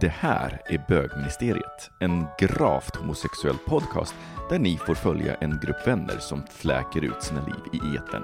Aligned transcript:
Det 0.00 0.12
här 0.18 0.60
är 0.66 0.84
Bögministeriet, 0.88 1.90
en 2.00 2.26
gravt 2.38 2.96
homosexuell 2.96 3.56
podcast 3.66 4.14
där 4.50 4.58
ni 4.58 4.78
får 4.78 4.94
följa 4.94 5.34
en 5.34 5.60
grupp 5.62 5.86
vänner 5.86 6.18
som 6.18 6.42
fläker 6.50 7.04
ut 7.04 7.22
sina 7.22 7.40
liv 7.46 7.82
i 7.82 7.96
etern. 7.96 8.22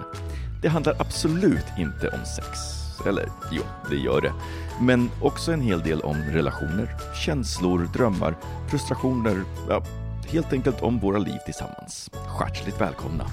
Det 0.63 0.69
handlar 0.69 0.95
absolut 0.99 1.67
inte 1.79 2.09
om 2.09 2.25
sex. 2.25 2.59
Eller 3.07 3.29
jo, 3.53 3.63
det 3.91 3.97
gör 3.97 4.21
det. 4.21 4.33
Men 4.81 5.11
också 5.23 5.53
en 5.53 5.61
hel 5.61 5.81
del 5.81 6.01
om 6.01 6.17
relationer, 6.17 6.89
känslor, 7.25 7.89
drömmar, 7.93 8.35
frustrationer, 8.71 9.43
ja, 9.69 9.83
helt 10.29 10.53
enkelt 10.53 10.83
om 10.83 10.99
våra 10.99 11.19
liv 11.19 11.39
tillsammans. 11.45 12.11
Hjärtligt 12.41 12.81
välkomna! 12.81 13.27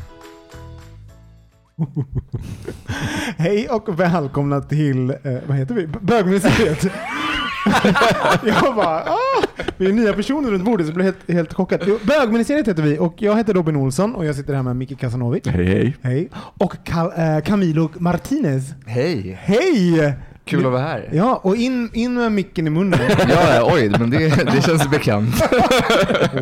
Hej 3.37 3.69
och 3.69 3.99
välkomna 3.99 4.61
till, 4.61 5.09
eh, 5.09 5.37
vad 5.47 5.57
heter 5.57 5.75
vi? 5.75 5.87
Bögmuseet. 5.87 6.91
jag 8.45 8.75
bara, 8.75 8.99
ah, 9.03 9.43
vi 9.77 9.85
är 9.85 9.93
nya 9.93 10.13
personer 10.13 10.51
runt 10.51 10.63
bordet 10.65 10.85
så 10.87 10.89
jag 10.89 10.95
blev 10.95 11.05
helt, 11.05 11.31
helt 11.31 11.53
chockad. 11.53 11.89
Bögministeriet 12.03 12.67
heter 12.67 12.83
vi 12.83 12.97
och 12.99 13.13
jag 13.17 13.37
heter 13.37 13.53
Robin 13.53 13.75
Olsson 13.75 14.15
och 14.15 14.25
jag 14.25 14.35
sitter 14.35 14.53
här 14.53 14.63
med 14.63 14.75
Micke 14.75 14.99
Casanovic. 14.99 15.47
Hej 15.47 15.65
hej! 15.65 15.97
Hej. 16.01 16.29
Och 16.33 16.75
Cal- 16.85 17.13
eh, 17.37 17.43
Camilo 17.43 17.89
Martinez. 17.99 18.63
Hej! 18.85 19.39
Hej! 19.41 20.13
Kul 20.45 20.65
att 20.65 20.71
vara 20.71 20.81
här. 20.81 21.09
Ja, 21.13 21.39
och 21.43 21.55
in, 21.55 21.89
in 21.93 22.13
med 22.13 22.31
micken 22.31 22.67
i 22.67 22.69
munnen. 22.69 22.99
Ja, 23.29 23.69
oj, 23.73 23.89
men 23.99 24.09
det, 24.09 24.27
det 24.27 24.61
känns 24.65 24.89
bekant. 24.89 25.35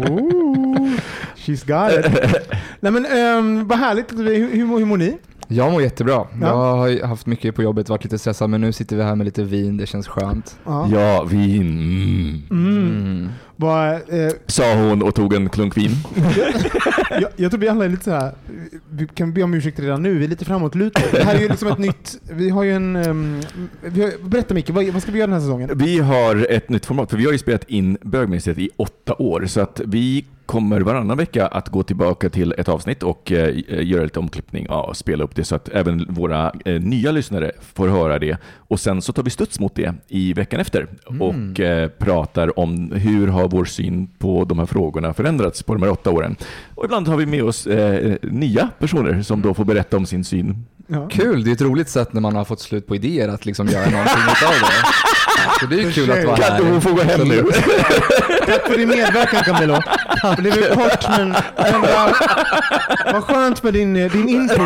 Ooh, 0.10 0.92
she's 1.36 1.66
got 1.68 2.06
it. 2.06 2.36
Nej 2.80 2.92
men 2.92 3.06
um, 3.06 3.68
vad 3.68 3.80
härligt. 3.80 4.12
Hur, 4.14 4.36
hur, 4.36 4.78
hur 4.80 4.86
mår 4.86 4.98
ni? 4.98 5.18
Jag 5.48 5.72
mår 5.72 5.82
jättebra. 5.82 6.28
Ja. 6.42 6.48
Jag 6.48 6.56
har 6.56 7.08
haft 7.08 7.26
mycket 7.26 7.56
på 7.56 7.64
jobbet, 7.64 7.90
varit 7.90 8.04
lite 8.04 8.18
stressad, 8.20 8.50
men 8.50 8.62
nu 8.62 8.72
sitter 8.72 8.96
vi 8.96 9.04
här 9.04 9.16
med 9.16 9.26
lite 9.26 9.44
vin, 9.44 9.78
det 9.78 9.86
känns 9.86 10.08
skönt. 10.08 10.60
Ja. 10.66 10.90
Ja, 10.92 11.24
vin. 11.24 11.62
Mm. 11.72 12.44
Mm. 12.52 13.30
Vad, 13.60 13.94
eh, 13.94 14.32
Sa 14.48 14.76
hon 14.76 15.04
och 15.04 15.16
tog 15.16 15.34
en 15.34 15.50
klunk 15.50 15.78
vin. 15.78 15.92
jag, 17.10 17.30
jag 17.36 17.52
tror 17.52 17.58
vi 17.60 17.68
alla 17.68 17.86
är 17.86 17.90
lite 17.90 18.04
så 18.04 18.12
här. 18.12 18.32
vi 18.90 19.08
kan 19.08 19.34
be 19.34 19.44
om 19.44 19.54
ursäkt 19.54 19.80
redan 19.80 20.04
nu, 20.04 20.18
vi 20.18 20.26
är 20.26 20.30
lite 20.30 20.46
framåtlutade. 20.46 21.06
Det 21.12 21.24
här 21.24 21.36
är 21.36 21.40
ju 21.40 21.50
liksom 21.50 21.68
ett 21.68 21.78
nytt, 21.78 22.22
vi 22.30 22.50
har 22.50 22.64
ju 22.64 22.74
en, 22.74 22.96
um, 22.96 23.42
vi 23.82 24.02
har, 24.02 24.30
berätta 24.30 24.54
Micke, 24.54 24.70
vad, 24.70 24.86
vad 24.86 25.02
ska 25.02 25.12
vi 25.12 25.20
göra 25.20 25.28
den 25.28 25.34
här 25.34 25.42
säsongen? 25.42 25.70
Vi 25.74 26.00
har 26.00 26.48
ett 26.50 26.70
nytt 26.70 26.86
format, 26.86 27.10
för 27.10 27.18
vi 27.18 27.26
har 27.26 27.32
ju 27.32 27.38
spelat 27.38 27.70
in 27.70 27.98
Bögministeriet 28.02 28.60
i 28.60 28.70
åtta 28.78 29.14
år, 29.14 29.46
så 29.46 29.62
att 29.62 29.82
vi 29.86 30.26
kommer 30.48 30.82
varannan 30.82 31.18
vecka 31.18 31.48
att 31.48 31.70
gå 31.70 31.84
tillbaka 31.84 32.30
till 32.30 32.54
ett 32.58 32.70
avsnitt 32.70 33.04
och 33.04 33.32
eh, 33.32 33.56
göra 33.84 34.04
lite 34.04 34.20
omklippning 34.20 34.66
ja, 34.70 34.84
och 34.84 34.98
spela 34.98 35.24
upp 35.24 35.36
det 35.36 35.44
så 35.44 35.56
att 35.56 35.70
även 35.70 36.06
våra 36.10 36.52
eh, 36.66 36.82
nya 36.82 37.12
lyssnare 37.12 37.52
får 37.74 37.88
höra 37.88 38.20
det. 38.20 38.38
Och 38.58 38.80
sen 38.80 39.02
så 39.02 39.14
tar 39.14 39.24
vi 39.24 39.30
studs 39.30 39.60
mot 39.60 39.76
det 39.76 39.94
i 40.08 40.34
veckan 40.34 40.60
efter 40.60 40.88
och 41.20 41.60
eh, 41.60 41.90
pratar 41.90 42.60
om 42.60 42.92
hur 42.92 43.28
har 43.28 43.47
vår 43.48 43.66
syn 43.66 44.08
på 44.20 44.46
de 44.46 44.60
här 44.60 44.66
frågorna 44.66 45.14
förändrats 45.14 45.64
på 45.64 45.74
de 45.74 45.84
här 45.84 45.90
åtta 45.92 46.10
åren. 46.10 46.36
Och 46.76 46.86
ibland 46.86 47.08
har 47.08 47.18
vi 47.18 47.26
med 47.26 47.44
oss 47.44 47.68
eh, 47.68 48.16
nya 48.22 48.70
personer 48.80 49.22
som 49.22 49.42
då 49.42 49.54
får 49.54 49.66
berätta 49.66 49.98
om 49.98 50.06
sin 50.06 50.24
syn. 50.24 50.66
Ja. 50.88 51.08
Kul, 51.12 51.44
det 51.44 51.52
är 51.52 51.54
ett 51.54 51.62
roligt 51.62 51.90
sätt 51.90 52.14
när 52.14 52.22
man 52.22 52.36
har 52.36 52.46
fått 52.46 52.60
slut 52.62 52.88
på 52.88 52.96
idéer 52.96 53.28
att 53.28 53.46
liksom 53.46 53.68
göra 53.68 53.90
någonting 53.90 54.22
utav 54.24 54.52
det. 54.52 54.88
Så 55.60 55.66
det 55.66 55.76
är 55.76 55.84
ju 55.84 55.92
kul 55.92 56.12
att 56.12 56.26
vara 56.26 56.38
Kan 56.38 56.66
hon 56.66 56.74
här. 56.74 56.80
får 56.80 56.92
gå 56.92 57.02
hem 57.02 57.28
nu? 57.28 57.44
Tack 58.46 58.68
för 58.68 58.78
din 58.78 58.90
medverkan 58.90 59.44
Camilo. 59.44 59.82
Det 60.36 60.42
blev 60.42 60.74
kort 60.76 61.06
men, 61.18 61.30
men 61.58 61.82
vad, 61.82 62.14
vad 63.14 63.24
skönt 63.24 63.64
med 63.64 63.74
din, 63.74 63.96
eh, 63.96 64.12
din 64.12 64.30
input. 64.30 64.60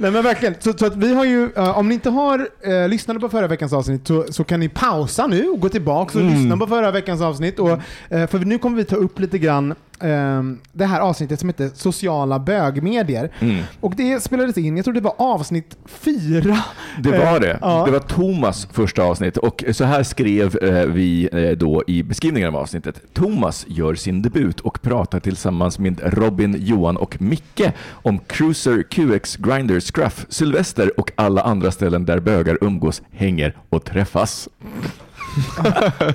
Nej 0.00 0.10
men 0.10 0.22
verkligen. 0.22 0.54
Så, 0.58 0.72
så 0.72 0.86
att 0.86 0.96
vi 0.96 1.14
har 1.14 1.24
ju, 1.24 1.50
eh, 1.56 1.78
om 1.78 1.88
ni 1.88 1.94
inte 1.94 2.10
har 2.10 2.48
uh, 2.68 2.88
lyssnat 2.88 3.20
på 3.20 3.28
förra 3.28 3.46
veckans 3.46 3.72
avsnitt 3.72 4.06
så, 4.06 4.24
så 4.30 4.44
kan 4.44 4.60
ni 4.60 4.68
pausa 4.68 5.26
nu 5.26 5.48
och 5.48 5.60
gå 5.60 5.68
tillbaka 5.68 6.18
och 6.18 6.24
lyssna 6.24 6.56
på 6.56 6.66
förra 6.66 6.90
veckans 6.90 7.20
avsnitt. 7.20 7.58
Och, 7.58 7.70
eh, 8.08 8.26
för 8.26 8.38
nu 8.38 8.58
kommer 8.58 8.76
vi 8.76 8.84
ta 8.84 8.96
upp 8.96 9.18
lite 9.18 9.38
grann 9.38 9.74
eh, 10.00 10.42
det 10.72 10.84
här 10.84 11.00
avsnittet 11.00 11.40
som 11.40 11.48
heter 11.48 11.70
sociala 11.74 12.38
bögmedier. 12.38 13.30
Mm. 13.40 13.62
Och 13.80 13.94
det 13.96 14.22
spelades 14.22 14.58
in, 14.58 14.76
jag 14.76 14.84
tror 14.84 14.94
det 14.94 15.00
var 15.00 15.14
avsnitt 15.18 15.76
fyra. 15.86 16.58
Det 16.98 17.10
var 17.10 17.40
det. 17.40 17.50
Eh, 17.50 17.58
ja. 17.60 17.84
Det 17.84 17.90
var 17.90 18.00
Thomas 18.00 18.68
första 18.72 19.02
avsnitt 19.02 19.36
och 19.36 19.64
så 19.72 19.84
här 19.84 20.02
skrev 20.02 20.56
eh, 20.62 20.86
vi 20.86 21.28
eh, 21.32 21.58
då 21.58 21.82
i 21.86 22.02
beskrivningen 22.02 22.48
av 22.48 22.56
avsnittet. 22.56 23.00
Thomas 23.12 23.64
gör 23.68 23.94
sin 23.94 24.22
debut 24.22 24.60
och 24.60 24.82
pratar 24.82 25.20
tillsammans 25.20 25.78
med 25.78 26.00
Robin, 26.04 26.56
Johan 26.58 26.96
och 26.96 27.22
Micke 27.22 27.72
om 27.90 28.18
Cruiser, 28.18 28.82
QX, 28.82 29.36
Grindr, 29.36 29.80
Scruff, 29.80 30.26
Sylvester 30.28 31.00
och 31.00 31.12
alla 31.14 31.42
andra 31.42 31.70
ställen 31.70 32.04
där 32.04 32.20
bögar 32.20 32.58
umgås, 32.60 33.02
hänger 33.10 33.56
och 33.68 33.84
träffas. 33.84 34.48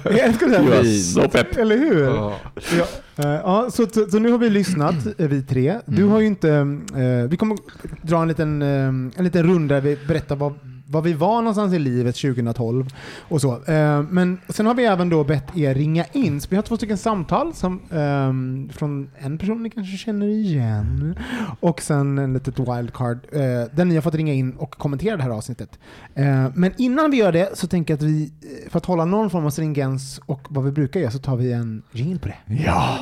Jag 0.04 0.20
älskar 0.20 0.48
det 0.48 0.58
Det 0.58 0.64
här. 0.64 0.78
var 0.78 0.84
så 1.24 1.30
pepp. 1.30 1.58
Eller 1.58 1.78
hur? 1.78 2.04
Ja. 2.04 2.36
Ja, 2.78 2.86
eh, 3.24 3.30
ja, 3.30 3.68
så, 3.72 3.86
så, 3.94 4.06
så 4.12 4.20
nu 4.20 4.32
har 4.32 4.38
vi 4.38 4.50
lyssnat, 4.50 4.96
eh, 5.18 5.28
vi 5.28 5.42
tre. 5.42 5.80
Du 5.86 6.04
har 6.04 6.20
ju 6.20 6.28
inte... 6.28 6.50
eh, 6.96 7.30
vi 7.30 7.38
kommer 7.38 7.58
dra 8.02 8.22
en 8.22 8.28
liten, 8.28 8.62
en 8.62 9.12
liten 9.24 9.44
runda 9.44 9.76
där 9.76 9.82
vi 9.82 9.98
berättar 10.08 10.36
vad, 10.36 10.54
vad 10.94 11.04
vi 11.04 11.14
var 11.14 11.36
någonstans 11.36 11.74
i 11.74 11.80
livet 11.80 12.16
2012 12.16 12.88
och 13.20 13.42
så. 13.42 13.64
Eh, 13.64 14.02
men 14.02 14.38
sen 14.50 14.66
har 14.66 14.74
vi 14.74 14.86
även 14.86 15.10
då 15.10 15.24
bett 15.24 15.58
er 15.58 15.74
ringa 15.74 16.06
in. 16.12 16.42
Så 16.42 16.48
vi 16.50 16.56
har 16.56 16.64
två 16.64 16.78
stycken 16.78 16.98
samtal 16.98 17.54
som, 17.54 17.80
eh, 17.92 18.74
från 18.78 19.10
en 19.18 19.38
person 19.38 19.64
ni 19.64 19.70
kanske 19.70 19.98
känner 19.98 20.28
igen 20.28 21.20
och 21.60 21.82
sen 21.82 22.18
en 22.18 22.34
litet 22.34 22.60
wildcard 22.60 23.18
eh, 23.32 23.40
där 23.72 23.86
ni 23.86 23.96
har 23.96 24.02
fått 24.02 24.16
ringa 24.16 24.34
in 24.34 24.54
och 24.54 24.72
kommentera 24.72 25.18
det 25.18 25.24
här 25.24 25.30
avsnittet. 25.30 25.80
Eh, 26.16 26.48
men 26.56 26.72
innan 26.78 27.12
vi 27.12 27.18
gör 27.18 27.32
det 27.32 27.58
så 27.58 27.68
tänker 27.68 27.94
jag 27.94 27.98
att 27.98 28.04
vi, 28.04 28.32
för 28.70 28.78
att 28.78 28.86
hålla 28.86 29.06
någon 29.06 29.30
form 29.30 29.46
av 29.46 29.50
stringens 29.50 30.22
och 30.26 30.48
vad 30.50 30.64
vi 30.66 30.72
brukar 30.72 31.00
göra 31.00 31.12
så 31.12 31.20
tar 31.20 31.36
vi 31.38 31.52
en 31.52 31.84
jingle 31.92 32.20
på 32.20 32.28
det. 32.28 32.64
Ja! 32.66 33.00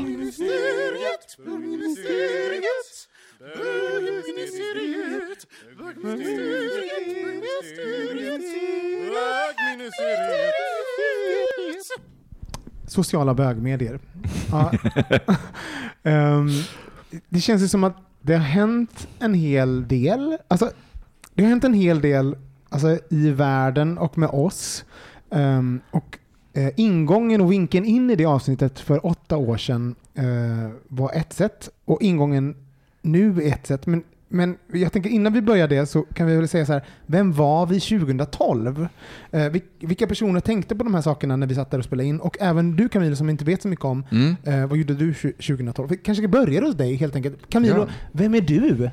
Sociala 12.88 13.34
bögmedier. 13.34 14.00
Ja. 14.52 14.72
Ehm, 16.04 16.48
det 17.30 17.40
känns 17.40 17.62
ju 17.62 17.68
som 17.68 17.84
att 17.84 17.96
det 18.22 18.34
har 18.34 18.44
hänt 18.44 19.08
en 19.20 19.34
hel 19.34 19.88
del. 19.88 20.38
Alltså, 20.48 20.72
det 21.34 21.44
har 21.44 21.50
hänt 21.50 21.64
en 21.64 21.74
hel 21.74 22.02
del 22.02 22.36
alltså, 22.70 23.00
i 23.10 23.30
världen 23.30 23.98
och 23.98 24.18
med 24.18 24.30
oss. 24.30 24.86
Ehm, 25.30 25.82
och 25.92 26.18
eh, 26.54 26.70
ingången 26.78 27.42
och 27.42 27.52
vinkeln 27.52 27.86
in 27.86 28.10
i 28.10 28.16
det 28.16 28.26
avsnittet 28.26 28.80
för 28.80 29.06
åtta 29.06 29.38
år 29.38 29.58
sedan 29.58 29.96
eh, 30.14 30.72
var 30.88 31.12
ett 31.14 31.34
sätt 31.34 31.70
och 31.86 32.02
ingången 32.02 32.56
nu 33.02 33.42
ett 33.42 33.68
sätt. 33.68 33.86
Men 33.88 34.04
men 34.34 34.58
jag 34.74 34.92
tänker 34.94 35.10
innan 35.10 35.34
vi 35.34 35.42
börjar 35.42 35.68
det 35.68 35.86
så 35.86 36.02
kan 36.02 36.28
vi 36.28 36.36
väl 36.36 36.48
säga 36.48 36.66
så 36.66 36.74
här, 36.74 36.86
vem 37.06 37.34
var 37.34 37.66
vi 37.66 37.80
2012? 37.80 38.88
Eh, 39.32 39.40
vil- 39.40 39.62
vilka 39.80 40.08
personer 40.08 40.40
tänkte 40.40 40.76
på 40.76 40.84
de 40.84 40.94
här 40.94 41.02
sakerna 41.02 41.36
när 41.36 41.48
vi 41.48 41.56
satt 41.56 41.72
där 41.72 41.78
och 41.78 41.84
spelade 41.86 42.08
in? 42.10 42.20
Och 42.20 42.38
även 42.40 42.76
du 42.76 42.90
Camilo 42.90 43.16
som 43.16 43.30
inte 43.30 43.46
vet 43.46 43.62
så 43.62 43.68
mycket 43.68 43.86
om, 43.86 44.06
Mm. 44.12 44.36
eh, 44.44 44.68
vad 44.68 44.78
gjorde 44.78 44.94
du 44.94 45.12
tju- 45.12 45.34
2012? 45.42 45.90
Vi 45.90 45.98
kanske 45.98 46.22
ska 46.24 46.28
börja 46.28 46.62
hos 46.62 46.76
dig 46.76 46.96
helt 46.96 47.16
enkelt. 47.16 47.50
Camilo, 47.50 47.76
Ja. 47.78 47.88
vem 48.12 48.36
är 48.36 48.42
du? 48.42 48.84
Eh, 48.86 48.92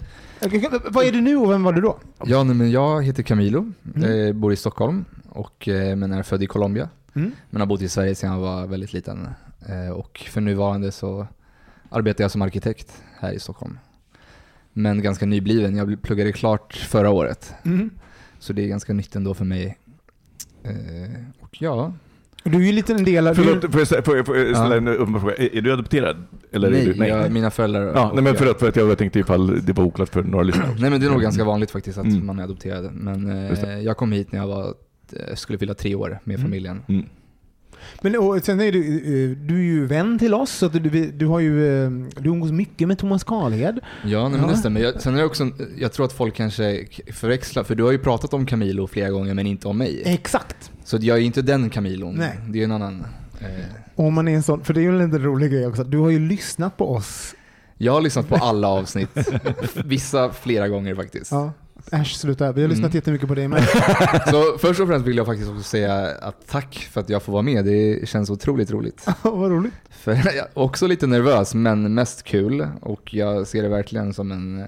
Vad 0.91 1.05
är 1.07 1.13
du 1.13 1.21
nu 1.21 1.37
och 1.37 1.51
vem 1.51 1.63
var 1.63 1.73
du 1.73 1.81
då? 1.81 1.99
Ja, 2.25 2.43
nej, 2.45 2.55
men 2.57 2.71
jag 2.71 3.03
heter 3.05 3.23
Camilo, 3.23 3.73
Mm. 3.95 4.27
eh, 4.29 4.33
bor 4.33 4.53
i 4.53 4.57
Stockholm 4.57 5.05
och, 5.29 5.69
eh, 5.69 5.97
men 5.97 6.13
är 6.13 6.23
född 6.23 6.43
i 6.43 6.47
Colombia. 6.47 6.89
Mm. 7.15 7.33
Men 7.51 7.61
har 7.61 7.67
bott 7.67 7.83
i 7.83 7.89
Sverige 7.89 8.15
sedan 8.15 8.33
jag 8.33 8.41
var 8.41 8.67
väldigt 8.67 8.93
liten. 8.93 9.29
Eh, 9.69 9.93
och 9.93 10.19
för 10.31 10.41
nuvarande 10.41 10.93
så 10.93 11.27
arbetar 11.91 12.25
jag 12.25 12.31
som 12.31 12.43
arkitekt 12.43 13.03
här 13.21 13.33
i 13.33 13.39
Stockholm. 13.39 13.79
Men 14.79 15.03
ganska 15.03 15.27
nybliven. 15.27 15.77
Jag 15.77 16.03
pluggade 16.03 16.33
klart 16.33 16.77
förra 16.77 17.11
året. 17.11 17.55
Mm. 17.65 17.91
Så 18.39 18.53
det 18.53 18.63
är 18.65 18.69
ganska 18.69 18.93
nytt 18.93 19.17
ändå 19.17 19.35
för 19.35 19.45
mig. 19.45 19.79
Eh, 20.65 20.71
och 21.41 21.57
ja, 21.63 21.93
Du 22.45 22.57
är 22.59 22.63
ju 22.67 22.73
lite 22.73 22.93
en 22.95 23.05
del 23.05 23.27
av... 23.27 23.37
du- 23.37 23.43
Förlåt, 23.45 23.73
får 23.73 23.81
jag, 23.97 24.05
får 24.05 24.17
jag, 24.17 24.27
får 24.27 24.37
jag 24.37 24.57
ställa 24.57 24.75
Ja. 24.75 24.77
en 24.77 24.89
uppenbar 24.89 25.21
fråga? 25.21 25.35
Är, 25.35 25.57
är 25.57 25.61
du 25.63 25.73
adopterad? 25.73 26.17
Eller 26.53 26.71
nej, 26.71 26.89
är 26.91 26.95
du, 26.95 27.07
Jag, 27.07 27.33
mina 27.33 27.51
föräldrar 27.51 27.93
Ja, 27.95 28.11
nej 28.15 28.25
men 28.25 28.35
förlåt 28.35 28.61
för 28.61 28.69
att 28.69 28.77
jag 28.77 28.99
tänkte 28.99 29.19
ifall 29.19 29.65
det 29.67 29.73
var 29.73 29.85
oklart 29.85 30.09
för 30.09 30.23
några 30.23 30.43
lyssnare. 30.45 30.75
Nej 30.79 30.91
men 30.91 31.01
det 31.01 31.07
är 31.07 31.11
nog 31.11 31.23
ganska 31.23 31.45
vanligt 31.45 31.71
faktiskt 31.71 31.99
att 31.99 32.05
Mm. 32.07 32.27
man 32.27 32.39
är 32.39 32.43
adopterad. 32.45 32.91
Men 32.95 33.31
eh, 33.51 33.79
jag 33.81 33.97
kom 33.97 34.13
hit 34.13 34.33
när 34.33 34.39
jag 34.39 34.47
var, 34.47 34.75
eh, 35.13 35.35
skulle 35.35 35.59
fylla 35.59 35.75
tre 35.75 35.95
år 35.95 36.21
med 36.25 36.35
Mm. 36.35 36.47
familjen. 36.47 36.83
Mm. 36.89 37.07
Men 38.03 38.17
och 38.19 38.41
sen 38.45 38.61
är 38.61 38.73
du, 38.73 38.79
eh, 38.81 39.37
du 39.47 39.55
är 39.59 39.63
ju 39.63 39.87
vän 39.87 40.19
till 40.19 40.35
oss, 40.35 40.51
så 40.51 40.67
att 40.67 40.73
du, 40.73 41.11
du 41.11 41.27
har 41.27 41.41
ju, 41.41 41.85
eh, 41.85 41.91
du 42.21 42.29
umgås 42.31 42.51
mycket 42.51 42.89
med 42.89 42.99
Thomas 42.99 43.25
Karlhed. 43.25 43.81
Ja, 44.05 44.29
nej, 44.29 44.31
men 44.41 44.49
Ja. 44.49 44.55
det 44.55 44.59
stämmer. 44.59 44.81
Jag, 44.81 45.03
sen 45.03 45.15
är 45.15 45.19
det 45.19 45.25
också, 45.25 45.51
jag 45.79 45.93
tror 45.93 46.07
att 46.07 46.13
folk 46.13 46.35
kanske 46.35 46.87
förväxlar, 47.13 47.65
för 47.65 47.75
du 47.75 47.83
har 47.83 47.93
ju 47.93 47.99
pratat 47.99 48.35
om 48.35 48.47
Camilo 48.47 48.87
flera 48.87 49.11
gånger 49.11 49.35
men 49.35 49.47
inte 49.47 49.69
om 49.69 49.79
mig. 49.79 50.03
Exakt. 50.07 50.71
Så 50.85 50.99
jag 51.01 51.19
är 51.19 51.23
inte 51.23 51.43
den 51.43 51.71
Camilon. 51.71 52.15
Nej. 52.15 52.39
Det 52.49 52.61
är 52.61 52.65
en 52.65 52.73
annan. 52.73 53.05
Eh, 53.41 53.47
Om 53.95 54.15
man 54.15 54.29
är 54.29 54.35
en 54.35 54.43
sån, 54.43 54.65
för 54.65 54.75
det 54.75 54.81
är 54.81 54.83
ju 54.83 54.89
en 55.01 55.11
lite 55.11 55.19
rolig 55.25 55.51
grej 55.53 55.67
också. 55.67 55.85
Du 55.85 55.99
har 55.99 56.11
ju 56.11 56.19
lyssnat 56.29 56.77
på 56.77 56.91
oss. 56.95 57.35
jag 57.79 57.93
har 57.93 58.01
lyssnat 58.01 58.29
på 58.29 58.35
alla 58.35 58.69
avsnitt. 58.69 59.09
Vissa 59.85 60.31
flera 60.33 60.69
gånger 60.69 60.95
faktiskt. 60.95 61.33
Ja. 61.33 61.53
Äsch, 61.93 62.17
sluta. 62.17 62.53
Vi 62.53 62.63
har 62.63 62.69
lyssnat 62.69 62.85
Mm. 62.91 62.97
jättemycket 62.97 63.29
på 63.29 63.35
dig 63.35 63.49
med. 63.49 63.63
Så 64.31 64.59
först 64.59 64.81
och 64.81 64.89
främst 64.89 65.07
vill 65.07 65.17
jag 65.17 65.27
faktiskt 65.27 65.51
också 65.51 65.63
säga 65.63 65.95
att 66.21 66.47
tack 66.47 66.89
för 66.93 67.01
att 67.01 67.09
jag 67.09 67.23
får 67.23 67.33
vara 67.33 67.43
med. 67.43 67.65
Det 67.65 68.09
känns 68.09 68.31
otroligt 68.31 68.71
roligt. 68.71 69.07
Vad 69.23 69.51
roligt. 69.51 69.75
För 69.91 70.13
jag 70.25 70.37
är 70.37 70.47
också 70.55 70.87
lite 70.87 71.07
nervös, 71.07 71.55
men 71.55 71.95
mest 71.95 72.23
kul. 72.23 72.69
Och 72.81 73.15
jag 73.15 73.47
ser 73.47 73.63
det 73.63 73.69
verkligen 73.69 74.15
som 74.15 74.33
en 74.33 74.65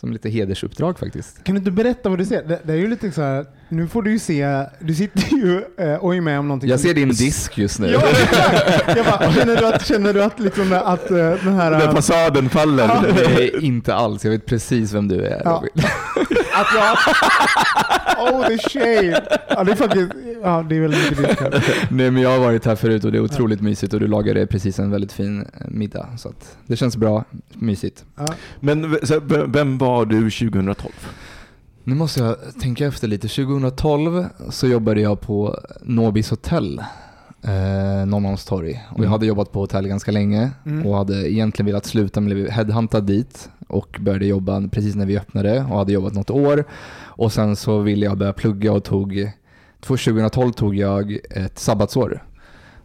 som 0.00 0.12
lite 0.12 0.28
hedersuppdrag 0.28 0.98
faktiskt. 0.98 1.44
Kan 1.44 1.54
du 1.54 1.58
inte 1.58 1.70
berätta 1.70 2.08
vad 2.08 2.18
du 2.18 2.24
ser? 2.24 2.44
Det, 2.44 2.60
det 2.64 2.72
är 2.72 2.76
ju 2.76 2.88
lite 2.88 3.12
så 3.12 3.22
här, 3.22 3.46
nu 3.68 3.88
får 3.88 4.02
du 4.02 4.10
ju 4.10 4.18
se, 4.18 4.64
du 4.78 4.94
sitter 4.94 5.36
ju 5.36 5.64
eh, 5.78 5.94
och 5.94 6.14
är 6.14 6.20
med 6.20 6.38
om 6.38 6.48
någonting. 6.48 6.70
Jag 6.70 6.80
ser 6.80 6.94
din 6.94 7.08
disk 7.08 7.58
just 7.58 7.78
nu. 7.78 7.88
Ja, 7.88 8.02
jag 8.96 9.06
bara, 9.06 9.32
känner 9.32 9.56
du 9.56 9.66
att, 9.66 9.86
känner 9.86 10.14
du 10.14 10.22
att, 10.22 10.40
liksom, 10.40 10.72
att 10.84 11.10
eh, 11.10 11.16
den 11.16 11.54
här... 11.54 11.72
Eh, 11.72 11.92
fasaden 11.94 12.48
faller. 12.48 13.14
Nej, 13.34 13.52
inte 13.60 13.94
alls. 13.94 14.24
Jag 14.24 14.30
vet 14.30 14.46
precis 14.46 14.92
vem 14.92 15.08
du 15.08 15.20
är 15.24 15.42
Ja. 15.44 15.64
Att 16.54 16.66
jag... 16.74 16.96
Oh 18.18 18.46
the 18.46 18.58
shame! 18.58 19.20
Ja, 19.48 19.64
det 19.64 19.72
är 19.72 19.76
faktiskt... 19.76 20.12
Ja, 20.42 20.66
det 20.68 20.76
är 20.76 20.80
väl 20.80 20.90
mycket 20.90 21.16
ditt 21.18 21.38
kanske. 21.38 21.72
Nej 21.90 22.10
men 22.10 22.22
jag 22.22 22.30
har 22.30 22.38
varit 22.38 22.64
här 22.64 22.76
förut 22.76 23.04
och 23.04 23.12
det 23.12 23.18
är 23.18 23.22
otroligt 23.22 23.60
mysigt 23.60 23.94
och 23.94 24.00
du 24.00 24.06
lagade 24.06 24.46
precis 24.46 24.78
en 24.78 24.90
väldigt 24.90 25.12
fin 25.12 25.40
eh, 25.40 25.66
middag. 25.68 26.08
Så 26.18 26.28
att 26.28 26.56
det 26.66 26.76
känns 26.76 26.96
bra, 26.96 27.24
mysigt. 27.52 28.04
Ja. 28.16 28.26
Men 28.60 28.84
här, 28.84 29.46
vem 29.46 29.78
var 29.78 30.04
du 30.04 30.30
2012? 30.30 30.92
Nu 31.88 31.94
måste 31.94 32.20
jag 32.20 32.36
tänka 32.60 32.86
efter 32.86 33.08
lite. 33.08 33.28
2012 33.28 34.24
så 34.50 34.66
jobbade 34.66 35.00
jag 35.00 35.20
på 35.20 35.58
Nobis 35.82 36.30
hotell, 36.30 36.78
eh, 37.42 38.06
Norrmalmstorg. 38.06 38.70
Och 38.90 38.98
jag 38.98 38.98
Mm. 38.98 39.10
hade 39.12 39.26
jobbat 39.26 39.52
på 39.52 39.60
hotell 39.60 39.88
ganska 39.88 40.12
länge 40.12 40.50
Mm. 40.66 40.86
och 40.86 40.96
hade 40.96 41.32
egentligen 41.32 41.66
velat 41.66 41.84
sluta 41.86 42.20
men 42.20 42.34
blev 42.34 42.48
headhuntad 42.50 43.00
dit 43.00 43.50
och 43.68 43.96
började 44.00 44.26
jobba 44.26 44.68
precis 44.68 44.94
när 44.94 45.06
vi 45.06 45.18
öppnade 45.18 45.60
och 45.70 45.78
hade 45.78 45.92
jobbat 45.92 46.12
något 46.14 46.30
år. 46.30 46.64
Och 47.02 47.32
sen 47.32 47.56
så 47.56 47.78
ville 47.78 48.06
jag 48.06 48.18
börja 48.18 48.32
plugga 48.32 48.72
och 48.72 48.84
tog, 48.84 49.32
2012 49.80 50.52
tog 50.52 50.74
jag 50.74 51.18
ett 51.30 51.58
sabbatsår 51.58 52.22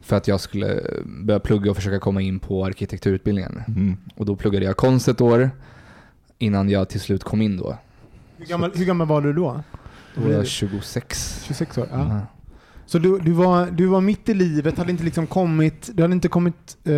för 0.01 0.15
att 0.15 0.27
jag 0.27 0.39
skulle 0.39 0.81
börja 1.23 1.39
plugga 1.39 1.69
och 1.71 1.75
försöka 1.77 1.99
komma 1.99 2.21
in 2.21 2.39
på 2.39 2.65
arkitekturutbildningen. 2.65 3.61
Mm. 3.67 3.97
Och 4.15 4.25
då 4.25 4.35
pluggade 4.35 4.65
jag 4.65 4.77
konst 4.77 5.07
ett 5.07 5.21
år 5.21 5.49
innan 6.39 6.69
jag 6.69 6.89
till 6.89 6.99
slut 7.01 7.23
kom 7.23 7.41
in 7.41 7.57
då. 7.57 7.77
Hur, 8.43 8.49
gammal, 8.49 8.71
hur 8.75 8.85
gammal 8.85 9.07
var 9.07 9.21
du 9.21 9.33
då? 9.33 9.63
Då 10.15 10.21
var 10.21 10.29
jag 10.31 10.47
26. 10.47 11.43
26 11.47 11.77
år? 11.77 11.87
Ja. 11.91 11.97
Ja. 12.09 12.19
Så 12.85 12.99
du, 12.99 13.19
du, 13.19 13.31
var, 13.31 13.65
du 13.71 13.85
var 13.87 14.01
mitt 14.01 14.29
i 14.29 14.33
livet, 14.33 14.77
hade 14.77 14.91
inte 14.91 15.03
liksom 15.03 15.27
kommit, 15.27 15.89
du 15.93 16.01
hade 16.01 16.13
inte 16.13 16.27
kommit, 16.27 16.77
eh, 16.83 16.91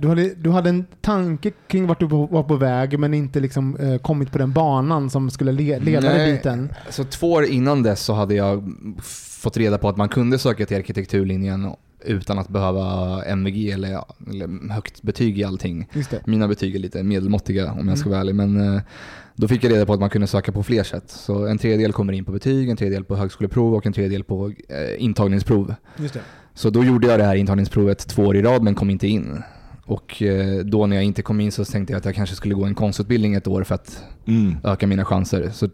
du, 0.00 0.08
hade, 0.08 0.34
du 0.34 0.50
hade 0.50 0.68
en 0.68 0.84
tanke 1.00 1.50
kring 1.68 1.86
vart 1.86 2.00
du 2.00 2.06
var 2.06 2.42
på 2.42 2.56
väg 2.56 2.98
men 2.98 3.14
inte 3.14 3.40
liksom 3.40 3.76
eh, 3.76 3.96
kommit 3.98 4.32
på 4.32 4.38
den 4.38 4.52
banan 4.52 5.10
som 5.10 5.30
skulle 5.30 5.52
le, 5.52 5.78
leda 5.78 6.08
dig 6.08 6.32
dit 6.32 6.46
än. 6.46 6.72
Så 6.90 7.04
två 7.04 7.32
år 7.32 7.44
innan 7.44 7.82
dess 7.82 8.00
så 8.02 8.12
hade 8.14 8.34
jag 8.34 8.72
fått 9.42 9.56
reda 9.56 9.78
på 9.78 9.88
att 9.88 9.96
man 9.96 10.08
kunde 10.08 10.38
söka 10.38 10.66
till 10.66 10.76
arkitekturlinjen 10.76 11.70
utan 12.04 12.38
att 12.38 12.48
behöva 12.48 13.22
MVG 13.24 13.70
eller, 13.70 14.04
eller 14.30 14.72
högt 14.72 15.02
betyg 15.02 15.38
i 15.38 15.44
allting. 15.44 15.88
Mina 16.24 16.48
betyg 16.48 16.74
är 16.74 16.78
lite 16.78 17.02
medelmåttiga 17.02 17.72
om 17.72 17.88
jag 17.88 17.98
ska 17.98 18.06
Mm. 18.08 18.10
vara 18.10 18.20
ärlig. 18.20 18.34
Men 18.34 18.74
eh, 18.74 18.82
då 19.40 19.48
fick 19.48 19.64
jag 19.64 19.72
reda 19.72 19.86
på 19.86 19.92
att 19.92 20.00
man 20.00 20.10
kunde 20.10 20.26
söka 20.26 20.52
på 20.52 20.62
fler 20.62 20.82
sätt. 20.82 21.04
Så 21.10 21.46
en 21.46 21.58
tredjedel 21.58 21.92
kommer 21.92 22.12
in 22.12 22.24
på 22.24 22.32
betyg, 22.32 22.68
en 22.68 22.76
tredjedel 22.76 23.04
på 23.04 23.16
högskoleprov 23.16 23.74
och 23.74 23.86
en 23.86 23.92
tredjedel 23.92 24.24
på 24.24 24.52
eh, 24.68 25.04
intagningsprov. 25.04 25.74
Just 25.98 26.14
det. 26.14 26.20
Så 26.54 26.70
då 26.70 26.84
gjorde 26.84 27.06
jag 27.06 27.18
det 27.20 27.24
här 27.24 27.34
intagningsprovet 27.34 27.98
två 28.08 28.22
år 28.22 28.36
i 28.36 28.42
rad 28.42 28.62
men 28.62 28.74
kom 28.74 28.90
inte 28.90 29.06
in. 29.08 29.42
Och 29.84 30.22
eh, 30.22 30.58
då 30.64 30.86
när 30.86 30.96
jag 30.96 31.04
inte 31.04 31.22
kom 31.22 31.40
in 31.40 31.52
så 31.52 31.64
tänkte 31.64 31.92
jag 31.92 31.98
att 31.98 32.04
jag 32.04 32.14
kanske 32.14 32.36
skulle 32.36 32.54
gå 32.54 32.64
en 32.64 32.74
konstutbildning 32.74 33.34
ett 33.34 33.46
år 33.46 33.64
för 33.64 33.74
att 33.74 34.02
Mm. 34.26 34.56
öka 34.64 34.86
mina 34.86 35.04
chanser. 35.04 35.50
Så, 35.52 35.68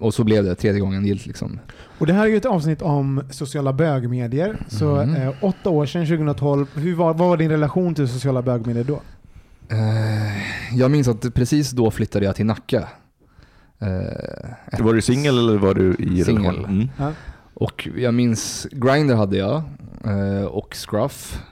och 0.00 0.14
så 0.14 0.24
blev 0.24 0.44
det, 0.44 0.54
tredje 0.54 0.80
gången 0.80 1.06
gillt 1.06 1.26
liksom. 1.26 1.60
Och 1.98 2.06
det 2.06 2.12
här 2.12 2.22
är 2.24 2.28
ju 2.28 2.36
ett 2.36 2.46
avsnitt 2.46 2.82
om 2.82 3.22
sociala 3.30 3.72
bögmedier. 3.72 4.56
Så 4.68 4.94
Mhm. 5.04 5.14
eh, 5.16 5.34
åtta 5.40 5.70
år 5.70 5.86
sedan, 5.86 6.06
2012, 6.06 6.66
hur 6.74 6.94
var, 6.94 7.14
vad 7.14 7.28
var 7.28 7.36
din 7.36 7.50
relation 7.50 7.94
till 7.94 8.08
sociala 8.08 8.42
bögmedier 8.42 8.84
då? 8.84 9.00
Eh, 9.70 10.76
jag 10.78 10.90
minns 10.90 11.08
att 11.08 11.34
precis 11.34 11.70
då 11.70 11.90
flyttade 11.90 12.24
jag 12.24 12.36
till 12.36 12.46
Nacka. 12.46 12.88
Eh, 13.78 14.80
Var 14.84 14.94
du 14.94 15.00
singel 15.02 15.38
eller 15.38 15.56
var 15.58 15.74
du 15.74 15.94
i 15.98 16.24
Singel. 16.24 16.44
relation? 16.44 16.64
Mm. 16.64 16.88
Ja. 16.98 17.12
Och 17.54 17.88
jag 17.96 18.14
minns 18.14 18.66
Grindr 18.72 19.14
hade 19.14 19.36
jag 19.36 19.62
eh, 20.04 20.44
och 20.44 20.74
Scruff. 20.74 21.42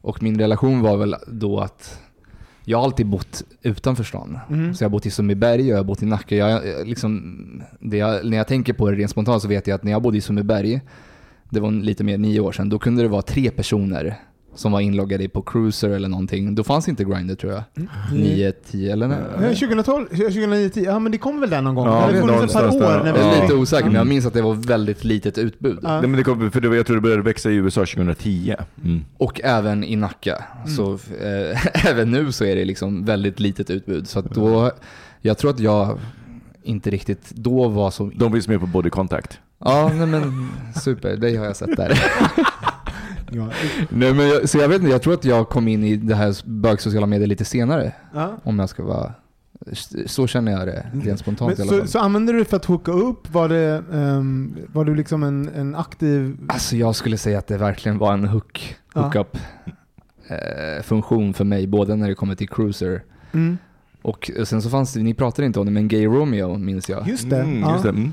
Och 0.00 0.22
min 0.22 0.38
relation 0.38 0.80
var 0.80 0.96
väl 0.96 1.16
då 1.26 1.60
att 1.60 2.00
jag 2.64 2.78
har 2.78 2.84
alltid 2.84 3.06
bott 3.06 3.42
utanför 3.62 4.04
stan. 4.04 4.38
Mhm. 4.48 4.74
Så 4.74 4.84
jag 4.84 4.88
har 4.88 4.92
bott 4.92 5.06
i 5.06 5.10
Sundbyberg 5.10 5.62
och 5.62 5.68
jag 5.68 5.76
har 5.76 5.84
bott 5.84 6.02
i 6.02 6.06
Nacka. 6.06 6.36
Jag, 6.36 6.66
jag, 6.66 6.86
liksom, 6.86 7.62
det 7.80 7.96
jag, 7.96 8.24
när 8.26 8.36
jag 8.36 8.46
tänker 8.48 8.72
på 8.72 8.90
det 8.90 8.96
rent 8.96 9.10
spontant 9.10 9.42
så 9.42 9.48
vet 9.48 9.66
jag 9.66 9.74
att 9.74 9.82
när 9.82 9.92
jag 9.92 10.02
bodde 10.02 10.16
i 10.18 10.20
Sundbyberg, 10.20 10.80
det 11.50 11.60
var 11.60 11.70
lite 11.70 12.04
mer 12.04 12.14
än 12.14 12.22
nio 12.22 12.40
år 12.40 12.52
sedan, 12.52 12.68
då 12.68 12.78
kunde 12.78 13.02
det 13.02 13.08
vara 13.08 13.22
tre 13.22 13.50
personer 13.50 14.16
som 14.56 14.72
var 14.72 14.80
inloggade 14.80 15.28
på 15.28 15.42
Cruiser 15.42 15.90
eller 15.90 16.08
någonting. 16.08 16.54
Då 16.54 16.64
fanns 16.64 16.88
inte 16.88 17.04
Grindr 17.04 17.34
tror 17.34 17.52
jag. 17.52 17.62
Mm. 17.76 17.88
Nio, 18.12 18.52
tio 18.52 18.92
eller 18.92 19.08
Ja, 19.08 19.16
nej. 19.40 19.54
2012, 19.56 20.06
2009, 20.08 20.68
10, 20.68 20.84
ja 20.84 20.98
men 20.98 21.12
det 21.12 21.18
kom 21.18 21.40
väl 21.40 21.50
där 21.50 21.62
någon 21.62 21.74
gång? 21.74 21.86
Ja, 21.86 22.08
det 22.12 22.20
funnits 22.20 22.54
ett 22.56 22.60
par 22.60 22.76
år 22.76 23.04
när 23.04 23.12
vi... 23.12 23.18
Ja. 23.20 23.42
lite 23.42 23.54
osäker 23.54 23.84
men 23.84 23.92
Ja. 23.94 24.00
jag 24.00 24.06
minns 24.06 24.26
att 24.26 24.32
det 24.34 24.42
var 24.42 24.54
väldigt 24.54 25.04
litet 25.04 25.38
utbud. 25.38 25.78
Ja. 25.82 26.00
Nej, 26.00 26.08
men 26.08 26.12
det 26.18 26.22
kom, 26.22 26.50
för 26.50 26.60
det, 26.60 26.76
jag 26.76 26.86
tror 26.86 26.96
det 26.96 27.02
började 27.02 27.22
växa 27.22 27.50
i 27.50 27.54
USA 27.54 27.80
2010. 27.80 28.54
Mm. 28.84 29.04
Och 29.16 29.40
även 29.44 29.84
i 29.84 29.96
Nacka. 29.96 30.44
Mm. 30.64 30.76
Så 30.76 30.92
eh, 30.94 31.86
även 31.90 32.10
nu 32.10 32.32
så 32.32 32.44
är 32.44 32.56
det 32.56 32.64
liksom 32.64 33.04
väldigt 33.04 33.40
litet 33.40 33.70
utbud. 33.70 34.08
Så 34.08 34.18
att 34.18 34.30
då, 34.30 34.70
jag 35.20 35.38
tror 35.38 35.50
att 35.50 35.60
jag 35.60 35.98
inte 36.62 36.90
riktigt 36.90 37.30
då 37.30 37.68
var 37.68 37.90
så... 37.90 38.10
De 38.14 38.32
finns 38.32 38.48
med 38.48 38.60
på 38.60 38.66
Body 38.66 38.90
Contact. 38.90 39.38
Ja, 39.58 39.90
nej 39.94 40.06
men 40.06 40.48
super. 40.82 41.16
Det 41.16 41.36
har 41.36 41.44
jag 41.44 41.56
sett 41.56 41.76
där. 41.76 42.00
Ja. 43.30 43.48
nej, 43.90 44.14
men 44.14 44.28
jag, 44.28 44.48
så 44.48 44.58
jag 44.58 44.68
vet 44.68 44.78
inte, 44.80 44.90
jag 44.90 45.02
tror 45.02 45.14
att 45.14 45.24
jag 45.24 45.48
kom 45.48 45.68
in 45.68 45.84
i 45.84 45.96
det 45.96 46.14
här 46.14 46.36
bögsociala 46.44 47.06
medier 47.06 47.26
lite 47.26 47.44
senare. 47.44 47.92
Ja. 48.14 48.32
Om 48.42 48.58
jag 48.58 48.68
ska 48.68 48.82
vara... 48.84 49.12
Så 50.06 50.26
känner 50.26 50.52
jag 50.52 50.66
det 50.66 50.86
rent 50.92 51.20
spontant 51.20 51.58
Men, 51.58 51.66
i 51.66 51.68
alla 51.70 51.72
så, 51.72 51.78
fall. 51.78 51.88
så 51.88 51.98
använde 51.98 52.32
du 52.32 52.38
det 52.38 52.44
för 52.44 52.56
att 52.56 52.64
hooka 52.64 52.92
upp? 52.92 53.32
Var, 53.34 53.48
det, 53.48 53.82
ehm, 53.92 54.56
var 54.72 54.84
du 54.84 54.94
liksom 54.94 55.22
en, 55.22 55.48
en 55.48 55.74
aktiv... 55.74 56.36
Alltså 56.48 56.76
jag 56.76 56.94
skulle 56.96 57.18
säga 57.18 57.38
att 57.38 57.46
det 57.46 57.56
verkligen 57.58 57.98
var 57.98 58.12
en 58.12 58.24
hook, 58.24 58.76
Ja. 58.94 59.00
hookup 59.02 59.36
eh, 60.28 60.82
funktion 60.82 61.34
för 61.34 61.44
mig. 61.44 61.66
Både 61.66 61.96
när 61.96 62.08
det 62.08 62.14
kommer 62.14 62.34
till 62.34 62.48
Cruiser 62.48 63.02
Mm. 63.32 63.58
och 64.02 64.30
sen 64.44 64.62
så 64.62 64.70
fanns 64.70 64.92
det, 64.92 65.02
ni 65.02 65.14
pratade 65.14 65.46
inte 65.46 65.60
om 65.60 65.66
det, 65.66 65.72
men 65.72 65.88
Gay 65.88 66.06
Romeo 66.06 66.58
minns 66.58 66.88
jag. 66.88 67.08
Just 67.08 67.30
det. 67.30 67.40
Mm, 67.42 67.60
ja. 67.60 67.72
just 67.72 67.82
det. 67.82 67.88
Mm. 67.88 68.12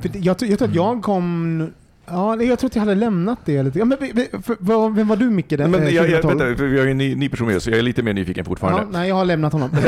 För 0.00 0.08
det- 0.08 0.18
jag, 0.18 0.38
tror- 0.38 0.50
jag 0.50 0.58
tror 0.58 0.68
att 0.68 0.74
jag 0.74 1.02
kom 1.02 1.70
Ja, 2.10 2.42
jag 2.42 2.58
tror 2.58 2.68
att 2.68 2.74
jag 2.76 2.80
hade 2.80 2.94
lämnat 2.94 3.38
det 3.44 3.62
lite. 3.62 3.78
Ja, 3.78 3.84
men, 3.84 3.98
för, 4.42 4.94
vem 4.94 5.08
var 5.08 5.16
du 5.16 5.30
Micke? 5.30 5.48
Den, 5.50 5.70
Men 5.70 5.82
eh, 5.82 5.94
jag, 5.94 6.10
jag, 6.10 6.22
2012? 6.22 6.38
vänta, 6.38 6.58
för 6.58 6.66
vi 6.66 6.78
har 6.78 6.84
ju 6.84 6.90
en 6.90 6.98
ny, 6.98 7.14
ny 7.14 7.28
person 7.28 7.46
med 7.46 7.56
oss, 7.56 7.62
så 7.64 7.70
jag 7.70 7.78
är 7.78 7.82
lite 7.82 8.02
mer 8.02 8.12
nyfiken 8.12 8.44
ja, 8.44 8.48
fortfarande. 8.48 8.98
nej, 8.98 9.08
jag 9.08 9.14
har 9.16 9.24
lämnat 9.24 9.52
honom. 9.52 9.70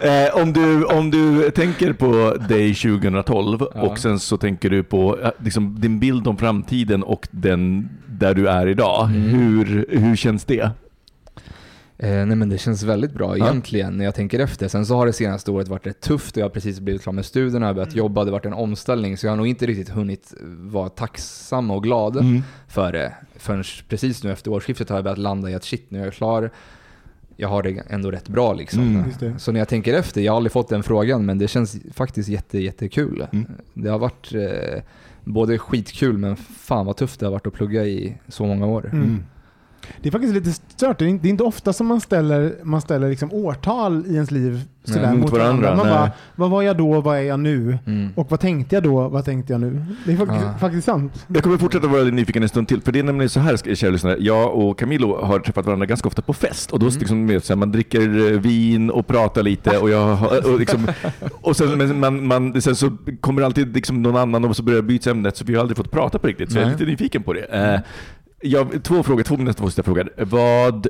Eh, 0.00 0.42
om, 0.42 0.52
du, 0.52 0.84
om 0.84 1.10
du 1.10 1.50
tänker 1.50 1.92
på 1.92 2.36
dig 2.48 2.74
2012 2.74 3.66
Ja. 3.74 3.82
och 3.82 3.98
sen 3.98 4.18
så 4.18 4.36
tänker 4.36 4.70
du 4.70 4.82
på 4.82 5.18
eh, 5.22 5.30
liksom, 5.38 5.80
din 5.80 5.98
bild 6.00 6.26
om 6.28 6.36
framtiden 6.36 7.02
och 7.02 7.28
den 7.30 7.88
där 8.06 8.34
du 8.34 8.48
är 8.48 8.66
idag. 8.66 9.04
Mm. 9.10 9.22
Hur, 9.22 9.86
hur 9.88 10.16
känns 10.16 10.44
det? 10.44 10.70
Eh, 11.98 12.08
nej 12.26 12.36
men 12.36 12.48
det 12.48 12.58
känns 12.58 12.82
väldigt 12.82 13.12
bra 13.12 13.38
Ja. 13.38 13.44
egentligen 13.46 13.96
när 13.96 14.04
jag 14.04 14.14
tänker 14.14 14.38
efter. 14.38 14.68
Sen 14.68 14.86
så 14.86 14.96
har 14.96 15.06
det 15.06 15.12
senaste 15.12 15.50
året 15.50 15.68
varit 15.68 15.86
rätt 15.86 16.00
tufft 16.00 16.36
och 16.36 16.40
jag 16.40 16.44
har 16.44 16.50
precis 16.50 16.80
blivit 16.80 17.02
klar 17.02 17.12
med 17.12 17.24
studierna, 17.24 17.66
har 17.66 17.74
börjat 17.74 17.88
Mm. 17.88 17.98
jobba, 17.98 18.24
det 18.24 18.30
har 18.30 18.32
varit 18.32 18.46
en 18.46 18.52
omställning 18.52 19.16
så 19.16 19.26
jag 19.26 19.32
har 19.32 19.36
nog 19.36 19.46
inte 19.46 19.66
riktigt 19.66 19.88
hunnit 19.88 20.34
vara 20.58 20.88
tacksam 20.88 21.70
och 21.70 21.82
glad 21.82 22.16
Mm. 22.16 22.42
för 22.68 22.92
det. 22.92 23.12
Förrän 23.36 23.64
precis 23.88 24.24
nu 24.24 24.32
efter 24.32 24.50
årsskiftet 24.52 24.88
har 24.88 24.96
jag 24.96 25.04
börjat 25.04 25.18
landa 25.18 25.50
i 25.50 25.54
att 25.54 25.64
shit, 25.64 25.86
nu 25.90 26.00
är 26.00 26.04
jag 26.04 26.14
klar. 26.14 26.50
Jag 27.36 27.48
har 27.48 27.62
det 27.62 27.82
ändå 27.88 28.10
rätt 28.10 28.28
bra 28.28 28.52
liksom. 28.52 29.04
Mm. 29.20 29.38
Så 29.38 29.52
när 29.52 29.60
jag 29.60 29.68
tänker 29.68 29.94
efter, 29.94 30.20
jag 30.20 30.32
har 30.32 30.36
aldrig 30.36 30.52
fått 30.52 30.68
den 30.68 30.82
frågan 30.82 31.26
men 31.26 31.38
det 31.38 31.48
känns 31.48 31.76
faktiskt 31.94 32.28
jätte, 32.28 32.58
jättekul. 32.58 33.26
Mm. 33.32 33.46
Det 33.74 33.88
har 33.88 33.98
varit 33.98 34.34
eh, 34.34 34.82
både 35.24 35.58
skitkul 35.58 36.18
men 36.18 36.36
fan 36.36 36.86
vad 36.86 36.96
tufft 36.96 37.20
det 37.20 37.26
har 37.26 37.30
varit 37.32 37.46
att 37.46 37.52
plugga 37.54 37.84
i 37.84 38.16
så 38.28 38.46
många 38.46 38.66
år. 38.66 38.90
Mm. 39.88 39.98
Det 40.02 40.08
är 40.08 40.10
faktiskt 40.12 40.34
lite 40.34 40.52
stört. 40.52 40.98
Det 40.98 41.04
är 41.04 41.26
inte, 41.26 41.44
ofta 41.44 41.72
som 41.72 41.86
man 41.86 42.00
ställer, 42.00 42.54
man 42.62 42.80
ställer 42.80 43.08
liksom 43.08 43.32
årtal 43.32 44.04
i 44.06 44.14
ens 44.14 44.30
liv 44.30 44.60
sådär 44.84 45.00
Nej, 45.02 45.10
mot 45.12 45.20
mot 45.20 45.30
varandra. 45.32 45.62
varandra, 45.62 45.84
Man 45.84 45.86
nej. 45.86 45.94
bara, 45.96 46.10
vad 46.36 46.50
var 46.50 46.62
jag 46.62 46.76
då, 46.76 47.00
vad 47.00 47.16
är 47.18 47.22
jag 47.22 47.40
nu? 47.40 47.78
Mm. 47.86 48.08
Och 48.14 48.30
vad 48.30 48.40
tänkte 48.40 48.76
jag 48.76 48.82
då, 48.82 49.08
vad 49.08 49.24
tänkte 49.24 49.52
jag 49.52 49.60
nu? 49.60 49.84
Det 50.04 50.12
är 50.12 50.16
faktiskt, 50.16 50.40
Ja. 50.42 50.54
faktiskt 50.60 50.84
sant. 50.86 51.26
Jag 51.34 51.42
kommer 51.42 51.56
fortsätta 51.58 51.86
vara 51.86 52.02
nyfiken 52.04 52.42
en 52.42 52.48
stund 52.48 52.68
till, 52.68 52.80
för 52.82 52.92
det 52.92 52.98
är 52.98 53.02
nämligen 53.02 53.28
så 53.30 53.40
här, 53.40 53.74
kära 53.74 53.90
lyssnare. 53.90 54.16
Jag 54.20 54.54
och 54.54 54.78
Camilo 54.78 55.24
har 55.24 55.38
träffat 55.38 55.66
varandra 55.66 55.86
ganska 55.86 56.08
ofta 56.08 56.22
på 56.22 56.32
fest 56.32 56.72
och 56.72 56.78
då 56.78 56.86
Mm. 56.86 56.98
liksom, 56.98 57.40
så 57.42 57.52
här, 57.52 57.56
man 57.56 57.72
dricker 57.72 58.32
eh, 58.32 58.38
vin 58.40 58.90
och 58.90 59.06
pratar 59.06 59.42
lite 59.42 59.78
och, 59.78 59.90
jag, 59.90 60.18
och, 60.52 60.58
liksom, 60.60 60.86
och 61.40 61.56
sen, 61.56 61.78
men 61.78 62.00
man, 62.00 62.26
man, 62.26 62.62
sen 62.62 62.76
så 62.76 62.90
kommer 63.20 63.42
alltid 63.42 63.74
liksom 63.74 64.02
någon 64.02 64.16
annan 64.16 64.44
och 64.44 64.56
så 64.56 64.62
börjar 64.62 64.82
byta 64.82 65.10
ämnet 65.10 65.36
så 65.36 65.44
vi 65.44 65.54
har 65.54 65.60
aldrig 65.60 65.76
fått 65.76 65.90
prata 65.90 66.18
på 66.18 66.26
riktigt. 66.26 66.52
Så 66.52 66.58
jag 66.58 66.62
är 66.62 66.66
Nej. 66.66 66.76
lite 66.78 66.90
nyfiken 66.90 67.22
på 67.22 67.32
det. 67.32 67.44
Eh, 67.44 67.80
jag, 68.40 68.84
två 68.84 69.02
frågor, 69.02 69.22
två 69.22 69.36
nästa 69.36 69.60
två 69.60 69.66
sista 69.66 69.82
frågor. 69.82 70.12
Vad 70.16 70.86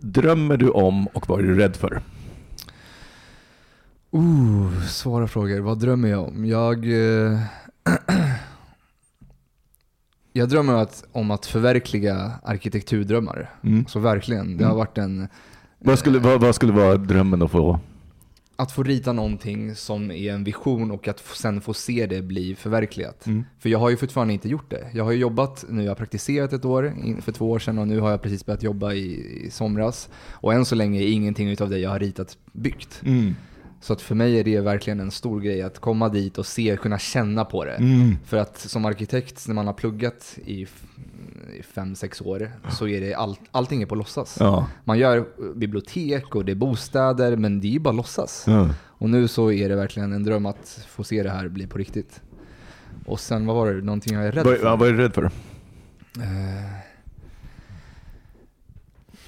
drömmer 0.00 0.56
du 0.56 0.70
om 0.70 1.06
och 1.06 1.28
vad 1.28 1.38
är 1.38 1.42
du 1.42 1.54
rädd 1.54 1.76
för? 1.76 2.02
Uh, 4.14 4.82
svåra 4.82 5.28
frågor. 5.28 5.60
Vad 5.60 5.78
drömmer 5.78 6.08
jag 6.08 6.28
om? 6.28 6.44
Jag... 6.44 6.84
Eh, 6.84 7.40
jag 10.32 10.48
drömmer 10.48 10.74
att, 10.74 11.04
om 11.12 11.30
att 11.30 11.46
förverkliga 11.46 12.32
arkitekturdrömmar. 12.42 13.50
Mm. 13.62 13.86
Så 13.86 13.98
verkligen. 13.98 14.56
Det 14.56 14.64
har 14.64 14.74
varit 14.74 14.98
en... 14.98 15.28
Vad, 15.78 15.98
skulle, 15.98 16.18
vad, 16.18 16.40
vad 16.40 16.54
skulle 16.54 16.72
vara 16.72 16.96
drömmen 16.96 17.42
att 17.42 17.50
få? 17.50 17.80
Att 18.60 18.72
få 18.72 18.82
rita 18.82 19.12
någonting 19.12 19.74
som 19.74 20.10
är 20.10 20.32
en 20.32 20.44
vision 20.44 20.90
och 20.90 21.08
att 21.08 21.20
sen 21.20 21.60
få 21.60 21.74
se 21.74 22.06
det 22.06 22.22
bli 22.22 22.54
förverkligat. 22.54 23.26
Mm. 23.26 23.44
För 23.58 23.68
jag 23.68 23.78
har 23.78 23.90
ju 23.90 23.96
fortfarande 23.96 24.34
inte 24.34 24.48
gjort 24.48 24.70
det. 24.70 24.90
Jag 24.92 25.04
har 25.04 25.12
ju 25.12 25.18
jobbat 25.18 25.64
nu, 25.68 25.82
jag 25.82 25.90
har 25.90 25.96
praktiserat 25.96 26.52
ett 26.52 26.64
år 26.64 26.94
för 27.20 27.32
två 27.32 27.50
år 27.50 27.58
sedan 27.58 27.78
och 27.78 27.88
nu 27.88 28.00
har 28.00 28.10
jag 28.10 28.22
precis 28.22 28.46
börjat 28.46 28.62
jobba 28.62 28.92
i, 28.92 29.44
i 29.46 29.50
somras. 29.50 30.08
Och 30.30 30.54
än 30.54 30.64
så 30.64 30.74
länge 30.74 31.00
är 31.00 31.08
ingenting 31.08 31.48
utav 31.48 31.70
det 31.70 31.78
jag 31.78 31.90
har 31.90 31.98
ritat 31.98 32.38
byggt. 32.52 33.02
Mm. 33.04 33.34
Så 33.80 33.92
att 33.92 34.00
för 34.00 34.14
mig 34.14 34.40
är 34.40 34.44
det 34.44 34.60
verkligen 34.60 35.00
en 35.00 35.10
stor 35.10 35.40
grej 35.40 35.62
att 35.62 35.78
komma 35.78 36.08
dit 36.08 36.38
och 36.38 36.46
se, 36.46 36.76
kunna 36.76 36.98
känna 36.98 37.44
på 37.44 37.64
det. 37.64 37.74
Mm. 37.74 38.16
För 38.24 38.36
att 38.36 38.58
som 38.58 38.84
arkitekt, 38.84 39.48
när 39.48 39.54
man 39.54 39.66
har 39.66 39.74
pluggat 39.74 40.38
i 40.44 40.66
i 41.58 41.62
fem, 41.62 41.94
sex 41.94 42.20
år, 42.20 42.52
så 42.68 42.88
är 42.88 43.00
det 43.00 43.14
allt, 43.14 43.40
allting 43.50 43.82
är 43.82 43.86
på 43.86 43.94
låtsas. 43.94 44.36
Ja. 44.40 44.66
Man 44.84 44.98
gör 44.98 45.26
bibliotek 45.54 46.34
och 46.34 46.44
det 46.44 46.52
är 46.52 46.56
bostäder, 46.56 47.36
men 47.36 47.60
det 47.60 47.66
är 47.66 47.70
ju 47.70 47.78
bara 47.78 47.92
låtsas. 47.92 48.44
Ja. 48.46 48.68
Och 48.84 49.10
nu 49.10 49.28
så 49.28 49.52
är 49.52 49.68
det 49.68 49.76
verkligen 49.76 50.12
en 50.12 50.24
dröm 50.24 50.46
att 50.46 50.86
få 50.88 51.04
se 51.04 51.22
det 51.22 51.30
här 51.30 51.48
bli 51.48 51.66
på 51.66 51.78
riktigt. 51.78 52.20
Och 53.06 53.20
sen, 53.20 53.46
vad 53.46 53.56
var 53.56 53.72
det? 53.72 53.82
Någonting 53.82 54.14
jag 54.14 54.26
är 54.26 54.32
rädd 54.32 54.44
för? 54.44 54.58
ja, 54.62 54.76
vad 54.76 54.88
är 54.88 54.92
du 54.92 54.98
rädd 54.98 55.14
för? 55.14 55.24
Eh, 55.24 55.30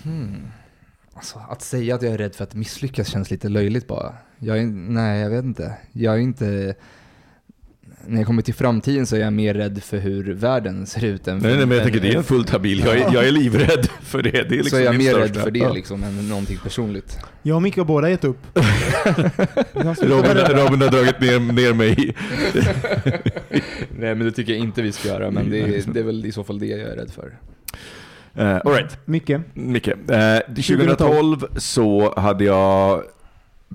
hmm. 0.02 0.46
Alltså, 1.20 1.38
att 1.48 1.62
säga 1.62 1.94
att 1.94 2.02
jag 2.02 2.12
är 2.12 2.18
rädd 2.18 2.34
för 2.34 2.44
att 2.44 2.54
misslyckas 2.54 3.08
känns 3.08 3.30
lite 3.30 3.48
löjligt 3.48 3.86
bara. 3.86 4.12
Jag 4.38 4.58
är, 4.58 4.64
nej, 4.66 5.20
jag 5.20 5.30
vet 5.30 5.44
inte. 5.44 5.74
Jag 5.92 6.14
är 6.14 6.18
inte... 6.18 6.74
När 8.06 8.16
jag 8.16 8.26
kommer 8.26 8.42
till 8.42 8.54
framtiden 8.54 9.06
så 9.06 9.16
är 9.16 9.20
jag 9.20 9.32
mer 9.32 9.54
rädd 9.54 9.82
för 9.82 9.98
hur 9.98 10.34
världen 10.34 10.86
ser 10.86 11.04
ut 11.04 11.28
än 11.28 11.40
för... 11.40 11.48
Nej, 11.48 11.56
nej, 11.56 11.66
men 11.66 11.76
jag 11.78 11.86
än- 11.86 11.92
tänker 11.92 12.08
det 12.08 12.14
är 12.14 12.18
en 12.18 12.24
fullt 12.24 12.50
habil. 12.50 12.80
Jag 12.86 12.98
är, 12.98 13.14
jag 13.14 13.26
är 13.28 13.30
livrädd 13.32 13.88
för 14.02 14.22
det. 14.22 14.30
Det 14.30 14.38
är 14.38 14.50
liksom 14.50 14.70
så 14.70 14.76
är 14.76 14.80
jag 14.80 14.94
min 14.96 15.06
mer 15.06 15.12
största. 15.12 15.24
rädd 15.38 15.42
för 15.44 15.50
det 15.50 15.58
Ja. 15.58 15.72
liksom 15.72 16.02
än 16.04 16.28
någonting 16.28 16.58
personligt. 16.62 17.18
Jag 17.42 17.56
och 17.56 17.62
Micke 17.62 17.76
har 17.76 17.84
båda 17.84 18.10
gett 18.10 18.24
upp. 18.24 18.38
Jag 19.72 19.96
Robin. 20.02 20.36
Robin 20.36 20.80
har 20.82 20.90
dragit 20.90 21.20
ner, 21.20 21.38
ner 21.52 21.74
mig. 21.74 22.16
nej 23.98 24.14
men 24.14 24.18
det 24.18 24.32
tycker 24.32 24.52
jag 24.52 24.60
inte 24.60 24.82
vi 24.82 24.92
ska 24.92 25.08
göra, 25.08 25.30
men 25.30 25.50
det 25.50 25.58
är, 25.60 25.82
det 25.92 26.00
är 26.00 26.04
väl 26.04 26.26
i 26.26 26.32
så 26.32 26.44
fall 26.44 26.58
det 26.58 26.66
jag 26.66 26.80
är 26.80 26.96
rädd 26.96 27.10
för. 27.10 27.38
Uh, 28.38 28.56
all 28.64 28.72
right. 28.72 28.98
Micke, 29.04 29.30
Micke, 29.54 29.88
eh, 29.88 30.38
2012 30.54 31.46
så 31.56 32.14
hade 32.20 32.44
jag 32.44 33.02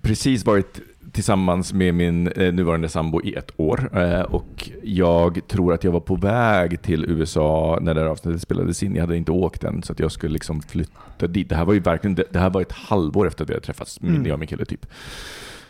precis 0.02 0.46
varit 0.46 0.80
tillsammans 1.12 1.74
med 1.74 1.94
min 1.94 2.28
eh, 2.28 2.54
nuvarande 2.54 2.90
sambo 2.90 3.22
i 3.24 3.34
ett 3.34 3.52
år 3.58 3.90
eh, 3.94 4.22
och 4.22 4.70
jag 4.84 5.40
tror 5.48 5.74
att 5.74 5.84
jag 5.84 5.92
var 5.92 6.00
på 6.00 6.16
väg 6.16 6.82
till 6.82 7.06
USA 7.06 7.80
när 7.82 7.94
det 7.94 8.00
här 8.02 8.08
avsnittet 8.08 8.42
spelades 8.42 8.84
in. 8.84 8.96
Jag 8.96 9.02
hade 9.02 9.18
inte 9.18 9.32
åkt 9.32 9.64
än 9.64 9.84
så 9.84 9.94
att 9.94 10.00
jag 10.00 10.12
skulle 10.12 10.34
liksom 10.34 10.62
flytta 10.62 11.28
dit. 11.28 11.50
Det 11.50 11.56
här 11.56 11.66
var 11.66 11.74
ju 11.74 11.80
verkligen, 11.80 12.16
det, 12.16 12.24
det 12.32 12.40
här 12.40 12.50
var 12.50 12.62
ett 12.62 12.72
halvår 12.72 13.28
efter 13.28 13.44
att 13.44 13.50
vi 13.50 13.54
hade 13.54 13.66
träffats, 13.66 14.00
Mm. 14.02 14.26
jag 14.26 14.34
och 14.34 14.40
min 14.40 14.48
kille 14.48 14.66
typ. 14.66 14.86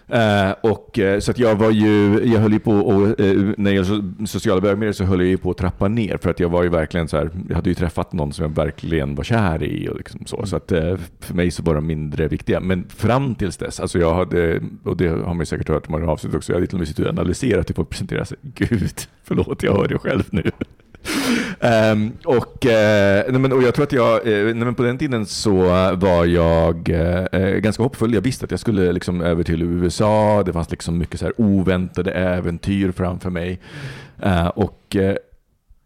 Eh, 0.08 0.52
och, 0.62 1.00
eh, 1.00 1.20
så 1.20 1.32
att 1.32 1.40
jag 1.40 1.56
var 1.56 1.72
ju, 1.72 2.24
jag 2.26 2.40
höll 2.40 2.54
ju 2.54 2.60
på, 2.60 2.72
och, 2.72 3.20
eh, 3.20 3.54
när 3.58 3.72
jag 3.72 3.86
så, 3.86 4.12
sociala 4.26 4.62
bögmedier 4.62 4.94
så 4.94 5.04
höll 5.04 5.20
jag 5.20 5.30
ju 5.30 5.38
på 5.38 5.52
att 5.52 5.58
trappa 5.58 5.88
ner 5.88 6.18
för 6.18 6.30
att 6.30 6.40
jag 6.40 6.50
var 6.50 6.64
ju 6.64 6.70
verkligen 6.70 7.08
så 7.08 7.18
här, 7.18 7.30
jag 7.50 7.56
hade 7.56 7.70
ju 7.70 7.76
träffat 7.76 8.14
någon 8.14 8.34
som 8.34 8.44
jag 8.44 8.56
verkligen 8.56 9.16
var 9.16 9.24
kär 9.24 9.64
i 9.64 9.90
och 9.90 9.98
liksom 9.98 10.26
så. 10.26 10.46
Så 10.46 10.56
att 10.56 10.72
för 11.20 11.34
mig 11.34 11.52
så 11.52 11.64
var 11.64 11.76
de 11.76 11.88
mindre 11.88 12.28
viktiga. 12.28 12.60
Men 12.60 12.90
fram 12.90 13.36
tills 13.36 13.58
dess, 13.58 13.80
alltså 13.80 14.00
jag 14.00 14.16
hade, 14.16 14.62
och 14.84 14.98
det 14.98 15.08
har 15.08 15.18
man 15.28 15.40
ju 15.40 15.46
säkert 15.46 15.70
hört 15.70 15.90
man 15.90 16.02
har 16.02 16.12
avsnitt 16.12 16.36
också, 16.36 16.52
jag 16.52 16.58
hade 16.58 16.68
till 16.68 16.76
och 16.76 16.80
med 16.80 16.88
suttit 16.88 17.06
och 17.06 17.12
analyserat 17.12 17.70
hur 17.70 17.76
folk 17.76 17.90
presenterar 17.90 18.24
sig. 18.24 18.38
Gud, 18.42 19.02
förlåt, 19.24 19.64
jag 19.64 19.74
hör 19.74 19.88
det 19.88 19.98
själv 19.98 20.24
nu. 20.30 20.52
Ehm, 21.60 22.12
och, 22.26 22.66
eh, 22.66 23.24
nej 23.30 23.42
men, 23.42 23.52
och 23.52 23.64
jag 23.64 23.76
tror 23.76 23.84
att 23.84 23.92
jag, 23.92 24.28
eh, 24.28 24.44
nej 24.44 24.54
men 24.54 24.76
på 24.76 24.84
den 24.84 24.98
tiden 24.98 25.26
så 25.26 25.54
var 25.96 26.26
jag 26.26 26.90
eh, 26.90 27.42
ganska 27.42 27.84
hoppfull. 27.84 28.14
Jag 28.14 28.22
visste 28.22 28.46
att 28.46 28.52
jag 28.52 28.60
skulle 28.60 28.92
liksom 28.92 29.22
över 29.22 29.44
till 29.44 29.62
USA. 29.62 30.44
Det 30.46 30.54
fanns 30.54 30.72
liksom 30.72 30.98
mycket 30.98 31.20
så 31.20 31.26
här 31.26 31.42
oväntade 31.42 32.12
äventyr 32.12 32.92
framför 32.92 33.30
mig. 33.30 33.60
Eh, 34.22 34.48
och 34.48 34.96
eh, 34.96 35.16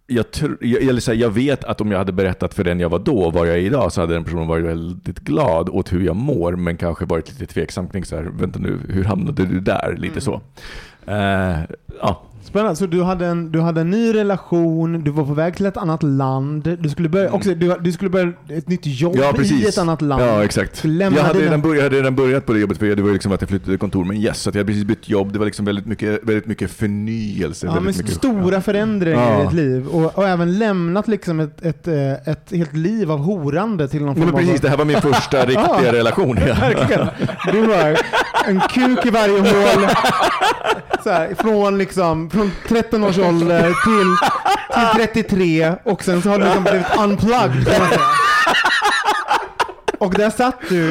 jag, 0.08 0.26
tr- 0.26 0.58
jag, 0.62 0.84
eller 0.84 1.02
så 1.02 1.12
här, 1.12 1.20
jag 1.20 1.30
vet 1.30 1.64
att 1.64 1.82
om 1.82 1.92
jag 1.92 1.98
hade 1.98 2.12
berättat 2.12 2.54
för 2.54 2.64
den 2.64 2.80
jag 2.80 2.90
var 2.90 3.00
då 3.00 3.30
vad 3.30 3.48
jag 3.48 3.56
är 3.56 3.60
idag 3.62 3.92
så 3.92 4.02
hade 4.02 4.14
den 4.14 4.24
personen 4.24 4.48
varit 4.48 4.66
väldigt 4.66 5.20
glad 5.20 5.70
åt 5.70 5.94
hur 5.94 6.02
jag 6.06 6.16
mår 6.16 6.56
men 6.56 6.78
kanske 6.78 7.06
varit 7.06 7.30
lite 7.30 7.54
tveksam 7.54 7.88
kring 7.88 8.06
så 8.06 8.16
här, 8.16 8.24
vänta 8.24 8.60
nu, 8.60 8.80
hur 8.90 9.04
hamnade 9.04 9.46
du 9.46 9.60
där? 9.60 9.96
Lite 9.98 10.22
så. 10.22 10.42
Eh, 11.08 11.58
ja. 12.02 12.24
Spännande. 12.44 12.76
Så 12.76 12.86
du 12.86 13.04
hade, 13.04 13.26
en, 13.28 13.52
du 13.52 13.60
hade 13.62 13.82
en 13.82 13.90
ny 13.90 14.14
relation, 14.14 15.04
du 15.04 15.12
var 15.12 15.26
på 15.26 15.34
väg 15.34 15.56
till 15.56 15.66
ett 15.66 15.78
annat 15.78 16.04
land. 16.04 16.78
Du 16.80 16.90
skulle 16.90 17.10
börja, 17.10 17.26
Mm. 17.26 17.36
också, 17.38 17.54
du, 17.56 17.76
du 17.80 17.92
skulle 17.92 18.10
börja 18.10 18.32
ett 18.50 18.68
nytt 18.68 18.82
jobb 18.86 19.16
Ja, 19.18 19.34
i 19.44 19.68
ett 19.68 19.78
annat 19.78 20.02
land. 20.02 20.24
Ja, 20.24 20.44
exakt. 20.44 20.86
Jag 20.86 21.12
hade, 21.12 21.40
redan 21.40 21.62
börjat, 21.62 21.78
jag 21.78 21.84
hade 21.84 21.96
redan 21.98 22.16
börjat 22.16 22.46
på 22.46 22.54
det 22.54 22.60
jobbet, 22.60 22.78
för 22.78 22.96
det 22.96 23.02
var 23.02 23.12
liksom 23.12 23.32
att 23.32 23.42
jag 23.42 23.50
flyttade 23.50 23.78
kontor. 23.78 24.06
Men 24.06 24.18
yes, 24.18 24.42
så 24.42 24.48
jag 24.50 24.54
hade 24.54 24.66
precis 24.66 24.84
bytt 24.84 25.10
jobb. 25.10 25.34
Det 25.34 25.40
var 25.40 25.46
liksom 25.46 25.66
väldigt 25.66 25.86
mycket, 25.86 26.20
väldigt 26.24 26.46
mycket 26.46 26.72
förnyelse. 26.72 27.66
Ja, 27.68 27.74
väldigt 27.74 27.98
mycket, 27.98 28.14
stora 28.14 28.62
förändringar 28.62 29.32
Ja. 29.32 29.40
i 29.42 29.44
ditt 29.44 29.54
liv. 29.54 29.88
Och, 29.88 30.18
och 30.18 30.28
även 30.28 30.58
lämnat 30.60 31.08
liksom 31.08 31.40
ett, 31.40 31.66
ett, 31.66 31.88
eh, 31.88 32.12
ett 32.14 32.52
helt 32.52 32.74
liv 32.74 33.12
av 33.12 33.20
horande 33.20 33.88
till 33.88 34.06
någon 34.06 34.16
Nej, 34.16 34.24
form 34.24 34.36
men 34.36 34.46
precis, 34.46 34.56
av... 34.56 34.62
det 34.62 34.70
här 34.70 34.78
var 34.78 34.86
min 34.86 35.02
första 35.02 35.40
riktiga 35.46 35.86
Ja. 35.86 35.94
relation. 35.94 36.38
Ja. 36.48 36.54
Verkligen. 36.62 37.08
Du 37.52 37.62
var 37.68 37.98
en 38.48 38.60
kuk 38.60 39.06
i 39.06 39.10
varje 39.10 39.40
hål. 39.40 39.88
Så 41.04 41.10
här, 41.10 41.36
från, 41.38 41.78
liksom, 41.78 42.29
från 42.32 42.52
13 42.68 43.04
års 43.04 43.18
ålder 43.18 43.62
till, 43.84 44.16
till 44.74 45.24
33 45.24 45.76
och 45.84 46.04
sen 46.04 46.22
så 46.22 46.30
har 46.30 46.40
du 46.40 46.46
liksom 46.46 46.64
blivit 46.64 46.88
unplugged 47.00 47.68
kan 47.68 47.80
man 47.80 47.90
säga. 47.90 48.02
Och 49.98 50.14
där 50.14 50.30
satt 50.30 50.56
du 50.70 50.90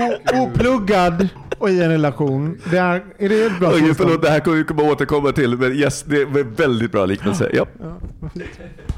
o- 0.00 0.42
opluggad 0.42 1.28
och 1.58 1.70
i 1.70 1.82
en 1.82 1.90
relation. 1.90 2.60
Det 2.70 2.78
är, 2.78 3.02
är 3.18 3.28
det 3.28 3.44
ett 3.44 3.58
bra 3.60 3.68
Oj, 3.68 3.74
tillstånd? 3.78 3.96
förlåt, 4.08 4.22
det 4.22 4.30
här 4.30 4.40
kommer 4.40 4.56
vi 4.56 4.64
kommer 4.64 4.90
återkomma 4.90 5.32
till. 5.32 5.58
Men 5.58 5.72
yes, 5.72 6.02
det 6.02 6.24
var 6.24 6.40
väldigt 6.56 6.92
bra 6.92 7.06
liknelse. 7.06 7.50
Ja. 7.52 7.66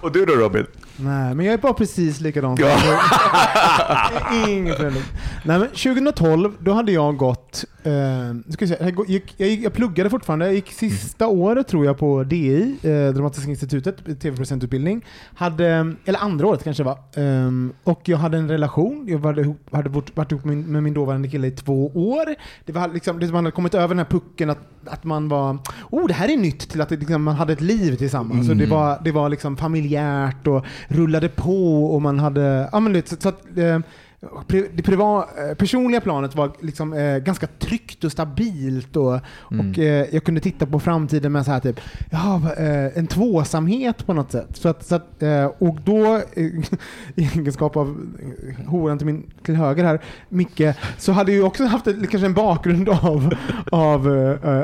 Och 0.00 0.12
du 0.12 0.25
då 0.26 0.33
Robin? 0.35 0.66
Nej, 0.99 1.35
men 1.35 1.47
jag 1.47 1.53
är 1.53 1.59
bara 1.59 1.73
precis 1.73 2.21
likadan. 2.21 2.57
Ja. 2.61 2.76
Ingen 4.49 4.75
förändring. 4.76 5.03
Nej, 5.45 5.59
men 5.59 5.69
2012, 5.69 6.53
då 6.61 6.73
hade 6.73 6.93
jag 6.93 7.17
gått... 7.17 7.65
Eh, 7.83 7.93
ska 8.53 8.65
jag, 8.65 8.69
säga, 8.69 8.91
jag, 8.97 9.09
gick, 9.11 9.35
jag, 9.37 9.49
gick, 9.49 9.65
jag 9.65 9.73
pluggade 9.73 10.11
fortfarande. 10.11 10.45
Jag 10.47 10.55
gick 10.55 10.73
sista 10.73 11.26
året 11.26 11.69
tror 11.69 11.85
jag 11.87 11.99
på 11.99 12.25
DI, 12.25 12.76
eh, 12.83 13.15
Dramatiska 13.15 13.50
institutet, 13.50 13.97
tv-producentutbildning. 14.21 15.05
Hade, 15.35 15.95
eller 16.05 16.19
andra 16.19 16.47
året 16.47 16.65
kanske 16.65 16.83
det 16.83 16.87
var. 17.15 17.23
Um, 17.25 17.73
och 17.85 18.00
jag 18.05 18.19
hade 18.19 18.38
en 18.38 18.49
relation. 18.49 19.05
Jag 19.09 19.19
hade, 19.19 19.43
ihop- 19.43 19.75
hade 19.75 19.88
varit, 19.88 20.17
varit 20.17 20.33
ihop 20.33 20.45
med 20.45 20.57
min, 20.57 20.67
med 20.73 20.83
min 20.83 20.95
dåvarande 20.95 21.29
kille 21.29 21.47
i 21.47 21.50
två 21.50 21.87
år. 21.95 22.25
Det 22.65 22.73
var 22.73 22.88
liksom, 22.88 23.19
det, 23.19 23.26
man 23.26 23.45
hade 23.45 23.50
kommit 23.55 23.75
över 23.75 23.88
den 23.88 23.99
här 23.99 24.05
pucken 24.05 24.50
att, 24.50 24.59
att 24.87 25.05
man 25.05 25.29
var, 25.29 25.59
oh 25.91 26.07
det 26.07 26.15
här 26.15 26.29
är 26.29 26.37
nytt, 26.37 26.69
till 26.71 26.81
att 26.81 26.88
det, 26.88 26.97
liksom, 26.97 27.23
man 27.23 27.35
hade 27.35 27.53
ett 27.53 27.61
liv 27.61 27.97
tillsammans. 27.97 28.47
Så 28.47 28.55
det 28.55 28.67
var, 28.67 28.99
det 29.05 29.12
var 29.12 29.29
liksom 29.29 29.57
familjärt 29.57 30.47
och 30.47 30.65
rullade 30.88 31.28
på 31.28 31.85
och 31.95 32.02
man 32.02 32.19
hade, 32.19 32.69
ja 32.73 32.81
men 32.81 32.93
det, 32.93 33.09
så, 33.09 33.16
så 33.21 33.28
att, 33.28 33.59
eh, 33.59 33.78
det 34.49 34.83
priva, 34.83 35.18
eh, 35.18 35.54
personliga 35.54 36.00
planet 36.00 36.35
var 36.35 36.52
liksom, 36.61 36.92
eh, 36.92 37.18
ganska 37.18 37.47
tryggt 37.47 38.04
och 38.04 38.12
stabilt 38.12 38.97
och, 38.97 39.14
och 39.40 39.78
eh, 39.78 40.06
jag 40.12 40.25
kunde 40.25 40.40
titta 40.40 40.66
på 40.66 40.80
framtiden 40.80 41.33
med 41.33 41.45
så 41.45 41.50
här 41.50 41.61
typ, 41.61 41.80
ja, 42.11 42.40
eh, 42.59 42.99
en 42.99 43.06
tvåsamhet 43.06 44.06
på 44.06 44.12
något 44.12 44.33
sätt. 44.33 44.49
Så 44.52 44.68
att, 44.68 44.87
så 44.87 44.95
att, 44.95 45.23
eh, 45.23 45.45
och 45.45 45.78
då, 45.85 46.16
eh, 46.16 46.23
i 47.14 47.30
egenskap 47.35 47.76
av 47.76 47.97
horan 48.66 48.99
till, 48.99 49.06
min, 49.06 49.30
till 49.42 49.56
höger 49.56 49.85
här, 49.85 50.00
Micke, 50.28 50.62
så 50.99 51.12
hade 51.12 51.33
jag 51.33 51.47
också 51.47 51.64
haft 51.64 51.87
ett, 51.87 52.11
kanske 52.11 52.26
en 52.26 52.35
bakgrund 52.35 52.88
av, 52.88 53.35
av 53.71 54.06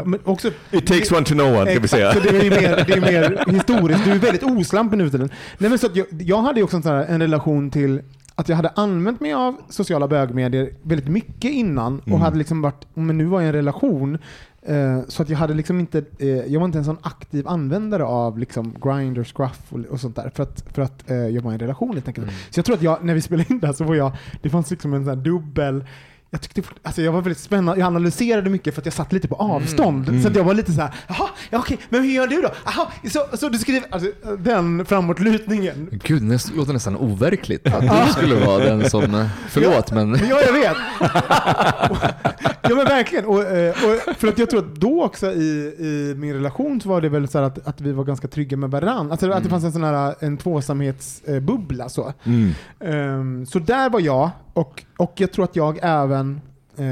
men 0.04 0.19
också 0.25 0.49
It 0.71 0.87
takes 0.87 1.12
one 1.12 1.25
to 1.25 1.35
know 1.35 1.57
one, 1.57 1.73
kan 1.73 1.83
vi 1.83 1.88
säga. 1.88 2.12
så 2.12 2.21
det 2.21 2.28
är 2.28 2.50
mer, 2.50 2.85
det 2.87 2.92
är 2.92 3.00
mer 3.00 3.52
historiskt. 3.52 4.04
Du 4.04 4.11
är 4.11 4.19
väldigt 4.19 4.42
oslamp 4.42 4.92
nu 4.92 5.04
för 5.04 5.11
tiden. 5.11 5.31
Nej, 5.59 5.71
men 5.71 5.78
så 5.78 5.88
jag, 5.95 6.07
jag 6.19 6.42
hade 6.42 6.62
också 6.62 6.76
en, 6.76 6.83
här, 6.83 7.04
en 7.04 7.21
relation 7.21 7.71
till 7.71 8.00
att 8.43 8.49
jag 8.49 8.57
hade 8.57 8.69
använt 8.77 9.21
mig 9.21 9.33
av 9.33 9.57
sociala 9.69 10.09
bögmedier 10.09 10.73
väldigt 10.83 11.09
mycket 11.09 11.51
innan 11.51 11.99
och 11.99 12.09
Mm. 12.09 12.21
hade 12.21 12.39
liksom 12.39 12.63
varit, 12.63 12.87
men 12.95 13.19
nu 13.19 13.25
var 13.25 13.41
jag 13.41 13.45
i 13.45 13.49
en 13.49 13.53
relation 13.55 14.19
eh, 14.63 15.01
så 15.09 15.23
att 15.23 15.29
jag 15.29 15.39
hade 15.39 15.55
liksom 15.55 15.81
inte, 15.81 16.05
eh, 16.19 16.29
jag 16.29 16.61
var 16.61 16.65
inte 16.67 16.79
en 16.79 16.85
sån 16.85 16.99
aktiv 17.03 17.49
användare 17.49 18.05
av 18.05 18.39
liksom 18.39 18.75
Grindr, 18.83 19.25
Scruff 19.25 19.63
och, 19.69 19.79
och 19.81 20.01
sånt 20.01 20.17
där 20.17 20.31
för 20.35 20.43
att, 20.43 20.65
för 20.75 20.83
att 20.83 21.11
eh, 21.11 21.17
jag 21.17 21.43
var 21.43 21.51
i 21.51 21.55
en 21.55 21.61
relation 21.61 21.93
helt 21.95 22.09
enkelt. 22.09 22.27
Så 22.51 22.59
jag 22.59 22.65
tror 22.65 22.77
att 22.77 22.83
jag, 22.83 23.05
när 23.05 23.15
vi 23.15 23.21
spelade 23.21 23.53
in 23.53 23.59
det 23.61 23.67
här 23.67 23.75
så 23.75 23.85
var 23.85 23.95
jag, 23.95 24.13
det 24.43 24.51
fanns 24.51 24.71
liksom 24.71 24.95
en 24.95 25.05
sån 25.05 25.17
här 25.19 25.25
dubbel 25.25 25.85
jag, 26.33 26.41
tyckte, 26.41 26.62
alltså 26.83 27.03
jag 27.03 27.12
var 27.12 27.21
väldigt 27.23 27.39
spännande, 27.43 27.81
jag 27.81 27.87
analyserade 27.87 28.51
mycket 28.51 28.75
för 28.75 28.81
att 28.81 28.87
jag 28.87 28.95
satt 28.95 29.12
lite 29.12 29.29
på 29.29 29.35
avstånd. 29.35 30.23
Så 30.23 30.29
att 30.29 30.37
jag 30.37 30.45
var 30.45 30.55
lite 30.55 30.73
så 30.73 30.81
här, 30.81 30.95
jaha, 31.09 31.29
ja, 31.51 31.59
okej, 31.59 31.79
men 31.89 32.03
hur 32.03 32.11
gör 32.11 32.27
du 32.27 32.41
då? 32.43 32.49
Jaha, 32.65 32.87
så, 33.11 33.37
så 33.37 33.49
du 33.49 33.59
skriver, 33.59 33.83
alltså, 33.91 34.11
den 34.39 34.85
framåtlutningen. 34.85 35.89
Gud, 36.05 36.23
det 36.23 36.55
låter 36.57 36.73
nästan 36.73 36.97
overkligt 36.97 37.67
att 37.67 38.07
du 38.07 38.12
skulle 38.12 38.47
vara 38.47 38.65
den 38.65 38.91
som... 38.91 39.15
eh, 39.15 39.27
Förlåt, 39.49 39.93
men... 39.93 40.19
Ja, 40.31 40.41
jag 40.41 40.53
vet. 40.53 40.77
ja 42.62 42.69
men 42.77 42.85
verkligen. 42.85 43.25
Och, 43.25 43.43
eh, 43.43 43.71
och 43.71 44.17
för 44.17 44.29
att 44.29 44.39
jag 44.39 44.51
tror 44.51 44.61
att 44.61 44.75
då 44.75 45.05
också 45.05 45.33
i, 45.33 45.75
i 45.79 46.15
min 46.19 46.35
relation 46.35 46.81
så 46.81 46.89
var 46.89 47.01
det 47.01 47.09
väl 47.09 47.29
så 47.29 47.39
att, 47.39 47.67
att 47.69 47.81
vi 47.81 47.93
var 47.93 48.05
ganska 48.05 48.29
trygga 48.29 48.57
med 48.57 48.71
varandra. 48.71 49.12
Alltså 49.12 49.31
att 49.31 49.43
det 49.43 49.49
fanns 49.49 49.65
en 49.65 49.73
sån 49.73 49.85
här 49.85 50.15
en 50.21 50.37
tvåsamhetsbubbla 50.37 51.89
så. 51.89 52.12
Mm. 52.25 52.51
Ehm, 52.81 53.47
så 53.47 53.59
där 53.59 53.91
var 53.91 54.01
jag 54.01 54.31
och, 54.52 54.85
och 54.99 55.12
jag 55.16 55.32
tror 55.32 55.44
att 55.44 55.56
jag 55.56 55.78
även, 55.82 56.40
eh, 56.76 56.85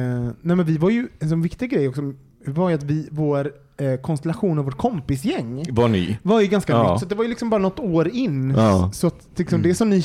nej 0.43 0.57
men 0.57 0.65
vi 0.65 0.77
var 0.79 0.91
ju, 0.91 1.09
en 1.21 1.43
viktig 1.43 1.71
grej 1.71 1.89
också 1.89 2.13
var 2.47 2.69
ju 2.69 2.75
att 2.75 2.83
vi, 2.83 3.09
vår 3.11 3.53
eh, 3.77 4.01
konstellation 4.01 4.59
och 4.59 4.65
vårt 4.65 4.77
kompisgäng 4.79 5.65
Var 5.71 5.89
ni? 5.89 6.19
var 6.23 6.41
ju 6.41 6.47
ganska 6.47 6.73
Ja. 6.73 6.93
nytt, 6.93 7.01
så 7.01 7.07
det 7.07 7.15
var 7.15 7.25
ju 7.25 7.29
liksom 7.31 7.51
bara 7.51 7.61
något 7.61 7.81
år 7.81 8.09
in. 8.09 8.55
Ja. 8.57 8.91
Så 8.93 9.07
att, 9.07 9.27
liksom, 9.37 9.63
det 9.63 9.75
som 9.75 9.91
ni, 9.91 10.03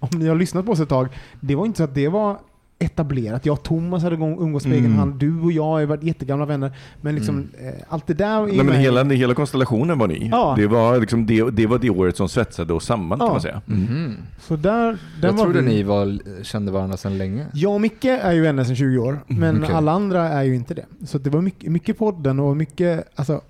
om 0.00 0.08
ni 0.18 0.28
har 0.28 0.34
lyssnat 0.36 0.66
på 0.66 0.72
oss 0.72 0.80
ett 0.80 0.88
tag, 0.88 1.08
det 1.40 1.54
var 1.54 1.66
inte 1.66 1.76
så 1.76 1.84
att 1.84 1.94
det 1.94 2.08
var 2.08 2.38
etablerat. 2.78 3.46
Jag 3.46 3.52
och 3.52 3.62
Thomas 3.62 4.02
hade 4.02 4.16
gång- 4.16 4.38
umgås 4.40 4.62
på 4.62 4.68
egen 4.68 4.84
Mm. 4.84 4.98
hand, 4.98 5.14
du 5.14 5.40
och 5.40 5.52
jag 5.52 5.64
har 5.64 5.84
varit 5.86 6.02
jättegamla 6.02 6.46
vänner. 6.46 6.72
Men 7.00 7.14
liksom, 7.14 7.48
eh, 7.60 7.74
allt 7.88 8.06
det 8.06 8.14
där 8.14 8.42
är 8.42 8.46
Nej, 8.46 8.64
men 8.64 8.76
hela, 8.76 9.04
hela 9.04 9.34
konstellationen 9.34 9.98
var 9.98 10.08
ni. 10.08 10.28
Ja. 10.32 10.54
Det, 10.58 10.66
var 10.66 11.00
liksom 11.00 11.26
det, 11.26 11.50
det 11.50 11.66
var 11.66 11.78
det 11.78 11.90
året 11.90 12.16
som 12.16 12.28
svetsade 12.28 12.72
oss 12.72 12.84
samman 12.86 13.18
kan 13.18 13.26
Ja. 13.26 13.32
man 13.32 13.40
säga. 13.40 13.62
Mhm. 13.66 14.16
Så 14.40 14.56
där, 14.56 14.98
Jag 15.22 15.32
var 15.32 15.44
trodde 15.44 15.60
vi. 15.60 15.66
ni 15.66 15.82
var, 15.82 16.18
kände 16.42 16.72
varandra 16.72 16.96
sedan 16.96 17.18
länge. 17.18 17.46
Jag 17.54 17.74
och 17.74 17.80
Micke 17.80 18.04
är 18.04 18.32
ju 18.32 18.40
vänner 18.40 18.64
sedan 18.64 18.76
20 18.76 18.98
år, 18.98 19.18
men 19.26 19.62
okej. 19.64 19.74
alla 19.74 19.92
andra 19.92 20.28
är 20.28 20.42
ju 20.42 20.54
inte 20.54 20.74
det. 20.74 20.86
Så 21.06 21.18
det 21.18 21.30
var 21.30 21.40
mycket, 21.40 21.72
mycket 21.72 21.98
podden 21.98 22.40
och 22.40 22.56
mycket, 22.56 23.08
alltså, 23.14 23.40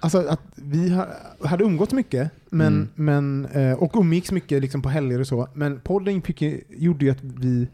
alltså 0.00 0.18
att 0.28 0.40
vi 0.54 0.90
ha- 0.90 1.08
hade 1.44 1.64
umgåtts 1.64 1.92
mycket 1.92 2.30
men, 2.50 2.88
men, 2.94 3.46
eh, 3.46 3.72
och 3.72 3.96
umgicks 3.96 4.32
mycket 4.32 4.62
liksom 4.62 4.82
på 4.82 4.88
helger 4.88 5.20
och 5.20 5.26
så. 5.26 5.48
Men 5.54 5.80
podden 5.80 6.22
gjorde 6.78 7.04
ju 7.04 7.10
att 7.10 7.18
vi 7.22 7.68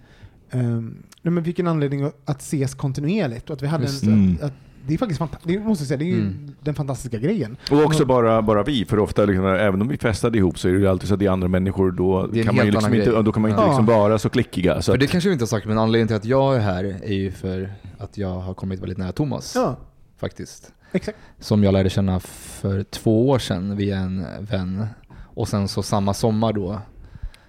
nej, 0.58 1.32
men 1.32 1.44
fick 1.44 1.58
en 1.58 1.66
anledning 1.66 2.10
att- 2.24 2.40
ses 2.40 2.74
kontinuerligt. 2.74 3.50
Och 3.50 3.56
att 3.56 3.62
vi 3.62 3.66
hade 3.66 3.84
Just 3.84 4.02
en, 4.02 4.36
det. 4.36 4.44
att, 4.44 4.50
att, 4.50 4.56
det 4.86 4.94
är 4.94 4.98
faktiskt 4.98 5.20
det 5.42 5.58
måste 5.58 5.82
jag 5.82 5.88
säga, 5.88 5.98
det 5.98 6.04
är 6.04 6.06
ju 6.14 6.20
Mm. 6.20 6.54
den 6.60 6.74
fantastiska 6.74 7.18
grejen. 7.18 7.56
Och 7.70 7.82
också 7.84 8.04
bara, 8.06 8.42
bara 8.42 8.62
vi, 8.62 8.84
för 8.84 8.98
ofta 8.98 9.24
liksom, 9.24 9.46
även 9.46 9.82
om 9.82 9.88
vi 9.88 9.96
festade 9.98 10.38
ihop 10.38 10.58
så 10.58 10.68
är 10.68 10.72
det 10.72 10.78
ju 10.78 10.86
alltid 10.88 11.08
så 11.08 11.14
att 11.14 11.20
det 11.20 11.26
är 11.26 11.30
andra 11.30 11.48
människor, 11.48 11.90
då 11.92 12.28
kan 12.44 12.56
man 12.56 12.66
liksom 12.66 12.94
inte, 12.94 13.22
då 13.22 13.32
kan 13.32 13.42
man 13.42 13.50
inte 13.50 13.62
Ja. 13.62 13.66
liksom 13.68 13.86
vara 13.86 14.18
så 14.18 14.28
klickiga. 14.28 14.82
Så 14.82 14.82
För 14.82 14.92
att, 14.94 15.00
det 15.00 15.06
kanske 15.06 15.28
vi 15.28 15.32
inte 15.32 15.42
har 15.42 15.46
sagt, 15.46 15.66
men 15.66 15.78
anledningen 15.78 16.08
till 16.08 16.16
att 16.16 16.24
jag 16.24 16.56
är 16.56 16.60
här 16.60 16.84
är 16.84 17.14
ju 17.14 17.30
för 17.30 17.72
att 17.98 18.18
jag 18.18 18.38
har 18.40 18.54
kommit 18.54 18.80
väldigt 18.80 18.98
nära 18.98 19.12
Thomas. 19.12 19.52
Ja, 19.54 19.76
Faktiskt. 20.20 20.72
exakt. 20.92 21.18
Som 21.38 21.64
jag 21.64 21.72
lärde 21.72 21.90
känna 21.90 22.20
för 22.20 22.82
två 22.82 23.28
år 23.28 23.38
sedan 23.38 23.76
via 23.76 23.98
en 23.98 24.24
vän. 24.40 24.86
Och 25.34 25.48
sen 25.48 25.68
så 25.68 25.82
samma 25.82 26.14
sommar 26.14 26.52
då 26.52 26.80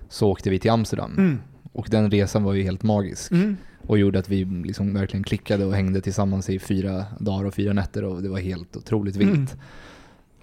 så 0.09 0.27
åkte 0.29 0.49
vi 0.49 0.59
till 0.59 0.71
Amsterdam. 0.71 1.11
Mm. 1.17 1.39
Och 1.71 1.87
den 1.91 2.11
resan 2.11 2.43
var 2.43 2.53
ju 2.53 2.63
helt 2.63 2.83
magisk. 2.83 3.31
Mm. 3.31 3.57
Och 3.87 3.97
gjorde 3.99 4.19
att 4.19 4.29
vi 4.29 4.45
liksom 4.45 4.93
verkligen 4.93 5.23
klickade 5.23 5.65
och 5.65 5.73
hängde 5.73 6.01
tillsammans 6.01 6.49
i 6.49 6.59
fyra 6.59 7.05
dagar 7.19 7.45
och 7.45 7.53
fyra 7.53 7.73
nätter 7.73 8.03
och 8.03 8.23
det 8.23 8.29
var 8.29 8.39
helt 8.39 8.75
otroligt 8.77 9.15
vilt. 9.15 9.33
Mm. 9.33 9.47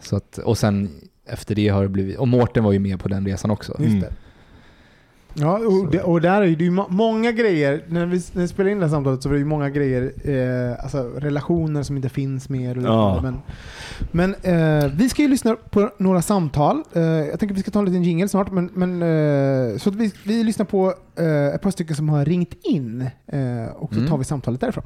Så 0.01 0.17
att, 0.17 0.39
och 0.39 0.59
sen 0.59 0.91
efter 1.27 1.55
det 1.55 1.69
har 1.69 1.83
det 1.83 1.89
blivit, 1.89 2.17
och 2.19 2.29
Mårten 2.29 2.65
var 2.65 2.73
ju 2.73 2.79
med 2.79 3.01
på 3.01 3.09
den 3.09 3.27
resan 3.27 3.51
också. 3.51 3.73
Just 3.79 3.89
Mm. 3.89 4.01
det. 4.01 4.13
Ja, 5.41 5.59
och, 5.59 5.91
det, 5.91 6.03
och 6.03 6.21
där 6.21 6.43
är 6.43 6.57
det 6.57 6.65
ju 6.65 6.71
må- 6.71 6.87
många 6.89 7.33
grejer, 7.33 7.85
när 7.89 8.07
vi, 8.07 8.23
när 8.33 8.43
vi 8.43 8.49
spelar 8.49 8.71
in 8.71 8.79
det 8.79 8.85
här 8.87 8.91
samtalet 8.91 9.23
så 9.23 9.29
var 9.29 9.35
det 9.35 9.39
ju 9.39 9.45
många 9.45 9.71
grejer, 9.71 10.13
eh, 10.25 10.85
alltså 10.85 10.99
relationer 11.17 11.83
som 11.83 11.97
inte 11.97 12.09
finns 12.09 12.49
mer. 12.49 12.79
Och 12.79 12.85
Ja. 12.85 13.21
Men, 13.23 13.37
men 14.13 14.35
eh, 14.35 14.91
vi 14.95 15.09
ska 15.09 15.23
ju 15.23 15.29
lyssna 15.29 15.57
på 15.71 15.91
några 15.99 16.23
samtal. 16.23 16.83
Eh, 16.93 17.03
jag 17.03 17.39
tänker 17.41 17.55
att 17.55 17.59
vi 17.59 17.63
ska 17.63 17.71
ta 17.71 17.79
en 17.79 17.85
liten 17.85 18.03
jingle 18.03 18.29
snart. 18.29 18.53
Men, 18.53 18.71
men, 18.75 19.03
eh, 19.03 19.77
så 19.79 19.91
vi, 19.91 20.13
vi 20.25 20.43
lyssnar 20.45 20.67
på 20.67 20.95
eh, 21.19 21.47
ett 21.55 21.63
par 21.63 21.71
stycken 21.71 21.97
som 21.97 22.09
har 22.09 22.25
ringt 22.25 22.55
in 22.65 23.01
eh, 23.27 23.67
och 23.77 23.93
så 23.95 23.99
Mm. 23.99 24.11
tar 24.11 24.19
vi 24.19 24.25
samtalet 24.25 24.61
därifrån. 24.61 24.85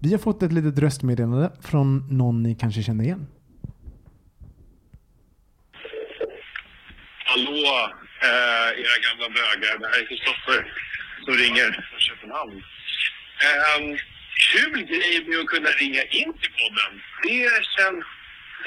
Vi 0.00 0.10
har 0.10 0.18
fått 0.18 0.42
ett 0.42 0.52
litet 0.52 0.78
röstmeddelande 0.78 1.50
från 1.60 2.04
någon 2.10 2.42
ni 2.42 2.54
kanske 2.54 2.82
känner 2.82 3.04
igen. 3.04 3.26
Hallå, 7.30 7.92
eh, 8.22 8.68
era 8.82 8.96
gamla 9.06 9.28
bögar. 9.36 9.78
Det 9.78 9.88
här 9.88 10.00
är 10.02 10.06
Kristoffer 10.06 10.72
som 11.24 11.34
ringer 11.34 11.70
från 11.90 12.00
Köpenhamn. 12.00 12.64
Eh, 13.46 13.78
kul 14.52 14.82
grej 14.82 15.24
med 15.28 15.38
att 15.40 15.46
kunna 15.46 15.70
ringa 15.70 16.02
in 16.02 16.32
till 16.40 16.52
podden. 16.60 16.92
Det 17.22 17.50
känns 17.76 18.04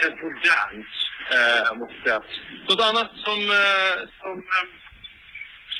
eh, 0.02 0.12
modernt, 0.24 0.94
eh, 1.36 1.76
måste 1.80 2.10
jag 2.12 2.24
säga. 2.24 2.44
Något 2.70 2.82
annat 2.90 3.12
som, 3.26 3.40
eh, 3.62 3.98
som 4.22 4.38
eh, 4.56 4.68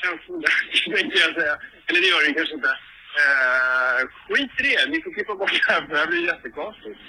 känns 0.00 0.28
modernt, 0.28 0.72
tänkte 0.96 1.18
jag 1.18 1.34
säga. 1.34 1.56
Eller 1.86 2.00
det 2.00 2.06
gör 2.12 2.26
det 2.26 2.34
kanske 2.34 2.54
inte. 2.54 2.74
Eh, 3.22 4.00
skit 4.28 4.50
i 4.60 4.62
det. 4.62 4.90
Ni 4.90 5.02
får 5.02 5.14
klippa 5.14 5.34
bort 5.34 5.52
det 5.52 5.72
här, 5.72 5.80
för 5.80 5.88
det 5.94 5.98
här 5.98 6.06
blir 6.06 6.26
jättekonstigt. 6.26 7.00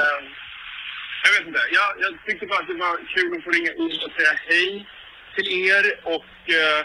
Eh, 0.00 0.20
jag 1.24 1.32
vet 1.32 1.46
inte. 1.48 1.62
Jag, 1.78 1.88
jag 2.04 2.12
tyckte 2.26 2.46
bara 2.46 2.60
att 2.62 2.66
det 2.72 2.74
var 2.74 2.96
kul 3.14 3.36
att 3.36 3.44
få 3.44 3.50
ringa 3.50 3.72
in 3.72 3.98
och 4.04 4.12
säga 4.16 4.34
hej 4.48 4.86
till 5.34 5.48
er. 5.68 5.84
Och 6.14 6.34
eh, 6.60 6.80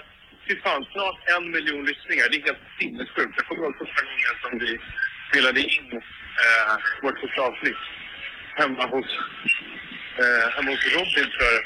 fan, 0.64 0.86
snart 0.94 1.18
en 1.36 1.52
miljon 1.52 1.86
lyssningar. 1.86 2.26
Det 2.30 2.38
är 2.38 2.46
helt 2.50 2.68
sinnessjukt. 2.80 3.34
Jag 3.38 3.46
kommer 3.46 3.64
ihåg 3.64 3.78
första 3.78 4.02
gången 4.06 4.36
som 4.44 4.52
vi 4.60 4.72
spelade 5.30 5.60
in 5.60 5.90
eh, 6.44 6.74
vårt 7.04 7.20
första 7.20 7.42
avsnitt 7.42 7.82
hemma 8.56 8.86
hos, 8.86 9.10
eh, 10.22 10.46
hemma 10.56 10.72
hos 10.72 10.86
Robin 10.96 11.28
tror 11.34 11.50
jag. 11.56 11.64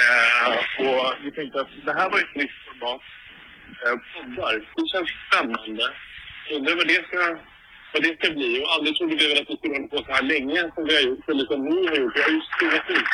Eh, 0.00 0.48
och 0.86 1.14
vi 1.22 1.30
tänkte 1.30 1.60
att 1.60 1.72
det 1.84 1.92
här 1.92 2.10
var 2.10 2.18
ett 2.18 2.34
nytt 2.34 2.56
format. 2.66 3.02
Eh, 3.84 3.96
poddar. 4.12 4.54
Det 4.76 4.88
känns 4.92 5.10
spännande. 5.26 5.84
Undrar 6.50 6.76
vad 6.76 6.88
det 6.88 7.06
ska 7.08 7.51
vad 7.92 8.02
det 8.02 8.18
ska 8.18 8.30
bli. 8.38 8.50
Och 8.62 8.72
aldrig 8.74 8.96
trodde 8.96 9.16
vi 9.16 9.28
väl 9.28 9.42
att 9.42 9.50
vi 9.50 9.56
skulle 9.56 9.74
hålla 9.74 9.88
på 9.88 9.96
så 9.96 10.12
här 10.12 10.22
länge 10.22 10.60
som 10.74 10.84
vi 10.86 10.94
har 10.94 11.02
gjort, 11.02 11.28
eller 11.30 11.44
som 11.44 11.60
ni 11.64 11.86
har 11.88 11.96
gjort. 11.96 12.16
Jag 12.16 12.24
har 12.24 12.30
ju 12.30 12.40
skrivit 12.52 12.86
ut 12.96 13.08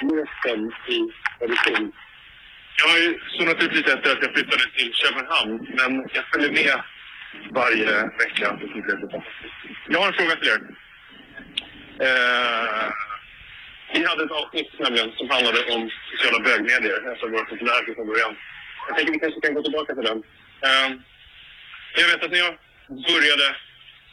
glöten 0.00 0.60
i 0.94 0.98
Öresund. 1.44 1.92
Jag 2.78 2.88
har 2.92 2.98
ju 2.98 3.18
zonat 3.38 3.62
ut 3.62 3.72
lite 3.72 3.92
efter 3.92 4.12
att 4.12 4.22
jag 4.22 4.32
flyttade 4.34 4.64
till 4.76 4.92
Köpenhamn, 4.94 5.54
men 5.78 6.08
jag 6.14 6.24
följer 6.32 6.52
med 6.52 6.82
varje 7.50 7.92
vecka. 8.22 8.58
Jag 9.88 10.00
har 10.00 10.06
en 10.06 10.12
fråga 10.12 10.36
till 10.36 10.48
er. 10.48 10.60
Eh, 12.06 12.88
Vi 13.94 14.04
hade 14.06 14.24
ett 14.24 14.30
avsnitt 14.30 14.78
nämligen 14.78 15.12
som 15.12 15.30
handlade 15.30 15.60
om 15.74 15.90
sociala 16.10 16.38
bögmedier. 16.44 17.10
Alltså 17.10 17.28
våra 17.28 17.44
populära 17.44 17.94
från 17.94 18.06
början. 18.06 18.36
Jag 18.88 18.96
tänker 18.96 19.12
vi 19.12 19.18
kanske 19.18 19.40
kan 19.40 19.54
gå 19.54 19.62
tillbaka 19.62 19.94
till 19.94 20.04
den. 20.04 20.18
Eh, 20.66 20.88
jag 22.00 22.06
vet 22.08 22.24
att 22.24 22.30
ni 22.30 22.40
har 22.40 22.54
började 22.90 23.56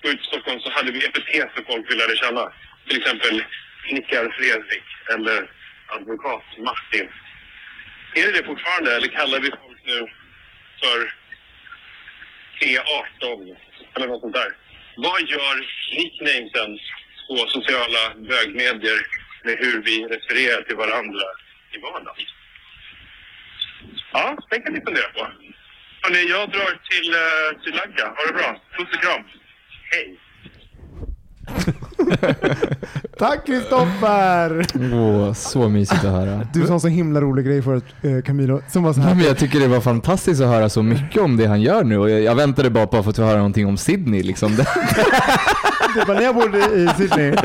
gå 0.01 0.09
ut 0.09 0.21
i 0.21 0.23
Stockholm 0.23 0.59
så 0.59 0.69
hade 0.71 0.91
vi 0.91 1.05
epitet 1.05 1.51
för 1.55 1.63
folk 1.63 1.91
vi 1.91 1.95
lärde 1.95 2.15
känna. 2.15 2.53
Till 2.87 2.97
exempel 2.97 3.43
snickar 3.89 4.29
Fredrik 4.37 4.83
eller 5.13 5.51
advokat 5.87 6.43
Martin. 6.57 7.09
Är 8.15 8.25
det 8.25 8.31
det 8.31 8.45
fortfarande 8.45 8.95
eller 8.95 9.07
kallar 9.07 9.39
vi 9.39 9.49
folk 9.49 9.79
nu 9.83 10.07
för 10.81 11.13
e 12.59 12.77
T18 13.21 13.55
eller 13.95 14.07
något 14.07 14.21
sånt 14.21 14.33
där? 14.33 14.55
Vad 14.95 15.21
gör 15.21 15.67
nicknamesen 15.97 16.79
på 17.27 17.35
sociala 17.47 18.13
bögmedier 18.15 18.99
med 19.43 19.57
hur 19.57 19.81
vi 19.81 20.05
refererar 20.05 20.61
till 20.61 20.75
varandra 20.75 21.23
i 21.73 21.77
vardagen? 21.77 22.25
Ja, 24.13 24.37
det 24.49 24.59
kan 24.59 24.73
ni 24.73 24.81
fundera 24.81 25.07
på. 25.07 25.27
Hörrni, 26.01 26.29
jag 26.29 26.49
drar 26.49 26.71
till 26.89 27.09
uh, 27.11 27.61
Sri 27.63 27.71
Lanka. 27.71 28.05
Ha 28.17 28.27
det 28.27 28.33
bra. 28.33 28.49
Puss 28.77 28.87
och 28.95 29.01
kram. 29.01 29.23
Hej! 29.91 30.19
Tack 33.19 33.45
Kristoffer! 33.45 34.65
Åh, 34.93 35.33
så 35.33 35.69
mysigt 35.69 36.03
att 36.05 36.11
höra. 36.11 36.47
Du 36.53 36.67
sa 36.67 36.73
en 36.73 36.79
så 36.79 36.87
himla 36.87 37.21
rolig 37.21 37.45
grej 37.45 37.61
förut 37.61 37.83
eh, 38.01 38.21
Camilo, 38.25 38.61
som 38.69 38.83
var 38.83 38.93
så 38.93 38.99
Nej, 38.99 39.07
här. 39.07 39.15
men 39.15 39.25
jag 39.25 39.37
tycker 39.37 39.59
det 39.59 39.67
var 39.67 39.81
fantastiskt 39.81 40.41
att 40.41 40.47
höra 40.47 40.69
så 40.69 40.83
mycket 40.83 41.21
om 41.21 41.37
det 41.37 41.45
han 41.45 41.61
gör 41.61 41.83
nu 41.83 41.97
och 41.97 42.09
jag, 42.09 42.21
jag 42.21 42.35
väntade 42.35 42.69
bara 42.69 42.87
på 42.87 42.97
att 42.97 43.15
få 43.15 43.21
höra 43.23 43.37
någonting 43.37 43.67
om 43.67 43.77
Sydney. 43.77 44.23
Liksom. 44.23 44.55
Det 45.95 46.05
var 46.07 46.15
när 46.15 46.21
jag 46.21 46.35
bodde 46.35 46.57
i 46.57 46.89
Sydney. 46.97 47.35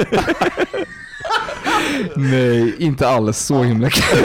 nej, 2.16 2.74
inte 2.78 3.08
alls. 3.08 3.38
Så 3.38 3.62
himla 3.62 3.90
kul. 3.90 4.24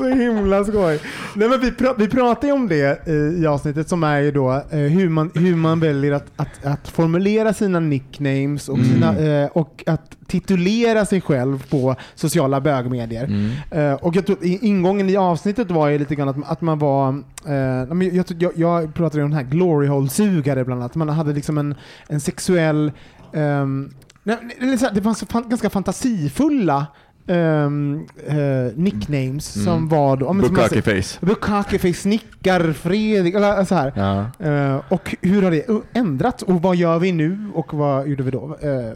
Så 0.00 0.08
himla 0.08 0.64
skoj. 0.64 1.00
Nej, 1.34 1.48
men 1.48 1.60
vi, 1.60 1.72
pra 1.72 1.94
vi 1.98 2.08
pratade 2.08 2.46
ju 2.46 2.52
om 2.52 2.68
det 2.68 3.08
eh, 3.08 3.14
i 3.14 3.46
avsnittet 3.46 3.88
som 3.88 4.04
är 4.04 4.20
ju 4.20 4.30
då 4.30 4.52
eh, 4.70 4.78
hur, 4.78 5.08
man, 5.08 5.30
hur 5.34 5.56
man 5.56 5.80
väljer 5.80 6.12
att, 6.12 6.26
att, 6.36 6.64
att 6.64 6.88
formulera 6.88 7.52
sina 7.52 7.80
nicknames 7.80 8.68
och, 8.68 8.78
sina, 8.78 9.18
eh, 9.18 9.46
och 9.46 9.84
att 9.86 10.16
titulera 10.26 11.06
sig 11.06 11.20
själv 11.20 11.66
på 11.70 11.96
sociala 12.14 12.60
bögmedier. 12.60 13.24
Mm. 13.24 13.50
Eh, 13.70 13.94
och 13.94 14.16
jag 14.16 14.26
tror, 14.26 14.38
ingången 14.42 15.10
i 15.10 15.16
avsnittet 15.16 15.70
var 15.70 15.88
ju 15.88 15.98
lite 15.98 16.14
grann 16.14 16.28
att, 16.28 16.50
att 16.50 16.60
man 16.60 16.78
var, 16.78 17.08
eh, 17.08 17.94
men 17.94 18.16
jag, 18.16 18.26
jag, 18.38 18.52
jag 18.54 18.94
pratade 18.94 19.24
om 19.24 19.30
den 19.30 19.38
här 19.38 19.50
glory 19.50 19.86
hole-sugare 19.88 20.64
bland 20.64 20.80
annat. 20.80 20.94
Man 20.94 21.08
hade 21.08 21.32
liksom 21.32 21.58
en, 21.58 21.74
en 22.08 22.20
sexuell, 22.20 22.92
här, 23.32 24.94
det 24.94 25.02
fanns 25.02 25.24
ganska 25.48 25.70
fantasifulla 25.70 26.86
ehm, 27.30 28.06
eh, 28.26 28.36
nicknames 28.76 29.56
Mm. 29.56 29.64
som 29.66 29.88
var 29.88 30.16
då, 30.16 30.26
ja, 30.26 30.32
men 30.32 30.46
som 30.46 30.54
man 30.54 30.62
Bukaki 30.64 30.82
säger- 30.82 31.02
face. 31.02 31.26
Bukake 31.26 31.94
snickar, 31.94 32.72
Fredrik, 32.72 33.34
eller 33.34 33.64
så 33.64 33.74
här. 33.74 33.92
Ja. 33.96 34.46
Eh, 34.46 34.80
och 34.88 35.16
hur 35.20 35.42
har 35.42 35.50
det 35.50 35.66
ändrats 35.92 36.42
och 36.42 36.62
vad 36.62 36.76
gör 36.76 36.98
vi 36.98 37.12
nu 37.12 37.50
och 37.54 37.74
vad 37.74 38.08
gjorde 38.08 38.22
vi 38.22 38.30
då? 38.30 38.56
Eh, 38.60 38.92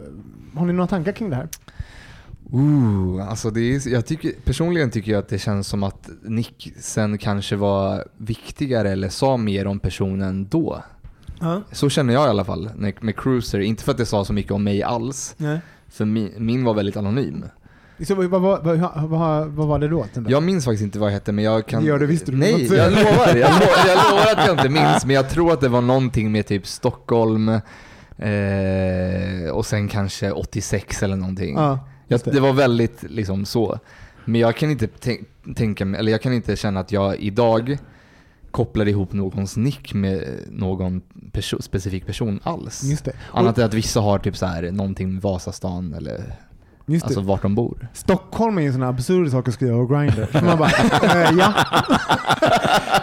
har 0.59 0.65
ni 0.65 0.73
några 0.73 0.87
tankar 0.87 1.11
kring 1.11 1.29
det 1.29 1.35
här? 1.35 1.47
Ooh, 2.51 3.29
alltså 3.29 3.49
det 3.49 3.59
är, 3.75 3.89
jag 3.89 4.05
tycker, 4.05 4.31
personligen 4.43 4.91
tycker 4.91 5.11
jag 5.11 5.19
att 5.19 5.29
det 5.29 5.37
känns 5.39 5.67
som 5.67 5.83
att 5.83 6.09
Nick 6.23 6.73
sen 6.79 7.17
kanske 7.17 7.55
var 7.55 8.03
viktigare 8.17 8.89
eller 8.91 9.09
sa 9.09 9.37
mer 9.37 9.67
om 9.67 9.79
personen 9.79 10.47
då. 10.51 10.83
Så 11.71 11.89
känner 11.89 12.13
jag 12.13 12.25
i 12.27 12.29
alla 12.29 12.45
fall 12.45 12.69
med, 12.75 12.93
med 13.03 13.15
Cruiser. 13.17 13.59
Inte 13.59 13.83
för 13.83 13.91
att 13.91 13.97
det 13.97 14.05
sa 14.05 14.25
så 14.25 14.33
mycket 14.33 14.51
om 14.51 14.63
mig 14.63 14.83
alls. 14.83 15.35
Nej. 15.37 15.59
För 15.87 16.05
min, 16.05 16.31
min 16.37 16.63
var 16.63 16.73
väldigt 16.73 16.97
anonym. 16.97 17.45
Så, 18.03 18.15
vad, 18.15 18.29
vad, 18.29 18.63
vad, 18.63 19.47
vad, 19.47 19.67
var 19.67 19.79
det 19.79 20.07
till 20.13 20.25
Jag 20.27 20.43
minns 20.43 20.65
faktiskt 20.65 20.83
inte 20.83 20.99
vad 20.99 21.09
jag 21.09 21.13
hette 21.13 21.31
men 21.31 21.43
jag 21.43 21.65
kan... 21.67 21.81
Det 21.81 21.87
gör 21.87 21.99
du 21.99 22.07
Nej, 22.31 22.67
jag 22.73 22.91
lovar. 22.91 23.35
Jag, 23.35 23.35
lo, 23.35 23.65
jag 23.87 24.11
lovar 24.11 24.31
att 24.31 24.47
jag 24.47 24.57
inte 24.57 24.69
minns 24.69 25.05
men 25.05 25.15
jag 25.15 25.29
tror 25.29 25.53
att 25.53 25.61
det 25.61 25.69
var 25.69 25.81
någonting 25.81 26.31
med 26.31 26.47
typ 26.47 26.67
Stockholm 26.67 27.49
eh, 28.17 29.49
och 29.51 29.65
sen 29.65 29.87
kanske 29.87 30.31
86 30.31 31.03
eller 31.03 31.15
någonting. 31.15 31.55
Ja, 31.55 31.87
jag, 32.07 32.21
det. 32.23 32.39
var 32.39 32.53
väldigt 32.53 33.03
liksom 33.03 33.45
så. 33.45 33.79
Men 34.25 34.41
jag 34.41 34.55
kan 34.55 34.71
inte 34.71 34.87
tänk, 34.87 35.27
tänka 35.55 35.85
mig, 35.85 35.99
eller 35.99 36.11
jag 36.11 36.21
kan 36.21 36.33
inte 36.33 36.55
känna 36.55 36.79
att 36.79 36.91
jag 36.91 37.15
idag 37.15 37.77
kopplar 38.51 38.87
ihop 38.87 39.13
någons 39.13 39.57
nick 39.57 39.93
med 39.93 40.39
någon 40.49 41.01
perso 41.31 41.61
specifik 41.61 42.05
person 42.05 42.39
alls. 42.43 42.83
Just 42.83 43.05
det. 43.05 43.13
Annat 43.33 43.57
än 43.57 43.65
att 43.65 43.73
vissa 43.73 43.99
har 43.99 44.19
typ 44.19 44.37
så 44.37 44.45
här 44.45 44.71
någonting 44.71 45.13
med 45.13 45.21
Vasastan 45.21 45.93
eller 45.93 46.35
Just 46.87 47.03
det. 47.03 47.07
alltså 47.07 47.21
vart 47.21 47.41
de 47.41 47.55
bor. 47.55 47.87
Stockholm 47.93 48.57
är 48.57 48.61
ju 48.61 48.67
en 48.67 48.73
sån 48.73 48.81
här 48.81 48.89
absurd 48.89 49.31
sak 49.31 49.47
att 49.47 49.53
skriva 49.53 49.77
på 49.77 49.85
Grindr. 49.85 50.41
Man 50.45 50.57
bara, 50.57 50.69
eh, 51.03 51.31
ja. 51.37 51.53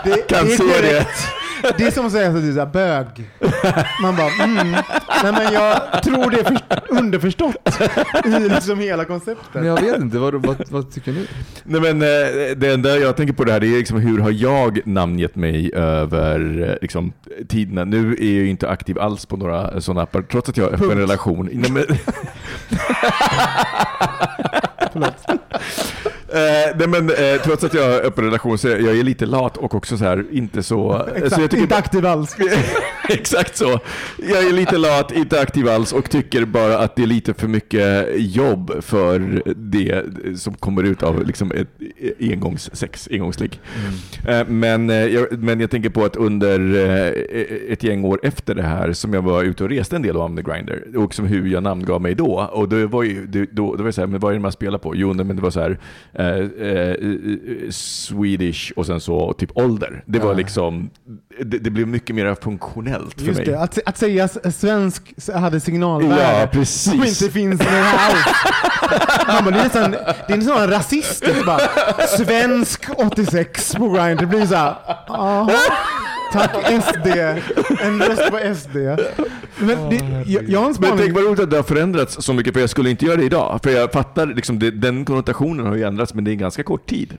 Det, 0.04 0.28
Kan 0.28 0.46
det 0.46 0.52
är 0.52 0.56
se 0.56 0.64
det. 0.64 0.72
korrekt. 0.72 1.08
Det 1.18 1.41
är 1.64 1.90
som 1.90 2.06
att 2.06 2.12
säga 2.12 2.28
att 2.28 2.34
du 2.34 2.60
är 2.60 2.66
bög. 2.66 3.06
Man 4.02 4.16
bara, 4.16 4.44
mm. 4.44 4.70
Nej 5.22 5.32
men 5.32 5.52
jag 5.52 6.02
tror 6.02 6.30
det 6.30 6.40
är 6.40 6.44
för, 6.44 6.58
underförstått 6.98 7.80
i 8.24 8.48
liksom 8.48 8.78
hela 8.78 9.04
konceptet. 9.04 9.46
Men 9.52 9.66
jag 9.66 9.80
vet 9.80 10.00
inte, 10.00 10.18
vad, 10.18 10.34
vad, 10.46 10.56
vad 10.70 10.92
tycker 10.92 11.12
ni? 11.12 11.26
Nej, 11.64 11.80
men, 11.80 12.02
eh, 12.02 12.56
det 12.56 12.72
enda 12.72 12.96
jag 12.96 13.16
tänker 13.16 13.34
på 13.34 13.44
det 13.44 13.52
här 13.52 13.60
det 13.60 13.66
är 13.66 13.78
liksom 13.78 13.98
hur 14.00 14.18
har 14.18 14.30
jag 14.30 14.80
namngett 14.86 15.36
mig 15.36 15.74
över 15.74 16.68
eh, 16.70 16.74
liksom, 16.82 17.12
tiderna. 17.48 17.84
Nu 17.84 18.12
är 18.12 18.12
jag 18.12 18.20
ju 18.20 18.48
inte 18.48 18.68
aktiv 18.68 18.98
alls 18.98 19.26
på 19.26 19.36
några 19.36 19.80
sådana 19.80 20.02
appar 20.02 20.22
trots 20.22 20.48
att 20.48 20.56
jag 20.56 20.70
har 20.70 20.76
Punkt. 20.76 20.96
relation. 20.96 21.48
Nej, 21.52 21.70
men, 21.70 21.84
Förlåt. 24.92 25.26
Eh, 26.34 26.76
nej 26.76 26.88
men 26.88 27.10
eh, 27.10 27.40
trots 27.44 27.64
att 27.64 27.74
jag 27.74 27.82
har 27.82 28.00
öppen 28.00 28.24
relation 28.24 28.58
så 28.58 28.68
är 28.68 28.78
jag 28.78 28.98
är 28.98 29.02
lite 29.02 29.26
lat 29.26 29.56
och 29.56 29.74
också 29.74 29.98
så 29.98 30.04
här 30.04 30.24
inte 30.30 30.62
så... 30.62 31.06
Exakt, 31.14 31.34
så 31.34 31.40
jag 31.40 31.50
tycker 31.50 31.62
inte 31.62 31.76
aktiv 31.76 32.06
alls. 32.06 32.36
Exakt 33.08 33.56
så. 33.56 33.80
Jag 34.28 34.44
är 34.44 34.52
lite 34.52 34.78
lat, 34.78 35.12
inte 35.12 35.40
aktiv 35.40 35.68
alls 35.68 35.92
och 35.92 36.10
tycker 36.10 36.44
bara 36.44 36.78
att 36.78 36.96
det 36.96 37.02
är 37.02 37.06
lite 37.06 37.34
för 37.34 37.48
mycket 37.48 38.06
jobb 38.16 38.72
för 38.80 39.42
det 39.56 40.04
som 40.38 40.54
kommer 40.54 40.82
ut 40.82 41.02
av 41.02 41.26
liksom 41.26 41.52
ett 41.52 41.68
engångssex, 42.20 43.08
engångsligg. 43.10 43.60
Eh, 44.28 44.46
Men, 44.46 44.90
eh, 44.90 44.96
jag, 44.96 45.38
men 45.38 45.60
jag 45.60 45.70
tänker 45.70 45.90
på 45.90 46.04
att 46.04 46.16
under 46.16 46.74
eh, 46.74 47.72
ett 47.72 47.82
gäng 47.82 48.04
år 48.04 48.20
efter 48.22 48.54
det 48.54 48.62
här 48.62 48.92
som 48.92 49.14
jag 49.14 49.22
var 49.22 49.42
ute 49.42 49.64
och 49.64 49.70
reste 49.70 49.96
en 49.96 50.02
del 50.02 50.16
om 50.16 50.36
The 50.36 50.42
Grinder 50.42 50.84
och 50.96 51.14
som 51.14 51.26
hur 51.26 51.46
jag 51.46 51.62
namngav 51.62 52.00
mig 52.00 52.14
då. 52.14 52.48
Och 52.52 52.68
då 52.68 52.86
var 52.86 53.02
ju, 53.02 53.26
då, 53.26 53.44
då 53.52 53.76
var 53.76 53.84
det 53.84 53.92
så 53.92 54.00
här, 54.00 54.08
men 54.08 54.20
vad 54.20 54.30
är 54.32 54.34
det 54.34 54.42
man 54.42 54.52
spelar 54.52 54.78
på? 54.78 54.96
Jo, 54.96 55.12
men 55.12 55.36
det 55.36 55.42
var 55.42 55.50
så 55.50 55.60
här 55.60 55.78
eh, 56.22 56.68
eh, 56.68 57.70
Swedish 57.70 58.72
och 58.76 58.86
sen 58.86 59.00
så 59.00 59.32
typ 59.32 59.50
ålder. 59.56 60.02
Det 60.06 60.18
var 60.18 60.26
Ja. 60.30 60.32
liksom, 60.36 60.90
det, 61.44 61.58
det 61.58 61.70
blev 61.70 61.86
mycket 61.88 62.16
mer 62.16 62.34
funktionellt 62.42 63.20
för 63.20 63.26
Just 63.26 63.38
mig. 63.38 63.46
det, 63.46 63.60
att, 63.60 63.78
att 63.86 63.98
säga 63.98 64.28
svensk 64.28 65.14
hade 65.34 65.60
signalvärde 65.60 66.40
Ja, 66.40 66.46
precis. 66.52 66.82
som 66.92 67.04
inte 67.04 67.30
finns 67.30 67.60
med 67.60 67.84
alls. 67.84 68.24
Man 69.28 69.44
bara, 69.44 69.50
det 69.54 69.58
är 69.60 69.64
nästan, 69.64 69.90
det 69.90 70.32
är 70.32 70.36
nästan 70.36 70.70
rasistiskt 70.70 71.46
bara. 71.46 71.60
Svensk 72.18 72.84
86 72.96 73.74
på 73.74 73.88
Grindr. 73.88 74.20
Det 74.20 74.26
blir 74.26 74.46
så 74.46 74.54
här, 74.54 74.74
aha, 75.08 75.50
tack 76.32 76.82
SD. 76.82 77.06
En 77.82 78.02
röst 78.02 78.30
på 78.30 78.54
SD. 78.54 78.76
Men 79.58 79.90
det, 79.90 80.24
jag, 80.26 80.48
jag 80.48 80.60
har 80.60 80.66
en 80.66 80.74
Men 80.80 80.90
tänk 80.90 80.94
spaning. 80.94 81.12
vad 81.12 81.24
roligt 81.24 81.40
att 81.40 81.50
det 81.50 81.56
har 81.56 81.62
förändrats 81.62 82.24
så 82.24 82.32
mycket, 82.32 82.52
för 82.52 82.60
jag 82.60 82.70
skulle 82.70 82.90
inte 82.90 83.04
göra 83.04 83.16
det 83.16 83.24
idag. 83.24 83.60
För 83.62 83.70
jag 83.70 83.92
fattar, 83.92 84.26
liksom, 84.26 84.58
det, 84.58 84.70
den 84.70 85.04
konnotationen 85.04 85.66
har 85.66 85.76
ju 85.76 85.82
ändrats, 85.82 86.14
men 86.14 86.24
det 86.24 86.30
är 86.30 86.32
en 86.32 86.38
ganska 86.38 86.62
kort 86.62 86.86
tid. 86.86 87.18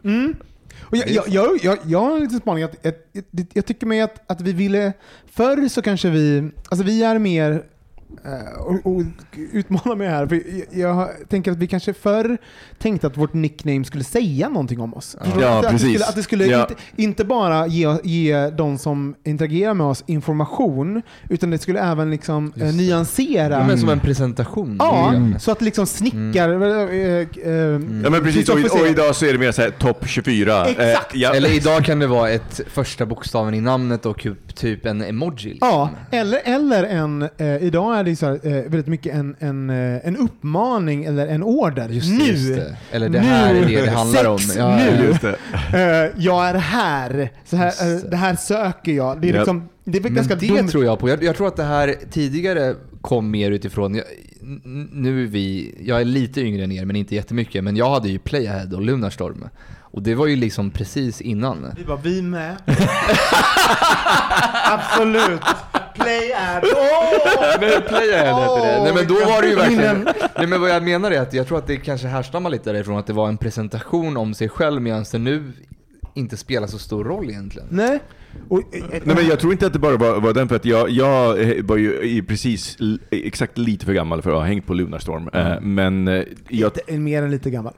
Och 0.82 0.98
jag, 0.98 1.10
jag, 1.10 1.24
jag, 1.28 1.60
jag, 1.64 1.78
jag 1.86 2.00
har 2.00 2.16
en 2.16 2.22
liten 2.24 2.40
spaning. 2.40 2.64
Att, 2.64 2.86
att, 2.86 2.96
att, 3.18 3.48
jag 3.54 3.66
tycker 3.66 3.88
mig 3.88 4.02
att, 4.02 4.32
att 4.32 4.42
vi 4.42 4.54
ville... 4.54 4.94
Förr 5.34 5.68
så 5.70 5.82
kanske 5.82 6.10
vi... 6.10 6.52
Alltså 6.70 6.86
vi 6.86 7.04
är 7.04 7.20
mer... 7.20 7.64
eh, 8.26 8.62
och, 8.62 8.96
och 8.96 9.02
utmana 9.54 9.96
mig 9.96 10.08
här. 10.08 10.28
För 10.28 10.36
jag, 10.36 10.66
jag 10.90 11.10
tänker 11.30 11.52
att 11.52 11.58
vi 11.58 11.68
kanske 11.68 11.94
förr 11.94 12.38
tänkte 12.80 13.08
att 13.08 13.18
vårt 13.18 13.34
nickname 13.34 13.86
skulle 13.86 14.04
säga 14.04 14.50
någonting 14.50 14.80
om 14.80 14.94
oss. 14.94 15.16
Du? 15.36 15.42
Ja, 15.42 15.56
att, 15.58 15.64
det 15.64 15.70
precis. 15.70 15.88
skulle, 15.90 16.06
att 16.06 16.16
det 16.16 16.24
skulle 16.24 16.46
Ja. 16.46 16.62
inte, 16.62 16.76
inte 16.96 17.26
bara 17.26 17.68
ge, 17.68 17.98
ge 18.04 18.50
de 18.50 18.78
som 18.78 19.16
interagerar 19.24 19.74
med 19.74 19.88
oss 19.88 20.04
information, 20.08 21.02
utan 21.30 21.50
det 21.50 21.58
skulle 21.58 21.80
även 21.80 22.12
liksom 22.12 22.54
eh, 22.56 22.66
det. 22.66 22.72
nyansera. 22.72 23.54
Ja, 23.54 23.68
men 23.68 23.78
som 23.80 23.90
en 23.90 24.00
presentation. 24.00 24.76
Ja, 24.80 25.10
Mm. 25.14 25.40
så 25.40 25.52
att 25.52 25.62
liksom 25.62 25.86
snickar... 25.86 26.50
eh, 26.50 26.98
eh, 26.98 27.54
Ja 28.04 28.10
men 28.10 28.24
precis, 28.24 28.50
och, 28.50 28.56
och 28.82 28.88
idag 28.88 29.16
så 29.16 29.26
är 29.26 29.34
det 29.34 29.40
mer 29.40 29.52
såhär 29.52 29.70
topp 29.70 30.08
24. 30.08 30.66
Exakt. 30.66 31.16
Eh, 31.16 31.22
ja. 31.22 31.34
Eller 31.34 31.56
idag 31.56 31.86
kan 31.86 32.00
det 32.00 32.08
vara 32.08 32.30
ett 32.30 32.62
första 32.68 33.06
bokstaven 33.06 33.54
i 33.54 33.62
namnet 33.62 34.06
och 34.06 34.18
typ- 34.20 34.56
typ 34.56 34.86
en 34.86 35.02
emoji. 35.04 35.50
Liksom. 35.50 35.68
Ja, 35.70 35.90
eller, 36.12 36.40
eller 36.44 36.84
en, 36.84 37.22
eh, 37.38 37.64
idag 37.64 37.98
är 38.00 38.03
det 38.04 38.16
så 38.16 38.26
här, 38.26 38.34
eh, 38.44 38.52
väldigt 38.52 38.88
mycket 38.88 39.16
en, 39.16 39.36
en, 39.40 39.70
eh, 39.70 40.08
en 40.08 40.18
uppmaning 40.18 41.06
eller 41.06 41.28
en 41.28 41.44
order. 41.44 41.90
Just 41.90 42.10
nu! 42.12 42.18
det, 42.18 42.26
just 42.26 42.56
det. 42.56 42.76
Eller 42.92 43.10
det 43.10 43.22
Nu! 43.22 43.28
här 43.28 43.56
är 43.56 43.66
det 43.66 43.82
det 43.82 43.92
handlar 43.92 44.26
om. 44.26 44.40
Sex 44.40 44.56
Ja, 44.56 44.76
nu! 44.76 45.06
Just 45.08 45.22
det. 45.22 45.36
Eh, 45.74 46.24
jag 46.24 46.48
är 46.50 46.54
här. 46.54 47.32
Så 47.46 47.56
här 47.56 47.68
eh, 47.68 48.00
det. 48.10 48.18
här 48.18 48.36
söker 48.36 48.92
jag. 48.92 49.22
Det 49.22 49.30
är, 49.30 49.34
liksom, 49.34 49.70
det 49.84 49.98
är 49.98 50.02
väl 50.02 50.12
Men 50.12 50.16
ganska 50.16 50.36
det 50.36 50.48
dumt. 50.48 50.68
tror 50.68 50.86
jag 50.86 51.00
på. 51.00 51.10
Jag, 51.10 51.24
jag 51.24 51.36
tror 51.36 51.48
att 51.48 51.56
det 51.56 51.64
här 51.64 51.96
tidigare 52.12 52.76
kom 53.02 53.32
mer 53.32 53.52
utifrån, 53.52 53.96
jag, 53.96 54.06
nu 54.92 55.24
är 55.24 55.28
vi, 55.28 55.76
jag 55.82 56.02
är 56.02 56.06
lite 56.06 56.42
yngre 56.42 56.64
än 56.64 56.72
er 56.72 56.86
men 56.86 56.96
inte 56.96 57.16
jättemycket, 57.16 57.64
men 57.64 57.76
jag 57.76 57.90
hade 57.90 58.10
ju 58.10 58.20
Playahead 58.20 58.76
och 58.76 58.82
Lunarstorm. 58.82 59.46
Och 59.82 60.02
det 60.04 60.16
var 60.16 60.28
ju 60.28 60.36
liksom 60.36 60.72
precis 60.72 61.22
innan. 61.22 61.66
Vi 61.78 61.84
bara, 61.86 61.98
vi 62.04 62.22
med. 62.22 62.56
Absolut. 64.66 65.42
Play 65.96 66.34
ad. 66.34 66.64
Åh! 66.64 67.58
Nej, 67.62 67.82
Playahead 67.88 68.36
hette 68.42 68.68
det. 68.68 68.84
Nej 68.84 68.94
men 68.94 69.08
då 69.08 69.14
var 69.14 69.42
det 69.42 69.48
ju 69.48 69.56
verkligen... 69.56 70.08
Nej 70.38 70.48
men 70.48 70.62
vad 70.62 70.70
jag 70.70 70.84
menar 70.84 71.12
är 71.12 71.22
att 71.22 71.34
jag 71.34 71.48
tror 71.48 71.58
att 71.58 71.68
det 71.68 71.78
kanske 71.78 72.08
härstammar 72.08 72.50
lite 72.50 72.72
därifrån 72.74 72.98
att 72.98 73.08
det 73.08 73.14
var 73.14 73.28
en 73.28 73.38
presentation 73.38 74.18
om 74.18 74.34
sig 74.34 74.50
själv 74.50 74.82
medan 74.82 75.06
det 75.12 75.18
nu 75.18 75.52
inte 76.14 76.38
spelar 76.38 76.68
så 76.68 76.80
stor 76.80 77.04
roll 77.04 77.30
egentligen. 77.30 77.68
Nej. 77.72 78.00
Och, 78.50 78.60
eh, 78.60 78.84
Nej, 78.90 79.16
men 79.16 79.28
jag 79.28 79.40
tror 79.40 79.52
inte 79.54 79.66
att 79.68 79.74
det 79.74 79.80
bara 79.80 79.98
var, 79.98 80.20
var 80.20 80.34
den, 80.34 80.50
för 80.50 80.56
att 80.56 80.66
jag, 80.66 80.90
jag 80.90 81.42
eh, 81.42 81.64
var 81.64 81.78
ju 81.78 82.24
precis 82.24 82.78
exakt 83.12 83.58
lite 83.58 83.86
för 83.86 83.94
gammal 83.94 84.22
för 84.22 84.30
att 84.32 84.38
ha 84.38 84.44
hängt 84.44 84.68
på 84.68 84.74
Lunarstorm. 84.74 85.30
Eh, 85.34 85.62
Men 85.62 86.08
eh, 86.08 86.24
jag 86.50 86.72
Lite, 86.76 86.98
mer 86.98 87.24
än 87.24 87.32
lite 87.32 87.50
gammal. 87.50 87.74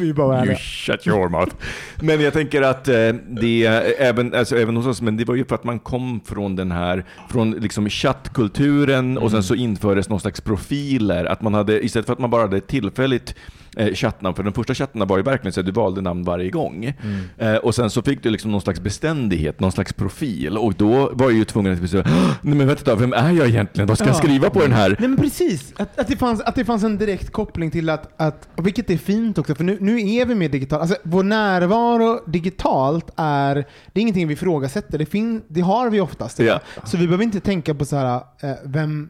Vi 0.00 0.12
bara 0.12 0.26
vara 0.26 0.46
You 0.46 0.54
shut 0.56 1.06
your 1.06 1.28
mouth. 1.28 1.54
Men 2.00 2.20
jag 2.20 2.32
tänker 2.32 2.62
att 2.62 2.88
eh, 2.88 3.12
det, 3.28 3.66
även, 3.98 4.34
alltså, 4.34 4.58
även 4.58 4.76
hos 4.76 4.86
oss, 4.86 5.02
men 5.02 5.16
det 5.16 5.24
var 5.24 5.34
ju 5.34 5.44
för 5.44 5.54
att 5.54 5.64
man 5.64 5.78
kom 5.78 6.20
från 6.24 6.56
den 6.56 6.72
här, 6.72 7.04
från 7.30 7.50
liksom 7.50 7.88
chattkulturen 7.88 9.18
och 9.18 9.30
sen 9.30 9.42
så 9.42 9.54
infördes 9.54 10.08
någon 10.08 10.20
slags 10.20 10.40
profiler. 10.40 11.24
Att 11.24 11.42
man 11.42 11.54
hade, 11.54 11.84
istället 11.84 12.06
för 12.06 12.12
att 12.12 12.18
man 12.18 12.30
bara 12.30 12.42
hade 12.42 12.60
tillfälligt 12.60 13.34
eh, 13.76 13.94
chattnamn, 13.94 14.34
för 14.36 14.42
de 14.42 14.52
första 14.52 14.74
chattarna 14.74 15.04
var 15.04 15.16
ju 15.16 15.22
verkligen 15.22 15.52
så 15.52 15.60
att 15.60 15.66
du 15.66 15.72
valde 15.72 16.00
namn 16.00 16.24
varje 16.24 16.50
gång. 16.50 16.94
Eh, 17.38 17.54
och 17.54 17.74
sen 17.74 17.90
så 17.90 18.02
fick 18.02 18.22
du 18.22 18.30
liksom 18.30 18.52
någon 18.52 18.60
slags 18.60 18.80
beständighet, 18.80 19.60
någon 19.60 19.72
slags 19.72 19.92
profil. 19.92 20.58
Och 20.58 20.74
då 20.74 21.10
var 21.12 21.26
jag 21.26 21.32
ju 21.32 21.44
tvungen 21.44 21.84
att 21.84 21.90
säga, 21.90 22.04
nej 22.42 22.54
men 22.54 22.66
vänta, 22.66 22.94
vem 22.94 23.12
är 23.12 23.32
jag 23.32 23.48
egentligen? 23.48 23.86
Vad 23.88 23.98
ska 23.98 24.06
jag 24.06 24.14
Ja. 24.14 24.18
skriva 24.18 24.50
på 24.50 24.60
den 24.60 24.72
här? 24.72 24.96
Nej 24.98 25.08
men 25.08 25.18
precis, 25.18 25.72
att, 25.76 25.98
att, 25.98 26.08
det 26.08 26.16
fanns, 26.16 26.40
att 26.40 26.54
det 26.54 26.64
fanns 26.64 26.84
en 26.84 26.98
direkt 26.98 27.30
koppling 27.32 27.70
till 27.70 27.90
att, 27.90 28.20
att 28.20 28.48
vilket 28.56 28.90
är 28.90 28.96
fint 28.96 29.38
också, 29.38 29.54
för 29.54 29.64
nu, 29.64 29.76
nu 29.80 30.00
är 30.10 30.26
vi 30.26 30.34
mer 30.34 30.48
digitala. 30.48 30.82
Alltså, 30.82 30.96
vår 31.02 31.22
närvaro 31.22 32.30
digitalt 32.30 33.10
är, 33.16 33.54
det 33.54 34.00
är 34.00 34.02
ingenting 34.02 34.28
vi 34.28 34.34
ifrågasätter, 34.34 34.98
det, 34.98 35.06
fin, 35.06 35.42
det 35.48 35.60
har 35.60 35.90
vi 35.90 36.00
oftast. 36.00 36.38
Ja. 36.38 36.60
Så 36.84 36.96
vi 36.96 37.06
behöver 37.06 37.24
inte 37.24 37.40
tänka 37.40 37.74
på 37.74 37.84
så 37.84 37.96
här, 37.96 38.14
eh, 38.40 38.50
vem, 38.64 39.08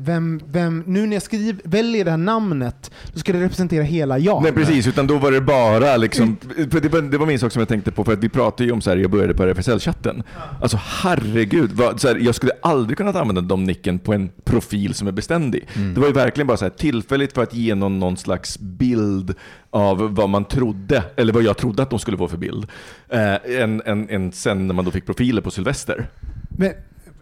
vem, 0.00 0.40
vem, 0.46 0.84
nu 0.86 1.06
när 1.06 1.16
jag 1.16 1.22
skriver, 1.22 1.60
väljer 1.64 2.04
det 2.04 2.10
här 2.10 2.18
namnet, 2.18 2.90
då 3.12 3.18
ska 3.18 3.32
det 3.32 3.40
representera 3.40 3.82
hela 3.82 4.18
jag. 4.18 4.42
Nej 4.42 4.52
precis, 4.52 4.86
utan 4.86 5.06
då 5.06 5.18
var 5.18 5.32
det 5.32 5.40
bara 5.40 5.96
liksom, 5.96 6.36
för 6.70 6.80
det, 6.80 6.88
var, 6.88 7.02
det 7.02 7.18
var 7.18 7.26
min 7.26 7.38
sak 7.38 7.52
som 7.52 7.60
jag 7.60 7.68
tänkte 7.68 7.90
på, 7.90 8.04
för 8.04 8.12
att 8.12 8.24
vi 8.24 8.28
pratade 8.28 8.64
ju 8.64 8.72
om 8.72 8.80
så 8.80 8.90
här, 8.90 8.96
jag 8.96 9.10
började 9.10 9.34
på 9.34 9.42
RFSL-chatten. 9.42 10.22
Alltså 10.60 10.78
herregud, 10.82 11.72
vad, 11.72 12.00
så 12.00 12.08
här, 12.08 12.16
jag 12.16 12.34
skulle 12.34 12.52
aldrig 12.62 12.96
kunnat 12.96 13.16
använda 13.16 13.40
de 13.40 13.64
nicken 13.64 13.98
på 13.98 14.12
en 14.12 14.30
profil 14.44 14.94
som 14.94 15.08
är 15.08 15.12
beständig. 15.12 15.68
Det 15.94 16.00
var 16.00 16.06
ju 16.06 16.12
verkligen 16.12 16.46
bara 16.46 16.56
så 16.56 16.64
här, 16.64 16.70
tillfälligt 16.70 17.32
för 17.32 17.42
att 17.42 17.54
ge 17.54 17.74
någon, 17.74 17.98
någon 17.98 18.16
slags 18.16 18.58
bild 18.58 19.34
av 19.70 20.14
vad 20.14 20.28
man 20.28 20.44
trodde, 20.44 21.04
eller 21.16 21.32
vad 21.32 21.42
jag 21.42 21.56
trodde 21.56 21.82
att 21.82 21.90
de 21.90 21.98
skulle 21.98 22.16
få 22.16 22.28
för 22.28 22.36
bild. 22.36 22.66
Eh, 23.08 23.34
en, 23.62 23.82
en, 23.84 24.08
en, 24.08 24.32
sen 24.32 24.66
när 24.66 24.74
man 24.74 24.84
då 24.84 24.90
fick 24.90 25.06
profiler 25.06 25.42
på 25.42 25.50
Sylvester. 25.50 26.08
Men 26.48 26.72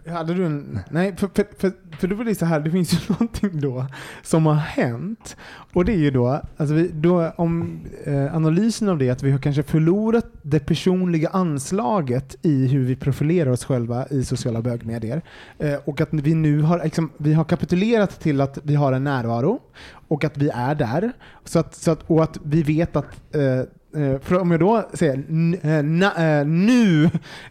hade 0.07 0.35
du 0.35 0.47
en... 0.47 0.79
Nej, 0.91 1.17
för, 1.17 1.29
för, 1.35 1.47
för, 1.59 1.73
för 1.99 2.09
då 2.09 2.17
var 2.17 2.25
det 2.25 2.35
så 2.35 2.45
här, 2.45 2.61
det 2.61 2.71
finns 2.71 2.93
ju 2.93 2.99
någonting 3.09 3.61
då 3.61 3.87
som 4.23 4.47
har 4.47 4.55
hänt. 4.55 5.37
Och 5.73 5.85
det 5.85 5.93
är 5.93 5.97
ju 5.97 6.11
då, 6.11 6.41
alltså 6.57 6.75
vi, 6.75 6.91
då 6.93 7.33
om 7.37 7.81
eh, 8.05 8.37
analysen 8.37 8.89
av 8.89 8.99
det, 8.99 9.11
att 9.11 9.23
vi 9.23 9.31
har 9.31 9.39
kanske 9.39 9.63
förlorat 9.63 10.27
det 10.43 10.61
personliga 10.61 11.29
anslaget 11.29 12.37
i 12.43 12.67
hur 12.67 12.85
vi 12.85 12.97
profilerar 12.97 13.51
oss 13.51 13.65
själva 13.65 14.07
i 14.11 14.25
sociala 14.25 14.63
bögmedier. 14.63 15.23
Eh, 15.59 15.75
och 15.85 16.01
att 16.01 16.09
vi 16.13 16.35
nu 16.35 16.61
har, 16.61 16.85
liksom, 16.85 17.11
vi 17.17 17.33
har 17.33 17.45
kapitulerat 17.45 18.21
till 18.21 18.41
att 18.41 18.59
vi 18.63 18.75
har 18.75 18.93
en 18.93 19.05
närvaro 19.05 19.61
och 20.09 20.25
att 20.25 20.37
vi 20.37 20.49
är 20.49 20.75
där. 20.75 21.13
Så 21.45 21.59
att, 21.59 21.75
så 21.75 21.91
att, 21.91 22.03
och 22.07 22.23
att 22.23 22.39
vi 22.45 22.63
vet 22.63 22.97
att 22.97 23.35
eh, 23.35 23.63
för 23.93 24.39
om 24.39 24.51
jag 24.51 24.61
då 24.61 24.89
säger 24.93 25.15
eh, 25.63 25.83
na, 25.83 26.39
eh, 26.39 26.47
nu, 26.47 27.05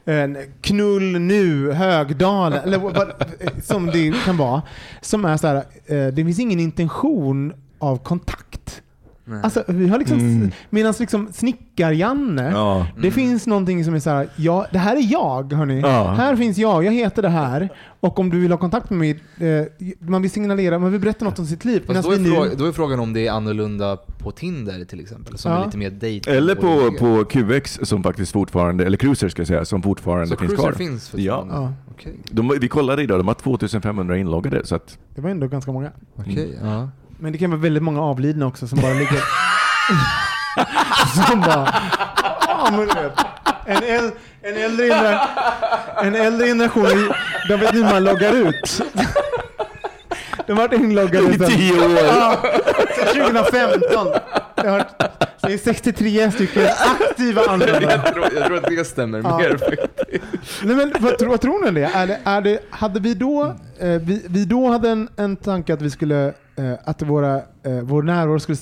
eh, 0.05 0.29
knull 0.61 1.19
nu, 1.19 1.71
Högdalen, 1.71 2.59
eller 2.63 2.77
vad, 2.77 2.97
eh, 2.97 3.51
som 3.63 3.85
det 3.85 4.13
kan 4.25 4.37
vara, 4.37 4.61
som 5.01 5.25
är 5.25 5.37
så 5.37 5.47
här, 5.47 5.55
eh, 5.55 6.07
det 6.07 6.25
finns 6.25 6.39
ingen 6.39 6.59
intention 6.59 7.53
av 7.79 7.97
kontakt. 7.97 8.81
Alltså, 9.43 9.63
vi 9.67 9.87
har 9.87 9.97
liksom, 9.99 10.19
Mm. 10.19 10.51
Medan 10.69 10.93
liksom 10.99 11.27
snickar-Janne, 11.33 12.51
Ja. 12.51 12.87
det 13.01 13.11
finns 13.11 13.47
någonting 13.47 13.85
som 13.85 13.93
är 13.93 13.99
så 13.99 14.09
här, 14.09 14.29
ja, 14.35 14.65
det 14.71 14.77
här 14.77 14.95
är 14.95 15.11
jag 15.11 15.53
hörni. 15.53 15.79
Ja. 15.81 16.13
Här 16.17 16.35
finns 16.35 16.57
jag, 16.57 16.85
jag 16.85 16.91
heter 16.93 17.21
det 17.21 17.29
här. 17.29 17.69
Och 18.01 18.19
om 18.19 18.29
du 18.29 18.39
vill 18.39 18.51
ha 18.51 18.57
kontakt 18.57 18.89
med 18.89 18.99
mig, 18.99 19.19
eh, 19.49 19.65
man 19.99 20.21
vill 20.21 20.31
signalera, 20.31 20.79
man 20.79 20.91
vill 20.91 21.01
berätta 21.01 21.25
något 21.25 21.39
om 21.39 21.45
sitt 21.45 21.65
liv. 21.65 21.83
Fast 21.87 22.03
då 22.03 22.11
är, 22.11 22.19
nu- 22.19 22.29
fråga, 22.31 22.51
då 22.57 22.65
är 22.65 22.71
frågan 22.71 22.99
om 22.99 23.13
det 23.13 23.27
är 23.27 23.31
annorlunda 23.31 23.97
på 23.97 24.31
Tinder 24.31 24.85
till 24.85 24.99
exempel, 24.99 25.37
som 25.37 25.51
Ja. 25.51 25.61
är 25.61 25.65
lite 25.65 25.77
mer 25.77 25.89
date. 25.89 26.31
Eller 26.37 26.55
på, 26.55 26.91
på 26.99 27.25
QX 27.25 27.79
som 27.83 28.03
faktiskt 28.03 28.31
fortfarande, 28.31 28.85
eller 28.85 28.97
Cruiser 28.97 29.29
ska 29.29 29.39
jag 29.41 29.47
säga, 29.47 29.65
som 29.65 29.81
fortfarande 29.81 30.27
Så 30.27 30.35
finns 30.37 30.53
kvar. 30.55 30.71
finns 30.71 31.11
Ja. 31.15 31.37
fortfarande? 31.37 31.53
Ja, 31.55 31.73
Okej. 31.91 32.13
De, 32.31 32.57
vi 32.61 32.67
kollade 32.67 33.03
idag, 33.03 33.19
de 33.19 33.27
har 33.27 33.35
2500 33.35 34.17
inloggade. 34.17 34.65
Så 34.65 34.75
att, 34.75 34.97
det 35.15 35.21
var 35.21 35.29
ändå 35.29 35.47
ganska 35.47 35.71
många. 35.71 35.91
Okej, 36.15 36.57
ja. 36.63 36.89
Men 37.19 37.31
det 37.31 37.37
kan 37.37 37.49
vara 37.49 37.61
väldigt 37.61 37.83
många 37.83 38.01
avlidna 38.01 38.45
också 38.47 38.67
som 38.67 38.79
bara 38.81 38.93
ligger... 38.93 39.23
som 41.27 41.41
bara... 41.41 41.73
Ja, 42.47 42.67
men 42.71 42.79
du 42.79 42.85
vet. 42.85 43.13
En, 43.65 43.83
äl, 43.83 44.11
en, 44.41 44.57
äldre 44.57 44.85
genera, 44.87 45.27
en 46.03 46.15
äldre 46.15 46.47
generation, 46.47 47.13
de 47.47 47.57
vet 47.57 47.73
hur 47.73 47.83
man 47.83 48.03
loggar 48.03 48.33
ut. 48.33 48.81
De 50.47 50.57
har 50.57 50.67
varit 50.67 50.79
inloggade 50.79 51.33
I 51.33 51.37
tio 51.39 51.85
år. 51.85 51.91
Ja, 51.91 52.37
sedan 53.13 53.33
2015. 53.33 54.07
Det, 54.55 54.69
har, 54.69 54.83
det 55.41 55.53
är 55.53 55.57
63 55.57 56.31
stycken 56.31 56.67
aktiva 57.01 57.41
användare. 57.41 58.01
jag, 58.05 58.13
tror, 58.13 58.25
jag 58.35 58.45
tror 58.45 58.57
att 58.57 58.63
det 58.63 58.85
stämmer 58.85 59.19
Ja. 59.23 59.37
mer 59.37 59.49
faktiskt. 59.57 60.23
Nej, 60.63 60.75
men 60.75 60.93
vad, 60.99 61.17
tror- 61.19 61.29
vad 61.29 61.41
tror 61.41 61.65
ni 61.71 61.81
det? 61.81 61.89
Är 61.93 62.07
det, 62.07 62.19
är 62.25 62.41
det 62.41 62.59
hade 62.69 62.99
vi 62.99 63.13
då, 63.13 63.55
Eh, 63.81 64.01
vi, 64.01 64.21
vi 64.29 64.45
då 64.45 64.67
hade 64.67 64.89
en, 64.89 65.09
en 65.15 65.35
tanke 65.35 65.73
att 65.73 65.81
vi 65.81 65.89
skulle, 65.89 66.27
eh, 66.55 66.73
att 66.83 67.01
våra, 67.01 67.35
eh, 67.35 67.81
vår 67.83 68.03
närvaro 68.03 68.39
skulle, 68.39 68.57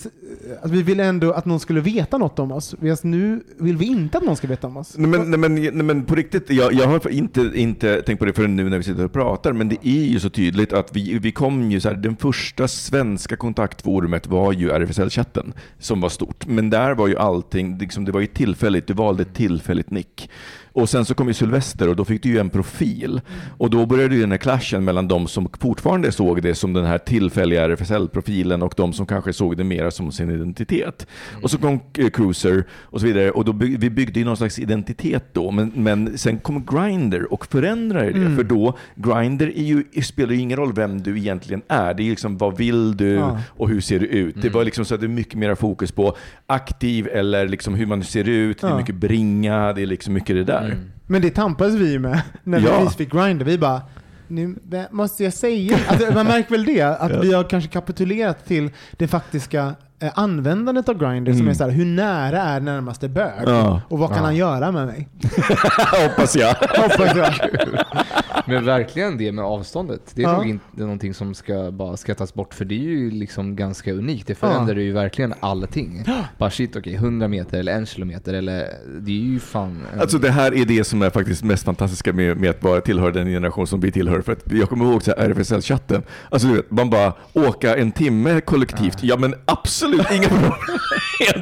att 0.61 0.71
vi 0.71 0.83
ville 0.83 1.03
ändå 1.05 1.31
att 1.31 1.45
någon 1.45 1.59
skulle 1.59 1.81
veta 1.81 2.17
något 2.17 2.39
om 2.39 2.51
oss. 2.51 2.75
Medan 2.79 2.97
nu 3.01 3.43
vill 3.57 3.77
vi 3.77 3.85
inte 3.85 4.17
att 4.17 4.23
någon 4.23 4.35
ska 4.35 4.47
veta 4.47 4.67
om 4.67 4.77
oss. 4.77 4.97
Nej 4.97 5.09
men, 5.09 5.31
nej, 5.31 5.39
men, 5.39 5.55
nej, 5.55 5.71
men 5.71 6.05
på 6.05 6.15
riktigt, 6.15 6.49
jag, 6.49 6.73
jag 6.73 6.87
har 6.87 7.09
inte, 7.09 7.51
inte 7.55 8.01
tänkt 8.01 8.19
på 8.19 8.25
det 8.25 8.33
förrän 8.33 8.55
nu 8.55 8.69
när 8.69 8.77
vi 8.77 8.83
sitter 8.83 9.05
och 9.05 9.13
pratar, 9.13 9.53
men 9.53 9.69
det 9.69 9.87
är 9.87 10.05
ju 10.05 10.19
så 10.19 10.29
tydligt 10.29 10.73
att 10.73 10.95
vi, 10.95 11.19
vi 11.19 11.31
kom 11.31 11.71
ju 11.71 11.79
så 11.79 11.89
här, 11.89 11.95
den 11.95 12.15
första 12.15 12.67
svenska 12.67 13.35
kontaktforumet 13.35 14.27
var 14.27 14.53
ju 14.53 14.69
RFSL-chatten 14.71 15.53
som 15.79 16.01
var 16.01 16.09
stort. 16.09 16.47
Men 16.47 16.69
där 16.69 16.93
var 16.93 17.07
ju 17.07 17.17
allting, 17.17 17.77
liksom, 17.77 18.05
det 18.05 18.11
var 18.11 18.19
ju 18.19 18.27
tillfälligt, 18.27 18.87
du 18.87 18.93
valde 18.93 19.21
ett 19.21 19.33
tillfälligt 19.33 19.91
nick. 19.91 20.29
Och 20.77 20.89
sen 20.89 21.05
så 21.05 21.13
kom 21.13 21.27
ju 21.27 21.33
Sylvester 21.33 21.89
och 21.89 21.95
då 21.95 22.05
fick 22.05 22.23
du 22.23 22.29
ju 22.29 22.39
en 22.39 22.49
profil. 22.49 23.21
Och 23.57 23.69
då 23.69 23.85
började 23.85 24.15
ju 24.15 24.21
den 24.21 24.31
här 24.31 24.37
clashen 24.37 24.83
mellan 24.83 25.07
de 25.07 25.27
som 25.27 25.49
fortfarande 25.59 26.11
såg 26.11 26.41
det 26.41 26.55
som 26.55 26.73
den 26.73 26.85
här 26.85 26.97
tillfälliga 26.97 27.63
RFSL-profilen 27.67 28.61
och 28.63 28.73
de 28.77 28.93
som 28.93 29.05
kanske 29.05 29.33
såg 29.33 29.57
det 29.57 29.63
mera 29.63 29.91
som 29.91 30.11
sin 30.11 30.29
identitet. 30.31 31.07
Och 31.43 31.51
så 31.51 31.57
kom 31.57 31.79
eh, 31.97 32.09
Cruiser 32.09 32.63
och 32.83 32.99
så 32.99 33.05
vidare. 33.07 33.31
Och 33.31 33.45
då 33.45 33.53
by- 33.53 33.77
vi 33.77 33.89
byggde 33.89 34.19
ju 34.19 34.25
någon 34.25 34.37
slags 34.37 34.59
identitet 34.59 35.23
då. 35.33 35.51
Men, 35.51 35.71
men 35.75 36.17
sen 36.17 36.37
kom 36.39 36.65
Grindr 36.65 37.33
och 37.33 37.45
förändrade 37.45 38.11
det. 38.11 38.35
För 38.35 38.43
då, 38.43 38.77
Grindr 38.95 39.45
är 39.55 39.63
ju, 39.63 39.83
spelar 40.03 40.33
ju 40.33 40.39
ingen 40.39 40.57
roll 40.57 40.73
vem 40.73 41.01
du 41.01 41.17
egentligen 41.17 41.61
är. 41.67 41.93
Det 41.93 42.03
är 42.03 42.09
liksom 42.09 42.37
vad 42.37 42.57
vill 42.57 42.97
du 42.97 43.07
Ja. 43.13 43.37
och 43.47 43.69
hur 43.69 43.81
ser 43.81 43.99
du 43.99 44.05
ut? 44.05 44.41
Det 44.41 44.49
var 44.49 44.63
liksom 44.63 44.85
så 44.85 44.95
att 44.95 45.01
det 45.01 45.05
är 45.07 45.09
mycket 45.09 45.35
mer 45.39 45.55
fokus 45.55 45.91
på 45.91 46.15
aktiv 46.47 47.07
eller 47.07 47.47
liksom 47.47 47.75
hur 47.75 47.85
man 47.85 48.03
ser 48.03 48.29
ut. 48.29 48.61
Det 48.61 48.67
är 48.67 48.71
Ja. 48.71 48.77
mycket 48.77 48.95
bringa, 48.95 49.73
det 49.73 49.81
är 49.81 49.85
liksom 49.85 50.13
mycket 50.13 50.35
det 50.35 50.43
där. 50.43 50.66
Men 51.07 51.21
det 51.21 51.29
tampades 51.29 51.75
vi 51.75 51.91
ju 51.91 51.99
med 51.99 52.21
när 52.43 52.59
Ja. 52.59 52.83
vi 52.83 52.89
fick 52.89 53.11
Grindr. 53.13 53.45
Vi 53.45 53.57
bara, 53.57 53.81
nu 54.27 54.55
måste 54.91 55.23
jag 55.23 55.33
säga. 55.33 55.77
Alltså, 55.87 56.13
man 56.13 56.25
märker 56.25 56.51
väl 56.51 56.65
det, 56.65 56.81
att 56.81 57.23
vi 57.23 57.33
har 57.33 57.43
kanske 57.43 57.69
kapitulerat 57.69 58.45
till 58.47 58.69
det 58.97 59.07
faktiska 59.07 59.75
användandet 60.13 60.89
av 60.89 60.97
Grindr 60.97 61.31
som 61.31 61.39
Mm. 61.39 61.49
är 61.49 61.53
så 61.53 61.63
här, 61.63 61.71
hur 61.71 61.85
nära 61.85 62.41
är 62.41 62.59
närmaste 62.59 63.09
bög? 63.09 63.31
Ja. 63.45 63.81
Och 63.89 63.99
vad 63.99 64.09
kan 64.09 64.17
Ja. 64.17 64.23
han 64.23 64.35
göra 64.35 64.71
med 64.71 64.85
mig? 64.87 65.07
Hoppas 66.07 66.35
jag. 66.35 66.53
Hoppas 66.53 67.15
jag. 67.15 67.33
Men 68.45 68.65
verkligen 68.65 69.17
det 69.17 69.31
med 69.31 69.45
avståndet. 69.45 70.01
Det 70.13 70.21
är 70.21 70.27
Ja. 70.27 70.33
nog 70.37 70.47
inte 70.49 70.63
någonting 70.73 71.13
som 71.13 71.33
ska 71.33 71.71
bara 71.71 71.97
skrattas 71.97 72.33
bort 72.33 72.53
för 72.53 72.65
det 72.65 72.75
är 72.75 72.79
ju 72.89 73.11
liksom 73.11 73.55
ganska 73.55 73.93
unikt. 73.93 74.27
Det 74.27 74.35
förändrar 74.35 74.75
ju 74.75 74.91
verkligen 74.91 75.33
allting. 75.39 76.05
Bara 76.37 76.49
shit 76.49 76.75
okej, 76.75 76.93
100 76.95 77.27
meter 77.27 77.59
eller 77.59 77.71
en 77.71 77.85
kilometer 77.85 78.33
eller 78.33 78.67
det 79.01 79.11
är 79.11 79.15
ju 79.25 79.39
fan... 79.39 79.83
en- 79.93 80.01
Alltså 80.01 80.17
det 80.17 80.29
här 80.31 80.53
är 80.53 80.65
det 80.65 80.83
som 80.83 81.01
är 81.01 81.09
faktiskt 81.09 81.43
mest 81.43 81.63
fantastiska 81.65 82.13
med, 82.13 82.37
med 82.37 82.49
att 82.49 82.63
vara 82.63 82.81
tillhöra 82.81 83.11
den 83.11 83.27
generation 83.27 83.67
som 83.67 83.79
vi 83.79 83.91
tillhör. 83.91 84.21
För 84.21 84.31
att 84.31 84.51
jag 84.51 84.69
kommer 84.69 84.85
ihåg 84.85 85.01
RFSL-chatten. 85.17 86.03
Alltså 86.29 86.47
du 86.47 86.53
vet, 86.55 86.71
man 86.71 86.89
bara 86.89 87.13
åka 87.33 87.75
en 87.75 87.91
timme 87.91 88.41
kollektivt. 88.41 88.97
Ja 89.03 89.17
men 89.17 89.33
absolut 89.45 89.86
inga 90.11 90.27
problem. 90.29 90.51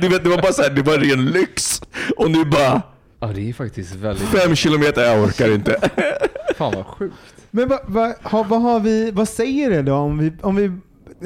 Du 0.02 0.08
vet, 0.08 0.24
det 0.24 0.30
var 0.30 0.42
bara 0.42 0.54
så 0.54 0.62
här, 0.62 0.70
det 0.70 0.82
var 0.82 0.98
ren 0.98 1.26
lyx. 1.26 1.82
Och 2.18 2.32
nu 2.32 2.46
bara, 2.46 2.82
Ja 3.20 3.28
det 3.28 3.50
är 3.50 3.54
faktiskt 3.54 3.96
väldigt... 3.96 4.28
fem 4.28 4.56
kilometer, 4.56 5.04
jag 5.04 5.24
orkar 5.24 5.54
inte. 5.56 5.90
Fan 6.56 6.74
vad 6.76 6.86
sjukt. 6.86 7.16
Men 7.52 7.68
vad, 7.68 7.80
vad, 7.88 8.14
har, 8.22 8.44
vad, 8.44 8.62
har 8.62 8.80
vi, 8.80 9.12
vad 9.12 9.30
säger 9.30 9.70
det 9.70 9.82
då 9.82 9.96
om 9.96 10.18
vi, 10.18 10.32
om 10.42 10.56
vi 10.56 10.66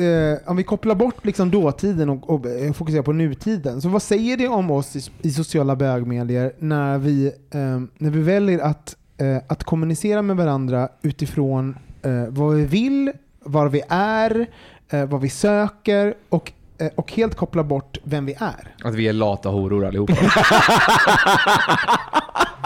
eh, 0.03 0.49
om 0.49 0.57
vi 0.57 0.63
kopplar 0.63 0.95
bort 0.95 1.25
liksom 1.25 1.51
dåtiden 1.51 2.09
och, 2.09 2.29
och 2.29 2.45
eh, 2.45 2.73
fokuserar 2.73 3.03
på 3.03 3.13
nutiden, 3.13 3.81
så 3.81 3.89
vad 3.89 4.01
säger 4.01 4.37
det 4.37 4.47
om 4.47 4.71
oss 4.71 4.95
i, 4.95 5.11
i 5.21 5.31
sociala 5.31 5.75
bögmedier 5.75 6.53
när 6.59 6.97
vi, 6.97 7.25
eh, 7.27 7.79
när 7.97 8.09
vi 8.09 8.21
väljer 8.21 8.59
att, 8.59 8.95
eh, 9.17 9.37
att 9.47 9.63
kommunicera 9.63 10.21
med 10.21 10.37
varandra 10.37 10.89
utifrån 11.01 11.77
eh, 12.01 12.25
vad 12.29 12.55
vi 12.55 12.65
vill, 12.65 13.11
var 13.39 13.69
vi 13.69 13.81
är, 13.89 14.47
eh, 14.89 15.05
vad 15.05 15.21
vi 15.21 15.29
söker 15.29 16.13
och, 16.29 16.51
och 16.95 17.11
helt 17.11 17.35
koppla 17.35 17.63
bort 17.63 17.97
vem 18.03 18.25
vi 18.25 18.33
är? 18.33 18.73
Att 18.83 18.95
vi 18.95 19.07
är 19.07 19.13
lata 19.13 19.49
horor 19.49 19.85
allihopa. 19.85 20.13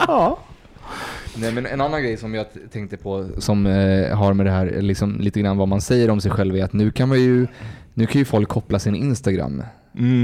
Ja. 0.08 0.40
Nej, 1.36 1.52
men 1.52 1.66
en 1.66 1.82
annan 1.82 2.04
grej 2.04 2.18
som 2.18 2.34
jag 2.34 2.46
tänkte 2.72 2.98
på 2.98 3.28
som 3.38 3.66
eh, 3.66 4.18
har 4.18 4.34
med 4.34 4.46
det 4.46 4.52
här, 4.52 4.82
liksom, 4.82 5.20
lite 5.20 5.40
grann 5.42 5.58
vad 5.58 5.68
man 5.68 5.82
säger 5.82 6.10
om 6.10 6.22
sig 6.22 6.32
själv 6.32 6.56
är 6.56 6.64
att 6.64 6.74
nu 6.74 6.92
kan 6.92 7.10
man 7.10 7.20
ju 7.20 7.48
nu 7.94 8.06
kan 8.06 8.20
ju 8.20 8.26
folk 8.26 8.50
koppla 8.50 8.80
sin 8.80 8.96
Instagram 8.96 9.64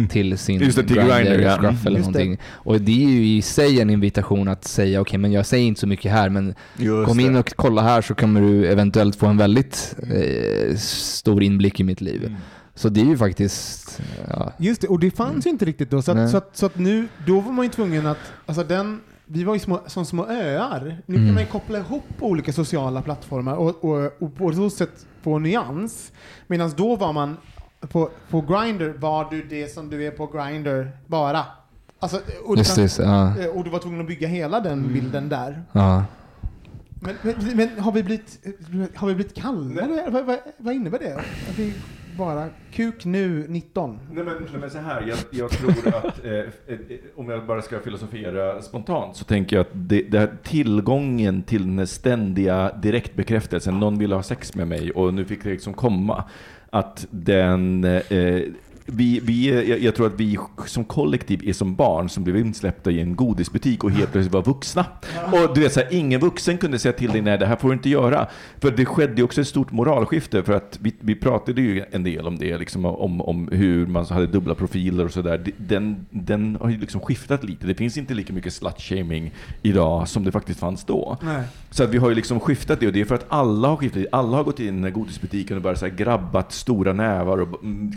till 0.10 0.38
sin 0.38 0.62
Just 0.62 0.78
det, 0.78 0.84
till 0.84 0.96
Grindr, 0.96 1.14
Grindr, 1.24 1.40
ja. 1.40 1.58
Scruff 1.58 1.86
eller 1.86 1.98
Just 1.98 2.14
det. 2.14 2.20
någonting. 2.20 2.40
Och 2.48 2.82
det 2.82 3.04
är 3.04 3.10
ju 3.10 3.26
i 3.38 3.42
sig 3.42 3.82
en 3.82 3.90
invitation 3.90 4.48
att 4.48 4.66
säga 4.66 5.02
okej 5.02 5.20
men 5.20 5.32
jag 5.32 5.46
säger 5.46 5.66
inte 5.66 5.80
så 5.82 5.88
mycket 5.88 6.12
här 6.12 6.30
men 6.30 6.56
kom 7.06 7.20
in 7.20 7.36
och 7.36 7.54
kolla 7.56 7.82
här 7.82 8.02
så 8.02 8.16
kommer 8.16 8.42
du 8.42 8.68
eventuellt 8.68 9.16
få 9.16 9.26
en 9.26 9.38
väldigt 9.38 9.96
eh, 10.14 10.76
stor 10.78 11.44
inblick 11.44 11.80
i 11.80 11.84
mitt 11.84 12.02
liv. 12.02 12.26
Mm. 12.26 12.38
Så 12.80 12.90
det 12.90 13.02
är 13.02 13.06
ju 13.06 13.18
faktiskt, 13.18 14.02
ja, 14.30 14.52
Just 14.58 14.82
det, 14.82 14.88
och 14.88 15.00
det 15.00 15.12
fanns 15.12 15.46
ju 15.46 15.50
inte 15.50 15.66
riktigt 15.66 15.90
då. 15.92 16.02
Så 16.02 16.12
att, 16.12 16.30
så, 16.32 16.38
att, 16.38 16.50
så 16.58 16.66
att 16.66 16.78
nu, 16.78 17.08
då 17.28 17.40
var 17.40 17.52
man 17.52 17.66
ju 17.66 17.72
tvungen 17.72 18.06
att, 18.08 18.18
alltså 18.46 18.64
den, 18.64 19.02
vi 19.26 19.44
var 19.44 19.54
ju 19.54 19.60
små, 19.60 19.80
som 19.88 20.06
små 20.06 20.26
öar. 20.28 21.02
Nu 21.06 21.16
Mm. 21.16 21.28
kan 21.28 21.34
man 21.34 21.44
ju 21.44 21.50
koppla 21.50 21.78
ihop 21.80 22.04
olika 22.20 22.54
sociala 22.54 23.02
plattformar 23.02 23.56
och, 23.56 23.84
och, 23.84 24.12
och 24.22 24.36
på 24.36 24.54
så 24.54 24.70
sätt 24.70 25.06
få 25.22 25.40
nyans. 25.40 26.12
Medan 26.48 26.72
då 26.78 26.96
var 26.96 27.14
man, 27.14 27.38
på, 27.80 28.10
på 28.30 28.42
Grindr 28.42 28.94
var 28.98 29.28
du 29.32 29.44
det 29.44 29.74
som 29.74 29.90
du 29.90 30.06
är 30.08 30.12
på 30.12 30.28
Grindr 30.28 30.88
bara. 31.08 31.46
Alltså, 32.00 32.22
och, 32.46 32.56
du 32.56 32.62
just 32.62 32.76
kan- 32.76 32.86
det. 32.86 33.12
Ja, 33.12 33.40
eh, 33.44 33.58
och 33.58 33.64
du 33.64 33.70
var 33.70 33.80
tvungen 33.80 34.02
att 34.02 34.08
bygga 34.08 34.28
hela 34.28 34.60
den 34.60 34.80
Mm. 34.80 34.94
bilden 34.94 35.30
där. 35.30 35.64
ja. 35.72 36.04
Men, 37.02 37.16
men, 37.22 37.36
men 37.58 37.80
har 37.80 37.92
vi 37.92 38.04
blivit, 38.04 38.40
har 38.96 39.08
vi 39.08 39.16
blivit 39.16 39.36
kallare? 39.36 40.10
Vad, 40.10 40.26
vad, 40.26 40.38
vad 40.58 40.74
innebär 40.74 41.00
det? 41.00 41.22
Bara, 42.20 42.50
kuk 42.72 43.06
nu 43.06 43.46
19? 43.48 44.00
Nej 44.12 44.24
men, 44.24 44.36
nej, 44.52 44.60
men 44.62 44.70
så 44.70 44.78
här, 44.78 45.02
jag, 45.08 45.18
jag 45.32 45.50
tror 45.50 45.88
att 45.88 46.26
eh, 46.26 46.32
eh, 46.32 46.44
eh, 46.68 46.78
om 47.16 47.30
jag 47.30 47.46
bara 47.46 47.62
ska 47.62 47.80
filosofera 47.80 48.62
spontant 48.62 49.16
så 49.16 49.26
tänker 49.26 49.56
jag 49.56 49.62
att 49.62 49.72
det, 49.74 50.02
det 50.02 50.20
här 50.20 50.30
tillgången 50.44 51.44
till 51.44 51.76
den 51.76 51.88
ständiga 51.88 52.72
direktbekräftelsen, 52.82 53.80
någon 53.80 53.98
ville 54.00 54.16
ha 54.16 54.24
sex 54.24 54.56
med 54.56 54.68
mig 54.68 54.92
och 54.92 55.14
nu 55.14 55.26
fick 55.26 55.44
det 55.44 55.50
liksom 55.50 55.74
komma, 55.74 56.24
att 56.70 57.08
den 57.10 57.84
eh, 57.84 58.42
vi, 58.92 59.20
vi, 59.24 59.48
är- 59.52 59.64
jag, 59.64 59.80
jag 59.80 59.96
tror 59.96 60.08
att 60.08 60.20
vi 60.20 60.38
som 60.66 60.84
kollektiv 60.86 61.50
är 61.50 61.54
som 61.54 61.76
barn 61.76 62.10
som 62.10 62.24
blev 62.24 62.38
insläppta 62.38 62.92
i 62.92 63.02
en 63.02 63.16
godisbutik 63.16 63.84
och 63.84 63.92
helt 63.92 64.12
plötsligt 64.12 64.34
var 64.34 64.44
vuxna. 64.44 64.86
Och 65.32 65.56
du 65.56 65.62
vet, 65.62 65.74
så 65.74 65.80
här, 65.80 65.94
ingen 65.94 66.20
vuxen 66.20 66.58
kunde 66.58 66.80
säga 66.80 66.94
till 66.94 67.12
dig 67.12 67.22
nej, 67.22 67.38
det 67.38 67.46
här 67.46 67.56
får 67.56 67.68
du 67.68 67.74
inte 67.74 67.90
göra. 67.90 68.28
För 68.60 68.72
det 68.72 68.86
skedde 68.86 69.24
också 69.24 69.42
ett 69.42 69.48
stort 69.48 69.72
moralskifte, 69.72 70.44
för 70.44 70.54
att 70.54 70.80
vi, 70.82 70.96
vi 71.00 71.16
pratade 71.16 71.62
ju 71.62 71.84
en 71.92 72.04
del 72.04 72.28
om 72.28 72.38
det, 72.38 72.58
liksom, 72.58 72.86
om, 72.86 73.22
om 73.22 73.50
hur 73.52 73.88
man 73.88 74.06
så 74.06 74.14
hade 74.14 74.28
dubbla 74.28 74.56
profiler 74.56 75.06
och 75.06 75.12
sådär. 75.12 75.44
Den, 75.58 76.06
den 76.10 76.58
har 76.62 76.70
ju 76.70 76.78
liksom 76.78 77.02
skiftat 77.02 77.44
lite. 77.44 77.68
Det 77.68 77.76
finns 77.76 77.98
inte 77.98 78.14
lika 78.14 78.34
mycket 78.34 78.54
slut-shaming 78.54 79.32
idag 79.62 80.08
som 80.08 80.24
det 80.24 80.32
faktiskt 80.32 80.60
fanns 80.60 80.84
då. 80.84 81.18
Nej. 81.22 81.44
Så 81.72 81.84
att 81.84 81.90
vi 81.90 81.98
har 81.98 82.10
ju 82.10 82.16
liksom 82.16 82.40
skiftat 82.40 82.80
det 82.80 82.88
och 82.88 82.94
det 82.94 83.02
är 83.02 83.06
för 83.06 83.16
att 83.16 83.26
alla 83.30 83.68
har 83.68 83.76
skiftat. 83.78 84.06
Alla 84.12 84.38
har 84.38 84.44
gått 84.44 84.60
in 84.60 84.66
i 84.68 84.72
den 84.72 84.84
här 84.84 84.92
godisbutiken 84.92 85.58
och 85.58 85.64
bara 85.64 85.76
så 85.76 85.86
här 85.86 85.94
grabbat 85.96 86.52
stora 86.52 86.94
nävar 86.94 87.38
och 87.38 87.64
mm, 87.64 87.92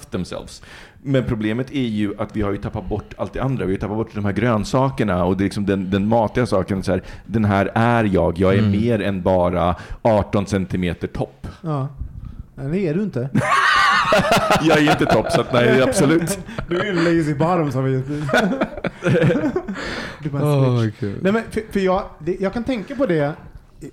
stuffed 0.00 0.10
themselves. 0.10 0.62
Men 1.02 1.24
problemet 1.24 1.70
är 1.70 1.80
ju 1.80 2.14
att 2.18 2.36
vi 2.36 2.42
har 2.42 2.50
ju 2.50 2.56
tappat 2.56 2.88
bort 2.88 3.14
allt 3.16 3.32
det 3.32 3.40
andra. 3.40 3.64
Vi 3.64 3.72
har 3.72 3.78
tappat 3.78 3.96
bort 3.96 4.14
de 4.14 4.24
här 4.24 4.32
grönsakerna 4.32 5.24
och 5.24 5.36
det 5.36 5.42
är 5.42 5.44
liksom 5.44 5.66
den, 5.66 5.90
den 5.90 6.08
matiga 6.08 6.46
saken. 6.46 6.82
Så 6.82 6.92
här, 6.92 7.02
den 7.26 7.44
här 7.44 7.70
är 7.74 8.04
jag. 8.04 8.38
Jag 8.38 8.54
är 8.54 8.62
mer 8.62 9.02
än 9.02 9.22
bara 9.22 9.76
18 10.02 10.46
centimeter 10.46 11.06
topp. 11.06 11.46
Ja. 11.62 11.88
Nej, 12.54 12.68
det 12.70 12.88
är 12.88 12.94
du 12.94 13.02
inte. 13.02 13.28
Jag 14.62 14.78
är 14.78 14.90
inte 14.90 15.06
topp, 15.06 15.32
så 15.32 15.40
att 15.40 15.52
nej, 15.52 15.82
absolut. 15.82 16.38
Du 16.68 16.80
är 16.88 16.92
lazy 16.92 17.34
bottom 17.34 17.72
som 17.72 17.84
vi 17.84 18.02
Du 20.22 20.30
bara 20.30 20.84
gud. 21.00 21.18
Nej, 21.22 21.32
men 21.32 21.42
för, 21.50 21.62
för 21.72 21.80
jag, 21.80 22.02
det, 22.18 22.36
jag 22.40 22.52
kan 22.52 22.64
tänka 22.64 22.96
på 22.96 23.06
det. 23.06 23.32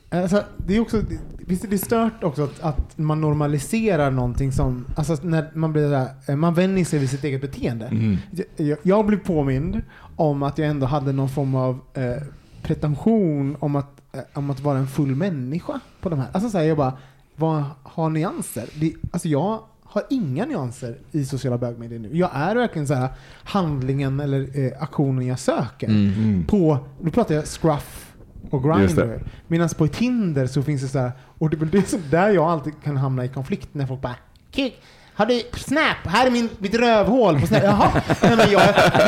Alltså, 0.10 0.43
det 0.58 0.76
är 0.76 0.80
också, 0.80 1.02
visst 1.38 1.63
är 1.63 1.67
det 1.67 1.78
stört 1.78 2.23
också 2.23 2.43
att, 2.43 2.60
att 2.60 2.97
man 2.97 3.21
normaliserar 3.21 4.12
någonting 4.12 4.52
som, 4.52 4.86
alltså 4.95 5.17
när 5.21 5.52
man 5.54 5.73
blir 5.73 5.89
där, 5.89 6.08
eh, 6.28 6.36
man 6.36 6.54
vänjer 6.54 6.86
sig 6.86 7.00
vid 7.00 7.10
sitt 7.10 7.23
eget 7.23 7.41
beteende. 7.41 7.86
Mm. 7.86 8.17
Jag, 8.56 8.78
jag 8.84 9.06
blev 9.06 9.17
påmind 9.17 9.82
om 10.15 10.43
att 10.43 10.58
jag 10.58 10.67
ändå 10.67 10.86
hade 10.86 11.12
någon 11.13 11.30
form 11.30 11.56
av 11.56 11.80
eh, 11.93 12.23
pretension 12.62 13.58
om 13.60 13.76
att, 13.76 14.02
eh, 14.12 14.21
om 14.34 14.50
att 14.50 14.60
vara 14.60 14.78
en 14.78 14.88
full 14.88 15.15
människa 15.15 15.80
på 16.02 16.10
de 16.10 16.19
här. 16.19 16.28
Alltså 16.32 16.50
så 16.50 16.58
här, 16.58 16.65
jag 16.65 16.78
bara, 16.78 16.93
vad 17.36 17.63
har 17.84 18.10
nyanser? 18.10 18.69
Det, 18.80 18.93
alltså 19.12 19.28
jag 19.28 19.60
har 19.84 20.04
inga 20.10 20.45
nyanser 20.45 20.97
i 21.12 21.26
sociala 21.26 21.58
bögmedier 21.58 22.00
nu. 22.00 22.17
Jag 22.17 22.30
är 22.34 22.56
verkligen 22.56 22.88
så 22.88 22.93
här 22.93 23.10
handlingen 23.43 24.19
eller 24.19 24.60
eh, 24.60 24.71
aktionen 24.80 25.28
jag 25.28 25.39
söker. 25.39 25.88
Mm. 25.88 26.45
På, 26.47 26.78
nu 27.02 27.12
pratar 27.12 27.36
jag 27.36 27.45
scruff 27.45 28.06
och 28.50 28.63
Grindr. 28.63 29.02
det. 29.06 29.19
Medan 29.47 29.69
på 29.69 29.88
Tinder 29.88 30.47
så 30.47 30.63
finns 30.63 30.82
det 30.82 30.88
så 30.88 31.00
här, 31.00 31.12
och 31.38 31.50
det 31.50 31.62
är 31.62 31.65
det 31.65 31.89
som 31.89 32.02
där 32.10 32.30
jag 32.30 32.45
alltid 32.45 32.73
kan 32.84 32.97
hamna 32.97 33.26
i 33.26 33.28
konflikt 33.30 33.69
när 33.71 33.86
folk 33.88 34.02
bara 34.02 34.15
Kik, 34.52 34.82
har 35.13 35.26
du 35.26 35.41
Snap? 35.54 35.97
Här 36.06 36.28
är 36.28 36.32
min, 36.32 36.50
mitt 36.58 36.76
rövhål 36.76 37.39
på 37.41 37.47
Snap. 37.47 37.63
Jaha, 37.63 38.02
nej 38.21 38.36
men 38.38 38.52
jag, 38.52 38.62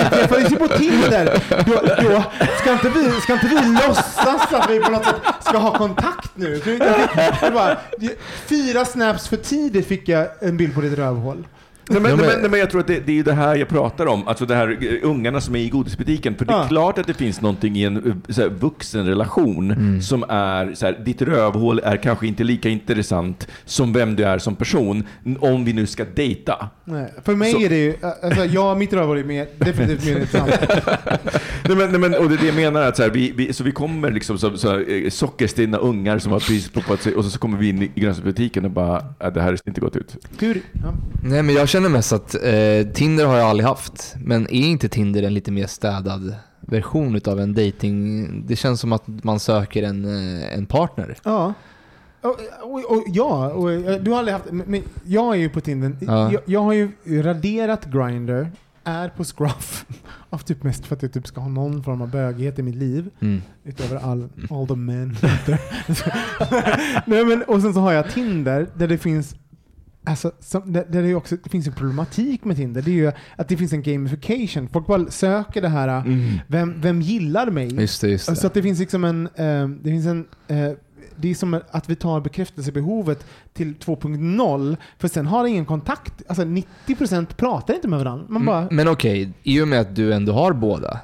vi 0.03 0.09
träffades 0.17 0.51
ju 0.51 0.55
på 0.55 0.67
Tinder. 0.67 1.43
Då, 1.65 2.09
då 2.09 2.23
ska, 2.61 2.71
inte 2.73 2.89
vi, 2.89 3.11
ska 3.21 3.33
inte 3.33 3.47
vi 3.47 3.55
låtsas 3.87 4.53
att 4.53 4.69
vi 4.69 4.79
på 4.79 4.91
något 4.91 5.05
sätt 5.05 5.15
ska 5.41 5.57
ha 5.57 5.77
kontakt 5.77 6.31
nu? 6.35 6.57
Så 6.57 6.63
fick- 6.63 6.79
det 7.41 7.51
bara, 7.53 7.77
fyra 8.45 8.85
snaps 8.85 9.27
för 9.27 9.37
tidigt 9.37 9.87
fick 9.87 10.07
jag 10.09 10.27
en 10.41 10.57
bild 10.57 10.75
på 10.75 10.81
ditt 10.81 10.97
rövhål. 10.97 11.47
Nej, 11.91 12.01
men, 12.01 12.11
Ja, 12.11 12.17
nej, 12.17 12.25
men- 12.25 12.33
men, 12.33 12.41
nej, 12.41 12.49
men 12.51 12.59
jag 12.59 12.69
tror 12.69 12.81
att 12.81 12.87
det, 12.87 12.99
det 13.05 13.19
är 13.19 13.23
det 13.23 13.33
här 13.33 13.55
jag 13.55 13.67
pratar 13.67 14.05
om, 14.05 14.27
alltså 14.27 14.45
det 14.45 14.55
här 14.55 14.77
eh, 14.81 15.09
ungarna 15.09 15.41
som 15.41 15.55
är 15.55 15.59
i 15.59 15.69
godisbutiken. 15.69 16.35
För 16.35 16.45
det 16.45 16.53
är 16.53 16.57
Ja. 16.57 16.67
klart 16.67 16.97
att 16.97 17.07
det 17.07 17.13
finns 17.13 17.41
någonting 17.41 17.75
i 17.75 17.83
en 17.83 17.97
eh, 17.97 18.33
så 18.33 18.41
här, 18.41 18.49
vuxenrelation 18.49 20.01
som 20.01 20.23
är 20.29 20.73
så 20.73 20.85
här, 20.85 20.99
ditt 21.05 21.21
rövhål 21.21 21.81
är 21.83 21.97
kanske 21.97 22.27
inte 22.27 22.43
lika 22.43 22.69
intressant 22.69 23.47
som 23.65 23.93
vem 23.93 24.15
du 24.15 24.23
är 24.23 24.37
som 24.37 24.55
person, 24.55 25.03
om 25.39 25.65
vi 25.65 25.73
nu 25.73 25.85
ska 25.85 26.05
dejta. 26.15 26.69
Nej, 26.85 27.13
för 27.23 27.35
mig 27.35 27.51
Så- 27.51 27.59
är 27.61 27.69
det 27.69 27.77
ju, 27.77 27.93
alltså 28.23 28.45
ja, 28.45 28.75
mitt 28.75 28.93
rövhål 28.93 29.17
är 29.17 29.23
mer, 29.23 29.47
definitivt 29.57 30.05
mer 30.05 30.11
intressant. 30.19 30.51
Nej, 31.67 31.77
men, 31.77 31.89
nej, 31.91 31.99
men, 31.99 32.13
och 32.13 32.29
det 32.29 32.35
är 32.35 32.37
det 32.37 32.45
jag 32.45 32.55
menar, 32.55 32.81
att 32.81 32.97
så, 32.97 33.03
här, 33.03 33.09
vi, 33.09 33.31
vi, 33.35 33.53
så 33.53 33.63
vi 33.63 33.71
kommer 33.71 34.11
liksom 34.11 34.37
som 34.37 34.57
så, 34.57 34.79
eh, 34.79 35.09
sockerstinna 35.09 35.77
ungar 35.77 36.19
som 36.19 36.31
har 36.31 36.39
precis 36.39 36.69
poppat 36.69 37.01
sig 37.01 37.15
och 37.15 37.23
så, 37.25 37.29
så 37.31 37.39
kommer 37.39 37.57
vi 37.57 37.69
in 37.69 37.81
i 37.83 37.91
grönsaksbutiken 37.95 38.65
och 38.65 38.71
bara, 38.71 38.97
äh, 39.19 39.33
det 39.33 39.41
här 39.41 39.55
ser 39.55 39.67
inte 39.67 39.81
gott 39.81 39.95
ut. 39.95 40.15
Hur? 40.39 40.61
Ja. 40.73 40.93
Nej 41.23 41.43
men 41.43 41.55
jag 41.55 41.69
känner 41.69 41.78
mest 41.87 42.13
att 42.13 42.35
eh, 42.35 42.93
Tinder 42.93 43.25
har 43.25 43.37
jag 43.37 43.49
aldrig 43.49 43.67
haft. 43.67 44.15
Men 44.17 44.47
är 44.47 44.67
inte 44.67 44.89
Tinder 44.89 45.23
en 45.23 45.33
lite 45.33 45.51
mer 45.51 45.67
städad 45.67 46.35
version 46.59 47.15
utav 47.15 47.39
en 47.39 47.53
dating? 47.53 48.27
Det 48.47 48.55
känns 48.55 48.79
som 48.79 48.93
att 48.93 49.03
man 49.07 49.39
söker 49.39 49.83
en, 49.83 50.05
eh, 50.05 50.57
en 50.57 50.65
partner. 50.65 51.17
Ja. 51.23 51.53
Och, 52.21 52.39
och, 52.61 52.91
och, 52.91 53.03
ja, 53.07 53.49
och, 53.49 53.71
eh, 53.71 54.01
du 54.01 54.11
har 54.11 54.17
aldrig 54.17 54.33
haft, 54.33 54.51
men 54.51 54.83
jag 55.05 55.35
är 55.35 55.39
ju 55.39 55.49
på 55.49 55.61
Tinder. 55.61 55.95
Ja. 56.01 56.31
Jag, 56.31 56.41
jag 56.45 56.61
har 56.61 56.73
ju 56.73 56.91
raderat 57.05 57.85
Grindr, 57.85 58.47
är 58.83 59.09
på 59.09 59.23
Scruff, 59.23 59.85
av 60.29 60.37
typ 60.37 60.63
mest 60.63 60.85
för 60.85 60.95
att 60.95 61.01
jag 61.01 61.13
typ 61.13 61.27
ska 61.27 61.41
ha 61.41 61.49
någon 61.49 61.83
form 61.83 62.01
av 62.01 62.09
bögighet 62.09 62.59
i 62.59 62.63
mitt 62.63 62.75
liv. 62.75 63.09
Mm. 63.19 63.41
Utöver 63.63 63.95
all, 63.95 64.29
all 64.49 64.67
the 64.67 64.75
men. 64.75 65.17
Nej, 67.05 67.25
men, 67.25 67.43
och 67.43 67.61
sen 67.61 67.73
så 67.73 67.79
har 67.79 67.91
jag 67.91 68.11
Tinder 68.11 68.67
där 68.75 68.87
det 68.87 68.97
finns 68.97 69.35
Alltså, 70.03 70.31
som, 70.39 70.73
där 70.73 71.03
det, 71.03 71.15
också, 71.15 71.37
det 71.43 71.49
finns 71.49 71.67
en 71.67 71.73
problematik 71.73 72.45
med 72.45 72.55
Tinder. 72.57 72.81
Det 72.81 72.91
är 72.91 72.95
ju 72.95 73.11
att 73.35 73.47
det 73.47 73.57
finns 73.57 73.73
en 73.73 73.81
gamification. 73.81 74.69
Folk 74.73 74.87
bara 74.87 75.11
söker 75.11 75.61
det 75.61 75.67
här, 75.69 76.03
vem, 76.47 76.81
vem 76.81 77.01
gillar 77.01 77.51
mig? 77.51 77.81
Just 77.81 78.01
det, 78.01 78.09
just 78.09 78.29
det. 78.29 78.35
Så 78.35 78.47
att 78.47 78.53
det 78.53 78.63
finns 78.63 78.79
liksom 78.79 79.03
en, 79.03 79.29
eh, 79.35 79.67
det 79.67 79.89
finns 79.89 80.05
en 80.05 80.27
eh, 80.47 80.71
det 81.21 81.29
är 81.31 81.35
som 81.35 81.61
att 81.71 81.89
vi 81.89 81.95
tar 81.95 82.21
bekräftelsebehovet 82.21 83.25
till 83.53 83.75
2.0 83.75 84.77
för 84.97 85.07
sen 85.07 85.27
har 85.27 85.45
ingen 85.45 85.65
kontakt. 85.65 86.13
Alltså 86.27 86.43
90% 86.87 87.25
pratar 87.37 87.73
inte 87.73 87.87
med 87.87 87.99
varandra. 87.99 88.25
Man 88.29 88.45
bara, 88.45 88.61
Mm, 88.61 88.75
Men 88.75 88.87
okej, 88.87 89.29
i 89.43 89.61
och 89.61 89.67
med 89.67 89.79
att 89.79 89.95
du 89.95 90.13
ändå 90.13 90.33
har 90.33 90.53
båda. 90.53 90.99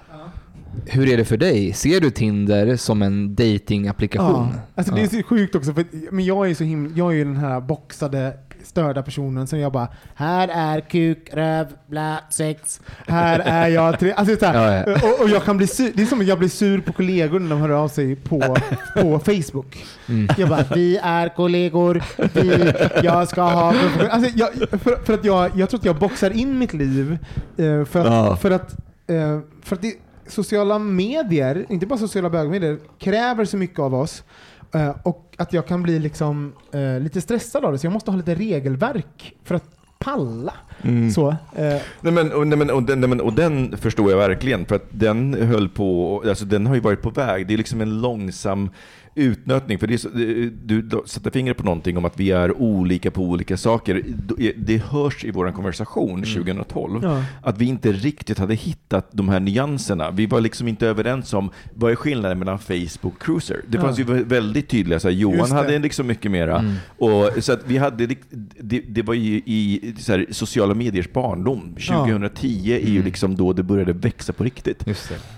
Hur 0.86 1.10
är 1.10 1.18
det 1.18 1.26
för 1.26 1.38
dig? 1.38 1.74
Ser 1.74 2.02
du 2.02 2.10
Tinder 2.12 2.76
som 2.76 3.02
en 3.02 3.36
datingapplikation? 3.36 4.48
ja. 4.54 4.60
Alltså 4.76 4.94
det 4.96 5.02
är 5.02 5.08
så 5.08 5.24
sjukt 5.24 5.56
också 5.56 5.74
för 5.74 5.86
men 6.12 6.26
jag 6.26 6.50
är 6.50 6.54
så 6.54 6.64
himla, 6.64 6.96
jag 6.96 7.12
är 7.12 7.16
ju 7.16 7.24
den 7.24 7.38
här 7.38 7.62
boxade 7.62 8.34
störda 8.66 9.04
personen 9.04 9.48
som 9.48 9.60
jag 9.60 9.72
bara 9.72 9.88
Här 10.16 10.48
är 10.48 10.80
kuk, 10.82 11.30
röv, 11.34 11.68
blä, 11.88 12.18
sex. 12.30 12.82
Här 13.08 13.40
är 13.40 13.68
jag 13.68 14.00
tre. 14.00 14.14
Alltså, 14.14 14.36
så 14.38 14.46
här, 14.46 14.84
Ja, 14.86 14.92
ja. 14.92 15.10
Och, 15.10 15.22
och 15.24 15.30
jag 15.30 15.44
kan 15.44 15.58
bli 15.58 15.68
sur. 15.68 15.92
Det 15.96 16.02
är 16.02 16.06
som 16.06 16.20
att 16.22 16.28
jag 16.28 16.40
blir 16.40 16.50
sur 16.50 16.82
på 16.82 16.94
kollegor 16.94 17.40
när 17.40 17.50
de 17.50 17.62
hör 17.62 17.70
av 17.70 17.88
sig 17.88 18.16
på, 18.16 18.40
på 18.96 19.20
Facebook. 19.20 19.86
Mm. 20.10 20.28
Jag 20.38 20.50
bara, 20.50 20.64
vi 20.76 20.98
är 21.04 21.30
kollegor, 21.36 22.04
vi, 22.34 22.74
jag 23.04 23.28
ska 23.28 23.42
ha... 23.42 23.74
Alltså, 24.10 24.32
jag, 24.36 24.50
för, 24.70 25.06
för 25.06 25.14
att 25.14 25.26
jag, 25.26 25.52
jag 25.56 25.70
tror 25.70 25.80
att 25.80 25.86
jag 25.86 25.96
boxar 26.00 26.32
in 26.32 26.60
mitt 26.60 26.74
liv 26.74 27.18
eh, 27.58 27.86
för 27.86 28.00
att, 28.00 28.06
Ja. 28.06 28.36
för 28.36 28.52
att, 28.52 28.76
eh, 29.08 29.40
för 29.64 29.76
att 29.76 29.82
det, 29.82 29.94
sociala 30.28 30.80
medier, 30.80 31.66
inte 31.70 31.86
bara 31.86 32.00
sociala 32.00 32.30
bögmedier, 32.30 32.78
kräver 33.00 33.46
så 33.46 33.58
mycket 33.58 33.80
av 33.80 33.96
oss. 33.96 34.24
Eh, 34.76 34.96
och 35.04 35.36
att 35.38 35.54
jag 35.54 35.68
kan 35.68 35.84
bli 35.84 36.00
liksom, 36.00 36.54
eh, 36.72 37.00
lite 37.00 37.22
stressad 37.22 37.66
av 37.66 37.72
det, 37.72 37.80
så 37.80 37.86
jag 37.86 37.94
måste 37.94 38.12
ha 38.12 38.18
lite 38.18 38.36
regelverk 38.36 39.36
för 39.44 39.56
att 39.56 39.76
palla. 39.98 40.54
Mm. 40.82 41.12
Så, 41.12 41.30
eh, 41.30 41.82
Nej, 42.02 42.14
men, 42.14 42.32
och, 42.32 42.48
nej, 42.48 42.58
men, 42.58 42.70
och, 42.70 42.84
den, 42.84 43.00
nej, 43.00 43.10
men, 43.10 43.22
och 43.22 43.34
den 43.34 43.78
förstår 43.78 44.12
jag 44.12 44.18
verkligen, 44.18 44.66
för 44.66 44.76
att 44.76 44.88
den 44.90 45.34
höll 45.34 45.70
på, 45.70 46.24
alltså 46.28 46.46
den 46.46 46.68
har 46.68 46.76
ju 46.76 46.82
varit 46.82 47.02
på 47.02 47.10
väg. 47.10 47.48
Det 47.48 47.54
är 47.54 47.58
liksom 47.58 47.82
en 47.82 48.02
långsam 48.02 48.70
utnötning. 49.16 49.80
För 49.80 49.88
det 49.88 49.94
är 50.04 50.52
du 50.66 50.82
du 50.82 51.02
sätter 51.06 51.32
fingret 51.32 51.58
på 51.58 51.64
någonting 51.64 51.98
om 51.98 52.06
att 52.06 52.20
vi 52.20 52.32
är 52.32 52.58
olika 52.62 53.12
på 53.12 53.22
olika 53.22 53.58
saker. 53.58 54.04
Det 54.58 54.78
hörs 54.78 55.26
i 55.26 55.32
vår 55.32 55.52
konversation 55.52 56.24
2012 56.24 57.00
Ja. 57.04 57.24
att 57.42 57.58
vi 57.58 57.66
inte 57.66 57.92
riktigt 57.92 58.40
hade 58.40 58.54
hittat 58.56 59.10
de 59.12 59.30
här 59.30 59.40
nyanserna. 59.40 60.12
Vi 60.12 60.26
var 60.26 60.42
liksom 60.42 60.68
inte 60.68 60.88
överens 60.88 61.34
om 61.34 61.50
vad 61.74 61.92
är 61.92 61.96
skillnaden 61.96 62.40
mellan 62.40 62.60
Facebook 62.60 63.06
och 63.16 63.22
Cruiser. 63.22 63.62
Det 63.68 63.78
Ja. 63.78 63.82
fanns 63.84 64.00
ju 64.00 64.04
väldigt 64.04 64.70
tydliga, 64.70 65.00
så 65.00 65.08
här, 65.08 65.16
Johan 65.16 65.52
hade 65.52 65.80
liksom 65.80 66.08
mycket 66.08 66.32
mera. 66.32 66.60
Mm. 66.60 66.74
Och, 66.98 67.44
så 67.44 67.54
att 67.54 67.62
vi 67.68 67.78
hade, 67.78 68.08
det, 68.60 68.80
det 68.80 69.02
var 69.02 69.14
ju 69.14 69.36
i 69.46 69.94
så 70.00 70.12
här, 70.12 70.26
sociala 70.32 70.74
mediers 70.74 71.12
barndom. 71.14 71.76
2010 71.80 72.72
är 72.74 72.80
ju 72.80 72.92
Mm. 72.96 73.06
liksom 73.06 73.36
då 73.36 73.54
det 73.54 73.64
började 73.64 73.94
växa 73.94 74.34
på 74.34 74.44
riktigt. 74.44 74.86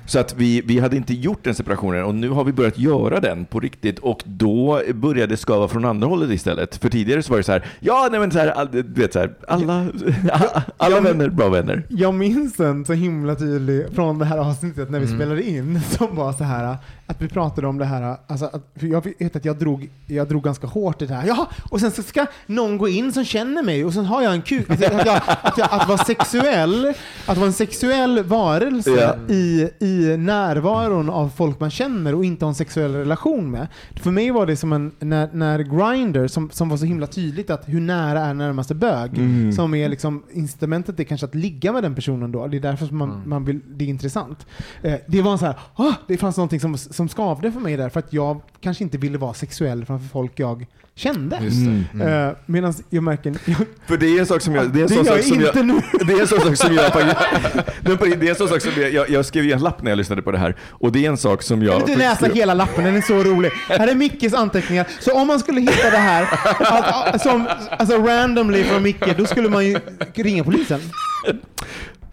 Så 0.05 0.19
att 0.19 0.35
vi, 0.37 0.61
vi 0.65 0.79
hade 0.79 0.97
inte 0.97 1.13
gjort 1.13 1.43
den 1.43 1.55
separationen 1.55 2.03
och 2.03 2.15
nu 2.15 2.29
har 2.29 2.43
vi 2.43 2.51
börjat 2.53 2.79
göra 2.79 3.19
den 3.19 3.45
på 3.45 3.59
riktigt 3.59 3.66
och 4.01 4.23
då 4.25 4.81
började 4.93 5.33
det 5.33 5.37
skava 5.37 5.67
från 5.67 5.85
andra 5.85 6.07
hållet 6.07 6.29
istället. 6.29 6.75
För 6.75 6.89
tidigare 6.89 7.23
så 7.23 7.31
var 7.31 7.37
det 7.37 7.43
så 7.43 7.51
här, 7.51 7.65
ja 7.79 8.07
nej 8.11 8.19
men 8.19 8.31
så 8.31 8.39
här, 8.39 8.47
all, 8.47 8.67
du 8.71 8.83
vet 8.83 9.13
så 9.13 9.19
här, 9.19 9.33
alla, 9.47 9.85
alla 10.77 11.01
men- 11.01 11.03
vänner, 11.03 11.29
bra 11.29 11.49
vänner. 11.49 11.83
Jag 11.89 12.13
minns 12.13 12.59
en 12.59 12.85
så 12.85 12.93
himla 12.93 13.35
tydlig 13.35 13.85
från 13.95 14.19
det 14.19 14.25
här 14.25 14.37
avsnittet 14.37 14.89
när 14.89 14.99
vi 14.99 15.05
Mm. 15.05 15.17
spelade 15.19 15.43
in 15.43 15.81
som 15.89 16.15
var 16.15 16.33
så 16.33 16.43
här 16.43 16.77
att 17.09 17.21
vi 17.21 17.27
pratade 17.27 17.67
om 17.67 17.77
det 17.77 17.85
här, 17.85 18.17
alltså 18.27 18.45
att, 18.45 18.71
för 18.75 18.87
jag 18.87 19.03
vet 19.19 19.35
att 19.35 19.45
jag 19.45 19.57
drog, 19.59 19.89
jag 20.07 20.27
drog 20.29 20.43
ganska 20.43 20.67
hårt 20.67 21.01
i 21.01 21.05
det 21.05 21.13
här. 21.13 21.27
Jaha, 21.27 21.47
och 21.69 21.79
sen 21.79 21.91
ska 21.91 22.25
någon 22.45 22.77
gå 22.77 22.87
in 22.87 23.13
som 23.13 23.25
känner 23.25 23.63
mig 23.63 23.85
och 23.85 23.93
sen 23.93 24.05
har 24.05 24.21
jag 24.21 24.33
en 24.33 24.41
kuk. 24.41 24.69
Alltså, 24.69 24.85
att, 24.85 25.05
jag, 25.05 25.21
att, 25.41 25.57
jag, 25.57 25.67
att 25.71 25.87
vara 25.87 25.97
sexuell, 25.97 26.93
att 27.25 27.37
vara 27.37 27.47
en 27.47 27.53
sexuell 27.53 28.23
varelse 28.23 29.15
Ja. 29.27 29.33
i, 29.33 29.69
i 29.79 30.17
närvaron 30.17 31.09
av 31.09 31.29
folk 31.35 31.59
man 31.59 31.69
känner 31.71 32.15
och 32.15 32.25
inte 32.25 32.45
ha 32.45 32.49
en 32.49 32.55
sexuell 32.55 32.93
relation 32.95 33.51
med. 33.51 33.67
För 33.95 34.11
mig 34.11 34.31
var 34.31 34.45
det 34.45 34.55
som 34.55 34.73
en, 34.73 34.91
när, 34.99 35.29
när 35.33 35.59
Grindr, 35.59 36.27
som, 36.27 36.49
som 36.49 36.69
var 36.69 36.77
så 36.77 36.85
himla 36.85 37.07
tydligt 37.07 37.49
att 37.49 37.63
hur 37.69 37.81
nära 37.81 38.19
är 38.21 38.33
närmaste 38.33 38.75
bög, 38.75 39.17
Mm. 39.17 39.51
som 39.51 39.73
är 39.75 39.89
liksom, 39.89 40.23
incitamentet 40.33 40.99
är 40.99 41.03
kanske 41.03 41.25
att 41.25 41.35
ligga 41.35 41.71
med 41.73 41.83
den 41.83 41.95
personen 41.95 42.31
då. 42.31 42.47
Det 42.47 42.57
är 42.57 42.61
därför 42.61 42.85
som 42.85 42.97
man, 42.97 43.07
Mm. 43.11 43.29
man 43.29 43.45
vill, 43.45 43.59
det 43.67 43.85
är 43.85 43.89
intressant. 43.89 44.45
Eh, 44.81 44.93
det 45.07 45.21
var 45.21 45.31
en 45.31 45.37
så 45.37 45.45
här, 45.45 45.55
"Åh!" 45.75 45.93
det 46.07 46.17
fanns 46.17 46.37
någonting 46.37 46.59
som, 46.59 46.77
som 46.97 47.09
skavde 47.09 47.51
för 47.51 47.59
mig 47.59 47.77
där, 47.77 47.89
för 47.89 47.99
att 47.99 48.13
jag 48.13 48.41
kanske 48.61 48.83
inte 48.83 48.97
ville 48.97 49.17
vara 49.17 49.33
sexuell 49.33 49.85
framför 49.85 50.07
folk 50.07 50.31
jag 50.35 50.65
kände. 50.95 51.35
Mm. 51.35 51.85
Mm. 51.93 52.27
Eh, 52.27 52.35
Medan 52.45 52.73
jag 52.89 53.03
märker, 53.03 53.37
jag, 53.45 53.57
För 53.85 53.97
det 53.97 54.07
är 54.07 54.19
en 54.19 54.25
sak 54.25 54.41
som 54.41 54.55
jag... 54.55 54.73
Det 54.73 54.79
är 54.79 54.83
en 54.83 54.89
sån 54.89 55.05
sak 55.05 55.17
jag 55.17 55.25
som 55.25 55.39
jag, 55.39 55.49
inte 55.49 55.63
nu. 55.63 55.81
Det 56.07 56.13
är 56.13 56.21
en 56.21 56.27
sån 56.27 56.41
sak 56.41 56.55
som 56.55 56.73
jag. 56.73 56.91
Det 58.19 58.27
är 58.27 58.29
en 58.29 58.35
sån 58.35 58.47
sak 58.47 58.61
som 58.61 58.71
jag, 58.81 58.93
jag, 58.93 59.09
jag 59.09 59.25
skrev 59.25 59.45
i 59.45 59.51
en 59.51 59.59
lapp 59.59 59.81
när 59.81 59.91
jag 59.91 59.97
lyssnade 59.97 60.21
på 60.21 60.31
det 60.31 60.37
här. 60.37 60.55
Och 60.69 60.91
det 60.91 61.05
är 61.05 61.09
en 61.09 61.17
sak 61.17 61.43
som 61.43 61.63
jag... 61.63 61.77
Kan 61.77 61.85
du 61.85 61.91
inte 61.91 62.03
läsa 62.03 62.25
hela 62.25 62.53
lappen? 62.53 62.83
Den 62.83 62.95
är 62.95 63.01
så 63.01 63.23
rolig. 63.23 63.51
Här 63.69 63.87
är 63.87 63.95
Mickes 63.95 64.33
anteckningar. 64.33 64.87
Så 64.99 65.21
om 65.21 65.27
man 65.27 65.39
skulle 65.39 65.61
hitta 65.61 65.89
det 65.89 65.97
här 65.97 66.27
att, 66.59 67.21
som, 67.21 67.47
alltså 67.69 67.97
randomly 67.97 68.63
från 68.63 68.83
Micke, 68.83 69.17
då 69.17 69.25
skulle 69.25 69.49
man 69.49 69.65
ju 69.65 69.79
ringa 70.13 70.43
polisen. 70.43 70.79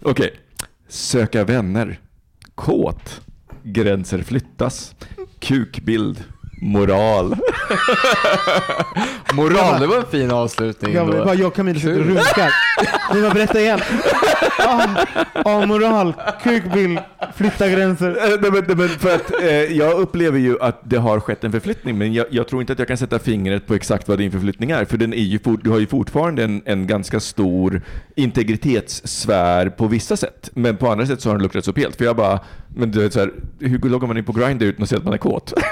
Okej. 0.03 0.35
Söka 0.89 1.45
vänner. 1.45 2.01
Kåt. 2.55 3.21
Gränser 3.65 4.23
flyttas. 4.23 4.95
Kukbild. 5.41 6.25
Moral. 6.61 7.27
Moral, 9.35 9.81
det 9.81 9.87
var 9.87 9.97
en 9.97 10.07
fin 10.11 10.31
avslutning. 10.31 10.95
Jag, 10.95 11.07
bara, 11.07 11.35
jag 11.35 11.47
och 11.47 11.55
Camilla 11.55 11.81
sitter 11.81 12.01
och 12.01 12.07
runkar. 12.07 12.53
Ni 13.15 13.23
bara 13.23 13.35
berätta 13.35 13.61
igen. 13.61 13.81
Amoral, 15.45 16.15
kukbild, 16.43 16.99
flytta 17.35 17.69
gränser. 17.69 18.11
Eh, 18.11 18.41
nej, 18.41 18.51
men, 18.51 18.65
nej, 18.67 18.77
men 18.77 18.89
för 18.89 19.15
att, 19.15 19.43
eh, 19.43 19.49
jag 19.51 19.93
upplever 19.93 20.39
ju 20.39 20.61
att 20.61 20.81
det 20.85 20.97
har 20.97 21.21
skett 21.21 21.45
en 21.45 21.53
förflyttning, 21.53 21.99
men 21.99 22.13
jag, 22.13 22.27
jag 22.31 22.49
tror 22.49 22.61
inte 22.61 22.73
att 22.73 22.79
jag 22.79 22.89
kan 22.89 22.97
sätta 22.97 23.19
fingret 23.19 23.67
på 23.67 23.75
exakt 23.75 24.09
vad 24.09 24.19
din 24.19 24.33
förflyttning 24.33 24.71
är, 24.71 24.85
för 24.85 24.97
den 24.99 25.13
är 25.13 25.23
ju 25.23 25.39
fort, 25.39 25.61
du 25.65 25.71
har 25.71 25.79
ju 25.79 25.87
fortfarande 25.87 26.45
en, 26.45 26.63
en 26.65 26.87
ganska 26.87 27.21
stor 27.21 27.83
integritetssfär 28.17 29.69
på 29.69 29.87
vissa 29.87 30.17
sätt, 30.17 30.51
men 30.55 30.77
på 30.77 30.91
andra 30.91 31.07
sätt 31.07 31.21
så 31.21 31.29
har 31.29 31.35
den 31.35 31.43
luktat 31.43 31.69
upp 31.69 31.79
helt. 31.79 31.97
För 31.97 32.05
jag 32.05 32.17
bara, 32.17 32.41
men 32.77 32.91
du 32.91 33.03
vet 33.03 33.13
så 33.13 33.21
här, 33.21 33.33
hur 33.61 33.79
loggar 33.89 34.07
man 34.09 34.19
in 34.19 34.25
på 34.25 34.33
Grindr 34.33 34.65
utan 34.67 34.83
att 34.83 34.89
säga 34.89 34.99
att 34.99 35.05
man 35.05 35.15
är 35.15 35.19
kåt? 35.19 35.53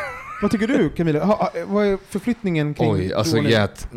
Vad 0.42 0.50
tycker 0.50 0.66
du 0.66 0.90
Camilla? 0.90 1.24
Ha, 1.24 1.34
ha, 1.36 1.50
vad 1.66 1.86
är 1.86 1.98
förflyttningen 2.08 2.74
kring 2.74 2.92
Oj, 2.92 3.14
alltså? 3.14 3.38
Get, 3.38 3.88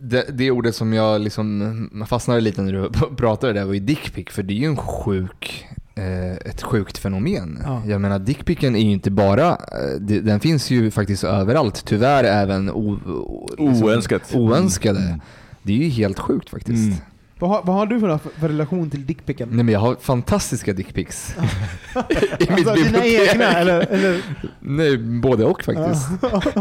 det, 0.00 0.24
det 0.32 0.50
ordet 0.50 0.74
som 0.74 0.92
jag 0.92 1.20
liksom 1.20 2.04
fastnade 2.08 2.40
lite 2.40 2.62
när 2.62 2.72
du 2.72 2.90
pratade 3.16 3.52
där 3.52 3.64
var 3.64 3.74
ju 3.74 3.80
dickpic, 3.80 4.28
för 4.30 4.42
det 4.42 4.52
är 4.52 4.56
ju 4.56 4.66
en 4.66 4.76
sjuk, 4.76 5.66
eh, 5.94 6.32
ett 6.32 6.62
sjukt 6.62 6.98
fenomen. 6.98 7.58
Ja. 7.64 7.82
Jag 7.86 8.00
menar 8.00 8.18
dickpicen 8.18 8.76
är 8.76 8.80
ju 8.80 8.90
inte 8.90 9.10
bara, 9.10 9.48
eh, 9.50 10.00
den 10.00 10.40
finns 10.40 10.70
ju 10.70 10.90
faktiskt 10.90 11.24
överallt, 11.24 11.84
tyvärr 11.84 12.24
även 12.24 12.70
o, 12.70 12.98
o, 13.06 13.48
liksom 13.58 13.84
Oönskat. 13.84 14.34
oönskade. 14.34 15.20
Det 15.62 15.72
är 15.72 15.76
ju 15.76 15.88
helt 15.88 16.18
sjukt 16.18 16.50
faktiskt. 16.50 16.86
Mm. 16.86 16.98
Vad, 17.40 17.50
har, 17.50 17.62
vad 17.64 17.76
har 17.76 17.86
du 17.86 18.00
för, 18.00 18.18
för 18.18 18.48
relation 18.48 18.90
till 18.90 19.06
dickpicken? 19.06 19.48
Nej 19.52 19.64
men 19.64 19.72
jag 19.72 19.80
har 19.80 19.94
fantastiska 19.94 20.72
dickpics. 20.72 21.34
I 22.38 22.50
mitt 22.50 22.68
Alltså 22.68 22.84
dina 22.84 23.06
egna 23.06 23.44
eller? 23.44 23.80
eller? 23.80 24.22
Nej, 24.60 24.98
både 24.98 25.44
och 25.44 25.62
faktiskt. 25.62 26.08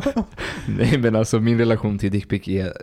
Nej 0.78 0.98
men 0.98 1.16
alltså 1.16 1.40
min 1.40 1.58
relation 1.58 1.98
till 2.00 2.12
dickpic 2.12 2.48
är, 2.48 2.74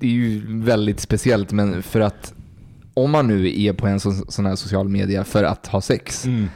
det 0.00 0.06
är 0.06 0.10
ju 0.10 0.42
väldigt 0.62 1.00
speciellt 1.00 1.52
men 1.52 1.82
för 1.82 2.00
att 2.00 2.34
om 2.94 3.10
man 3.10 3.26
nu 3.26 3.60
är 3.60 3.72
på 3.72 3.86
en 3.86 4.00
sån, 4.00 4.12
sån 4.28 4.46
här 4.46 4.56
social 4.56 4.88
media 4.88 5.24
för 5.24 5.44
att 5.44 5.66
ha 5.66 5.80
sex. 5.80 6.24
Mm. 6.26 6.48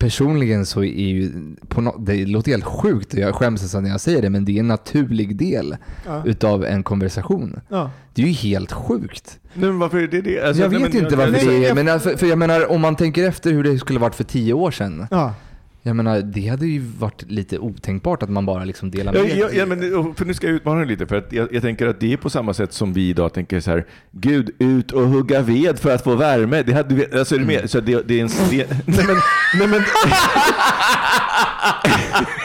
Personligen 0.00 0.66
så 0.66 0.80
är 0.84 1.08
ju, 1.08 1.30
på 1.68 1.80
no, 1.80 1.98
det 1.98 2.26
låter 2.26 2.50
helt 2.50 2.64
sjukt 2.64 3.12
och 3.14 3.18
jag 3.20 3.34
skäms 3.34 3.62
nästan 3.62 3.82
när 3.82 3.90
jag 3.90 4.00
säger 4.00 4.22
det 4.22 4.30
men 4.30 4.44
det 4.44 4.52
är 4.56 4.60
en 4.60 4.68
naturlig 4.68 5.36
del 5.36 5.76
Ja. 6.06 6.22
utav 6.26 6.64
en 6.64 6.82
konversation. 6.82 7.60
Ja. 7.68 7.90
Det 8.14 8.22
är 8.22 8.26
ju 8.26 8.32
helt 8.32 8.72
sjukt. 8.72 9.38
Men 9.54 9.78
varför 9.78 9.98
är 9.98 10.08
det 10.08 10.20
det? 10.20 10.40
Alltså, 10.46 10.62
jag 10.62 10.70
vet 10.70 10.80
men 10.80 10.96
inte 11.04 11.16
varför 11.16 11.32
jag- 11.36 11.46
det 11.62 11.66
är, 11.66 11.74
men 11.74 11.88
alltså, 11.88 12.16
för 12.16 12.26
jag 12.26 12.38
menar 12.38 12.70
om 12.72 12.80
man 12.80 12.96
tänker 12.96 13.28
efter 13.28 13.52
hur 13.52 13.62
det 13.64 13.78
skulle 13.78 13.98
varit 13.98 14.14
för 14.14 14.24
tio 14.24 14.52
år 14.52 14.70
sedan. 14.70 15.06
Ja. 15.10 15.34
Jag 15.82 15.96
menar 15.96 16.20
det 16.22 16.48
hade 16.48 16.66
ju 16.66 16.80
varit 16.98 17.22
lite 17.30 17.58
otänkbart 17.58 18.22
att 18.22 18.28
man 18.28 18.46
bara 18.46 18.64
liksom 18.64 18.90
delar 18.90 19.12
med 19.12 19.36
ja, 19.36 19.48
ja, 19.52 19.66
men, 19.66 20.14
för 20.14 20.24
nu 20.24 20.34
ska 20.34 20.46
jag 20.46 20.56
utmana 20.56 20.78
dig 20.78 20.88
lite, 20.88 21.06
för 21.06 21.16
att 21.16 21.32
jag, 21.32 21.48
jag 21.52 21.62
tänker 21.62 21.86
att 21.86 22.00
det 22.00 22.12
är 22.12 22.16
på 22.16 22.30
samma 22.30 22.54
sätt 22.54 22.72
som 22.72 22.92
vi 22.92 23.08
idag 23.08 23.32
tänker 23.32 23.60
så 23.60 23.70
här, 23.70 23.86
Gud, 24.10 24.50
ut 24.58 24.92
och 24.92 25.02
hugga 25.02 25.42
ved 25.42 25.78
för 25.78 25.94
att 25.94 26.04
få 26.04 26.14
värme. 26.14 26.62
Det 26.62 26.72
hade 26.72 26.94
vi, 26.94 27.18
alltså, 27.18 27.34
är 27.34 27.38
du 27.38 27.44
med? 27.44 27.70
Så 27.70 27.80
det, 27.80 28.08
det 28.08 28.20
är 28.20 28.22
en... 28.22 28.30
Det, 28.50 28.70
nej, 28.86 29.06
men, 29.06 29.16
nej, 29.58 29.68
men, 29.68 29.82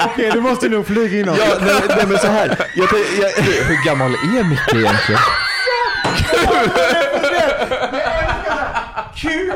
Okej, 0.05 0.31
du 0.33 0.41
måste 0.41 0.69
nog 0.69 0.85
flyga 0.85 1.19
in 1.19 1.29
oss. 1.29 1.37
ja, 1.39 1.57
nej, 1.61 1.81
nej, 1.89 2.05
men 2.07 2.17
så 2.17 2.27
här. 2.27 2.47
Jag, 2.75 2.87
jag, 3.21 3.29
Hur 3.43 3.85
gammal 3.85 4.11
är 4.11 4.43
Micke 4.49 4.73
egentligen? 4.73 5.21
Kulskidor! 9.15 9.54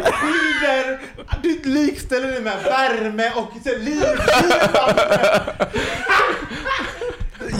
Du 1.49 1.69
likställer 1.69 2.31
det 2.31 2.41
med 2.41 2.63
värme 2.63 3.31
och 3.35 3.51
så 3.63 3.77
liv. 3.77 4.03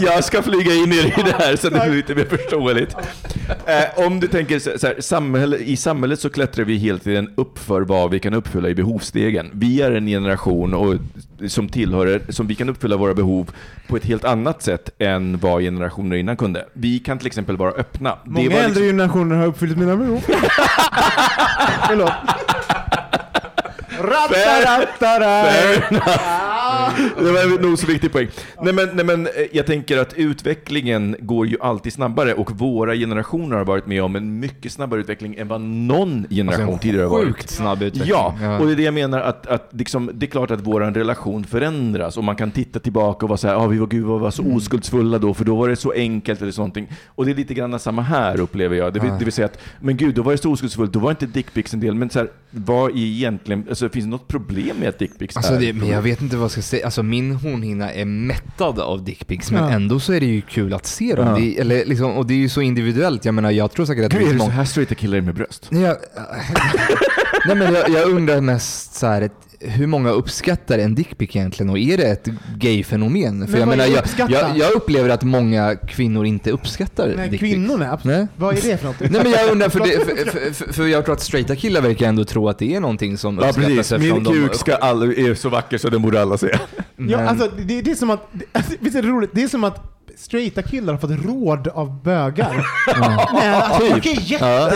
jag 0.00 0.24
ska 0.24 0.42
flyga 0.42 0.74
in 0.74 0.92
er 0.92 1.06
i 1.06 1.22
det 1.24 1.34
här 1.38 1.56
så 1.56 1.68
det 1.70 1.80
blir 1.80 1.94
lite 1.96 2.14
mer 2.14 2.24
förståeligt. 2.24 2.96
Eh, 3.66 4.06
om 4.06 4.20
du 4.20 4.26
tänker 4.26 4.58
så 4.78 4.86
här, 4.86 5.00
samhälle, 5.00 5.56
i 5.56 5.76
samhället 5.76 6.20
så 6.20 6.30
klättrar 6.30 6.64
vi 6.64 6.76
hela 6.76 6.98
tiden 6.98 7.30
upp 7.36 7.58
för 7.58 7.80
vad 7.80 8.10
vi 8.10 8.20
kan 8.20 8.34
uppfylla 8.34 8.68
i 8.68 8.74
behovsstegen. 8.74 9.50
Vi 9.52 9.82
är 9.82 9.92
en 9.92 10.06
generation 10.06 10.74
och, 10.74 10.94
som 11.48 11.68
tillhör, 11.68 12.20
som 12.28 12.46
vi 12.46 12.54
kan 12.54 12.68
uppfylla 12.68 12.96
våra 12.96 13.14
behov 13.14 13.50
på 13.88 13.96
ett 13.96 14.04
helt 14.04 14.24
annat 14.24 14.62
sätt 14.62 14.90
än 14.98 15.38
vad 15.38 15.62
generationer 15.62 16.16
innan 16.16 16.36
kunde. 16.36 16.64
Vi 16.72 16.98
kan 16.98 17.18
till 17.18 17.26
exempel 17.26 17.56
vara 17.56 17.70
öppna. 17.70 18.18
Det 18.24 18.30
Många 18.30 18.36
var 18.36 18.56
liksom- 18.56 18.64
äldre 18.64 18.84
generationer 18.84 19.36
har 19.36 19.46
uppfyllt 19.46 19.78
mina 19.78 19.96
behov. 19.96 20.20
Förlåt. 21.88 22.12
Rattarattara. 24.00 25.42
Fair 25.44 26.02
Ah. 26.06 26.49
Det 27.18 27.32
var 27.32 27.42
en 27.56 27.62
nog 27.62 27.78
så 27.78 27.86
viktig 27.86 28.12
poäng. 28.12 28.28
Nej 28.62 28.72
men, 28.72 28.88
nej 28.94 29.04
men 29.04 29.26
eh, 29.26 29.32
jag 29.52 29.66
tänker 29.66 29.98
att 29.98 30.14
utvecklingen 30.14 31.16
går 31.20 31.46
ju 31.46 31.56
alltid 31.60 31.92
snabbare 31.92 32.34
och 32.34 32.50
våra 32.58 32.94
generationer 32.94 33.56
har 33.56 33.64
varit 33.64 33.86
med 33.86 34.02
om 34.02 34.16
en 34.16 34.40
mycket 34.40 34.72
snabbare 34.72 35.00
utveckling 35.00 35.34
än 35.38 35.48
vad 35.48 35.60
någon 35.60 36.26
generation 36.30 36.64
Alltså, 36.68 36.82
tidigare 36.82 37.04
har 37.04 37.10
varit. 37.10 37.26
Sjukt 37.26 37.50
snabb 37.50 37.82
utveckling. 37.82 38.10
Ja, 38.10 38.58
och 38.60 38.66
det 38.66 38.72
är 38.72 38.76
det 38.76 38.82
jag 38.82 38.94
menar 38.94 39.20
att, 39.20 39.46
att 39.46 39.68
liksom, 39.72 40.10
det 40.14 40.26
är 40.26 40.30
klart 40.30 40.50
att 40.50 40.60
vår 40.60 40.80
relation 40.80 41.44
förändras 41.44 42.16
och 42.16 42.24
man 42.24 42.36
kan 42.36 42.50
titta 42.50 42.78
tillbaka 42.78 43.26
och 43.26 43.28
vara 43.30 43.36
så 43.36 43.48
här, 43.48 43.54
ah, 43.54 43.66
vi 43.66 43.78
var, 43.78 43.86
gud, 43.86 44.04
vad 44.04 44.20
var 44.20 44.30
så 44.30 44.42
Mm. 44.42 44.56
oskuldsfulla 44.56 45.18
då, 45.18 45.34
för 45.34 45.44
då 45.44 45.56
var 45.56 45.68
det 45.68 45.76
så 45.76 45.92
enkelt 45.92 46.42
eller 46.42 46.52
sånt. 46.52 46.76
Och 47.06 47.24
det 47.24 47.30
är 47.30 47.34
lite 47.34 47.54
grann 47.54 47.78
samma 47.78 48.02
här 48.02 48.40
upplever 48.40 48.76
jag. 48.76 48.94
Det 48.94 49.00
vill, 49.00 49.10
det 49.18 49.24
vill 49.24 49.32
säga 49.32 49.46
att, 49.46 49.58
men 49.80 49.96
gud, 49.96 50.14
då 50.14 50.22
var 50.22 50.32
det 50.32 50.38
så 50.38 50.50
oskuldsfullt, 50.52 50.92
då 50.92 50.98
var 50.98 51.10
inte 51.10 51.26
dickpics 51.26 51.74
en 51.74 51.80
del. 51.80 51.94
Men 51.94 52.10
så 52.10 52.18
här, 52.18 52.28
vad 52.50 52.90
är 52.90 52.96
egentligen, 52.96 53.66
alltså 53.68 53.88
finns 53.88 54.04
det 54.04 54.10
något 54.10 54.28
problem 54.28 54.76
med 54.76 54.88
att 54.88 54.98
dickpics 54.98 55.36
Alltså 55.36 55.54
är 55.54 55.60
det, 55.60 55.72
men 55.72 55.88
jag 55.88 56.02
vet 56.02 56.22
inte 56.22 56.36
vad 56.36 56.44
jag 56.44 56.50
ska 56.50 56.62
säga. 56.62 56.89
Alltså 56.90 57.02
min 57.02 57.32
hornhinna 57.32 57.92
är 57.92 58.04
mättad 58.04 58.78
av 58.80 59.04
dickpics, 59.04 59.50
men 59.50 59.62
Ja. 59.62 59.70
ändå 59.70 60.00
så 60.00 60.12
är 60.12 60.20
det 60.20 60.26
ju 60.26 60.40
kul 60.40 60.74
att 60.74 60.86
se 60.86 61.14
dem. 61.14 61.26
Ja. 61.28 61.34
Det, 61.36 61.58
eller 61.58 61.84
liksom, 61.84 62.12
och 62.16 62.26
det 62.26 62.34
är 62.34 62.38
ju 62.38 62.48
så 62.48 62.60
individuellt. 62.60 63.24
Jag 63.24 63.34
menar, 63.34 63.50
jag 63.50 63.72
tror 63.72 63.86
säkert 63.86 64.04
att 64.04 64.10
det 64.10 64.18
Gud, 64.18 64.28
är 64.28 64.32
det 64.32 64.40
så 64.40 64.46
här 64.50 64.64
straighta 64.64 64.94
killar 64.94 65.20
med 65.20 65.34
bröst? 65.34 65.66
Nej, 65.70 65.82
jag, 65.82 65.96
nej 67.46 67.56
men 67.56 67.74
jag, 67.74 67.88
jag 67.90 68.10
undrar 68.10 68.40
mest 68.40 68.94
så 68.94 69.06
här, 69.06 69.30
hur 69.60 69.86
många 69.86 70.10
uppskattar 70.10 70.78
en 70.78 70.94
dickpic 70.94 71.36
egentligen 71.36 71.70
och 71.70 71.78
är 71.78 71.96
det 71.96 72.04
ett 72.04 72.28
gay-fenomen? 72.56 73.46
För 73.46 73.52
Men 73.52 73.60
jag 73.60 73.66
vad 73.66 73.74
är 73.74 73.90
menar, 73.90 74.02
jag, 74.18 74.30
jag, 74.30 74.58
jag 74.58 74.72
upplever 74.72 75.08
att 75.08 75.22
många 75.22 75.76
kvinnor 75.76 76.26
inte 76.26 76.50
uppskattar 76.50 77.14
Nej, 77.16 77.38
kvinnorna, 77.38 77.92
absolut. 77.92 78.16
Nej. 78.18 78.26
Vad 78.36 78.56
är 78.58 78.62
det 78.62 78.76
för 78.76 78.86
något? 78.86 79.00
Nej 79.00 79.10
men 79.22 79.32
jag 79.32 79.50
undrar, 79.52 79.68
för, 79.68 79.80
det, 79.80 79.90
för, 79.90 80.30
för, 80.30 80.52
för, 80.52 80.72
för 80.72 80.86
jag 80.86 81.04
tror 81.04 81.14
att 81.14 81.20
straighta 81.20 81.56
killar 81.56 81.80
verkar 81.80 82.08
ändå 82.08 82.24
tro 82.24 82.48
att 82.48 82.58
det 82.58 82.74
är 82.74 82.80
någonting 82.80 83.18
som 83.18 83.38
Ja 83.38 83.48
uppskattas 83.48 83.66
precis, 83.76 83.92
eftersom 83.92 84.14
min 84.14 84.24
de- 84.24 84.34
kuk 84.34 84.54
ska 84.54 84.74
all, 84.74 85.02
är 85.02 85.34
så 85.34 85.48
vacker 85.48 85.78
så 85.78 85.90
den 85.90 86.02
borde 86.02 86.22
alla 86.22 86.38
se. 86.38 86.58
Ja, 86.96 87.20
alltså, 87.20 87.50
det, 87.58 87.82
det 87.82 87.90
är 87.90 87.94
som 87.94 88.10
att, 88.10 88.32
alltså, 88.52 88.72
visst 88.80 88.96
är 88.96 89.02
det 89.02 89.08
roligt? 89.08 89.30
Det 89.32 89.42
är 89.42 89.48
som 89.48 89.64
att 89.64 89.99
straighta 90.20 90.62
killar 90.62 90.92
har 90.92 91.00
fått 91.00 91.24
råd 91.24 91.68
av 91.68 92.02
bögar. 92.02 92.66
Nej, 93.32 93.48
alltså, 93.48 93.80
Typ. 93.80 93.96
okej, 93.96 94.18
jätte, 94.24 94.44
Ja. 94.44 94.70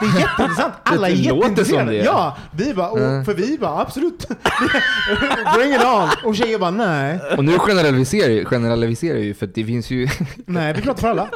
Det 0.00 0.06
är 0.06 0.20
jätteintressant. 0.20 0.74
Alla 0.82 1.08
är 1.08 1.12
jätteintresserade. 1.12 1.90
det. 1.90 1.96
Ja, 2.04 2.36
vi 2.52 2.74
bara, 2.74 2.88
och, 2.88 3.24
för 3.24 3.34
vi 3.34 3.58
bara 3.58 3.80
absolut. 3.80 4.28
Bring 5.56 5.74
it 5.74 5.84
on. 5.84 6.08
Och 6.24 6.36
tjejer 6.36 6.58
bara 6.58 6.70
nej. 6.70 7.20
Och 7.36 7.44
nu 7.44 7.58
generaliserar, 7.58 8.44
generaliserar 8.44 9.18
ju 9.18 9.34
för 9.34 9.46
det 9.46 9.64
finns 9.64 9.90
ju 9.90 10.08
Nej, 10.46 10.72
vi 10.72 10.82
pratar 10.82 11.00
för 11.00 11.08
alla. 11.08 11.28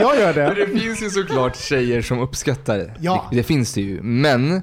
Jag 0.00 0.16
gör 0.20 0.34
det. 0.34 0.54
Det 0.54 0.80
finns 0.80 1.02
ju 1.02 1.10
såklart 1.10 1.56
tjejer 1.56 2.02
som 2.02 2.20
uppskattar 2.20 2.78
det. 2.78 2.94
Ja. 3.00 3.26
Det, 3.30 3.36
det 3.36 3.42
finns 3.42 3.72
det 3.74 3.80
ju. 3.80 4.02
Men 4.02 4.62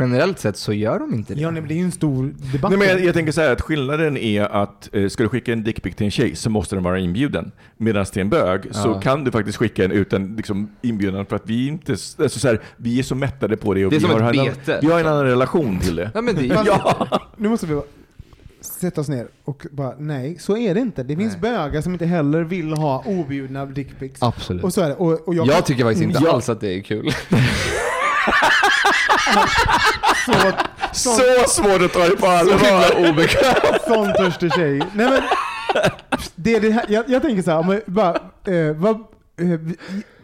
generellt 0.00 0.38
sett 0.38 0.56
så 0.56 0.72
gör 0.72 0.98
de 0.98 1.14
inte 1.14 1.34
det. 1.34 1.40
Ja, 1.40 1.50
nej, 1.50 1.60
men 1.62 1.68
det 1.68 1.74
är 1.74 1.76
ju 1.76 1.84
en 1.84 1.92
stor 1.92 2.34
debatt. 2.52 2.70
Nej, 2.70 2.78
men 2.78 2.88
jag, 2.88 3.04
jag 3.04 3.14
tänker 3.14 3.32
så 3.32 3.40
här 3.40 3.52
att 3.52 3.60
skillnaden 3.60 4.16
är 4.16 4.42
att 4.42 4.88
eh, 4.92 5.08
ska 5.08 5.22
du 5.22 5.28
skicka 5.28 5.52
en 5.52 5.64
dickpic 5.64 5.94
till 5.96 6.04
en 6.04 6.10
tjej 6.10 6.36
så 6.36 6.50
måste 6.50 6.76
den 6.76 6.82
vara 6.84 6.98
inbjuden. 6.98 7.52
Medan 7.76 8.04
till 8.04 8.20
en 8.22 8.30
bög 8.30 8.62
så 8.70 8.88
Ja. 8.88 9.00
kan 9.00 9.24
du 9.24 9.30
faktiskt 9.30 9.58
skicka 9.58 9.84
en 9.84 9.92
utan 9.92 10.36
liksom, 10.36 10.70
inbjudan 10.82 11.26
för 11.26 11.36
att 11.36 11.42
vi 11.46 11.66
inte, 11.68 11.92
alltså 11.92 12.38
så 12.38 12.48
här, 12.48 12.60
vi 12.76 12.98
är 12.98 13.02
så 13.02 13.14
mättade 13.14 13.56
på 13.56 13.74
det 13.74 13.84
och 13.84 13.90
Det 13.90 13.96
är 13.96 14.00
vi, 14.00 14.06
som 14.06 14.10
har 14.10 14.20
ett 14.30 14.34
en, 14.34 14.40
annan- 14.40 14.54
bete. 14.66 14.78
vi 14.82 14.86
har 14.92 15.00
en 15.00 15.06
annan 15.06 15.24
relation 15.24 15.78
till 15.80 15.96
det. 15.96 16.10
Ja, 16.14 16.20
men 16.20 16.34
det, 16.34 16.46
ja. 16.66 17.20
Nu 17.36 17.48
måste 17.48 17.66
vi 17.66 17.80
sätta 18.60 19.00
oss 19.00 19.08
ner 19.08 19.26
och 19.44 19.66
bara, 19.70 19.94
nej, 19.98 20.36
så 20.40 20.56
är 20.56 20.74
det 20.74 20.80
inte. 20.80 21.02
Det 21.02 21.16
finns 21.16 21.36
bögar 21.40 21.80
som 21.80 21.92
inte 21.92 22.06
heller 22.06 22.40
vill 22.44 22.72
ha 22.72 23.04
objudna 23.06 23.66
dickpics. 23.66 24.22
Absolut. 24.22 24.64
Och 24.64 24.72
så 24.72 24.80
är 24.80 24.88
det. 24.88 24.94
Och, 24.94 25.28
och 25.28 25.34
jag, 25.34 25.46
Jag 25.46 25.66
tycker 25.66 25.84
faktiskt 25.84 26.02
inte 26.04 26.20
Ja, 26.24 26.32
alls 26.32 26.48
att 26.48 26.60
det 26.60 26.74
är 26.78 26.80
kul. 26.80 27.10
Så, 30.26 30.32
sån, 30.92 31.16
Så 31.16 31.22
svårt 31.48 31.82
att 31.82 31.92
ta 31.92 32.08
det 32.08 32.16
på 32.16 32.26
allvar! 32.26 33.10
obekvämt. 33.10 33.82
sån 33.88 34.12
törstig 34.12 34.52
tjej. 34.54 34.78
Nej, 34.78 35.10
men, 35.10 35.22
det 36.34 36.54
är 36.54 36.60
det 36.60 36.70
här, 36.70 36.84
jag, 36.88 37.04
jag 37.08 37.22
tänker 37.22 37.42
så 37.42 37.50
här, 37.50 37.72
jag 37.72 37.82
bara, 37.86 38.14
eh, 38.44 38.72
vad, 38.76 38.94
eh, 38.94 39.60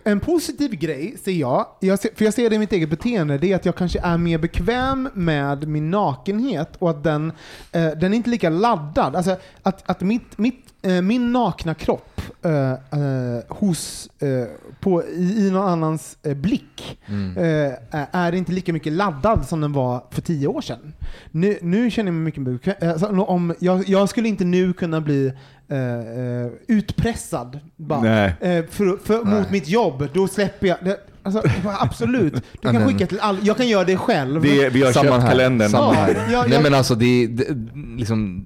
en 0.04 0.20
positiv 0.20 0.70
grej 0.70 1.16
ser 1.24 1.32
jag, 1.32 1.66
jag 1.80 1.98
ser, 1.98 2.10
för 2.16 2.24
jag 2.24 2.34
ser 2.34 2.50
det 2.50 2.56
i 2.56 2.58
mitt 2.58 2.72
eget 2.72 2.88
beteende, 2.90 3.38
det 3.38 3.52
är 3.52 3.56
att 3.56 3.64
jag 3.64 3.76
kanske 3.76 4.00
är 4.00 4.18
mer 4.18 4.38
bekväm 4.38 5.08
med 5.14 5.68
min 5.68 5.90
nakenhet 5.90 6.76
och 6.78 6.90
att 6.90 7.04
den, 7.04 7.32
eh, 7.72 7.86
den 7.86 8.12
är 8.12 8.16
inte 8.16 8.30
lika 8.30 8.50
laddad. 8.50 9.16
Alltså 9.16 9.36
att, 9.62 9.90
att 9.90 10.00
mitt, 10.00 10.38
mitt, 10.38 10.64
eh, 10.82 11.02
min 11.02 11.32
nakna 11.32 11.74
kropp 11.74 12.17
eh, 12.48 12.70
eh, 12.72 13.42
hos, 13.48 14.10
eh, 14.18 14.44
på, 14.80 15.04
i, 15.04 15.46
i 15.46 15.50
någon 15.50 15.68
annans 15.68 16.18
eh, 16.22 16.34
blick 16.34 16.98
eh, 17.36 17.72
är 18.12 18.34
inte 18.34 18.52
lika 18.52 18.72
mycket 18.72 18.92
laddad 18.92 19.46
som 19.46 19.60
den 19.60 19.72
var 19.72 20.04
för 20.10 20.22
tio 20.22 20.46
år 20.46 20.60
sedan. 20.60 20.92
Nu, 21.30 21.58
nu 21.62 21.90
känner 21.90 22.08
jag 22.08 22.14
mig 22.14 22.24
mycket 22.24 22.42
bekväm. 22.42 22.90
Alltså, 22.90 23.06
om, 23.06 23.54
jag, 23.58 23.88
jag 23.88 24.08
skulle 24.08 24.28
inte 24.28 24.44
nu 24.44 24.72
kunna 24.72 25.00
bli 25.00 25.32
utpressad 26.66 27.58
bara, 27.76 28.30
för, 28.70 29.04
för, 29.04 29.24
mot 29.24 29.50
mitt 29.50 29.68
jobb. 29.68 30.08
Då 30.14 30.28
släpper 30.28 30.66
jag. 30.66 30.76
Det, 30.84 30.96
alltså, 31.36 31.50
absolut. 31.80 32.34
Du 32.34 32.40
Ja, 32.60 32.72
kan 32.72 32.88
skicka 32.88 33.06
till 33.06 33.20
all, 33.20 33.36
Jag 33.42 33.56
kan 33.56 33.68
göra 33.68 33.84
det 33.84 33.96
själv. 33.96 34.42
Vi, 34.42 34.68
vi 34.68 34.82
har 34.82 34.92
Samma 34.92 35.08
köpt 35.10 35.22
här. 35.22 35.28
kalendern. 35.30 35.68
Samma 35.70 35.84
Ja, 35.84 35.92
här. 35.92 36.08
jag- 36.32 36.42
Nej 36.48 36.52
jag- 36.54 36.62
men 36.62 36.74
alltså 36.74 36.94
det, 36.94 37.26
det 37.26 37.44
liksom, 37.96 38.44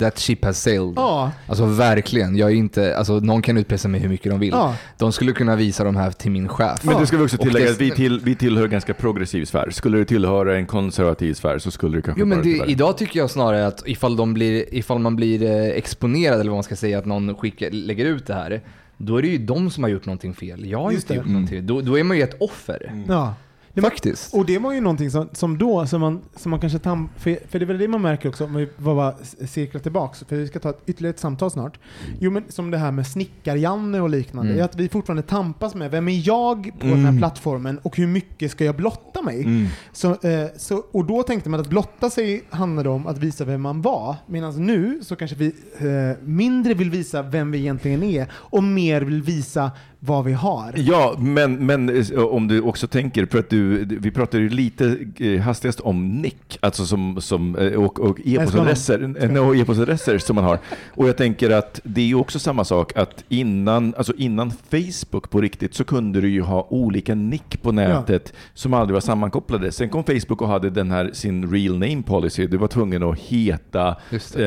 that 0.00 0.18
ship 0.18 0.44
has 0.44 0.62
sailed. 0.62 0.92
Ja. 0.96 1.32
Alltså 1.46 1.64
verkligen. 1.66 2.36
Jag 2.36 2.50
är 2.50 2.54
inte, 2.54 2.96
alltså 2.96 3.12
någon 3.20 3.42
kan 3.42 3.56
utpressa 3.58 3.88
mig 3.88 4.00
hur 4.00 4.08
mycket 4.08 4.30
de 4.32 4.40
vill. 4.40 4.50
Ja. 4.50 4.74
De 4.98 5.12
skulle 5.12 5.32
kunna 5.32 5.56
visa 5.56 5.84
de 5.84 5.96
här 5.96 6.10
till 6.10 6.30
min 6.30 6.48
chef. 6.48 6.84
Men 6.84 7.00
det 7.00 7.06
ska 7.06 7.16
vi 7.16 7.24
också 7.24 7.36
tillägga 7.36 7.66
det- 7.66 7.72
att 7.72 7.80
vi, 7.80 7.90
till, 7.90 8.20
vi 8.24 8.34
tillhör 8.34 8.68
ganska 8.68 8.94
progressiv 8.94 9.44
sfär. 9.44 9.70
Skulle 9.70 9.98
du 9.98 10.04
tillhöra 10.04 10.56
en 10.56 10.66
konservativ 10.66 11.34
sfär 11.34 11.58
så 11.58 11.70
skulle 11.70 11.98
du 11.98 12.02
kanske 12.02 12.20
Jo 12.20 12.26
men 12.26 12.42
det, 12.42 12.50
idag 12.66 12.98
tycker 12.98 13.20
jag 13.20 13.30
snarare 13.30 13.66
att 13.66 13.82
ifall, 13.86 14.16
de 14.16 14.34
blir, 14.34 14.74
ifall 14.74 14.98
man 14.98 15.16
blir 15.16 15.42
eh, 15.42 15.66
exponerad 15.66 16.40
eller 16.40 16.50
vad 16.50 16.56
man 16.56 16.64
ska 16.64 16.76
säga, 16.76 16.98
att 16.98 17.06
någon 17.06 17.34
skickar, 17.36 17.70
lägger 17.70 18.04
ut 18.04 18.26
det 18.26 18.34
här. 18.34 18.60
Då 19.00 19.16
är 19.16 19.22
det 19.22 19.28
ju 19.28 19.38
de 19.38 19.70
som 19.70 19.82
har 19.84 19.90
gjort 19.90 20.06
någonting 20.06 20.34
fel. 20.34 20.66
Jag 20.70 20.78
har 20.82 20.92
Just 20.92 21.02
inte 21.04 21.14
det. 21.14 21.16
gjort 21.18 21.26
någonting. 21.32 21.66
Då, 21.66 21.80
då 21.80 21.98
är 21.98 22.04
man 22.04 22.16
ju 22.16 22.22
ett 22.22 22.36
offer. 22.40 23.04
Ja. 23.08 23.34
Var- 23.74 23.82
Faktiskt. 23.90 24.34
Och 24.34 24.46
det 24.46 24.58
var 24.58 24.72
ju 24.72 24.80
någonting 24.80 25.10
som, 25.10 25.28
som 25.32 25.58
då, 25.58 25.86
som 25.86 26.00
man, 26.00 26.20
som 26.36 26.50
man 26.50 26.60
kanske 26.60 26.78
tam, 26.78 27.08
för, 27.16 27.38
för 27.48 27.58
det 27.58 27.64
är 27.64 27.66
väl 27.66 27.78
det 27.78 27.88
man 27.88 28.02
märker 28.02 28.28
också, 28.28 28.44
om 28.44 28.54
vi 28.54 28.68
bara 28.76 29.14
cirklar 29.46 29.80
tillbaks, 29.80 30.24
för 30.28 30.36
vi 30.36 30.46
ska 30.46 30.58
ta 30.58 30.70
ett, 30.70 30.80
ytterligare 30.86 31.14
ett 31.14 31.20
samtal 31.20 31.50
snart. 31.50 31.78
Jo 32.20 32.30
men 32.30 32.44
som 32.48 32.70
det 32.70 32.78
här 32.78 32.92
med 32.92 33.06
snickar-Janne 33.06 34.00
och 34.00 34.10
liknande, 34.10 34.52
Mm. 34.52 34.64
att 34.64 34.76
vi 34.76 34.88
fortfarande 34.88 35.22
tampas 35.22 35.74
med, 35.74 35.90
vem 35.90 36.08
är 36.08 36.28
jag 36.28 36.70
på 36.80 36.86
den 36.86 37.04
här 37.04 37.18
plattformen 37.18 37.78
och 37.78 37.96
hur 37.96 38.06
mycket 38.06 38.50
ska 38.50 38.64
jag 38.64 38.76
blotta 38.76 39.22
mig? 39.22 39.42
Mm. 39.44 39.66
Så, 39.92 40.10
eh, 40.10 40.46
så, 40.56 40.76
och 40.92 41.04
då 41.04 41.22
tänkte 41.22 41.50
man 41.50 41.60
att 41.60 41.68
blotta 41.68 42.10
sig 42.10 42.44
handlade 42.50 42.88
om 42.88 43.06
att 43.06 43.18
visa 43.18 43.44
vem 43.44 43.62
man 43.62 43.82
var, 43.82 44.16
medan 44.26 44.66
nu 44.66 45.00
så 45.02 45.16
kanske 45.16 45.36
vi 45.36 45.46
eh, 45.78 46.24
mindre 46.24 46.74
vill 46.74 46.90
visa 46.90 47.22
vem 47.22 47.50
vi 47.50 47.58
egentligen 47.58 48.02
är 48.02 48.26
och 48.32 48.64
mer 48.64 49.00
vill 49.02 49.22
visa 49.22 49.70
vad 50.00 50.24
vi 50.24 50.32
har. 50.32 50.72
Ja, 50.76 51.14
men, 51.18 51.66
men 51.66 51.88
eh, 51.88 52.18
om 52.18 52.48
du 52.48 52.60
också 52.60 52.86
tänker, 52.86 53.26
för 53.26 53.38
att 53.38 53.50
du, 53.50 53.84
vi 53.84 54.10
pratade 54.10 54.42
ju 54.42 54.48
lite 54.48 54.98
eh, 55.18 55.40
hastigast 55.40 55.80
om 55.80 56.08
nick, 56.08 56.58
alltså 56.60 56.86
som, 56.86 57.20
som, 57.20 57.56
eh, 57.56 57.72
och, 57.72 58.00
och 58.00 58.18
e-postadresser 58.24 59.38
och 59.48 59.56
e-postadresser 59.56 60.18
som 60.18 60.34
man 60.36 60.44
har. 60.44 60.58
Och 60.94 61.08
jag 61.08 61.16
tänker 61.16 61.50
att 61.50 61.80
det 61.84 62.00
är 62.00 62.04
ju 62.04 62.14
också 62.14 62.38
samma 62.38 62.64
sak 62.64 62.96
att 62.96 63.24
innan, 63.28 63.94
alltså 63.96 64.12
innan 64.16 64.50
Facebook 64.50 65.30
på 65.30 65.40
riktigt 65.40 65.74
så 65.74 65.84
kunde 65.84 66.20
du 66.20 66.28
ju 66.28 66.42
ha 66.42 66.66
olika 66.70 67.14
nick 67.14 67.62
på 67.62 67.72
nätet 67.72 68.32
som 68.54 68.74
aldrig 68.74 68.94
var 68.94 69.00
sammankopplade. 69.00 69.72
Sen 69.72 69.88
kom 69.88 70.04
Facebook 70.04 70.42
och 70.42 70.48
hade 70.48 70.70
den 70.70 70.90
här 70.90 71.10
sin 71.12 71.52
real 71.52 71.78
name 71.78 72.02
policy. 72.02 72.46
Du 72.46 72.56
var 72.56 72.68
tvungen 72.68 73.02
att 73.02 73.18
heta, 73.18 73.96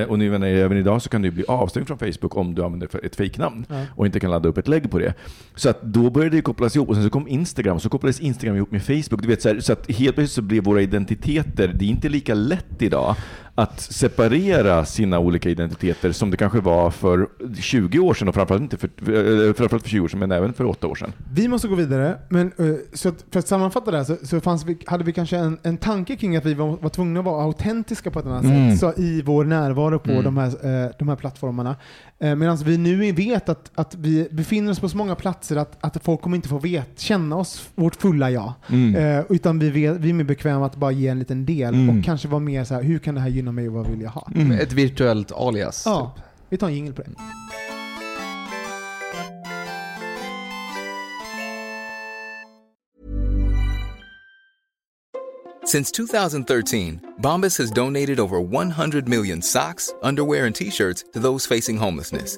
och 0.07 0.19
nu 0.19 0.35
även 0.35 0.77
idag 0.77 1.01
så 1.01 1.09
kan 1.09 1.21
du 1.21 1.31
bli 1.31 1.43
avstängd 1.47 1.87
från 1.87 1.97
Facebook 1.97 2.37
om 2.37 2.55
du 2.55 2.63
använder 2.63 3.05
ett 3.05 3.15
fejknamn 3.15 3.65
Ja. 3.69 3.85
och 3.95 4.05
inte 4.05 4.19
kan 4.19 4.31
ladda 4.31 4.49
upp 4.49 4.57
ett 4.57 4.67
lägg 4.67 4.91
på 4.91 4.99
det. 4.99 5.13
Så 5.55 5.69
att 5.69 5.81
då 5.81 6.09
började 6.09 6.35
det 6.35 6.41
kopplas 6.41 6.75
ihop 6.75 6.89
och 6.89 6.95
sen 6.95 7.03
så 7.03 7.09
kom 7.09 7.27
Instagram 7.27 7.75
och 7.75 7.81
så 7.81 7.89
kopplades 7.89 8.19
Instagram 8.19 8.55
ihop 8.55 8.71
med 8.71 8.83
Facebook. 8.83 9.21
Du 9.21 9.27
vet, 9.27 9.41
så, 9.41 9.49
här, 9.49 9.59
så 9.59 9.73
att 9.73 9.91
helt 9.91 10.15
plötsligt 10.15 10.35
så 10.35 10.41
blev 10.41 10.63
våra 10.63 10.81
identiteter, 10.81 11.67
det 11.67 11.85
är 11.85 11.89
inte 11.89 12.09
lika 12.09 12.33
lätt 12.33 12.81
idag 12.81 13.15
att 13.55 13.81
separera 13.81 14.85
sina 14.85 15.19
olika 15.19 15.49
identiteter 15.49 16.11
som 16.11 16.31
det 16.31 16.37
kanske 16.37 16.59
var 16.59 16.91
för 16.91 17.27
20 17.61 17.99
år 17.99 18.13
sedan 18.13 18.27
och 18.27 18.35
framförallt 18.35 18.61
inte 18.61 18.77
för, 18.77 18.87
eh, 19.47 19.53
framförallt 19.53 19.83
för 19.83 19.89
20 19.89 19.99
år 20.03 20.07
sedan 20.07 20.19
men 20.19 20.31
även 20.31 20.53
för 20.53 20.65
8 20.65 20.87
år 20.87 20.95
sedan. 20.95 21.13
Vi 21.33 21.47
måste 21.47 21.67
gå 21.67 21.75
vidare, 21.75 22.17
men 22.29 22.47
eh, 22.57 22.65
så 22.93 23.09
att, 23.09 23.25
för 23.31 23.39
att 23.39 23.47
sammanfatta 23.47 23.91
det 23.91 23.97
här 23.97 24.03
så, 24.03 24.15
så 24.23 24.39
fanns 24.41 24.65
vi, 24.65 24.77
hade 24.85 25.03
vi 25.03 25.13
kanske 25.13 25.37
en, 25.37 25.57
en 25.63 25.77
tanke 25.77 26.15
kring 26.15 26.35
att 26.37 26.45
vi 26.45 26.53
var, 26.53 26.77
var 26.81 26.89
tvungna 26.89 27.19
att 27.19 27.25
vara 27.25 27.43
autentiska 27.43 28.11
på 28.11 28.19
ett 28.19 28.25
annat 28.25 28.43
Mm. 28.43 28.71
sätt 28.71 28.79
så 28.79 29.01
i 29.01 29.21
vår 29.21 29.43
närvaro 29.45 29.99
på 29.99 30.11
Mm. 30.11 30.23
de, 30.23 30.37
här, 30.37 30.47
eh, 30.85 30.91
de 30.99 31.07
här 31.07 31.15
plattformarna. 31.15 31.75
Medan 32.19 32.57
vi 32.57 32.77
nu 32.77 33.11
vet 33.11 33.49
att, 33.49 33.71
att 33.75 33.95
vi 33.95 34.27
befinner 34.31 34.71
oss 34.71 34.79
på 34.79 34.89
så 34.89 34.97
många 34.97 35.15
platser 35.15 35.55
att, 35.55 35.77
att 35.81 36.03
folk 36.03 36.21
kommer 36.21 36.35
inte 36.35 36.49
få 36.49 36.57
vet, 36.59 36.99
känna 36.99 37.35
oss, 37.35 37.69
vårt 37.75 37.95
fulla 37.95 38.31
jag. 38.31 38.53
Eh, 38.97 39.23
utan 39.29 39.59
vi, 39.59 39.69
vet, 39.69 39.97
vi 39.97 40.09
är 40.09 40.13
mer 40.13 40.23
bekväma 40.23 40.65
att 40.65 40.75
bara 40.75 40.91
ge 40.91 41.07
en 41.07 41.19
liten 41.19 41.45
del 41.45 41.73
Mm. 41.73 41.99
och 41.99 42.05
kanske 42.05 42.27
vara 42.27 42.39
mer 42.39 42.63
så 42.63 42.73
här, 42.73 42.83
hur 42.83 42.99
kan 42.99 43.15
det 43.15 43.21
här 43.21 43.29
gynna 43.41 43.51
mig 43.51 43.67
vad 43.69 43.87
vill 43.87 44.01
jag 44.01 44.09
ha? 44.09 44.31
Ett 44.61 44.73
virtuellt 44.73 45.31
alias. 45.31 45.83
Ja, 45.85 46.13
Typ. 46.15 46.23
vi 46.49 46.57
tar 46.57 46.67
en 46.67 46.73
jingel 46.73 46.93
på 46.93 47.01
det. 47.01 47.09
Since 55.65 55.91
2013, 55.91 56.99
Bombas 57.21 57.57
has 57.57 57.71
donated 57.71 58.19
over 58.19 58.39
100 58.41 59.07
million 59.07 59.41
socks, 59.41 59.93
underwear, 60.03 60.45
and 60.45 60.55
t 60.55 60.69
shirts 60.69 61.05
to 61.13 61.19
those 61.19 61.55
facing 61.55 61.77
homelessness. 61.77 62.37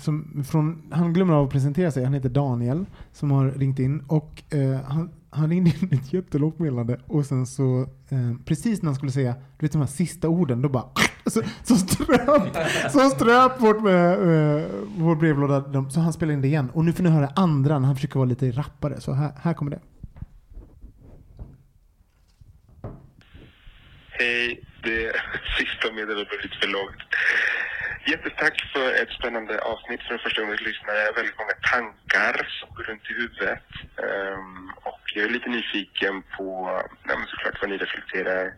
som 0.00 0.44
från, 0.50 0.82
han 0.90 1.12
glömmer 1.12 1.34
av 1.34 1.44
att 1.46 1.52
presentera 1.52 1.90
sig. 1.90 2.04
Han 2.04 2.14
heter 2.14 2.28
Daniel 2.28 2.86
som 3.12 3.30
har 3.30 3.50
ringt 3.50 3.78
in. 3.78 4.00
Och 4.00 4.42
eh, 4.54 4.80
han, 4.80 5.10
han 5.30 5.50
ringde 5.50 5.70
in 5.70 5.88
ett 5.92 6.12
jättelångt 6.12 6.58
meddelande 6.58 7.00
och 7.06 7.26
sen 7.26 7.46
så 7.46 7.80
eh, 8.08 8.34
precis 8.44 8.82
när 8.82 8.86
han 8.86 8.94
skulle 8.94 9.12
säga 9.12 9.32
du 9.32 9.66
vet, 9.66 9.72
de 9.72 9.78
här 9.78 9.86
sista 9.86 10.28
orden 10.28 10.62
då 10.62 10.68
bara 10.68 10.84
så, 11.26 11.42
så 11.62 11.76
ströp, 11.76 12.56
så 12.92 13.10
ströp 13.10 13.60
vårt, 13.60 13.82
med, 13.82 14.12
eh, 14.12 14.64
vår 14.96 15.16
brevlåda. 15.16 15.90
Så 15.90 16.00
han 16.00 16.12
spelade 16.12 16.34
in 16.34 16.42
det 16.42 16.48
igen. 16.48 16.70
Och 16.70 16.84
nu 16.84 16.92
får 16.92 17.02
ni 17.02 17.10
höra 17.10 17.32
andra 17.36 17.78
när 17.78 17.86
han 17.86 17.96
försöker 17.96 18.18
vara 18.18 18.28
lite 18.28 18.50
rappare. 18.50 19.00
Så 19.00 19.12
här, 19.12 19.32
här 19.42 19.54
kommer 19.54 19.70
det. 19.70 19.80
Hej, 24.10 24.64
det 24.82 25.12
sista 25.58 25.92
meddelandet 25.94 26.28
blev 26.28 26.40
lite 26.42 26.56
för 26.60 26.68
långt. 26.68 27.02
Jättetack 28.08 28.62
för 28.72 29.02
ett 29.02 29.10
spännande 29.18 29.58
avsnitt 29.60 30.02
för 30.02 30.14
en 30.14 30.18
första 30.18 30.40
gången 30.42 30.56
lyssnare. 30.56 31.12
Väldigt 31.16 31.38
många 31.38 31.56
tankar 31.72 32.48
som 32.60 32.68
går 32.74 32.82
runt 32.82 33.10
i 33.10 33.14
huvudet. 33.14 33.68
Um, 33.96 34.72
och 34.82 35.00
jag 35.14 35.24
är 35.24 35.28
lite 35.28 35.48
nyfiken 35.48 36.22
på, 36.36 36.46
ja, 37.08 37.16
men 37.18 37.26
såklart 37.26 37.60
vad 37.60 37.70
ni 37.70 37.76
reflekterar 37.76 38.54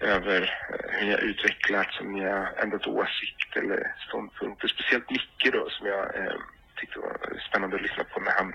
över 0.00 0.40
eh, 0.42 0.98
hur 0.98 1.06
ni 1.06 1.12
har 1.12 1.18
utvecklats, 1.18 2.00
om 2.00 2.12
ni 2.12 2.24
har 2.24 2.52
ändrat 2.62 2.86
åsikt 2.86 3.56
eller 3.56 3.94
ståndpunkter. 4.08 4.68
Speciellt 4.68 5.10
Micke 5.10 5.52
då 5.52 5.70
som 5.70 5.86
jag 5.86 6.16
eh, 6.16 6.40
tyckte 6.76 6.98
var 6.98 7.40
spännande 7.48 7.76
att 7.76 7.82
lyssna 7.82 8.04
på 8.04 8.20
när 8.20 8.32
han 8.32 8.54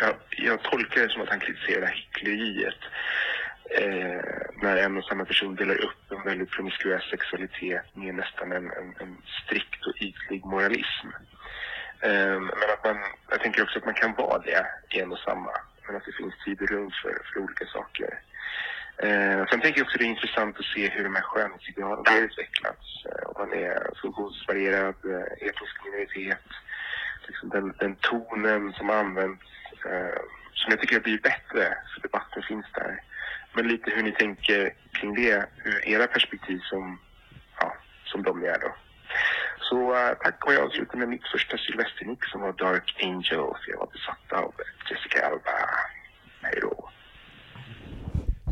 jag, 0.00 0.14
jag 0.30 0.62
tolkar 0.62 1.02
det 1.02 1.12
som 1.12 1.22
att 1.22 1.28
han 1.28 1.40
kritiserar 1.40 1.86
hyckleriet 1.86 2.80
eh, 3.70 4.20
när 4.62 4.76
en 4.76 4.96
och 4.96 5.04
samma 5.04 5.24
person 5.24 5.54
delar 5.54 5.84
upp 5.84 6.10
en 6.10 6.22
väldigt 6.22 6.50
promiskuös 6.50 7.10
sexualitet 7.10 7.82
med 7.94 8.14
nästan 8.14 8.52
en, 8.52 8.64
en, 8.70 8.94
en 9.00 9.16
strikt 9.44 9.86
och 9.86 9.94
ytlig 10.00 10.44
moralism. 10.44 11.08
Eh, 12.00 12.40
men 12.40 12.70
att 12.74 12.84
man, 12.84 12.96
jag 13.30 13.40
tänker 13.40 13.62
också 13.62 13.78
att 13.78 13.84
man 13.84 13.94
kan 13.94 14.14
vara 14.14 14.38
det 14.38 14.66
i 14.90 15.00
en 15.00 15.12
och 15.12 15.18
samma, 15.18 15.50
men 15.86 15.96
att 15.96 16.04
det 16.04 16.12
finns 16.12 16.34
tid 16.44 16.62
och 16.62 16.70
rum 16.70 16.90
för, 17.02 17.18
för 17.24 17.40
olika 17.40 17.66
saker. 17.66 18.20
Eh, 18.98 19.46
sen 19.46 19.60
tänker 19.60 19.80
jag 19.80 19.86
också 19.86 19.96
att 19.96 19.98
det 19.98 20.04
är 20.04 20.16
intressant 20.16 20.58
att 20.58 20.64
se 20.64 20.88
hur 20.88 21.04
de 21.04 21.14
här 21.14 21.22
skönhetsidealen 21.22 22.04
har 22.06 22.20
utvecklats. 22.20 23.04
Eh, 23.06 23.28
om 23.28 23.34
man 23.38 23.52
är 23.52 23.90
funktionsvarierad, 24.02 24.94
eh, 25.04 25.48
etnisk 25.48 25.76
minoritet, 25.84 26.46
liksom 27.26 27.48
den, 27.48 27.74
den 27.78 27.96
tonen 27.96 28.72
som 28.72 28.90
används, 28.90 29.44
eh, 29.84 30.20
som 30.54 30.70
jag 30.70 30.80
tycker 30.80 30.96
har 30.96 31.02
blivit 31.02 31.22
bättre, 31.22 31.78
så 31.94 32.00
debatten 32.00 32.42
finns 32.42 32.66
där. 32.74 33.02
Men 33.56 33.68
lite 33.68 33.90
hur 33.90 34.02
ni 34.02 34.12
tänker 34.12 34.74
kring 34.92 35.14
det, 35.14 35.46
ur 35.64 35.88
era 35.88 36.06
perspektiv 36.06 36.58
som, 36.62 37.00
ja, 37.60 37.76
som 38.04 38.22
de 38.22 38.44
är 38.44 38.58
då. 38.58 38.74
Så 39.60 39.92
uh, 39.92 40.14
tack 40.22 40.46
och 40.46 40.54
jag 40.54 40.62
avslutar 40.62 40.98
med 40.98 41.08
mitt 41.08 41.28
första 41.28 41.58
Sylvesternick 41.58 42.24
som 42.24 42.40
var 42.40 42.52
Dark 42.52 42.96
Angel, 43.02 43.54
jag 43.66 43.78
var 43.78 43.90
besatt 43.92 44.32
av 44.32 44.54
eh, 44.58 44.90
Jessica 44.90 45.26
Alba. 45.26 45.50
Hej 46.42 46.58
då. 46.60 46.90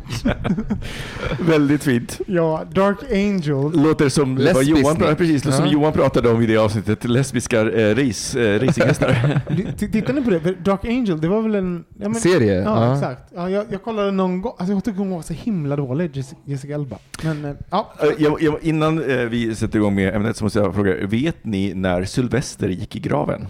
Väldigt 1.39 1.83
fint. 1.83 2.21
Ja, 2.27 2.63
Dark 2.71 2.97
Angel. 3.11 3.83
Låter 3.83 4.09
som 4.09 4.35
vad 4.53 4.63
Johan, 4.63 4.97
nick. 4.97 5.17
precis, 5.17 5.55
som. 5.55 5.67
Johan 5.67 5.93
pratade 5.93 6.29
om 6.29 6.41
i 6.41 6.45
det 6.45 6.57
avsnittet. 6.57 7.03
Lesbiska 7.03 7.59
eh, 7.71 7.95
race, 7.95 8.41
eh, 8.55 8.59
racinghästar. 8.59 9.41
Tittar 9.77 10.13
ni 10.13 10.21
på 10.21 10.29
det? 10.29 10.65
Dark 10.65 10.85
Angel, 10.85 11.21
det 11.21 11.27
var 11.27 11.41
väl 11.41 11.55
en... 11.55 11.83
Ja, 11.99 12.09
men, 12.09 12.15
Serie? 12.15 12.53
Ja, 12.61 12.85
Ja. 12.85 12.95
exakt. 12.95 13.31
Ja, 13.35 13.49
jag, 13.49 13.65
jag 13.69 13.83
kollade 13.83 14.11
någon 14.11 14.41
gång. 14.41 14.53
Alltså, 14.57 14.73
jag 14.73 14.83
tycker 14.83 14.99
hon 14.99 15.09
var 15.09 15.21
så 15.21 15.33
himla 15.33 15.75
dålig, 15.75 16.23
Jessica, 16.45 16.75
Alba. 16.75 16.97
Men, 17.23 17.45
eh, 17.45 17.51
ja. 17.69 17.93
Eh, 18.01 18.07
jag, 18.17 18.41
jag, 18.41 18.63
innan 18.63 19.09
eh, 19.11 19.17
vi 19.17 19.55
sätter 19.55 19.79
igång 19.79 19.95
med 19.95 20.15
ämnet 20.15 20.37
så 20.37 20.43
måste 20.43 20.59
jag 20.59 20.75
fråga, 20.75 21.07
vet 21.07 21.45
ni 21.45 21.73
när 21.73 22.03
Sylvester 22.05 22.67
gick 22.69 22.95
i 22.95 22.99
graven? 22.99 23.47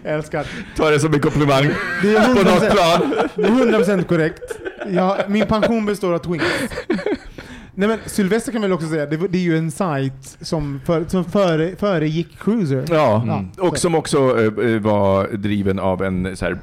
Jag 0.03 0.13
älskar. 0.13 0.47
Ta 0.75 0.89
det 0.89 0.99
som 0.99 1.13
en 1.13 1.19
komplimang 1.19 1.69
Det 2.01 2.15
är 2.15 2.25
på 2.25 2.33
något 2.33 2.63
100%, 2.63 2.71
plan. 2.71 3.13
det 3.35 3.43
är 3.43 3.79
100% 3.99 4.03
korrekt. 4.03 4.59
Ja, 4.89 5.17
min 5.27 5.45
pension 5.45 5.85
består 5.85 6.13
av 6.13 6.17
Twinks. 6.17 6.45
Nej 7.75 7.87
men 7.89 7.99
Sylvester 8.05 8.51
kan 8.51 8.61
väl 8.61 8.71
också 8.73 8.87
säga, 8.87 9.05
det, 9.05 9.17
det 9.17 9.37
är 9.37 9.41
ju 9.41 9.57
en 9.57 9.71
sajt 9.71 10.37
som, 10.41 10.81
för, 10.85 11.05
som 11.07 11.25
före, 11.25 11.75
föregick 11.75 12.39
Cruiser. 12.39 12.85
Ja, 12.89 13.23
Ja, 13.27 13.45
och 13.67 13.77
som 13.77 13.95
också 13.95 14.17
eh, 14.43 14.79
var 14.81 15.27
driven 15.37 15.79
av 15.79 16.03
en 16.03 16.37
så 16.37 16.45
här, 16.45 16.57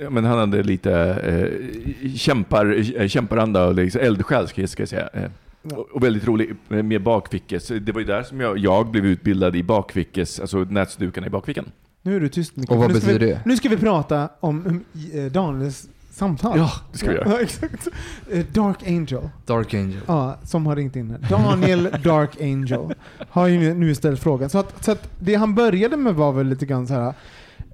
eh, 0.00 0.10
men 0.10 0.24
han 0.24 0.38
hade 0.38 0.62
lite 0.62 0.92
eh, 0.92 2.08
kämpar, 2.16 2.84
eh, 3.00 3.08
kämparanda 3.08 3.66
och 3.66 3.74
liksom 3.74 4.00
eldsjäl 4.00 4.48
ska 4.48 4.62
jag 4.62 4.88
säga. 4.88 5.08
Eh, 5.12 5.22
Ja. 5.70 5.86
och, 5.92 6.04
väldigt 6.04 6.26
rolig 6.26 6.50
eh, 6.70 6.82
med 6.82 7.02
bakfickes. 7.02 7.68
Det 7.68 7.92
var 7.92 8.00
ju 8.00 8.06
där 8.06 8.22
som 8.22 8.40
jag, 8.40 8.58
jag 8.58 8.86
blev 8.86 9.06
utbildad 9.06 9.56
i 9.56 9.62
bakfickes, 9.62 10.40
alltså 10.40 10.58
näsdukarna 10.58 11.26
i 11.26 11.30
bakfickan. 11.30 11.64
Nu 12.06 12.16
är 12.16 12.20
du 12.20 12.28
tyst 12.28 12.56
Micke. 12.56 12.70
Och 12.70 12.76
vad 12.76 12.88
nu 12.88 12.94
betyder 12.94 13.18
vi, 13.18 13.26
det? 13.26 13.40
Nu 13.44 13.56
ska 13.56 13.68
vi 13.68 13.76
prata 13.76 14.28
om 14.40 14.66
um, 14.66 14.84
eh, 15.14 15.24
Daniels 15.32 15.88
samtal. 16.10 16.58
Ja, 16.58 16.70
det 16.92 16.98
ska 16.98 17.10
vi 17.10 17.14
göra. 17.16 17.30
Ja, 17.30 17.40
exakt. 17.42 17.88
Eh, 18.30 18.46
Dark 18.52 18.82
Angel. 18.86 19.28
Dark 19.46 19.74
Angel. 19.74 20.00
Ja, 20.06 20.38
som 20.44 20.66
har 20.66 20.76
ringt 20.76 20.96
in 20.96 21.10
här. 21.10 21.18
Daniel 21.30 21.88
Dark 22.04 22.40
Angel 22.40 22.94
har 23.28 23.46
ju 23.46 23.74
nu- 23.74 23.94
ställt 23.94 24.20
frågan. 24.20 24.50
Så, 24.50 24.58
att, 24.58 24.84
så 24.84 24.92
att 24.92 25.08
det 25.20 25.34
han 25.34 25.54
började 25.54 25.96
med 25.96 26.14
var 26.14 26.32
väl 26.32 26.46
lite 26.46 26.66
grann 26.66 26.86
så 26.86 26.94
här. 26.94 27.14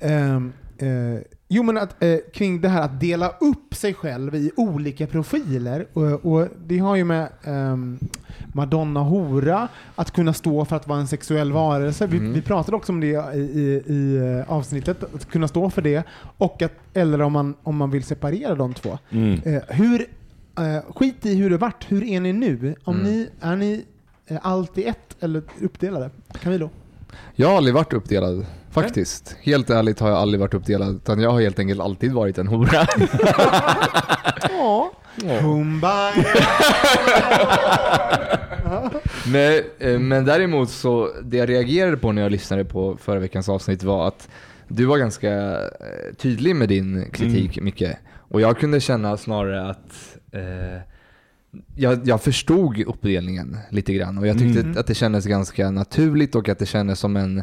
ehm, 0.01 0.53
eh, 0.79 0.89
jo 1.55 1.63
men 1.63 1.79
att, 1.79 2.03
eh, 2.03 2.17
kring 2.35 2.61
det 2.61 2.69
här 2.69 2.83
att 2.83 3.01
dela 3.01 3.29
upp 3.41 3.75
sig 3.75 3.95
själv 3.95 4.35
i 4.35 4.51
olika 4.57 5.07
profiler. 5.07 5.87
Och, 5.93 6.03
och 6.33 6.49
det 6.67 6.79
har 6.79 6.97
ju 6.97 7.05
med 7.05 7.29
ehm, 7.45 7.99
Madonna 8.55 9.01
hora, 9.01 9.69
att 9.95 10.11
kunna 10.11 10.33
stå 10.33 10.65
för 10.65 10.77
att 10.77 10.89
vara 10.89 10.99
en 11.01 11.07
sexuell 11.09 11.53
varelse. 11.53 12.07
Vi, 12.07 12.17
Mm. 12.19 12.33
vi 12.33 12.43
pratade 12.43 12.77
också 12.77 12.93
om 12.93 13.01
det 13.01 13.07
i, 13.07 13.39
i, 13.39 13.83
i 13.87 14.17
eh, 14.17 14.53
avsnittet, 14.53 15.05
att 15.15 15.31
kunna 15.31 15.49
stå 15.49 15.71
för 15.71 15.83
det. 15.83 16.03
Och 16.39 16.63
att, 16.63 16.73
eller 16.95 17.21
om 17.23 17.33
man, 17.33 17.55
om 17.63 17.77
man 17.77 17.91
vill 17.91 18.05
separera 18.05 18.55
de 18.55 18.75
två. 18.75 18.99
Mm. 19.11 19.41
Eh, 19.45 19.63
hur, 19.69 20.07
eh, 20.59 20.93
skit 20.95 21.27
i 21.27 21.35
hur 21.35 21.51
det 21.51 21.57
vart, 21.57 21.87
hur 21.93 22.05
är 22.05 22.21
ni 22.21 22.33
nu? 22.33 22.75
Om 22.85 22.95
Mm. 23.01 23.07
ni, 23.13 23.29
är 23.41 23.57
ni 23.57 23.85
eh, 24.27 24.39
allt 24.43 24.79
i 24.79 24.85
ett 24.85 25.17
eller 25.21 25.43
uppdelade? 25.61 26.11
Camilo? 26.43 26.71
Jag 27.35 27.49
har 27.49 27.57
aldrig 27.57 27.75
varit 27.75 27.93
uppdelad, 27.93 28.47
faktiskt. 28.73 29.37
Helt 29.43 29.71
ärligt 29.71 30.01
har 30.01 30.09
jag 30.09 30.19
aldrig 30.19 30.41
varit 30.41 30.55
uppdelad, 30.55 30.95
utan 30.97 31.21
jag 31.21 31.31
har 31.31 31.41
helt 31.41 31.59
enkelt 31.59 31.81
alltid 31.81 32.13
varit 32.13 32.39
en 32.39 32.47
hora. 32.49 32.87
Ja. 34.49 34.93
Kumbaya. 35.41 36.13
Nej, 39.27 39.67
eh, 39.79 39.99
men 39.99 40.25
däremot 40.25 40.71
så, 40.71 41.11
det 41.23 41.37
jag 41.37 41.49
reagerade 41.49 41.97
på 41.97 42.13
när 42.13 42.23
jag 42.23 42.33
lyssnade 42.33 42.65
på 42.65 42.97
förra 43.01 43.19
veckans 43.19 43.49
avsnitt 43.49 43.83
var 43.83 44.09
att 44.09 44.29
du 44.69 44.85
var 44.85 44.99
ganska 44.99 45.33
eh, 45.33 46.15
tydlig 46.19 46.57
med 46.57 46.69
din 46.69 47.11
kritik, 47.13 47.61
Micke. 47.61 47.83
Och 48.19 48.41
jag 48.41 48.59
kunde 48.59 48.81
känna 48.81 49.17
snarare 49.17 49.71
att 49.71 50.17
eh, 50.33 50.81
jag, 51.77 52.01
jag 52.05 52.23
förstod 52.23 52.79
uppdelningen 52.81 53.59
lite 53.71 53.93
grann 53.93 54.19
och 54.19 54.27
jag 54.27 54.39
tyckte 54.39 54.61
Mm. 54.61 54.79
att 54.79 54.87
det 54.87 54.95
kändes 54.95 55.25
ganska 55.27 55.71
naturligt 55.71 56.35
och 56.35 56.49
att 56.49 56.59
det 56.59 56.67
kändes 56.67 56.99
som, 57.01 57.17
en, 57.17 57.43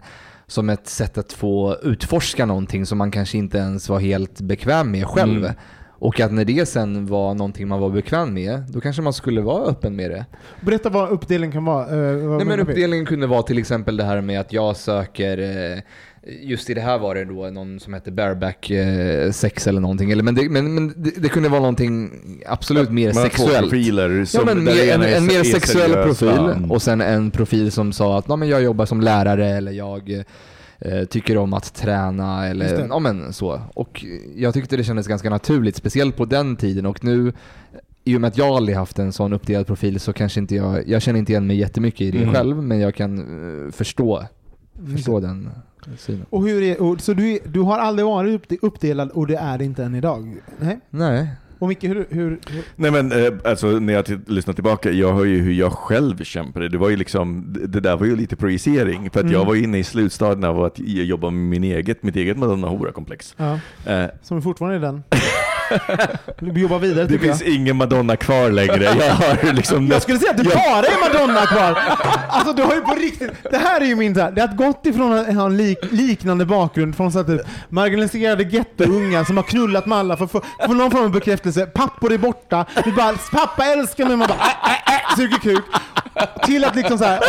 som 0.51 0.69
ett 0.69 0.87
sätt 0.87 1.17
att 1.17 1.33
få 1.33 1.77
utforska 1.83 2.45
någonting 2.45 2.85
som 2.85 2.97
man 2.97 3.11
kanske 3.11 3.37
inte 3.37 3.57
ens 3.57 3.89
var 3.89 3.99
helt 3.99 4.41
bekväm 4.41 4.91
med 4.91 5.05
själv. 5.05 5.45
Mm. 5.45 5.55
Och 6.01 6.19
att 6.19 6.31
när 6.31 6.45
det 6.45 6.65
sen 6.65 7.05
var 7.05 7.33
någonting 7.33 7.67
man 7.67 7.79
var 7.79 7.89
bekväm 7.89 8.33
med, 8.33 8.63
då 8.69 8.81
kanske 8.81 9.01
man 9.01 9.13
skulle 9.13 9.41
vara 9.41 9.65
öppen 9.65 9.95
med 9.95 10.11
det. 10.11 10.25
Berätta 10.61 10.89
vad 10.89 11.09
uppdelningen 11.09 11.51
kan 11.51 11.65
vara. 11.65 11.85
vad 11.85 12.37
Nej, 12.37 12.45
men 12.45 12.59
uppdelningen 12.59 13.05
kunde 13.05 13.27
vara 13.27 13.41
till 13.41 13.57
exempel 13.57 13.97
det 13.97 14.03
här 14.03 14.21
med 14.21 14.39
att 14.39 14.53
jag 14.53 14.75
söker, 14.75 15.37
eh, 15.37 15.79
just 16.41 16.69
i 16.69 16.73
det 16.73 16.81
här 16.81 16.97
var 16.99 17.15
det 17.15 17.25
då 17.25 17.49
någon 17.49 17.79
som 17.79 17.93
hette 17.93 18.11
bareback 18.11 18.69
eh, 18.69 19.31
sex 19.31 19.67
eller 19.67 19.81
någonting. 19.81 20.11
Eller, 20.11 20.23
men 20.23 20.35
det, 20.35 20.49
men, 20.49 20.73
men 20.73 20.93
det, 20.97 21.11
det 21.21 21.29
kunde 21.29 21.49
vara 21.49 21.59
någonting 21.61 22.11
absolut 22.45 22.89
mer 22.91 23.13
Man 23.13 23.23
har 23.23 23.29
två 23.29 23.43
sexuellt. 23.43 23.69
profiler. 23.69 24.09
Ja, 24.19 24.25
Som, 24.25 24.45
men 24.45 24.65
där 24.65 24.73
mer, 24.75 24.93
en, 24.93 25.01
en 25.17 25.25
mer 25.25 25.43
sexuell 25.43 25.93
profil? 25.93 26.27
Mm. 26.29 26.71
och 26.71 26.81
sen 26.81 27.01
en 27.01 27.31
profil 27.31 27.71
som 27.71 27.93
sa 27.93 28.17
att 28.19 28.25
"Ja, 28.27 28.35
men 28.35 28.47
jag 28.49 28.61
jobbar 28.63 28.85
som 28.85 29.01
lärare 29.01 29.47
eller 29.49 29.71
jag 29.71 30.23
eh, 30.79 31.03
tycker 31.05 31.37
om 31.37 31.53
att 31.53 31.73
träna 31.75 32.47
eller 32.47 32.87
ja, 32.89 32.99
men 32.99 33.33
så. 33.33 33.61
Och 33.73 34.05
jag 34.35 34.53
tyckte 34.53 34.77
det 34.77 34.83
kändes 34.83 35.07
ganska 35.07 35.29
naturligt, 35.29 35.75
speciellt 35.75 36.17
på 36.17 36.25
den 36.25 36.55
tiden 36.55 36.85
och 36.85 37.03
nu 37.03 37.33
i 38.03 38.15
och 38.17 38.21
med 38.21 38.27
att 38.27 38.37
jag 38.37 38.47
aldrig 38.47 38.77
haft 38.77 38.99
en 38.99 39.13
sån 39.13 39.33
uppdelad 39.33 39.67
profil 39.67 39.99
så 39.99 40.13
kanske 40.13 40.39
inte 40.39 40.55
jag, 40.55 40.87
jag 40.87 41.01
känner 41.01 41.19
inte 41.19 41.31
igen 41.31 41.47
mig 41.47 41.57
jättemycket 41.57 42.01
i 42.01 42.11
det 42.11 42.17
Mm. 42.17 42.33
själv 42.33 42.63
men 42.63 42.79
jag 42.79 42.95
kan 42.95 43.17
eh, 43.65 43.71
förstå, 43.71 44.25
förstå 44.95 45.19
den 45.19 45.49
synen. 45.97 46.25
Och 46.29 46.43
hur 46.47 46.63
är, 46.63 46.81
och, 46.81 47.01
så 47.01 47.13
du, 47.13 47.39
du 47.45 47.59
har 47.61 47.77
aldrig 47.79 48.05
varit 48.05 48.33
uppde- 48.41 48.57
uppdelad 48.61 49.09
och 49.11 49.27
det 49.27 49.35
är 49.35 49.57
det 49.57 49.65
inte 49.65 49.83
än 49.83 49.95
idag? 49.95 50.35
Nej? 50.59 50.79
Nej. 50.89 51.27
Och 51.59 51.67
Micke, 51.67 51.83
hur, 51.83 52.07
hur, 52.09 52.39
hur 52.49 52.61
Nej 52.75 52.91
men 52.91 53.11
eh, 53.11 53.33
alltså 53.45 53.67
när 53.67 53.93
jag 53.93 54.05
lyssnar 54.27 54.53
tillbaka, 54.53 54.91
jag 54.91 55.13
hör 55.13 55.25
ju 55.25 55.39
hur 55.39 55.53
jag 55.53 55.71
själv 55.71 56.23
kämpade. 56.23 56.69
Det 56.69 56.77
var 56.77 56.89
ju 56.89 56.95
liksom, 56.95 57.55
det, 57.67 57.79
där 57.79 57.97
var 57.97 58.05
ju 58.05 58.15
lite 58.15 58.35
projicering. 58.35 59.09
För 59.09 59.19
att 59.19 59.23
Mm. 59.25 59.33
jag 59.33 59.45
var 59.45 59.55
inne 59.55 59.77
i 59.77 59.83
slutstadien 59.83 60.43
av 60.43 60.63
att 60.63 60.79
jobba 60.79 61.29
med 61.29 61.43
min 61.49 61.63
eget, 61.63 62.03
mitt 62.03 62.15
eget 62.15 62.37
Madonna 62.37 62.67
Hora-komplex. 62.67 63.35
ja, 63.37 63.59
Eh, 63.85 64.05
som 64.21 64.37
är 64.37 64.41
fortfarande 64.41 64.77
är 64.77 64.81
den? 64.81 65.03
Vi 66.39 66.61
jobbar 66.61 66.79
vidare 66.79 67.03
det 67.05 67.09
tycker 67.13 67.27
jag. 67.27 67.37
finns 67.39 67.55
ingen 67.55 67.75
Madonna 67.77 68.15
kvar 68.15 68.49
längre. 68.49 68.83
Jag 68.83 69.13
har 69.13 69.53
liksom... 69.53 69.87
Jag 69.87 70.01
skulle 70.01 70.19
säga 70.19 70.31
att 70.31 70.37
det 70.37 70.43
jag- 70.43 70.53
bara 70.53 70.87
är 70.87 71.13
Madonna 71.13 71.45
kvar. 71.45 71.77
Alltså 72.29 72.53
du 72.53 72.63
har 72.63 72.75
ju 72.75 72.81
på 72.81 72.95
riktigt, 72.95 73.31
det 73.51 73.57
här 73.57 73.81
är 73.81 73.85
ju 73.85 73.95
min 73.95 74.13
det 74.13 74.41
har 74.41 74.55
gått 74.55 74.85
ifrån 74.85 75.13
att 75.13 75.33
ha 75.35 75.45
en 75.45 75.57
lik, 75.57 75.77
liknande 75.91 76.45
bakgrund 76.45 76.95
från 76.97 77.11
så 77.11 77.23
typ, 77.23 77.41
marginaliserade 77.69 78.43
gettoungar 78.43 79.23
som 79.23 79.37
har 79.37 79.43
knullat 79.43 79.85
med 79.85 79.97
alla 79.97 80.17
för 80.17 80.25
att 80.25 80.31
få, 80.31 80.41
få 80.65 80.73
någon 80.73 80.91
form 80.91 81.03
av 81.03 81.11
bekräftelse. 81.11 81.65
Pappor 81.65 82.13
är 82.13 82.17
borta, 82.17 82.65
du 82.83 82.91
bara 82.91 83.15
pappa 83.31 83.65
älskar 83.65 84.05
mig, 84.05 84.17
man 84.17 84.27
bara 84.27 84.37
äh, 84.39 84.93
äh, 84.93 84.95
äh, 84.95 85.15
suger 85.17 85.37
kuk. 85.37 85.63
Till 86.45 86.63
att 86.65 86.75
liksom 86.75 86.97
så 86.97 87.03
här, 87.03 87.19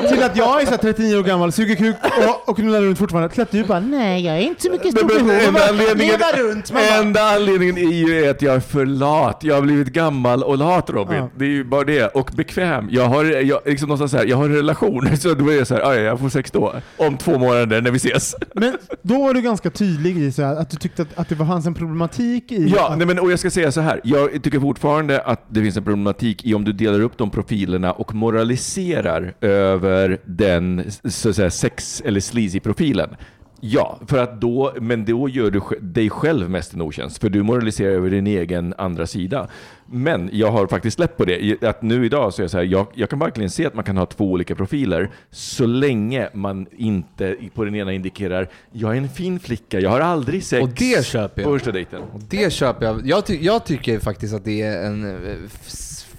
så, 0.00 0.08
till 0.08 0.22
att 0.22 0.36
jag 0.36 0.62
är 0.62 0.64
så 0.64 0.70
här 0.70 0.78
39 0.78 1.16
år 1.16 1.22
gammal, 1.22 1.52
suger 1.52 1.74
kuk 1.76 1.96
och, 2.28 2.48
och 2.48 2.56
knullar 2.56 2.80
runt 2.80 2.98
fortfarande. 2.98 3.28
Till 3.28 3.42
att 3.42 3.50
du 3.50 3.64
bara 3.64 3.80
nej 3.80 4.24
jag 4.26 4.36
är 4.36 4.40
inte 4.40 4.62
så 4.62 4.70
mycket 4.70 4.94
men, 4.94 5.06
behov 5.06 5.30
enda, 5.30 5.48
av 5.48 5.56
att 5.56 5.70
anledningen, 5.70 6.14
leva 6.18 6.50
runt. 6.50 6.72
Man 6.72 6.82
bara, 6.88 6.98
enda 7.00 7.20
anledningen 7.22 7.78
är 7.78 7.92
ju 8.08 8.28
att 8.30 8.42
jag 8.42 8.54
är 8.54 8.60
för 8.60 8.86
lat. 8.86 9.38
Jag 9.44 9.54
har 9.54 9.62
blivit 9.62 9.88
gammal 9.88 10.42
och 10.42 10.58
lat 10.58 10.90
Robin. 10.90 11.16
Ja. 11.16 11.30
Det 11.36 11.44
är 11.44 11.48
ju 11.48 11.64
bara 11.64 11.84
det. 11.84 12.06
Och 12.06 12.30
bekväm. 12.36 12.88
Jag 12.90 13.04
har, 13.06 13.24
jag, 13.24 13.60
liksom 13.66 13.88
någonstans 13.88 14.10
så 14.10 14.16
här, 14.16 14.24
jag 14.24 14.36
har 14.36 14.44
en 14.44 14.54
relation, 14.56 15.16
så 15.20 15.34
då 15.34 15.48
är 15.48 15.56
jag 15.56 15.66
så 15.66 15.74
här, 15.74 15.90
"Aj, 15.90 16.00
jag 16.00 16.20
får 16.20 16.28
sex 16.28 16.50
då. 16.50 16.74
Om 16.96 17.16
två 17.16 17.38
månader 17.38 17.80
när 17.80 17.90
vi 17.90 17.96
ses. 17.96 18.34
Men 18.54 18.76
då 19.02 19.22
var 19.22 19.34
du 19.34 19.40
ganska 19.40 19.70
tydlig 19.70 20.18
i 20.18 20.32
så 20.32 20.42
här, 20.42 20.56
att 20.56 20.70
du 20.70 20.76
tyckte 20.76 21.02
att, 21.02 21.08
att 21.18 21.28
det 21.28 21.36
fanns 21.36 21.66
en 21.66 21.74
problematik 21.74 22.52
i 22.52 22.72
Ja, 22.76 22.88
att, 22.88 22.98
nej 22.98 23.06
men, 23.06 23.18
och 23.18 23.32
jag 23.32 23.38
ska 23.38 23.50
säga 23.50 23.72
så 23.72 23.80
här. 23.80 24.00
Jag 24.04 24.42
tycker 24.42 24.60
fortfarande 24.60 25.20
att 25.20 25.44
det 25.48 25.62
finns 25.62 25.76
en 25.76 25.84
problematik 25.84 26.44
i 26.44 26.54
om 26.54 26.64
du 26.64 26.72
delar 26.72 27.00
upp 27.00 27.18
de 27.18 27.30
profilerna 27.30 27.92
och 27.92 28.14
moraliserar 28.20 29.34
över 29.40 30.18
den 30.24 30.84
så 31.04 31.28
att 31.28 31.36
säga, 31.36 31.50
sex 31.50 32.02
eller 32.04 32.20
sleazy-profilen. 32.20 33.16
Ja, 33.62 34.00
för 34.06 34.18
att 34.18 34.40
då, 34.40 34.72
men 34.80 35.04
då 35.04 35.28
gör 35.28 35.50
du 35.50 35.60
dig 35.80 36.10
själv 36.10 36.50
mest 36.50 36.74
en 36.74 36.80
otjänst, 36.80 37.18
för 37.20 37.28
du 37.28 37.42
moraliserar 37.42 37.90
över 37.92 38.10
din 38.10 38.26
egen 38.26 38.74
andra 38.78 39.06
sida. 39.06 39.48
Men 39.92 40.30
jag 40.32 40.50
har 40.50 40.66
faktiskt 40.66 40.96
släppt 40.96 41.16
på 41.16 41.24
det, 41.24 41.62
att 41.64 41.82
nu 41.82 42.04
idag 42.06 42.34
så 42.34 42.42
är 42.42 42.44
jag 42.44 42.50
så 42.50 42.56
här, 42.56 42.64
jag, 42.64 42.86
jag 42.94 43.10
kan 43.10 43.18
verkligen 43.18 43.50
se 43.50 43.66
att 43.66 43.74
man 43.74 43.84
kan 43.84 43.96
ha 43.96 44.06
två 44.06 44.24
olika 44.32 44.54
profiler, 44.54 45.10
så 45.30 45.66
länge 45.66 46.28
man 46.34 46.66
inte 46.76 47.36
på 47.54 47.64
den 47.64 47.74
ena 47.74 47.92
indikerar, 47.92 48.48
jag 48.72 48.92
är 48.92 48.96
en 48.98 49.08
fin 49.08 49.40
flicka, 49.40 49.80
jag 49.80 49.90
har 49.90 50.00
aldrig 50.00 50.44
sex 50.44 50.62
Och 50.62 50.68
det 50.68 51.06
köper 51.06 51.42
jag. 51.42 51.50
på 51.50 51.58
första 51.58 51.72
dejten. 51.72 52.02
Och 52.02 52.20
det 52.28 52.52
köper 52.52 52.86
jag. 52.86 53.06
Jag, 53.06 53.26
ty- 53.26 53.38
jag 53.42 53.64
tycker 53.66 53.98
faktiskt 53.98 54.34
att 54.34 54.44
det 54.44 54.62
är 54.62 54.86
en 54.86 55.04
eh, 55.26 55.36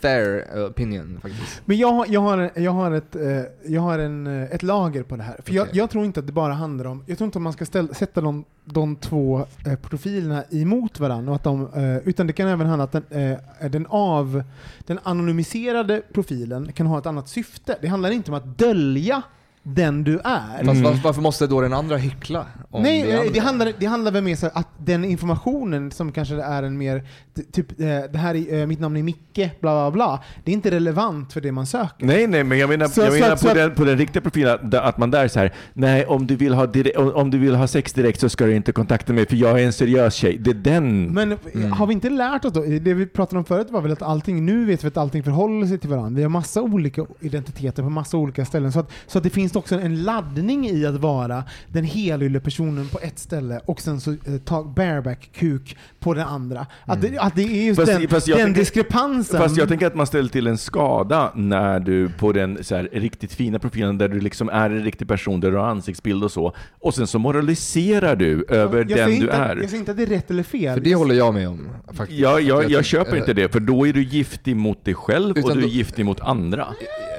fair 0.02 0.46
opinion 0.70 1.20
faktiskt. 1.22 1.62
Men 1.66 1.78
jag, 1.78 1.92
har- 1.92 2.06
jag 2.10 2.22
har, 2.22 2.52
jag 2.56 2.72
har, 2.72 2.92
ett, 2.92 3.16
eh, 3.16 3.22
jag 3.66 3.82
har 3.82 4.00
en, 4.00 4.28
eh, 4.28 4.44
ett 4.56 4.64
lager 4.64 5.04
på 5.04 5.16
det 5.16 5.24
här. 5.24 5.40
För 5.46 5.54
jag, 5.54 5.64
Okej. 5.64 5.78
jag 5.78 5.90
tror 5.90 6.06
inte 6.06 6.20
att 6.20 6.28
det 6.28 6.34
bara 6.34 6.54
handlar 6.54 6.86
om, 6.86 7.04
jag 7.08 7.18
tror 7.18 7.26
inte 7.26 7.38
att 7.38 7.42
man 7.44 7.54
ska 7.54 7.66
ställa, 7.66 7.94
sätta 7.94 8.22
de, 8.22 8.46
de 8.66 8.96
två 8.96 9.46
eh, 9.66 9.76
profilerna 9.76 10.44
emot 10.52 11.00
varandra. 11.00 11.32
Och 11.32 11.36
att 11.36 11.44
de, 11.44 11.62
eh, 11.74 11.98
utan 12.08 12.28
det 12.28 12.34
kan 12.34 12.48
även 12.48 12.68
handla 12.68 12.84
om 12.84 12.90
att 12.94 13.10
den, 13.10 13.32
eh, 13.62 13.70
den, 13.72 13.86
av, 13.90 14.44
den 14.88 15.00
anonymiserade 15.04 16.02
profilen 16.14 16.72
kan 16.72 16.86
ha 16.88 16.98
ett 17.00 17.06
annat 17.06 17.30
syfte. 17.30 17.78
Det 17.82 17.88
handlar 17.88 18.12
inte 18.12 18.32
om 18.32 18.38
att 18.38 18.58
dölja 18.58 19.22
den 19.64 20.04
du 20.04 20.20
är. 20.24 20.66
Fast 20.66 20.82
varför, 20.82 21.04
varför 21.04 21.22
måste 21.22 21.48
då 21.48 21.62
den 21.62 21.74
andra 21.74 21.98
hyckla? 21.98 22.46
om 22.72 22.84
Nej, 22.84 23.04
det 23.04 23.12
eh, 23.12 23.20
andra? 23.20 23.32
det 23.34 23.40
handlar, 23.40 23.74
det 23.80 23.86
handlar 23.86 24.12
väl 24.12 24.24
mer 24.24 24.36
så 24.36 24.48
att 24.54 24.68
den 24.86 25.06
informationen 25.06 25.92
som 25.92 26.12
kanske 26.12 26.36
är 26.44 26.64
en 26.64 26.78
mer, 26.78 27.04
typ 27.52 27.72
eh, 27.80 27.86
det 28.12 28.18
här 28.18 28.36
är, 28.36 28.60
eh, 28.62 28.68
mitt 28.68 28.80
namn 28.80 28.98
är 28.98 29.04
Micke, 29.04 29.36
bla 29.36 29.52
bla 29.60 29.92
bla. 29.92 30.24
Det 30.44 30.52
är 30.52 30.54
inte 30.54 30.72
relevant 30.72 31.34
för 31.34 31.42
det 31.42 31.52
man 31.52 31.66
söker. 31.66 32.06
Nej, 32.06 32.28
nej, 32.28 32.44
men 32.44 32.58
jag 32.58 32.70
menar, 32.70 32.88
Så- 32.88 33.02
jag 33.02 33.08
så 33.14 33.14
menar 33.20 33.34
att- 33.34 33.42
på, 33.42 33.48
så 33.48 33.54
den, 33.54 33.76
på 33.76 33.84
den 33.84 33.98
riktiga 33.98 34.22
profilen, 34.22 34.72
att 34.74 34.98
man 34.98 35.12
där 35.12 35.24
är 35.24 35.28
så 35.28 35.40
här, 35.40 35.54
nej, 35.74 36.06
om 36.06 36.28
du, 36.28 36.36
vill 36.36 36.54
ha 36.54 36.66
dire- 36.66 36.98
om, 36.98 37.14
om 37.16 37.32
du 37.32 37.38
vill 37.38 37.56
ha 37.56 37.68
sex 37.68 37.94
direkt 37.94 38.20
så 38.20 38.30
ska 38.30 38.46
du 38.46 38.56
inte 38.56 38.72
kontakta 38.72 39.14
mig, 39.14 39.26
för 39.26 39.36
jag 39.36 39.62
är 39.62 39.66
en 39.66 39.74
seriös 39.74 40.14
tjej. 40.14 40.38
Det 40.38 40.50
är 40.50 40.54
den. 40.56 41.06
Men 41.14 41.38
Mm. 41.54 41.72
har 41.72 41.88
vi 41.88 41.94
inte 41.94 42.10
lärt 42.10 42.46
oss 42.46 42.54
då? 42.54 42.62
Det 42.62 42.94
vi 42.94 43.06
pratade 43.06 43.38
om 43.40 43.46
förut 43.46 43.68
var 43.70 43.82
väl 43.82 43.92
att 43.92 44.02
allting, 44.02 44.46
nu 44.46 44.66
vet 44.66 44.84
vi 44.84 44.88
att 44.88 44.98
allting 44.98 45.24
förhåller 45.24 45.68
sig 45.68 45.78
till 45.78 45.90
varandra. 45.90 46.18
Vi 46.18 46.24
har 46.24 46.30
massa 46.30 46.62
olika 46.62 47.06
identiteter 47.20 47.84
på 47.84 47.90
massa 47.90 48.18
olika 48.18 48.46
ställen. 48.46 48.72
Så 48.72 48.80
att, 48.80 48.92
så 49.08 49.18
att 49.18 49.24
det 49.24 49.30
finns 49.30 49.56
också 49.56 49.80
en 49.80 50.04
laddning 50.04 50.70
i 50.70 50.86
att 50.86 50.96
vara 50.96 51.44
den 51.68 51.84
helylle 51.84 52.40
personen 52.40 52.88
på 52.88 53.00
ett 53.02 53.20
ställe 53.20 53.60
och 53.66 53.82
sen 53.82 54.02
så 54.02 54.12
eh, 54.12 54.18
ta 54.46 54.64
bareback-kuk 54.76 55.78
på 56.00 56.14
den 56.14 56.28
andra. 56.28 56.66
Att, 56.86 57.02
det, 57.02 57.18
att 57.18 57.36
det 57.36 57.42
är 57.44 57.66
just 57.68 57.80
Fast- 57.80 57.92
den, 57.92 58.08
fast 58.08 58.28
jag 58.28 58.38
den 58.38 58.46
tänker- 58.46 58.60
diskrepansen. 58.62 59.40
Fast 59.42 59.58
jag 59.58 59.68
tänker 59.70 59.88
att 59.88 59.96
man 59.96 60.08
ställer 60.08 60.30
till 60.30 60.48
en 60.48 60.58
skada 60.58 61.32
när 61.36 61.80
du 61.80 62.10
på 62.10 62.32
den 62.32 62.64
så 62.64 62.76
här, 62.76 62.90
riktigt 62.92 63.34
fina 63.34 63.60
profilen 63.60 63.98
där 63.98 64.08
du 64.08 64.20
liksom 64.20 64.50
är 64.50 64.70
en 64.70 64.84
riktig 64.84 65.08
person, 65.08 65.40
där 65.40 65.52
du 65.52 65.58
har 65.58 65.66
ansiktsbild 65.68 66.24
och 66.24 66.32
så, 66.32 66.54
och 66.80 66.94
sen 66.94 67.08
så 67.08 67.20
moraliserar 67.20 68.16
du 68.16 68.46
över 68.50 68.78
jag 68.78 68.88
den 68.88 68.98
säger 68.98 69.08
du 69.08 69.14
inte, 69.16 69.32
är. 69.32 69.56
Jag 69.56 69.66
säger 69.70 69.78
inte 69.80 69.92
att 69.92 69.98
det 69.98 70.04
är 70.04 70.08
rätt 70.08 70.32
eller 70.32 70.44
fel. 70.44 70.74
För 70.74 70.82
det 70.82 70.96
håller 70.96 71.16
jag 71.16 71.34
med 71.34 71.50
om 71.50 71.68
faktiskt. 71.94 72.20
Ja, 72.20 72.40
jag, 72.40 72.62
jag 72.62 72.68
tycker- 72.68 72.84
köper 72.84 73.18
inte 73.18 73.34
det, 73.34 73.50
för 73.50 73.60
då 73.60 73.88
är 73.88 73.94
du 73.94 74.04
giftig 74.04 74.56
mot 74.56 74.86
dig 74.86 74.94
själv 74.94 75.30
och 75.44 75.52
du 75.54 75.58
är 75.60 75.62
då- 75.62 75.68
giftig 75.68 76.06
mot 76.06 76.20
andra. 76.22 76.68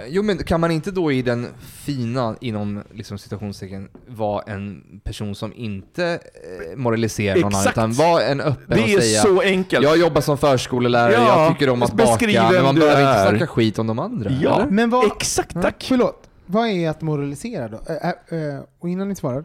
Jo 0.09 0.23
men 0.23 0.39
kan 0.39 0.61
man 0.61 0.71
inte 0.71 0.91
då 0.91 1.13
i 1.13 1.23
den 1.23 1.47
fina, 1.61 2.37
inom 2.41 2.83
liksom 2.95 3.19
citationstecken, 3.19 3.89
vara 4.07 4.43
en 4.43 4.83
person 5.05 5.35
som 5.35 5.53
inte 5.55 6.05
eh, 6.73 6.77
moraliserar 6.77 7.41
någon 7.41 7.55
annan 7.55 7.69
utan 7.71 7.93
vara 7.93 8.23
en 8.25 8.41
öppen 8.41 8.65
Det 8.77 8.83
och 8.83 8.89
är 8.89 9.01
säga 9.01 9.23
så 9.23 9.41
enkelt. 9.41 9.85
jag 9.85 9.97
jobbar 9.99 10.21
som 10.21 10.39
förskolelärare, 10.39 11.13
Ja, 11.13 11.43
jag 11.45 11.53
tycker 11.59 11.71
om 11.73 11.83
att 11.83 11.93
beskriv 11.93 12.37
baka, 12.37 12.47
vem 12.53 12.55
men 12.55 12.65
man 12.65 12.75
behöver 12.75 13.01
inte 13.01 13.13
är. 13.21 13.29
snacka 13.31 13.47
skit 13.47 13.79
om 13.79 13.87
de 13.87 13.99
andra. 13.99 14.31
Ja, 14.31 14.61
eller? 14.61 14.71
Men 14.71 14.91
vad, 14.91 15.07
exakt 15.07 15.53
tack. 15.63 15.85
Förlåt. 15.89 16.29
vad 16.47 16.69
är 16.69 16.91
att 16.91 17.03
moralisera 17.03 17.69
då? 17.69 17.77
Ä- 17.87 18.13
ä- 18.31 18.37
ä, 18.37 18.63
och 18.79 18.89
innan 18.89 19.09
ni 19.09 19.15
svarar. 19.15 19.45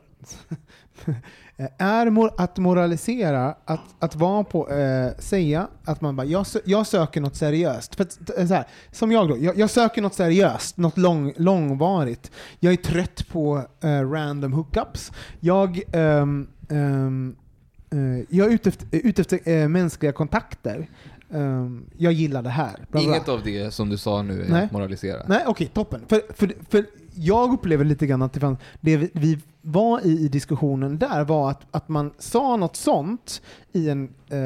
Eh, 1.59 1.67
är 1.77 2.41
att 2.41 2.57
moralisera 2.57 3.55
att, 3.65 3.81
att 3.99 4.15
vara 4.15 4.43
på, 4.43 4.69
eh, 4.69 5.11
säga 5.19 5.67
att 5.85 6.01
man 6.01 6.15
bara, 6.15 6.25
jag, 6.27 6.43
sö- 6.43 6.61
jag 6.65 6.87
söker 6.87 7.21
något 7.21 7.35
seriöst. 7.35 7.95
För 7.95 8.03
att, 8.03 8.39
eh, 8.39 8.47
så 8.47 8.53
här, 8.53 8.67
som 8.91 9.11
jag 9.11 9.29
då, 9.29 9.37
jag, 9.37 9.57
jag 9.57 9.69
söker 9.69 10.01
något 10.01 10.13
seriöst, 10.13 10.77
något 10.77 10.97
lång, 10.97 11.33
långvarigt. 11.37 12.31
Jag 12.59 12.73
är 12.73 12.77
trött 12.77 13.27
på 13.31 13.63
eh, 13.83 14.09
random 14.11 14.53
hookups. 14.53 15.11
Jag, 15.39 15.81
ehm, 15.91 16.47
ehm, 16.69 17.35
eh, 17.91 18.25
jag 18.29 18.47
är 18.47 18.51
ute 18.51 18.69
efter, 18.69 18.87
ute 18.91 19.21
efter 19.21 19.49
eh, 19.49 19.67
mänskliga 19.67 20.11
kontakter. 20.11 20.87
Ehm, 21.33 21.85
jag 21.97 22.13
gillar 22.13 22.41
det 22.41 22.49
här. 22.49 22.75
Bla, 22.75 22.85
bla. 22.91 23.01
Inget 23.01 23.29
av 23.29 23.43
det 23.43 23.73
som 23.73 23.89
du 23.89 23.97
sa 23.97 24.21
nu 24.21 24.41
är 24.43 24.49
Nej. 24.49 24.65
att 24.65 24.71
moralisera. 24.71 25.21
Nej, 25.27 25.43
okej, 25.47 25.67
toppen. 25.73 26.01
För, 26.07 26.21
för, 26.33 26.51
för 26.69 26.85
jag 27.15 27.53
upplever 27.53 27.85
lite 27.85 28.07
grann 28.07 28.21
att 28.21 28.33
det, 28.33 28.39
fanns, 28.39 28.59
det 28.81 28.97
vi, 28.97 29.09
vi 29.13 29.39
var 29.61 30.05
i, 30.05 30.09
i 30.09 30.27
diskussionen 30.27 30.97
där 30.97 31.23
var 31.23 31.51
att, 31.51 31.61
att 31.71 31.89
man 31.89 32.11
sa 32.19 32.55
något 32.57 32.75
sånt 32.75 33.41
i 33.71 33.89
en, 33.89 34.03
eh, 34.29 34.37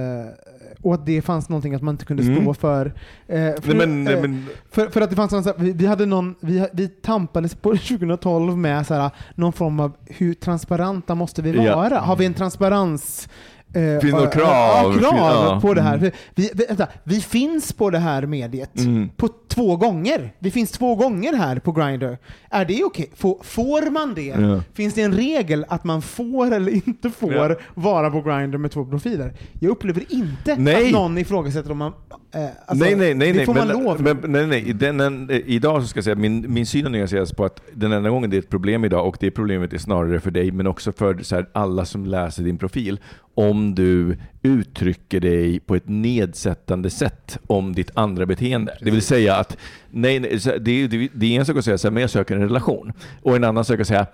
och 0.82 0.94
att 0.94 1.06
det 1.06 1.22
fanns 1.22 1.50
någonting 1.50 1.76
att 1.76 1.82
man 1.82 1.94
inte 1.94 2.06
kunde 2.06 2.24
Mm. 2.24 2.42
stå 2.42 2.54
för. 2.54 2.86
Eh, 3.28 3.36
för, 3.62 3.68
Nej, 3.68 3.78
men, 3.88 4.04
nej, 4.04 4.14
eh, 4.14 4.22
men, 4.22 4.46
för, 4.72 4.88
för 4.88 5.02
att 5.02 5.10
det 5.10 5.16
fanns 5.16 5.32
någon, 5.32 5.44
vi, 5.58 5.72
vi 5.72 5.86
hade 5.86 6.06
någon, 6.06 6.36
vi, 6.40 6.68
vi 6.74 6.88
tampades 6.88 7.56
på 7.56 7.70
2012 7.76 8.58
med 8.58 8.88
så 8.88 8.94
här, 8.94 9.12
någon 9.36 9.54
form 9.54 9.80
av 9.80 9.92
hur 10.06 10.34
transparenta 10.34 11.16
måste 11.16 11.42
vi 11.42 11.52
Ja. 11.66 11.76
vara? 11.76 12.00
Har 12.00 12.16
vi 12.16 12.26
en 12.26 12.34
transparens 12.34 13.30
Finns 13.74 14.02
det 14.02 14.12
något 14.12 14.24
eh, 14.24 14.30
krav? 14.42 14.48
Ja, 14.48 14.94
krav 15.00 15.14
Ja. 15.46 15.60
på 15.62 15.74
det 15.74 15.82
här. 15.82 15.98
Mm. 15.98 16.12
Vi, 16.36 16.50
vänta, 16.68 16.88
vi 17.04 17.22
finns 17.22 17.74
på 17.74 17.90
det 17.90 18.00
här 18.00 18.26
mediet 18.26 18.80
Mm. 18.80 19.10
på 19.18 19.30
två 19.48 19.76
gånger. 19.76 20.34
Vi 20.40 20.52
finns 20.52 20.72
två 20.72 20.96
gånger 20.96 21.34
här 21.34 21.60
på 21.60 21.72
Grindr. 21.72 22.18
Är 22.50 22.66
det 22.66 22.84
okej? 22.84 23.12
Får, 23.16 23.38
får 23.44 23.92
man 23.92 24.14
det? 24.14 24.22
Ja. 24.26 24.62
Finns 24.74 24.94
det 24.94 25.02
en 25.02 25.14
regel 25.14 25.66
att 25.70 25.84
man 25.84 26.02
får 26.02 26.52
eller 26.54 26.72
inte 26.88 27.10
får 27.10 27.58
vara 27.74 28.10
på 28.12 28.22
Grindr 28.22 28.58
med 28.58 28.72
två 28.72 28.86
profiler? 28.86 29.34
Jag 29.60 29.70
upplever 29.70 30.04
inte 30.10 30.56
Nej. 30.56 30.86
att 30.86 30.92
någon 30.92 31.18
ifrågasätter 31.18 31.72
om 31.72 31.78
man... 31.78 31.94
Eh, 32.34 32.46
alltså, 32.66 32.86
nej, 32.86 32.96
nej, 32.96 33.14
nej. 33.14 33.32
det 33.32 33.38
nej. 33.38 33.48
man 33.48 33.68
men, 33.68 33.84
lov. 33.84 34.02
Men, 34.02 34.32
nej, 34.32 34.48
nej. 34.48 34.74
Den, 34.74 35.00
en, 35.00 35.32
idag 35.32 35.82
så 35.82 35.88
ska 35.88 35.98
jag 35.98 36.04
säga 36.04 36.16
min, 36.16 36.54
min 36.54 36.66
syn 36.66 36.84
har 36.84 36.92
nyanserats 36.92 37.34
på 37.34 37.46
att 37.46 37.62
den 37.74 37.92
enda 37.92 38.10
gången 38.10 38.30
det 38.30 38.38
är 38.38 38.40
ett 38.40 38.50
problem 38.50 38.86
idag, 38.86 39.08
och 39.08 39.18
det 39.20 39.32
problemet 39.32 39.74
är 39.74 39.78
snarare 39.78 40.20
för 40.20 40.32
dig, 40.32 40.52
men 40.52 40.68
också 40.68 40.92
för 40.92 41.24
så 41.24 41.36
här, 41.36 41.46
alla 41.54 41.86
som 41.86 42.06
läser 42.06 42.44
din 42.44 42.58
profil, 42.58 43.00
om 43.36 43.76
du 43.76 44.18
uttrycker 44.42 45.20
dig 45.20 45.60
på 45.60 45.76
ett 45.76 45.88
nedsättande 45.90 46.90
sätt 46.90 47.40
om 47.48 47.74
ditt 47.74 47.92
andra 47.94 48.26
beteende. 48.26 48.78
Det 48.82 48.92
vill 48.92 49.02
säga 49.02 49.36
att 49.36 49.58
nej, 49.90 50.20
nej, 50.20 50.40
det, 50.60 50.88
det, 50.88 51.10
det 51.14 51.36
är 51.36 51.40
en 51.40 51.46
sak 51.46 51.58
att 51.58 51.66
säga 51.66 51.78
så 51.78 51.88
här, 51.88 51.94
men 51.94 52.02
jag 52.02 52.10
söker 52.10 52.36
en 52.36 52.42
relation, 52.42 52.94
och 53.22 53.36
en 53.36 53.44
annan 53.44 53.66
sak 53.66 53.80
att 53.80 53.88
säga 53.88 54.08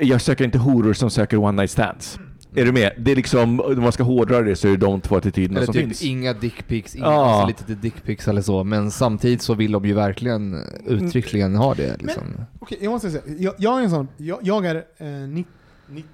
jag 0.00 0.20
söker 0.20 0.44
inte 0.44 0.58
horor 0.58 0.92
som 0.92 1.10
söker 1.10 1.36
one 1.36 1.62
night 1.62 1.70
stands. 1.70 2.18
Är 2.54 2.64
du 2.64 2.72
med? 2.72 2.92
Det 2.98 3.12
är 3.12 3.16
liksom, 3.16 3.60
om 3.60 3.80
man 3.82 3.92
ska 3.92 4.02
hårdra 4.02 4.42
det 4.42 4.56
så 4.56 4.66
är 4.68 4.70
det 4.72 4.76
de 4.76 5.00
två 5.00 5.16
attityderna 5.16 5.58
Eller 5.58 5.66
som 5.66 5.72
typ 5.72 5.84
finns. 5.84 6.02
inga 6.02 6.32
dickpics, 6.32 6.96
inga 6.96 7.04
Ja. 7.06 7.24
alltså 7.26 7.46
lite 7.48 7.64
till 7.64 7.80
dickpics 7.80 8.28
eller 8.28 8.42
så, 8.42 8.64
men 8.64 8.90
samtidigt 8.90 9.42
så 9.42 9.54
vill 9.54 9.72
de 9.72 9.84
ju 9.84 9.92
verkligen 9.92 10.56
uttryckligen 10.86 11.54
ha 11.56 11.74
det. 11.74 11.96
Liksom. 12.02 12.22
Okej, 12.58 12.78
jag 12.80 12.90
måste 12.90 13.10
säga, 13.10 13.22
jag, 13.38 13.54
jag 13.58 13.78
är 13.80 13.84
en 13.84 13.90
sån, 13.90 14.08
jag, 14.16 14.38
jag 14.42 14.66
är 14.66 14.74
eh, 14.98 15.06
ni- 15.28 15.46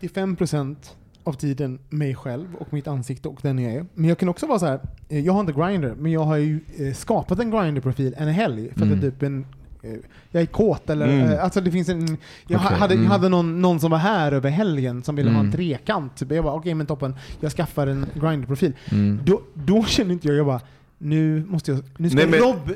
95% 0.01 0.77
av 1.25 1.33
tiden 1.33 1.79
mig 1.89 2.15
själv 2.15 2.55
och 2.55 2.73
mitt 2.73 2.89
ansikte 2.89 3.29
och 3.29 3.39
den 3.43 3.59
jag 3.59 3.73
är. 3.73 3.87
Men 3.95 4.09
jag 4.09 4.19
kan 4.19 4.29
också 4.29 4.47
vara 4.47 4.59
så 4.59 4.67
här. 4.67 4.81
eh, 5.09 5.21
jag 5.21 5.33
har 5.33 5.41
inte 5.41 5.53
Grindr, 5.53 5.95
men 5.99 6.13
jag 6.13 6.21
har 6.25 6.37
ju 6.37 6.61
eh, 6.79 6.95
skapat 6.95 7.39
en 7.39 7.51
Grindr-profil 7.51 8.15
en 8.19 8.29
helg 8.29 8.69
för 8.69 8.81
att 8.81 8.87
Mm. 8.87 9.01
det 9.01 9.07
är 9.07 9.11
typ 9.11 9.23
en 9.23 9.47
jag 10.31 10.43
är 10.43 10.47
kåt 10.47 10.91
eller, 10.91 11.09
Mm. 11.09 11.33
eh, 11.33 11.45
alltså 11.45 11.61
det 11.61 11.71
finns 11.71 11.89
en, 11.89 12.17
jag 12.47 12.61
Okej, 12.65 12.79
hade, 12.79 12.95
jag 12.95 12.99
mm. 13.01 13.11
hade 13.11 13.29
någon, 13.29 13.61
någon 13.63 13.81
som 13.81 13.91
var 13.91 13.99
här 13.99 14.33
över 14.33 14.51
helgen 14.51 15.03
som 15.03 15.17
ville 15.17 15.31
ha 15.31 15.37
en 15.39 15.41
Mm. 15.47 15.53
trekant. 15.53 16.17
Typ. 16.17 16.31
Jag 16.33 16.45
bara 16.45 16.55
okej 16.55 16.75
men 16.75 16.87
toppen, 16.87 17.15
jag 17.41 17.53
skaffar 17.53 17.87
en 17.87 18.07
Grindr-profil. 18.15 18.73
Mm. 18.91 19.21
Då, 19.25 19.41
då 19.55 19.85
känner 19.85 20.13
inte 20.13 20.29
jag, 20.29 20.37
jag 20.37 20.47
bara, 20.47 20.61
nu 20.99 21.45
måste 21.49 21.71
jag, 21.73 21.81
nu 21.97 22.11
ska 22.11 22.17
Nej, 22.17 22.27
men- 22.29 22.41
Rob, 22.41 22.71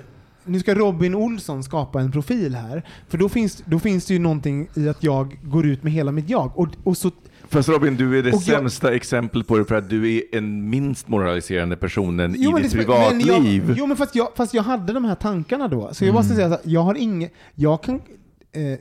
nu 0.44 0.60
ska 0.60 0.74
Robin 0.74 1.14
Olsson 1.14 1.62
skapa 1.62 2.00
en 2.00 2.12
profil 2.12 2.54
här. 2.54 2.82
För 3.08 3.18
då 3.18 3.28
finns, 3.28 3.62
då 3.66 3.78
finns 3.78 4.06
det 4.06 4.12
ju 4.14 4.20
någonting 4.20 4.68
i 4.74 4.88
att 4.88 5.02
jag 5.04 5.38
går 5.42 5.66
ut 5.66 5.82
med 5.82 5.92
hela 5.92 6.12
mitt 6.12 6.28
jag. 6.30 6.58
Och, 6.58 6.68
och 6.84 6.96
så, 6.96 7.10
Fast 7.54 7.68
Robin, 7.68 7.96
du 7.96 8.18
är 8.18 8.22
det 8.22 8.28
Och 8.32 8.34
jag- 8.34 8.42
sämsta 8.42 8.94
exemplet 8.94 9.46
på 9.46 9.58
det 9.58 9.64
för 9.64 9.74
att 9.74 9.88
du 9.88 10.16
är 10.16 10.22
en 10.32 10.70
minst 10.70 11.08
moraliserande 11.08 11.76
personen 11.76 12.34
Jo, 12.38 12.58
i 12.58 12.62
ditt 12.62 12.72
privatliv. 12.72 13.64
Jag, 13.68 13.78
jo 13.78 13.86
men 13.86 13.96
fast 13.96 14.14
jag, 14.14 14.28
fast 14.36 14.54
jag 14.54 14.62
hade 14.62 14.92
de 14.92 15.04
här 15.04 15.14
tankarna 15.14 15.68
då. 15.68 15.94
Så 15.94 16.04
jag 16.04 16.14
måste 16.14 16.34
säga 16.34 16.48
så 16.48 16.54
här, 16.54 16.60
jag 16.64 16.80
har 16.80 16.94
inget, 16.94 17.32
jag 17.54 17.82
kan 17.82 17.94
eh, 17.94 18.78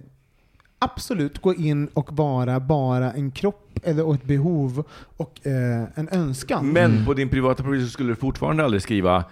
absolut 0.80 1.42
gå 1.42 1.54
in 1.54 1.88
och 1.88 2.14
vara 2.14 2.60
bara 2.60 3.12
en 3.12 3.32
kropp 3.32 3.80
eller 3.84 4.06
och 4.06 4.16
ett 4.16 4.24
behov 4.24 4.84
och 5.18 5.48
eh, 5.48 5.84
en 5.96 6.10
önskan. 6.12 6.68
Men 6.68 7.06
på 7.06 7.14
din 7.14 7.30
privata 7.30 7.64
profil 7.64 7.86
så 7.86 7.92
skulle 7.92 8.10
du 8.12 8.16
fortfarande 8.16 8.64
aldrig 8.64 8.82
skriva 8.82 9.24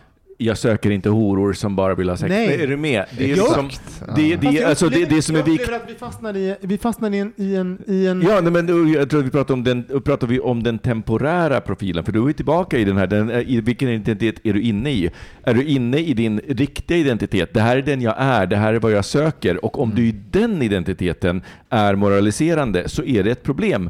jag 0.41 0.57
söker 0.57 0.91
inte 0.91 1.09
horor 1.09 1.53
som 1.53 1.75
bara 1.75 1.95
vill 1.95 2.09
ha 2.09 2.17
sex. 2.17 2.29
Nej. 2.29 2.63
Är 2.63 2.67
du 2.67 2.77
med? 2.77 3.05
Det 3.17 3.31
är, 3.31 3.35
liksom, 3.35 3.69
det, 4.15 4.35
det, 4.35 4.47
jag 4.47 4.69
alltså 4.69 4.89
det, 4.89 5.05
det 5.05 5.21
som 5.21 5.35
är 5.35 5.43
viktigt... 5.43 5.69
vi 5.87 5.95
fastnar 5.95 6.37
i, 6.37 6.55
vi 6.61 6.77
fastnar 6.77 7.13
i 7.13 7.19
en, 7.19 7.33
i 7.35 7.55
en, 7.55 7.81
i 7.87 8.07
en 8.07 8.21
Ja, 8.21 8.41
nej, 8.41 8.51
men 8.51 8.93
jag 8.93 9.09
tror 9.09 9.19
att 9.19 9.25
vi 9.25 9.31
pratar 9.31 9.53
om 9.53 9.63
den, 9.63 10.01
pratar 10.05 10.27
vi 10.27 10.39
om 10.39 10.63
den 10.63 10.79
temporära 10.79 11.61
profilen, 11.61 12.03
för 12.03 12.11
då 12.11 12.21
är 12.23 12.27
vi 12.27 12.33
tillbaka 12.33 12.77
i 12.77 12.83
den 12.83 12.97
här, 12.97 13.07
den, 13.07 13.31
i 13.31 13.61
vilken 13.61 13.89
identitet 13.89 14.35
är 14.43 14.53
du 14.53 14.61
inne 14.61 14.91
i? 14.91 15.09
Är 15.43 15.53
du 15.53 15.63
inne 15.63 15.97
i 15.97 16.13
din 16.13 16.39
riktiga 16.47 16.97
identitet? 16.97 17.53
Det 17.53 17.61
här 17.61 17.77
är 17.77 17.81
den 17.81 18.01
jag 18.01 18.15
är, 18.17 18.45
det 18.45 18.57
här 18.57 18.73
är 18.73 18.79
vad 18.79 18.91
jag 18.91 19.05
söker, 19.05 19.65
och 19.65 19.79
om 19.79 19.91
du 19.95 20.01
i 20.01 20.15
den 20.31 20.61
identiteten 20.61 21.41
är 21.69 21.95
moraliserande 21.95 22.89
så 22.89 23.03
är 23.03 23.23
det 23.23 23.31
ett 23.31 23.43
problem. 23.43 23.89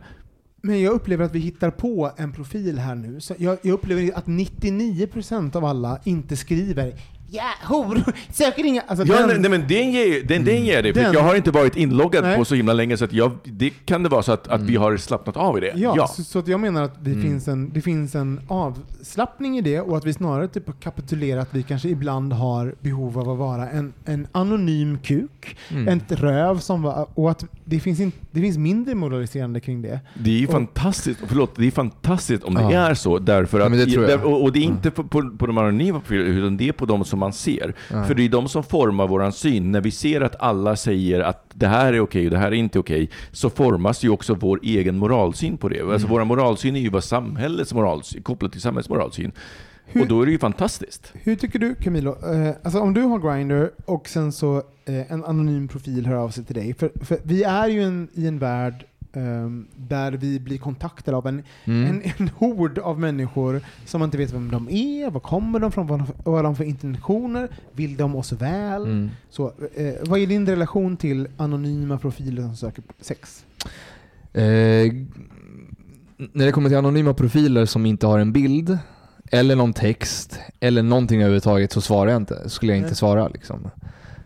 Men 0.62 0.82
jag 0.82 0.94
upplever 0.94 1.26
att 1.26 1.36
vi 1.36 1.40
hittar 1.40 1.70
på 1.70 2.12
en 2.18 2.32
profil 2.32 2.80
här 2.80 2.96
nu. 2.96 3.22
Så 3.22 3.34
jag, 3.38 3.58
jag 3.62 3.74
upplever 3.74 4.18
att 4.18 4.26
99% 4.26 5.56
av 5.56 5.66
alla 5.66 6.00
inte 6.04 6.38
skriver 6.38 6.94
Ja, 7.34 7.44
horor, 7.68 8.14
söker 8.34 8.66
inga... 8.66 8.82
Alltså 8.82 9.06
Ja, 9.06 9.18
den- 9.20 9.28
nej, 9.28 9.40
nej, 9.40 9.50
men 9.52 9.68
den 9.68 9.92
ger, 9.92 10.24
den, 10.24 10.46
den 10.46 10.66
ger 10.66 10.84
det, 10.84 10.94
för 10.94 11.02
Den- 11.02 11.14
jag 11.14 11.22
har 11.24 11.36
inte 11.36 11.52
varit 11.52 11.76
inloggad 11.76 12.24
Nej. 12.24 12.38
på 12.38 12.46
så 12.46 12.56
himla 12.56 12.74
länge, 12.74 12.98
så 12.98 13.06
att 13.06 13.14
jag, 13.14 13.32
det 13.44 13.70
kan 13.70 14.04
det 14.04 14.10
vara 14.10 14.24
så 14.24 14.32
att, 14.32 14.48
att 14.48 14.62
vi 14.62 14.76
har 14.76 14.98
slappnat 14.98 15.38
av 15.38 15.58
i 15.58 15.62
det. 15.62 15.74
Ja, 15.76 16.08
Så, 16.08 16.24
så 16.24 16.40
att 16.40 16.48
jag 16.48 16.60
menar 16.60 16.84
att 16.84 17.06
det, 17.06 17.14
finns 17.22 17.48
en, 17.48 17.70
det 17.74 17.82
finns 17.82 18.16
en 18.16 18.40
avslappning 18.48 19.58
i 19.58 19.62
det 19.62 19.80
och 19.82 19.98
att 19.98 20.06
vi 20.06 20.14
snarare 20.14 20.48
typ 20.48 20.68
har 20.68 20.74
kapitulerat 20.74 21.48
att 21.48 21.56
vi 21.56 21.64
kanske 21.64 21.90
ibland 21.90 22.34
har 22.34 22.76
behov 22.82 23.20
av 23.20 23.30
att 23.30 23.38
vara 23.38 23.70
en, 23.70 23.94
en 24.06 24.28
anonym 24.32 24.98
kuk, 25.04 25.58
Mm. 25.72 25.88
ett 25.88 26.12
röv 26.12 26.60
som 26.60 26.82
var, 26.82 27.08
och 27.14 27.32
att 27.32 27.46
det 27.72 27.80
finns, 27.80 28.00
in, 28.00 28.12
det 28.32 28.42
finns 28.42 28.58
mindre 28.58 28.96
moraliserande 28.96 29.60
kring 29.60 29.82
det. 29.82 30.00
Det 30.24 30.30
är 30.32 30.38
ju 30.40 30.46
Och- 30.46 30.52
fantastiskt, 30.52 31.20
förlåt, 31.28 31.56
det 31.56 31.68
är 31.68 31.72
fantastiskt 31.72 32.44
om 32.44 32.54
det 32.54 32.62
Ja. 32.62 32.72
är 32.72 32.94
så, 32.94 33.20
därför 33.20 33.60
Ja, 33.60 33.66
att, 33.66 33.72
det 33.72 33.86
där- 34.08 34.24
och, 34.26 34.44
och 34.44 34.52
det 34.52 34.60
är 34.60 34.64
inte 34.64 34.92
på, 34.92 35.04
på, 35.04 35.30
på 35.38 35.48
de 35.48 35.58
anonyma 35.58 36.00
profilerna, 36.00 36.30
utan 36.30 36.58
det 36.58 36.68
är 36.68 36.72
på 36.72 36.86
de 36.86 37.06
som 37.06 37.20
man 37.20 37.34
ser. 37.34 37.74
Ja. 37.92 38.04
För 38.04 38.16
det 38.16 38.26
är 38.26 38.30
de 38.30 38.48
som 38.50 38.64
formar 38.64 39.08
våran 39.08 39.32
syn. 39.32 39.72
När 39.72 39.82
vi 39.82 39.92
ser 39.92 40.22
att 40.22 40.36
alla 40.42 40.76
säger 40.76 41.20
att 41.20 41.46
det 41.54 41.68
här 41.68 41.94
är 41.94 42.00
okej 42.00 42.26
och 42.26 42.32
det 42.32 42.38
här 42.38 42.48
är 42.48 42.56
inte 42.56 42.80
okej, 42.80 43.10
så 43.32 43.50
formas 43.50 44.04
ju 44.04 44.10
också 44.10 44.34
vår 44.34 44.60
egen 44.64 44.98
moralsyn 44.98 45.58
på 45.58 45.70
det. 45.70 45.80
Mm. 45.80 45.92
Alltså 45.92 46.08
vår 46.08 46.24
moralsyn 46.26 46.76
är 46.76 46.80
ju 46.80 46.90
vad 46.90 47.04
samhällets 47.04 47.74
moralsyn, 47.74 48.24
kopplat 48.24 48.52
till 48.52 48.62
samhällets 48.62 48.90
moralsyn. 48.90 49.32
Och 50.00 50.08
då 50.08 50.22
är 50.22 50.26
det 50.26 50.32
ju 50.32 50.40
fantastiskt. 50.40 51.14
Hur 51.14 51.36
tycker 51.36 51.60
du 51.60 51.76
Camilo? 51.76 52.34
Eh, 52.34 52.56
alltså 52.64 52.80
om 52.80 52.94
du 52.94 53.02
har 53.02 53.20
Grindr 53.20 53.70
och 53.86 54.10
sen 54.10 54.32
så 54.32 54.58
eh, 54.86 55.12
en 55.12 55.24
anonym 55.26 55.68
profil 55.68 56.06
hör 56.06 56.16
av 56.16 56.30
sig 56.30 56.44
till 56.44 56.56
dig. 56.56 56.74
För, 56.74 56.92
för 57.02 57.20
vi 57.24 57.44
är 57.44 57.68
ju 57.68 57.84
en, 57.84 58.08
i 58.14 58.28
en 58.28 58.40
värld 58.40 58.86
ehm, 59.14 59.68
där 59.76 60.12
vi 60.12 60.40
blir 60.40 60.58
kontaktade 60.58 61.18
av 61.18 61.28
en, 61.28 61.44
Mm. 61.66 61.90
en, 61.90 62.12
en 62.18 62.30
hord 62.30 62.80
av 62.80 63.00
människor 63.00 63.62
som 63.86 64.00
man 64.00 64.08
inte 64.08 64.18
vet 64.18 64.34
vem 64.34 64.52
de 64.52 64.70
är, 64.70 65.10
var 65.10 65.20
kommer 65.20 65.60
de 65.60 65.72
från, 65.72 65.88
vad 65.88 66.36
har 66.36 66.44
de 66.44 66.56
för 66.56 66.64
intentioner, 66.64 67.50
vill 67.72 67.98
de 67.98 68.16
oss 68.16 68.32
väl? 68.32 68.84
Mm. 68.84 69.10
Så, 69.30 69.54
eh, 69.76 69.94
vad 70.06 70.20
är 70.20 70.28
din 70.28 70.48
relation 70.48 70.98
till 70.98 71.28
anonyma 71.38 71.98
profiler 71.98 72.44
som 72.44 72.56
söker 72.56 72.84
sex? 73.02 73.46
Eh, 74.34 74.94
när 76.34 76.46
det 76.46 76.52
kommer 76.52 76.70
till 76.70 76.78
anonyma 76.78 77.14
profiler 77.14 77.66
som 77.66 77.86
inte 77.86 78.08
har 78.08 78.20
en 78.20 78.32
bild, 78.32 78.78
eller 79.32 79.56
någon 79.56 79.74
text, 79.74 80.40
eller 80.60 80.84
någonting 80.84 81.22
överhuvudtaget 81.22 81.72
så 81.72 81.82
svarar 81.82 82.12
jag 82.12 82.22
inte. 82.22 82.50
Skulle 82.50 82.72
jag 82.72 82.80
inte 82.84 82.96
svara 82.96 83.28
liksom. 83.28 83.70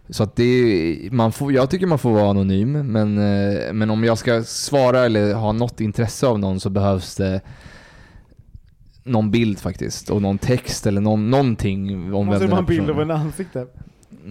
Så 0.09 0.23
att 0.23 0.35
det, 0.35 1.09
man 1.11 1.31
får, 1.31 1.53
jag 1.53 1.69
tycker 1.69 1.87
man 1.87 1.99
får 1.99 2.11
vara 2.11 2.29
anonym, 2.29 2.71
men, 2.71 3.17
eh, 3.17 3.73
men 3.73 3.89
om 3.89 4.03
jag 4.03 4.17
ska 4.17 4.43
svara 4.43 5.05
eller 5.05 5.33
ha 5.33 5.51
något 5.51 5.81
intresse 5.81 6.27
av 6.27 6.39
någon 6.39 6.59
så 6.59 6.69
behövs 6.69 7.15
det 7.15 7.41
någon 9.03 9.31
bild 9.31 9.59
faktiskt, 9.59 10.09
och 10.09 10.21
någon 10.21 10.37
text 10.37 10.87
eller 10.87 11.01
någon, 11.01 11.29
någonting 11.29 12.13
om 12.13 12.25
Måste 12.25 12.39
vem 12.39 12.49
den 12.49 12.59
en 12.59 12.65
bild 12.65 12.89
av 12.89 13.01
en 13.01 13.11
ansikte? 13.11 13.65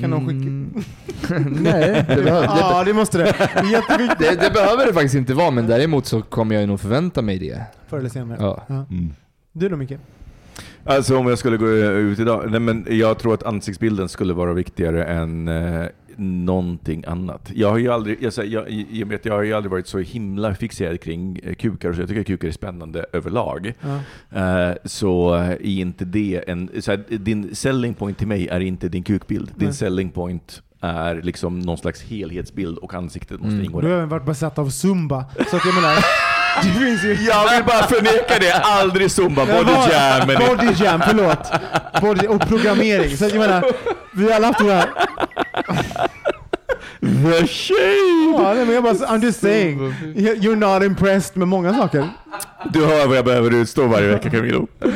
Kan 0.00 0.10
någon 0.10 0.26
skicka? 0.28 1.36
Mm. 1.36 1.54
Nej, 1.62 2.04
det, 2.08 2.22
behöver, 2.22 2.46
det, 2.46 2.54
Ja, 2.60 2.84
det 2.84 2.92
måste 2.92 3.18
det. 3.18 3.24
Det 3.24 3.58
är 3.58 3.72
jätteviktigt. 3.72 4.18
det, 4.18 4.40
det 4.40 4.50
behöver 4.50 4.86
det 4.86 4.92
faktiskt 4.92 5.14
inte 5.14 5.34
vara, 5.34 5.50
men 5.50 5.66
däremot 5.66 6.06
så 6.06 6.22
kommer 6.22 6.54
jag 6.54 6.68
nog 6.68 6.80
förvänta 6.80 7.22
mig 7.22 7.38
det. 7.38 7.64
Förr 7.88 7.98
eller 7.98 8.08
senare. 8.08 8.38
Ja. 8.68 8.86
Du 9.52 9.68
då 9.68 9.76
Micke? 9.76 9.98
Alltså 10.84 11.16
om 11.18 11.26
jag 11.28 11.38
skulle 11.38 11.56
gå 11.56 11.68
ut 11.68 12.18
idag, 12.18 12.44
nej 12.50 12.60
men 12.60 12.86
jag 12.90 13.18
tror 13.18 13.34
att 13.34 13.42
ansiktsbilden 13.42 14.08
skulle 14.08 14.34
vara 14.34 14.52
viktigare 14.52 15.04
än... 15.04 15.48
Eh, 15.48 15.86
någonting 16.16 17.04
annat. 17.06 17.50
Jag 17.54 17.70
har 17.70 17.78
ju 17.78 17.88
aldrig, 17.92 18.18
jag, 18.22 18.32
säger- 18.32 18.66
jag, 18.90 19.06
med 19.08 19.14
att 19.16 19.24
jag 19.24 19.34
har 19.34 19.42
ju 19.42 19.52
aldrig 19.54 19.70
varit 19.70 19.86
så 19.86 19.98
himla 19.98 20.54
fixerad 20.54 21.00
kring 21.00 21.40
eh, 21.42 21.54
kukar, 21.54 21.92
så 21.92 22.00
jag 22.00 22.08
tycker 22.08 22.20
att 22.20 22.26
kukar 22.26 22.48
är 22.48 22.52
spännande 22.52 23.06
överlag. 23.12 23.72
Ja. 23.80 23.98
Eh, 24.40 24.74
så 24.84 25.32
är 25.34 25.62
inte 25.62 26.04
det 26.04 26.44
en... 26.46 26.70
Så 26.80 26.90
här, 26.90 27.04
din 27.08 27.54
selling 27.54 27.94
point 27.94 28.18
till 28.18 28.26
mig 28.28 28.48
är 28.48 28.60
inte 28.60 28.88
din 28.88 29.02
kukbild. 29.02 29.50
Din 29.56 29.68
Nej. 29.68 29.74
selling 29.76 30.10
point 30.10 30.62
är 30.80 31.22
liksom 31.22 31.58
någon 31.60 31.78
slags 31.78 32.02
helhetsbild 32.02 32.78
och 32.78 32.94
ansiktet 32.94 33.40
måste 33.40 33.54
Mm. 33.54 33.64
ingå 33.64 33.80
Du 33.80 33.86
har 33.86 33.90
där. 33.92 33.98
även 33.98 34.08
varit 34.08 34.26
besatt 34.26 34.58
av 34.58 34.70
zumba. 34.70 35.24
Så 35.50 35.56
att 35.56 35.64
jag 35.64 35.74
menar, 35.74 35.96
det 36.62 36.70
finns 36.70 37.04
ju... 37.04 37.14
Jag 37.14 37.50
vill 37.50 37.64
bara 37.64 37.86
förneka 37.86 38.38
det, 38.40 38.52
aldrig 38.52 39.10
zumba, 39.10 39.46
body 39.46 39.72
jam. 39.92 40.28
Body 40.48 40.84
jam, 40.84 41.02
förlåt. 41.08 41.52
Body, 42.00 42.26
och 42.26 42.48
programmering. 42.48 43.16
Så 43.16 43.24
jag 43.24 43.34
menar, 43.34 43.64
vi 44.12 44.24
har 44.24 44.36
alla 44.36 44.46
haft 44.46 44.60
här. 44.60 44.88
The 47.04 47.46
shade! 47.46 48.32
Ja, 48.44 48.54
nej, 48.54 48.64
men 48.64 48.74
jag 48.74 48.84
bara, 48.84 48.94
I'm 48.94 49.22
just 49.24 49.40
saying. 49.40 49.78
You're 50.14 50.56
not 50.76 50.82
impressed 50.86 51.36
med 51.36 51.48
många 51.48 51.74
saker. 51.74 52.08
Du 52.72 52.84
hör 52.86 53.06
vad 53.08 53.16
jag 53.16 53.24
behöver 53.24 53.54
utstå 53.54 53.86
varje 53.86 54.08
vecka 54.08 54.30
Camilo. 54.30 54.66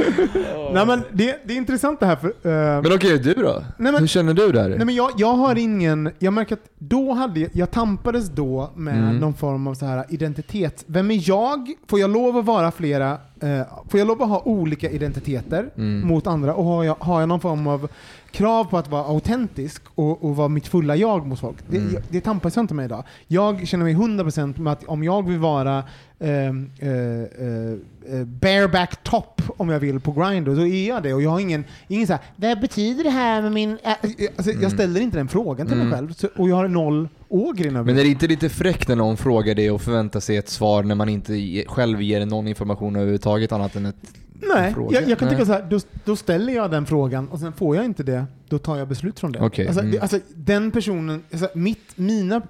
Nej 0.72 0.86
men 0.86 1.02
det, 1.12 1.36
det 1.44 1.52
är 1.52 1.56
intressant 1.56 2.00
det 2.00 2.06
här 2.06 2.16
för... 2.16 2.26
eh, 2.28 2.82
Men 2.82 2.92
okej, 2.92 3.18
du 3.18 3.34
då? 3.34 3.64
Nej, 3.76 3.92
men- 3.92 4.00
Hur 4.00 4.06
känner 4.06 4.34
du 4.34 4.52
där? 4.52 4.68
Nej 4.68 4.84
men 4.84 4.94
jag, 4.94 5.10
jag 5.16 5.32
har 5.34 5.56
ingen, 5.58 6.10
jag 6.18 6.32
märker 6.32 6.54
att 6.54 6.64
då 6.78 7.12
hade 7.12 7.40
jag, 7.40 7.50
jag 7.52 7.70
tampades 7.70 8.28
då 8.28 8.70
med 8.76 8.94
Mm. 8.98 9.16
någon 9.16 9.34
form 9.34 9.66
av 9.66 9.74
så 9.74 9.86
här 9.86 10.04
identitet. 10.08 10.84
Vem 10.86 11.10
är 11.10 11.28
jag? 11.28 11.72
Får 11.88 12.00
jag 12.00 12.10
lov 12.10 12.36
att 12.36 12.44
vara 12.44 12.70
flera, 12.70 13.10
eh, 13.40 13.60
får 13.90 13.98
jag 14.00 14.06
lov 14.06 14.22
att 14.22 14.28
ha 14.28 14.42
olika 14.44 14.90
identiteter 14.90 15.70
Mm. 15.76 16.08
mot 16.08 16.26
andra? 16.26 16.54
Och 16.54 16.64
har 16.64 16.84
jag, 16.84 16.96
har 17.00 17.20
jag 17.20 17.28
någon 17.28 17.40
form 17.40 17.66
av 17.66 17.88
krav 18.30 18.64
på 18.64 18.78
att 18.78 18.90
vara 18.90 19.02
autentisk 19.04 19.82
och, 19.94 20.24
och 20.24 20.36
vara 20.36 20.48
mitt 20.48 20.66
fulla 20.66 20.96
jag 20.96 21.26
mot 21.26 21.40
folk? 21.40 21.56
Det, 21.68 21.76
Mm. 21.78 22.02
det 22.08 22.20
tampas 22.20 22.56
jag 22.56 22.62
inte 22.62 22.74
med 22.74 22.84
idag. 22.84 23.04
Jag 23.26 23.68
känner 23.68 23.84
mig 23.84 23.94
100% 23.94 24.60
med 24.60 24.72
att 24.72 24.84
om 24.84 25.04
jag 25.04 25.26
vill 25.28 25.38
vara 25.38 25.84
ehm, 26.20 26.70
eh, 26.78 26.88
eh, 26.88 28.18
eh, 28.18 28.24
bareback 28.24 29.02
top 29.04 29.42
om 29.56 29.68
jag 29.68 29.80
vill 29.80 30.00
på 30.00 30.12
Grindr, 30.12 30.50
då 30.54 30.66
är 30.66 30.88
jag 30.88 31.02
det. 31.02 31.14
Och 31.14 31.22
jag 31.22 31.30
har 31.30 31.40
ingen, 31.40 31.64
ingen 31.88 32.06
så 32.06 32.12
här, 32.12 32.22
vad 32.36 32.60
betyder 32.60 33.04
det 33.04 33.10
här 33.10 33.42
med 33.42 33.52
min... 33.52 33.78
Ä-" 33.84 33.96
Alltså, 34.36 34.52
Jag 34.52 34.72
ställer 34.72 35.00
inte 35.00 35.16
den 35.16 35.28
frågan 35.28 35.66
till 35.66 35.76
mig 35.76 35.86
Mm. 35.86 35.98
själv. 35.98 36.12
Så, 36.12 36.28
och 36.36 36.48
jag 36.48 36.56
har 36.56 36.68
noll 36.68 37.08
ågren 37.28 37.76
över 37.76 37.84
Men 37.86 37.94
det. 37.94 38.00
är 38.00 38.04
det 38.04 38.10
inte 38.10 38.26
lite 38.26 38.48
fräckt 38.48 38.88
när 38.88 38.96
någon 38.96 39.16
frågar 39.16 39.54
det 39.54 39.70
och 39.70 39.80
förväntar 39.82 40.20
sig 40.20 40.36
ett 40.36 40.48
svar 40.48 40.82
när 40.82 40.94
man 40.94 41.08
inte 41.08 41.34
ge, 41.34 41.64
själv 41.68 42.02
ger 42.02 42.26
någon 42.26 42.48
information 42.48 42.96
överhuvudtaget 42.96 43.52
annat 43.52 43.76
än 43.76 43.86
ett 43.86 43.96
Nej, 44.40 44.74
fråga? 44.74 45.00
jag, 45.00 45.10
jag 45.10 45.18
kan 45.18 45.28
tycka 45.28 45.46
så 45.46 45.52
här, 45.52 45.66
då, 45.70 45.80
då 46.04 46.16
ställer 46.16 46.52
jag 46.52 46.70
den 46.70 46.86
frågan 46.86 47.28
och 47.28 47.38
sen 47.38 47.52
får 47.52 47.76
jag 47.76 47.84
inte 47.84 48.02
det, 48.02 48.24
då 48.48 48.58
tar 48.58 48.76
jag 48.76 48.88
beslut 48.88 49.20
från 49.20 49.32
det. 49.32 49.40
Okej, 49.40 49.66
Alltså, 49.66 49.80
mm. 49.80 49.92
det, 49.92 49.98
alltså 50.00 50.18
den 50.34 50.70
personen, 50.70 51.22
alltså, 51.32 51.48
mitt, 51.54 51.92
mina 51.98 52.42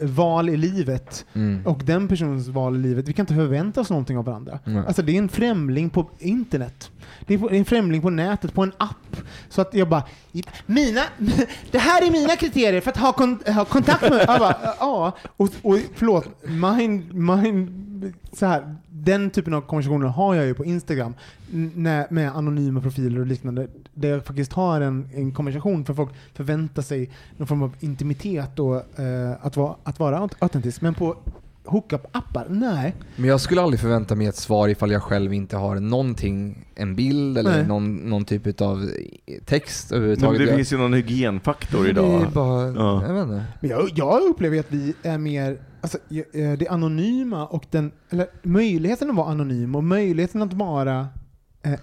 val 0.00 0.48
i 0.48 0.56
livet 0.56 1.24
Mm. 1.34 1.66
och 1.66 1.82
den 1.84 2.08
personens 2.08 2.48
val 2.48 2.76
i 2.76 2.78
livet, 2.78 3.08
vi 3.08 3.12
kan 3.12 3.22
inte 3.22 3.34
förvänta 3.34 3.80
oss 3.80 3.90
någonting 3.90 4.18
av 4.18 4.24
varandra. 4.24 4.58
Nej. 4.64 4.82
Alltså 4.86 5.02
det 5.02 5.12
är 5.12 5.18
en 5.18 5.28
främling 5.28 5.90
på 5.90 6.10
internet. 6.18 6.90
Det 7.26 7.34
är 7.34 7.38
på- 7.38 7.48
det 7.48 7.56
är 7.56 7.58
en 7.58 7.64
främling 7.64 8.02
på 8.02 8.10
nätet, 8.10 8.54
på 8.54 8.62
en 8.62 8.72
app. 8.78 9.16
Så 9.48 9.60
att 9.60 9.74
jag 9.74 9.88
bara, 9.88 10.02
mina, 10.66 11.00
det 11.70 11.78
här 11.78 12.06
är 12.06 12.10
mina 12.10 12.36
kriterier 12.36 12.80
för 12.80 12.90
att 12.90 12.96
ha, 12.96 13.12
kon, 13.12 13.38
ha 13.46 13.64
kontakt 13.64 14.10
med 14.10 14.24
Jag 14.28 14.38
bara, 14.38 14.56
ja. 14.80 15.12
Och, 15.36 15.48
och 15.62 15.78
förlåt, 15.94 16.28
mind, 16.48 17.14
mind, 17.14 18.12
så 18.32 18.46
här, 18.46 18.76
den 19.04 19.30
typen 19.30 19.54
av 19.54 19.60
konversationer 19.60 20.06
har 20.06 20.34
jag 20.34 20.46
ju 20.46 20.54
på 20.54 20.64
Instagram 20.64 21.14
när, 21.74 22.06
med 22.10 22.36
anonyma 22.36 22.80
profiler 22.80 23.20
och 23.20 23.26
liknande. 23.26 23.68
Där 23.94 24.08
jag 24.08 24.24
faktiskt 24.24 24.52
har 24.52 24.80
en, 24.80 25.08
en 25.14 25.32
konversation 25.32 25.84
för 25.84 25.94
folk 25.94 26.10
förväntar 26.34 26.82
sig 26.82 27.10
någon 27.36 27.46
form 27.46 27.62
av 27.62 27.74
intimitet 27.80 28.58
och 28.58 29.00
eh, 29.00 29.36
att, 29.40 29.56
vara, 29.56 29.74
att 29.82 29.98
vara 29.98 30.28
autentisk. 30.38 30.80
Men 30.80 30.94
på 30.94 31.16
hookup-appar, 31.68 32.46
nej. 32.48 32.94
Men 33.16 33.28
jag 33.30 33.40
skulle 33.40 33.62
aldrig 33.62 33.80
förvänta 33.80 34.14
mig 34.14 34.26
ett 34.26 34.36
svar 34.36 34.68
ifall 34.68 34.90
jag 34.90 35.02
själv 35.02 35.32
inte 35.34 35.56
har 35.56 35.76
någonting, 35.80 36.66
en 36.74 36.94
bild 36.96 37.38
eller 37.38 37.64
någon, 37.66 37.96
någon 37.96 38.24
typ 38.24 38.60
av 38.60 38.90
text 39.44 39.90
Men 39.90 39.96
överhuvudtaget. 39.98 40.38
det 40.38 40.44
Jag- 40.46 40.56
finns 40.56 40.72
ju 40.72 40.78
någon 40.78 40.92
hygienfaktor 40.94 41.84
Det 41.84 41.90
idag. 41.90 42.22
är 42.22 42.26
bara, 42.26 42.66
Ja. 42.68 43.02
jag 43.06 43.14
vet 43.14 43.22
inte. 43.22 43.44
Men 43.60 43.70
jag, 43.70 43.90
jag 43.94 44.22
upplever 44.22 44.60
att 44.60 44.72
vi 44.72 44.94
är 45.02 45.18
mer, 45.18 45.58
alltså, 45.80 45.98
eh, 46.32 46.52
det 46.58 46.68
anonyma 46.68 47.46
och 47.46 47.64
den, 47.70 47.90
eller 48.10 48.26
möjligheten 48.42 49.10
att 49.10 49.16
vara 49.16 49.28
anonym 49.30 49.74
och 49.74 49.84
möjligheten 49.84 50.42
att 50.42 50.52
vara 50.52 51.06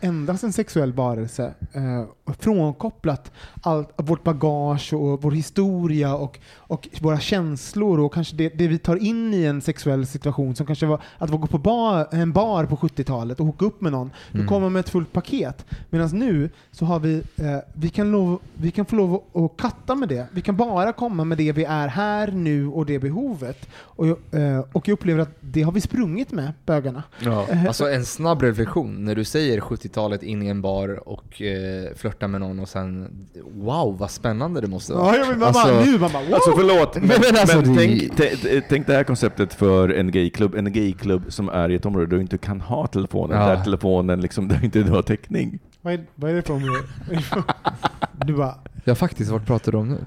endast 0.01 0.43
en 0.43 0.53
sexuell 0.53 0.93
varelse, 0.93 1.53
eh, 1.73 2.33
frånkopplat 2.39 3.31
allt 3.61 3.89
vårt 3.97 4.23
bagage 4.23 4.93
och 4.93 5.21
vår 5.23 5.31
historia 5.31 6.15
och, 6.15 6.39
och 6.55 6.87
våra 7.01 7.19
känslor 7.19 7.99
och 7.99 8.13
kanske 8.13 8.35
det, 8.35 8.49
det 8.49 8.67
vi 8.67 8.77
tar 8.77 8.95
in 8.95 9.33
i 9.33 9.43
en 9.43 9.61
sexuell 9.61 10.05
situation 10.07 10.55
som 10.55 10.65
kanske 10.65 10.85
var 10.85 11.01
att 11.17 11.29
gå 11.29 11.47
på 11.47 11.57
bar, 11.57 12.07
en 12.11 12.31
bar 12.31 12.65
på 12.65 12.75
70-talet 12.75 13.39
och 13.39 13.45
hooka 13.45 13.65
upp 13.65 13.81
med 13.81 13.91
någon. 13.91 14.11
Då 14.31 14.35
Mm. 14.37 14.47
kommer 14.47 14.61
man 14.61 14.73
med 14.73 14.79
ett 14.79 14.89
fullt 14.89 15.13
paket. 15.13 15.65
Medan 15.89 16.09
nu 16.13 16.49
så 16.71 16.85
har 16.85 16.99
vi, 16.99 17.15
eh, 17.37 17.57
vi, 17.73 17.89
kan 17.89 18.11
lov, 18.11 18.39
vi 18.53 18.71
kan 18.71 18.85
få 18.85 18.95
lov 18.95 19.13
att, 19.33 19.41
att 19.41 19.57
katta 19.57 19.95
med 19.95 20.09
det. 20.09 20.27
Vi 20.31 20.41
kan 20.41 20.57
bara 20.57 20.93
komma 20.93 21.23
med 21.23 21.37
det 21.37 21.51
vi 21.51 21.63
är 21.63 21.87
här 21.87 22.31
nu 22.31 22.67
och 22.67 22.85
det 22.85 22.99
behovet. 22.99 23.69
Och, 23.75 24.35
eh, 24.35 24.59
och 24.71 24.87
jag 24.87 24.93
upplever 24.93 25.21
att 25.21 25.35
det 25.41 25.61
har 25.61 25.71
vi 25.71 25.81
sprungit 25.81 26.31
med, 26.31 26.51
bögarna. 26.65 27.03
Ja. 27.19 27.45
Eh, 27.49 27.65
Alltså 27.65 27.89
en 27.91 28.05
snabb 28.05 28.41
reflektion, 28.41 29.05
när 29.05 29.15
du 29.15 29.23
säger 29.23 29.59
70-talet 29.65 30.23
in 30.23 30.43
i 30.43 30.47
en 30.47 30.61
bar 30.61 31.09
och 31.09 31.41
eh, 31.41 31.89
flörtar 31.95 32.27
med 32.27 32.41
någon 32.41 32.59
och 32.59 32.69
sen 32.69 33.07
wow 33.55 33.97
vad 33.97 34.11
spännande 34.11 34.61
det 34.61 34.67
måste 34.67 34.93
vara. 34.93 35.17
Ja, 35.17 35.25
vill 35.29 35.37
bara, 35.39 35.47
Alltså- 35.49 35.81
nu 35.85 35.99
man 35.99 36.11
bara 36.11 36.23
wow! 36.23 36.33
Alltså 36.33 36.51
förlåt, 36.57 36.95
men, 36.99 37.07
Men- 37.07 37.17
men 37.21 37.35
alltså, 37.41 37.57
men 37.61 37.75
det- 37.75 38.09
tänk, 38.17 38.63
tänk 38.69 38.87
det 38.87 38.93
här 38.93 39.03
konceptet 39.03 39.53
för 39.53 39.89
en 39.89 40.11
gayklubb. 40.11 40.55
En 40.55 40.73
gayklubb 40.73 41.23
som 41.29 41.49
är 41.49 41.69
i 41.71 41.75
ett 41.75 41.85
område 41.85 42.05
där 42.07 42.15
du 42.15 42.21
inte 42.21 42.37
kan 42.37 42.61
ha 42.61 42.87
telefonen, 42.87 43.41
Ja. 43.41 43.47
där 43.47 43.63
telefonen 43.63 44.21
liksom, 44.21 44.47
där 44.47 44.63
inte 44.63 44.79
du 44.83 44.91
har 44.91 45.01
täckning. 45.01 45.59
vad, 45.81 45.93
är, 45.93 46.05
vad 46.15 46.31
är 46.31 46.35
det 46.35 46.41
för 46.41 46.53
område? 46.53 46.79
Du 48.25 48.33
bara, 48.33 48.55
Ja 48.87 48.95
faktiskt, 48.95 49.31
vart 49.31 49.45
pratar 49.45 49.71
du 49.71 49.77
om 49.77 49.89
nu? 49.89 49.97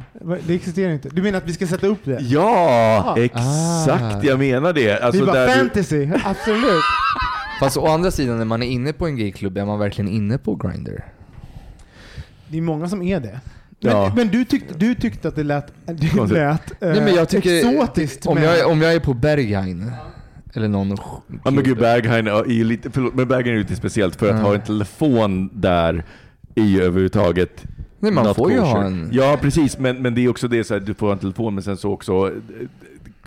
det 0.46 0.54
existerar 0.54 0.92
inte. 0.92 1.09
Du 1.09 1.22
menar 1.22 1.38
att 1.38 1.46
vi 1.48 1.52
ska 1.52 1.66
sätta 1.66 1.86
upp 1.86 1.98
det? 2.04 2.18
Ja, 2.20 3.02
Ah. 3.06 3.20
exakt 3.20 4.02
Ah. 4.16 4.20
jag 4.22 4.38
menar 4.38 4.72
det. 4.72 4.98
Alltså 5.02 5.22
är 5.22 5.26
bara 5.26 5.36
där 5.38 5.46
du, 5.46 5.52
fantasy, 5.54 6.09
absolut. 6.24 6.84
Fast 7.61 7.76
å 7.76 7.86
andra 7.86 8.11
sidan, 8.11 8.38
när 8.38 8.44
man 8.44 8.62
är 8.62 8.66
inne 8.66 8.92
på 8.92 9.06
en 9.06 9.16
gayklubb, 9.16 9.59
är 9.59 9.64
man 9.64 9.78
verkligen 9.78 10.11
inne 10.11 10.38
på 10.38 10.54
Grindr? 10.54 11.04
Det 12.48 12.59
är 12.59 12.62
många 12.62 12.88
som 12.88 13.02
är 13.02 13.20
det. 13.20 13.40
Men, 13.80 13.92
Ja. 13.92 14.12
men 14.16 14.28
du, 14.28 14.44
tyckte, 14.44 14.74
du 14.74 14.94
tyckte 14.94 15.28
att 15.28 15.36
det 15.36 15.42
lät, 15.44 15.72
det 15.86 16.26
lät 16.26 16.70
eh, 16.82 16.88
Nej, 16.88 17.00
men 17.00 17.14
jag 17.14 17.28
tycker- 17.28 17.56
exotiskt 17.59 18.26
Om 18.26 18.34
med... 18.34 18.44
jag, 18.44 18.59
är- 18.59 18.66
om 18.66 18.82
jag 18.82 18.92
är 18.94 19.00
på 19.00 19.14
Berghain, 19.14 19.92
eller 20.54 20.68
någon 20.68 20.96
ja 21.44 21.50
men 21.50 21.64
gud 21.64 21.78
Berghain 21.78 22.26
är 22.26 22.44
ju 22.50 22.64
lite, 22.64 22.90
förlåt, 22.90 23.14
men 23.14 23.28
Berghain 23.28 23.46
är 23.48 23.52
ju 23.52 23.59
lite 23.62 23.76
speciellt 23.76 24.16
för 24.16 24.28
att 24.30 24.36
Ja. 24.36 24.42
ha 24.42 24.54
en 24.54 24.61
telefon 24.62 25.50
där 25.52 26.04
är 26.54 26.62
ju 26.64 26.82
överhuvudtaget 26.82 27.64
Nej 28.00 28.12
man 28.12 28.34
får 28.34 28.52
ju 28.52 28.59
kosher. 28.59 28.70
ha 28.72 28.84
en... 28.84 29.09
Ja 29.12 29.38
precis, 29.40 29.78
men, 29.78 30.02
men 30.02 30.14
det 30.14 30.20
är 30.24 30.28
också 30.28 30.48
det 30.48 30.64
så 30.64 30.74
här, 30.74 30.80
du 30.80 30.94
får 30.94 31.12
en 31.12 31.18
telefon 31.18 31.54
men 31.54 31.62
sen 31.62 31.76
så 31.76 31.92
också 31.92 32.12
eh, 32.26 32.32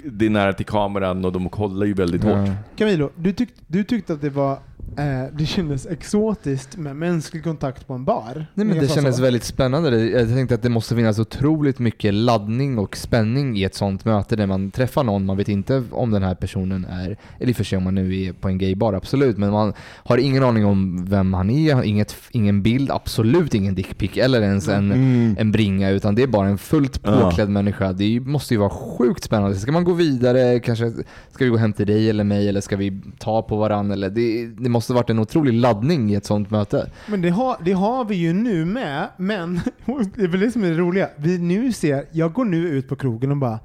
det 0.06 0.26
är 0.26 0.30
nära 0.30 0.54
till 0.54 0.66
kameran 0.66 1.26
och 1.26 1.32
de 1.32 1.49
kollar 1.49 1.86
ju 1.86 1.93
väldigt 1.93 2.24
hårt. 2.24 2.49
Camilo, 2.78 3.10
du, 3.16 3.34
tyck, 3.34 3.49
du 3.68 3.84
tyckte 3.84 4.14
att 4.14 4.22
det 4.22 4.30
var 4.30 4.60
eh, 4.97 5.23
det 5.38 5.45
kändes 5.45 5.86
exotiskt 5.86 6.77
med 6.77 6.95
mänsklig 6.95 7.43
kontakt 7.43 7.88
på 7.88 7.93
en 7.93 8.05
bar. 8.05 8.45
Nej 8.53 8.65
men 8.67 8.77
det 8.79 8.88
kändes 8.88 9.15
så. 9.15 9.21
väldigt 9.21 9.43
spännande. 9.43 10.05
Jag 10.05 10.27
tänkte 10.29 10.55
att 10.55 10.61
det 10.61 10.69
måste 10.69 10.95
finnas 10.95 11.19
otroligt 11.19 11.79
mycket 11.79 12.13
laddning 12.13 12.77
och 12.77 12.97
spänning 12.97 13.57
i 13.57 13.63
ett 13.63 13.75
sånt 13.75 14.05
möte 14.05 14.36
där 14.36 14.47
man 14.47 14.71
träffar 14.71 15.03
någon, 15.03 15.25
man 15.25 15.38
vet 15.38 15.49
inte 15.49 15.84
om 15.91 16.11
den 16.11 16.23
här 16.23 16.36
personen 16.36 16.86
är, 16.86 17.17
eller 17.39 17.49
i 17.49 17.51
och 17.51 17.55
för 17.55 17.63
sig 17.63 17.77
om 17.77 17.84
man 17.84 17.95
nu 17.95 18.21
är 18.21 18.34
på 18.34 18.47
en 18.47 18.57
gaybar, 18.57 18.93
absolut, 18.93 19.38
men 19.38 19.51
man 19.51 19.73
har 19.95 20.17
ingen 20.17 20.43
aning 20.43 20.65
om 20.65 21.05
vem 21.05 21.34
han 21.34 21.49
är, 21.49 21.73
har 21.75 21.84
inget, 21.84 22.15
ingen 22.32 22.61
bild, 22.61 22.91
absolut 22.91 23.53
ingen 23.53 23.75
dickpic 23.75 24.11
eller 24.17 24.41
ens 24.41 24.67
en, 24.67 24.91
Mm. 24.91 25.36
en 25.39 25.51
bringa, 25.51 25.89
utan 25.89 26.15
det 26.15 26.23
är 26.23 26.27
bara 26.27 26.47
en 26.47 26.57
fullt 26.57 26.99
Ja. 27.03 27.21
påklädd 27.21 27.49
människa. 27.49 27.93
Det 27.93 28.19
måste 28.19 28.53
ju 28.53 28.57
vara 28.59 28.69
sjukt 28.69 29.23
spännande. 29.23 29.55
Ska 29.55 29.71
man 29.71 29.84
gå 29.84 29.93
vidare, 29.93 30.59
kanske 30.59 30.91
ska 31.32 31.43
vi 31.45 31.49
gå 31.49 31.57
hem 31.57 31.73
till 31.73 31.88
dig 31.88 32.09
eller 32.09 32.23
mig, 32.23 32.49
eller 32.49 32.61
ska 32.61 32.75
vi 32.77 33.01
ta 33.19 33.41
på 33.41 33.57
varandra? 33.57 33.93
Eller 33.93 34.09
det, 34.09 34.47
det 34.47 34.69
måste 34.72 34.93
varit 34.93 35.09
en 35.09 35.19
otrolig 35.19 35.53
laddning 35.53 36.11
i 36.11 36.15
ett 36.15 36.26
sånt 36.26 36.51
möte. 36.51 36.89
Men 37.07 37.22
det 37.22 37.30
har, 37.30 37.57
det 37.63 37.72
har 37.72 38.05
vi 38.05 38.15
ju 38.15 38.34
nu 38.34 38.65
med, 38.65 39.07
men 39.17 39.55
det 40.15 40.24
är 40.24 40.28
väl 40.28 40.39
det 40.39 40.51
som 40.51 40.63
är 40.63 40.69
det 40.69 40.78
roliga. 40.78 41.09
Vi 41.15 41.38
nu 41.38 41.72
ser, 41.74 42.05
jag 42.11 42.34
går 42.34 42.45
nu 42.45 42.57
ut 42.57 42.89
på 42.89 42.95
krogen 42.95 43.32
och 43.32 43.38
bara 43.38 43.59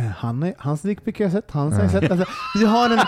han 0.00 0.42
är, 0.42 0.54
hans 0.58 0.82
dickpic 0.82 1.18
har 1.18 1.24
jag 1.24 1.32
sett, 1.32 1.50
hans 1.50 1.74
har 1.74 1.82
jag 1.82 1.90
sett. 1.90 2.10
Alltså, 2.10 2.26
vi, 2.58 2.64
har 2.66 2.90
en, 2.90 2.98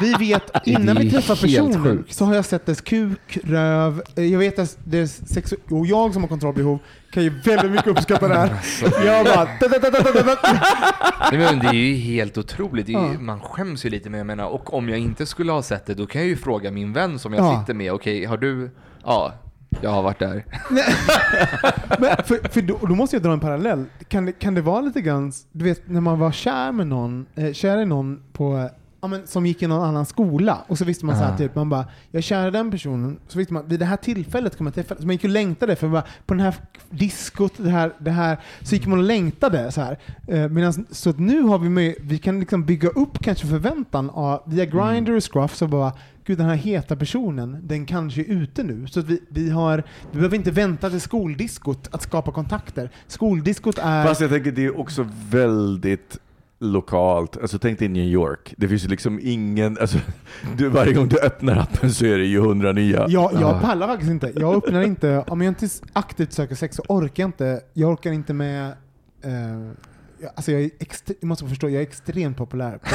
vi 0.00 0.12
vet, 0.28 0.50
innan 0.66 0.96
vi 0.96 1.10
träffar 1.10 1.34
personen 1.36 2.04
så 2.08 2.24
har 2.24 2.34
jag 2.34 2.44
sett 2.44 2.66
dess 2.66 2.80
kuk, 2.80 3.38
röv, 3.44 4.02
eh, 4.16 4.24
jag 4.24 4.38
vet 4.38 4.58
att 4.58 4.78
dess 4.84 5.20
sexu- 5.22 5.78
och 5.80 5.86
jag 5.86 6.12
som 6.12 6.22
har 6.22 6.28
kontrollbehov 6.28 6.78
kan 7.12 7.22
ju 7.22 7.30
väldigt 7.40 7.70
mycket 7.70 7.86
uppskatta 7.86 8.28
det 8.28 8.34
här. 8.34 8.60
Jag 9.06 9.24
bara... 9.26 9.44
da, 9.60 9.68
da, 9.68 9.90
da, 9.90 9.90
da, 9.90 10.12
da, 10.12 10.22
da. 10.22 10.36
Nej, 11.32 11.38
men 11.40 11.58
det 11.58 11.66
är 11.66 11.72
ju 11.72 11.94
helt 11.94 12.38
otroligt. 12.38 12.88
Ju, 12.88 12.92
Ja. 12.92 13.12
Man 13.20 13.40
skäms 13.40 13.84
ju 13.86 13.90
lite 13.90 14.10
med 14.10 14.20
jag 14.20 14.26
menar, 14.26 14.46
och 14.46 14.74
om 14.74 14.88
jag 14.88 14.98
inte 14.98 15.26
skulle 15.26 15.52
ha 15.52 15.62
sett 15.62 15.86
det, 15.86 15.94
då 15.94 16.06
kan 16.06 16.20
jag 16.20 16.28
ju 16.28 16.36
fråga 16.36 16.70
min 16.70 16.92
vän 16.92 17.18
som 17.18 17.32
jag 17.34 17.44
Ja. 17.46 17.60
sitter 17.60 17.74
med, 17.74 17.92
okej, 17.92 18.24
har 18.24 18.36
du, 18.36 18.70
ja, 19.04 19.32
jag 19.82 19.90
har 19.90 20.02
varit 20.02 20.18
där. 20.18 20.44
Men 22.00 22.16
för, 22.24 22.48
för 22.48 22.62
då, 22.62 22.78
då 22.82 22.94
måste 22.94 23.16
jag 23.16 23.22
dra 23.22 23.32
en 23.32 23.40
parallell. 23.40 23.84
Kan 24.08 24.26
det, 24.26 24.32
kan 24.32 24.54
det 24.54 24.60
vara 24.60 24.80
lite 24.80 25.00
grann, 25.00 25.32
du 25.52 25.64
vet 25.64 25.88
när 25.88 26.00
man 26.00 26.18
var 26.18 26.32
kär 26.32 26.72
med 26.72 26.86
någon, 26.86 27.26
eh, 27.34 27.52
kär 27.52 27.78
i 27.78 27.84
någon 27.86 28.22
på, 28.32 28.68
ja, 29.04 29.08
men, 29.08 29.26
som 29.26 29.46
gick 29.46 29.62
i 29.62 29.66
någon 29.66 29.88
annan 29.88 30.06
skola 30.06 30.58
och 30.66 30.78
så 30.78 30.84
visste 30.84 31.06
man 31.06 31.16
så 31.16 31.22
här, 31.22 31.34
Ah. 31.34 31.36
typ, 31.36 31.54
man 31.54 31.68
bara, 31.68 31.86
jag 32.10 32.48
i 32.48 32.50
den 32.50 32.70
personen, 32.70 33.18
så 33.28 33.38
visste 33.38 33.54
man 33.54 33.68
vid 33.68 33.80
det 33.80 33.86
här 33.86 33.96
tillfället 33.96 34.56
kommer 34.56 34.68
jag 34.68 34.74
träffa, 34.74 35.00
så 35.00 35.06
man 35.06 35.12
gick 35.12 35.24
och 35.24 35.30
längtade 35.30 35.76
för 35.76 35.86
man 35.86 35.92
bara, 35.92 36.04
på 36.26 36.34
den 36.34 36.40
här 36.40 36.54
diskot, 36.90 37.52
det 37.56 37.70
här, 37.70 37.92
det 37.98 38.10
här, 38.10 38.38
så 38.62 38.74
gick 38.74 38.86
man 38.86 38.98
och 38.98 39.04
längtade 39.04 39.72
så 39.72 39.80
här. 39.80 39.98
Eh, 40.28 40.48
medans, 40.48 40.78
så 40.90 41.10
att 41.10 41.18
nu 41.18 41.42
har 41.42 41.58
vi 41.58 41.68
med, 41.68 41.94
vi 42.00 42.18
kan 42.18 42.40
liksom 42.40 42.64
bygga 42.64 42.88
upp 42.88 43.18
kanske 43.18 43.46
förväntan 43.46 44.10
av, 44.10 44.42
via 44.46 44.64
Grindr 44.64 45.12
och 45.12 45.32
Scruff, 45.32 45.54
så 45.56 45.66
bara, 45.66 45.92
gud 46.24 46.38
den 46.38 46.48
här 46.48 46.56
heta 46.56 46.96
personen, 46.96 47.58
den 47.62 47.86
kanske 47.86 48.20
är 48.20 48.30
ute 48.30 48.62
nu. 48.62 48.86
Så 48.86 49.00
att 49.00 49.06
vi, 49.06 49.20
vi 49.28 49.50
har, 49.50 49.82
vi 50.10 50.16
behöver 50.16 50.36
inte 50.36 50.50
vänta 50.50 50.90
till 50.90 51.00
skoldiskot 51.00 51.88
att 51.90 52.02
skapa 52.02 52.32
kontakter. 52.32 52.90
Skoldiskot 53.06 53.78
är... 53.78 54.06
Fast 54.06 54.20
jag 54.20 54.30
tänker 54.30 54.52
det 54.52 54.64
är 54.64 54.78
också 54.80 55.08
väldigt 55.30 56.18
lokalt. 56.60 57.36
Alltså 57.36 57.58
tänk 57.58 57.78
dig 57.78 57.88
New 57.88 58.04
York. 58.04 58.54
Det 58.56 58.68
finns 58.68 58.84
ju 58.84 58.88
liksom 58.88 59.20
ingen, 59.22 59.78
alltså, 59.80 59.98
du, 60.56 60.68
varje 60.68 60.92
gång 60.92 61.08
du 61.08 61.18
öppnar 61.20 61.56
appen 61.56 61.92
så 61.92 62.04
är 62.06 62.18
det 62.18 62.24
ju 62.24 62.40
hundra 62.40 62.72
nya. 62.72 62.98
Jag, 63.08 63.32
jag 63.32 63.40
Ja. 63.42 63.60
pallar 63.62 63.86
faktiskt 63.88 64.10
inte. 64.10 64.32
Jag 64.36 64.54
öppnar 64.54 64.82
inte, 64.82 65.24
om 65.26 65.42
jag 65.42 65.50
inte 65.50 65.68
aktivt 65.92 66.32
söker 66.32 66.54
sex 66.54 66.76
så 66.76 66.82
orkar 66.88 67.22
jag 67.22 67.28
inte. 67.28 67.60
Jag 67.72 67.90
orkar 67.90 68.12
inte 68.12 68.32
med 68.34 68.66
eh, 69.24 69.32
jag- 70.18 70.30
Alltså 70.36 70.52
jag, 70.52 70.60
är 70.62 70.70
extre- 70.78 71.14
jag 71.20 71.28
måste 71.28 71.48
förstå, 71.48 71.68
jag 71.68 71.82
är 71.82 71.86
extremt 71.86 72.36
populär. 72.36 72.78
På, 72.78 72.94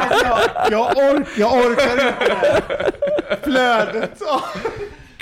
alltså 0.00 0.24
jag, 0.24 0.40
jag, 0.70 0.96
ork, 0.96 1.26
jag 1.36 1.52
orkar 1.52 1.92
inte. 1.92 2.92
Flödet. 3.42 4.22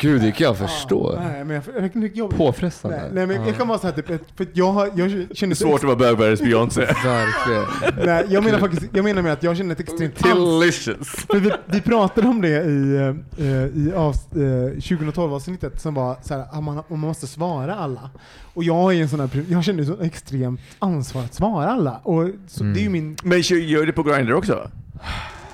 Gud, 0.00 0.22
det 0.22 0.32
kan 0.32 0.44
jag 0.44 0.56
förstå. 0.58 1.18
Nej, 1.18 1.44
men 1.44 1.54
jag, 1.56 1.64
jag, 1.76 1.90
jag, 1.94 2.10
jag, 2.14 2.30
nej, 2.30 2.38
Påfrestande. 2.38 3.10
nej, 3.12 3.26
men 3.26 3.46
jag 3.46 3.56
kan 3.56 3.68
vara 3.68 3.78
så 3.78 3.86
här, 3.86 3.94
typ, 3.94 4.06
för 4.06 4.44
att 4.44 4.48
jag, 4.52 4.72
har, 4.72 4.90
jag 4.94 5.10
Det 5.10 5.36
känner 5.36 5.50
är 5.50 5.56
svårt 5.56 5.80
att 5.80 5.84
vara 5.84 5.96
bögvärldens 5.96 6.40
Beyoncé. 6.40 6.80
Verkligen. 6.80 8.06
Nej, 8.06 8.26
jag 8.28 8.44
menar 8.44 8.58
faktiskt, 8.58 8.86
jag 8.92 9.04
menar 9.04 9.22
med 9.22 9.32
att 9.32 9.42
jag 9.42 9.56
känner 9.56 9.72
ett 9.72 9.80
extremt 9.80 10.18
Delicious. 10.24 11.08
För 11.08 11.40
vi, 11.40 11.50
vi 11.66 11.80
pratade 11.80 12.28
om 12.28 12.40
det 12.40 12.48
i, 12.48 12.96
eh, 13.38 13.46
i 13.82 13.92
av, 13.96 14.14
eh, 14.32 14.38
2012-avsnittet 14.78 15.80
som 15.80 15.94
var 15.94 16.16
så 16.22 16.34
här, 16.34 16.44
att 16.52 16.62
man, 16.62 16.82
man 16.88 16.98
måste 16.98 17.26
svara 17.26 17.74
alla. 17.74 18.10
Och 18.54 18.64
jag 18.64 18.94
är 18.94 19.02
en 19.02 19.08
sån 19.08 19.20
här, 19.20 19.44
jag 19.48 19.64
känner 19.64 19.84
så 19.84 20.00
extremt 20.00 20.60
ansvar 20.78 21.22
att 21.22 21.34
svara 21.34 21.70
alla. 21.70 22.00
Och 22.02 22.28
så, 22.46 22.64
Det 22.64 22.80
är 22.80 22.82
ju 22.82 22.88
min, 22.88 23.16
Men 23.22 23.40
gör 23.40 23.86
det 23.86 23.92
på 23.92 24.02
Grindr 24.02 24.32
också? 24.32 24.70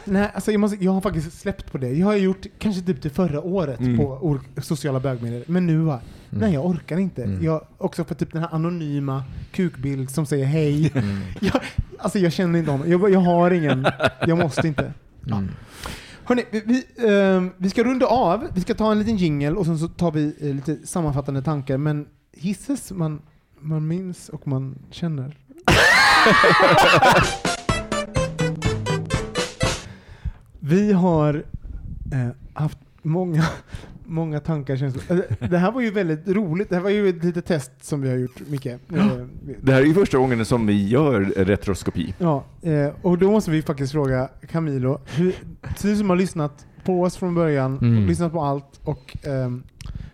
Nej, 0.04 0.30
alltså 0.34 0.52
jag, 0.52 0.60
måste, 0.60 0.84
jag 0.84 0.92
har 0.92 1.00
faktiskt 1.00 1.40
släppt 1.40 1.72
på 1.72 1.78
det. 1.78 1.88
Jag 1.92 2.06
har 2.06 2.14
gjort 2.14 2.46
kanske 2.58 2.82
typ 2.82 3.02
till 3.02 3.10
förra 3.10 3.40
året 3.40 3.80
Mm. 3.80 3.96
på 3.96 4.40
sociala 4.62 5.00
bögmedier. 5.00 5.44
Men 5.46 5.66
nu 5.66 5.78
va, 5.78 6.00
nej 6.30 6.54
jag 6.54 6.66
orkar 6.66 6.98
inte. 6.98 7.24
Mm. 7.24 7.44
Jag, 7.44 7.60
också 7.78 8.04
för 8.04 8.14
typ 8.14 8.32
den 8.32 8.42
här 8.42 8.54
anonyma 8.54 9.22
kukbild 9.52 10.10
som 10.10 10.26
säger 10.26 10.44
hej. 10.44 10.92
Mm. 10.94 11.20
jag, 11.40 11.60
alltså 11.98 12.18
jag 12.18 12.32
känner 12.32 12.58
inte 12.58 12.70
honom. 12.70 12.90
Jag, 12.90 13.10
jag 13.10 13.20
har 13.20 13.50
ingen, 13.50 13.86
jag 14.26 14.38
måste 14.38 14.68
inte. 14.68 14.92
Ja. 15.26 15.36
Mm. 15.36 15.50
Hörrni, 16.24 16.44
vi, 16.50 16.62
vi, 16.66 16.84
ehm, 17.08 17.50
vi 17.56 17.70
ska 17.70 17.84
runda 17.84 18.06
av. 18.06 18.46
Vi 18.54 18.60
ska 18.60 18.74
ta 18.74 18.92
en 18.92 18.98
liten 18.98 19.16
jingle 19.16 19.50
och 19.50 19.66
sen 19.66 19.78
så 19.78 19.88
tar 19.88 20.12
vi 20.12 20.34
eh, 20.40 20.54
lite 20.54 20.86
sammanfattande 20.86 21.42
tankar. 21.42 21.78
Men 21.78 22.06
hisses 22.32 22.92
man, 22.92 23.22
man 23.60 23.86
minns 23.86 24.28
och 24.28 24.48
man 24.48 24.78
känner. 24.90 25.36
vi 30.64 30.92
har 30.92 31.34
eh, 32.12 32.28
haft 32.52 32.78
många, 33.02 33.44
många 34.04 34.40
tankar. 34.40 34.76
känslor. 34.76 35.02
Eh, 35.40 35.48
Det 35.48 35.58
här 35.58 35.72
var 35.72 35.80
ju 35.80 35.90
väldigt 35.90 36.28
roligt. 36.28 36.68
Det 36.68 36.74
här 36.74 36.82
var 36.82 36.90
ju 36.90 37.08
ett 37.08 37.24
litet 37.24 37.46
test 37.46 37.72
som 37.80 38.00
vi 38.02 38.08
har 38.10 38.16
gjort, 38.16 38.40
Micke. 38.48 38.66
Eh, 38.66 38.78
Det 39.62 39.72
här 39.72 39.80
är 39.82 39.86
ju 39.86 39.94
första 39.94 40.18
gången 40.18 40.44
som 40.44 40.66
vi 40.66 40.88
gör 40.88 41.20
retroskopi. 41.36 42.14
Ja, 42.18 42.44
eh, 42.62 42.88
och 43.02 43.18
då 43.18 43.30
måste 43.30 43.50
vi 43.50 43.62
faktiskt 43.62 43.92
fråga 43.92 44.28
Camilo, 44.50 45.00
hur, 45.16 45.34
du 45.82 45.96
som 45.96 46.10
har 46.10 46.16
lyssnat 46.16 46.66
på 46.84 47.02
oss 47.02 47.16
från 47.16 47.34
början, 47.34 47.78
Mm. 47.78 48.06
lyssnat 48.06 48.32
på 48.32 48.40
allt 48.42 48.80
och 48.84 49.16
ehm, 49.26 49.62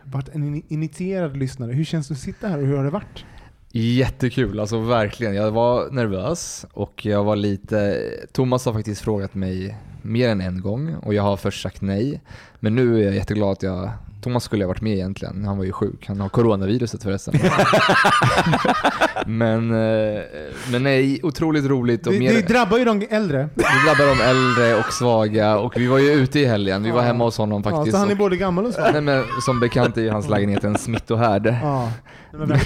varit 0.05 0.29
en 0.29 0.45
in- 0.45 0.63
initierad 0.69 1.37
lyssnare. 1.37 1.73
Hur 1.73 1.85
känns 1.85 2.09
det 2.09 2.13
att 2.15 2.19
sitta 2.21 2.49
här 2.49 2.59
och 2.59 2.67
hur 2.67 2.77
har 2.77 2.85
det 2.85 2.91
varit? 2.91 3.25
Jättekul, 3.73 4.61
alltså 4.61 4.81
verkligen. 4.81 5.35
Jag 5.35 5.51
var 5.51 5.91
nervös 5.91 6.67
och 6.73 7.07
jag 7.07 7.25
var 7.25 7.37
lite... 7.37 8.03
Thomas 8.33 8.65
har 8.65 8.73
faktiskt 8.73 9.01
frågat 9.01 9.35
mig 9.35 9.77
mer 10.03 10.29
än 10.29 10.41
en 10.41 10.61
gång 10.61 10.95
och 11.03 11.15
jag 11.15 11.23
har 11.23 11.37
först 11.37 11.63
sagt 11.63 11.83
nej. 11.83 12.21
Men 12.61 12.75
nu 12.75 13.01
är 13.01 13.05
jag 13.05 13.15
jätteglad 13.15 13.51
att 13.53 13.63
jag... 13.63 13.91
Thomas 14.23 14.45
skulle 14.45 14.65
ha 14.65 14.69
varit 14.69 14.81
med 14.81 14.93
egentligen, 14.93 15.45
han 15.45 15.59
var 15.59 15.65
ju 15.65 15.73
sjuk. 15.73 16.05
Han 16.09 16.21
har 16.21 16.29
coronaviruset 16.29 17.03
förresten. 17.03 17.35
men, 19.27 19.71
eh, 19.71 20.21
men 20.73 20.83
nej, 20.83 21.21
otroligt 21.23 21.65
roligt. 21.65 22.07
Och 22.07 22.13
Det, 22.13 22.19
mer, 22.19 22.33
det 22.33 22.49
drabbar 22.49 22.79
ju 22.79 22.85
de 22.85 23.07
äldre. 23.11 23.49
det 23.55 23.65
drabbar 23.87 24.17
de 24.17 24.23
äldre 24.23 24.75
och 24.81 24.93
svaga 24.93 25.59
och 25.59 25.73
vi 25.77 25.87
var 25.87 25.99
ju 25.99 26.13
ute 26.13 26.41
i 26.41 26.45
helgen. 26.45 26.83
Vi 26.83 26.91
var 26.91 26.99
Ja. 26.99 27.05
hemma 27.05 27.25
hos 27.25 27.39
honom 27.39 27.63
Ja, 27.65 27.71
faktiskt. 27.71 27.95
så 27.95 27.99
han 28.01 28.09
är 28.09 28.13
och- 28.13 28.19
både 28.19 28.37
gammal 28.37 28.67
och 28.67 28.75
svag. 28.75 28.89
Nej, 28.93 29.03
men 29.03 29.25
som 29.45 29.61
bekant 29.61 29.97
är 29.97 30.03
ju 30.03 30.11
hans 30.11 30.29
lägenhet 30.29 30.65
en 30.65 30.79
smittohärd. 30.79 31.47
Ja, 31.63 31.93
men. 32.33 32.49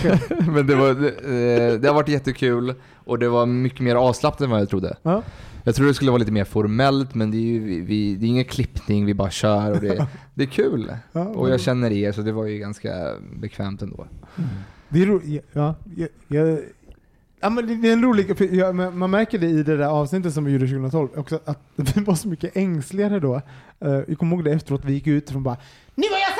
Men 0.55 0.67
det, 0.67 0.75
var, 0.75 0.95
det, 0.95 1.79
det 1.79 1.89
har 1.89 1.95
varit 1.95 2.09
jättekul 2.09 2.75
och 3.05 3.19
det 3.19 3.29
var 3.29 3.47
mycket 3.47 3.81
mer 3.81 3.95
avslappnat 3.95 4.41
än 4.41 4.51
vad 4.51 4.61
jag 4.61 4.69
trodde. 4.69 4.97
Ja. 5.03 5.23
Jag 5.67 5.75
trodde 5.75 5.91
det 5.91 5.95
skulle 5.95 6.11
vara 6.11 6.19
lite 6.19 6.33
mer 6.33 6.45
formellt 6.45 7.15
men 7.15 7.31
det 7.31 7.37
är 7.37 7.41
ju 7.41 7.59
vi, 7.65 7.81
vi, 7.81 8.15
det 8.15 8.27
är 8.27 8.29
ingen 8.29 8.45
klippning, 8.45 9.07
vi 9.07 9.15
bara 9.15 9.31
kör 9.31 9.71
och 9.71 9.81
det, 9.81 10.07
det 10.35 10.43
är 10.43 10.47
kul. 10.47 10.93
Ja, 11.13 11.25
Och 11.25 11.51
jag 11.51 11.61
känner 11.61 11.93
er 11.93 12.13
så 12.13 12.23
det 12.23 12.33
var 12.33 12.45
ju 12.47 12.59
ganska 12.59 12.91
bekvämt 13.41 13.83
ändå. 13.83 14.07
Det 14.89 15.03
är 15.03 15.07
ro- 15.07 15.21
ja, 15.53 15.75
jag, 15.97 16.09
jag, 16.29 16.59
ja, 17.41 17.51
men 17.51 17.81
det 17.83 17.89
är 17.89 17.93
en 17.93 18.03
rolig, 18.03 18.53
jag, 18.53 18.75
men 18.75 18.99
man 18.99 19.11
märker 19.11 19.39
det 19.39 19.47
i 19.47 19.63
det 19.63 19.77
där 19.77 19.87
avsnittet 19.87 20.35
som 20.35 20.45
vi 20.45 20.53
gjorde 20.53 20.67
2012, 20.67 21.09
också 21.17 21.41
att 21.45 21.61
vi 21.77 22.01
var 22.01 22.15
så 22.15 22.29
mycket 22.29 22.57
ängsligare 22.57 23.21
då. 23.21 23.35
Uh, 23.85 23.99
vi 24.09 24.15
kommer 24.15 24.37
ihåg 24.37 24.45
det 24.45 24.53
efteråt, 24.53 24.85
vi 24.85 24.93
gick 24.93 25.07
ut 25.07 25.35
och 25.35 25.41
bara 25.41 25.57
Nu 25.95 26.05
har 26.11 26.19
jag! 26.19 26.34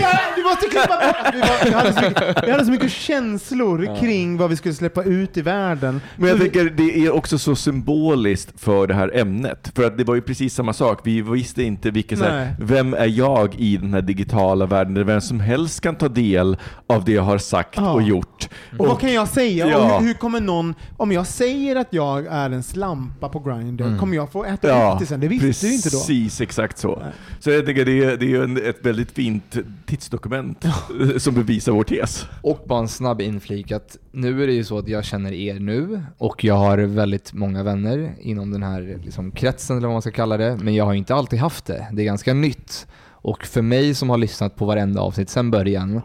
Jag, 0.00 0.18
du 0.36 0.42
måste 0.42 0.66
klippa 0.70 0.86
bort! 1.06 1.34
Vi, 1.34 1.40
var, 1.40 1.64
vi, 1.64 1.70
hade 1.70 1.92
så 1.92 2.00
mycket, 2.08 2.44
vi 2.46 2.50
hade 2.50 2.64
så 2.64 2.70
mycket 2.70 2.90
känslor 2.92 4.00
kring 4.00 4.36
vad 4.36 4.50
vi 4.50 4.56
skulle 4.56 4.74
släppa 4.74 5.02
ut 5.04 5.36
i 5.36 5.42
världen. 5.42 6.00
Men 6.16 6.28
jag 6.28 6.38
tänker 6.40 6.64
det 6.64 6.98
är 7.06 7.10
också 7.14 7.38
så 7.38 7.56
symboliskt 7.56 8.60
för 8.60 8.86
det 8.86 8.94
här 8.94 9.16
ämnet. 9.16 9.72
För 9.74 9.84
att 9.86 9.98
det 9.98 10.04
var 10.04 10.14
ju 10.14 10.20
precis 10.20 10.54
samma 10.54 10.72
sak. 10.72 11.00
Vi 11.04 11.22
visste 11.22 11.62
inte 11.62 11.90
vilka, 11.90 12.16
så 12.16 12.24
här, 12.24 12.54
vem 12.60 12.94
är 12.94 13.06
jag 13.06 13.54
i 13.54 13.76
den 13.76 13.94
här 13.94 14.02
digitala 14.02 14.66
världen 14.66 14.94
där 14.94 15.04
vem 15.04 15.20
som 15.20 15.40
helst 15.40 15.80
kan 15.80 15.94
ta 15.94 16.08
del 16.08 16.56
av 16.86 17.04
det 17.04 17.12
jag 17.12 17.22
har 17.22 17.38
sagt 17.38 17.74
Ja. 17.76 17.92
och 17.92 18.02
gjort. 18.02 18.48
Och 18.78 18.86
vad 18.86 19.00
kan 19.00 19.12
jag 19.12 19.28
säga? 19.28 19.66
Ja. 19.68 19.76
Och 19.78 20.00
hur, 20.00 20.06
hur 20.06 20.14
kommer 20.14 20.40
någon, 20.40 20.74
om 20.96 21.12
jag 21.12 21.26
säger 21.26 21.76
att 21.76 21.88
jag 21.90 22.26
är 22.26 22.50
en 22.50 22.62
slampa 22.62 23.28
på 23.28 23.38
Grindr, 23.40 23.84
Mm. 23.84 23.98
kommer 23.98 24.16
jag 24.16 24.32
få 24.32 24.44
äta 24.44 24.68
Ja, 24.68 24.92
upp 24.92 24.98
det 25.00 25.06
sen? 25.06 25.20
Det 25.20 25.28
visste 25.28 25.66
vi 25.66 25.74
inte 25.74 25.88
då. 25.90 25.98
Precis, 25.98 26.40
exakt 26.40 26.78
så. 26.78 26.98
Nej. 27.02 27.12
Så 27.40 27.50
jag 27.50 27.66
tänker 27.66 27.84
det 27.84 28.04
är, 28.04 28.16
det 28.16 28.24
är 28.26 28.28
ju 28.28 28.42
en, 28.44 28.56
ett 28.56 28.78
väldigt 28.86 29.10
fint 29.12 29.56
tidsdokument 29.96 30.64
som 31.16 31.34
bevisar 31.34 31.72
vår 31.72 31.84
tes. 31.84 32.26
Och 32.42 32.60
bara 32.66 32.78
en 32.78 32.88
snabb 32.88 33.20
inflik 33.20 33.72
att 33.72 33.96
nu 34.12 34.42
är 34.42 34.46
det 34.46 34.52
ju 34.52 34.64
så 34.64 34.78
att 34.78 34.88
jag 34.88 35.04
känner 35.04 35.32
er 35.32 35.60
nu 35.60 36.02
och 36.18 36.44
jag 36.44 36.54
har 36.54 36.78
väldigt 36.78 37.32
många 37.32 37.62
vänner 37.62 38.14
inom 38.20 38.50
den 38.50 38.62
här 38.62 38.98
liksom, 39.04 39.30
kretsen 39.30 39.76
eller 39.76 39.88
vad 39.88 39.94
man 39.94 40.02
ska 40.02 40.10
kalla 40.10 40.36
det. 40.36 40.56
Men 40.56 40.74
jag 40.74 40.84
har 40.84 40.94
inte 40.94 41.14
alltid 41.14 41.38
haft 41.38 41.64
det. 41.64 41.86
Det 41.92 42.02
är 42.02 42.06
ganska 42.06 42.34
nytt. 42.34 42.86
Och 43.06 43.46
för 43.46 43.62
mig 43.62 43.94
som 43.94 44.10
har 44.10 44.18
lyssnat 44.18 44.56
på 44.56 44.64
varenda 44.64 45.00
avsnitt 45.00 45.30
sedan 45.30 45.50
början 45.50 46.00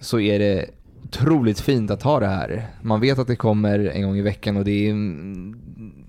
så 0.00 0.20
är 0.20 0.38
det 0.38 0.66
otroligt 1.04 1.60
fint 1.60 1.90
att 1.90 2.02
ha 2.02 2.20
det 2.20 2.26
här. 2.26 2.66
Man 2.82 3.00
vet 3.00 3.18
att 3.18 3.26
det 3.26 3.36
kommer 3.36 3.78
en 3.78 4.02
gång 4.02 4.16
i 4.16 4.22
veckan 4.22 4.56
och 4.56 4.64
det 4.64 4.88
är, 4.88 4.94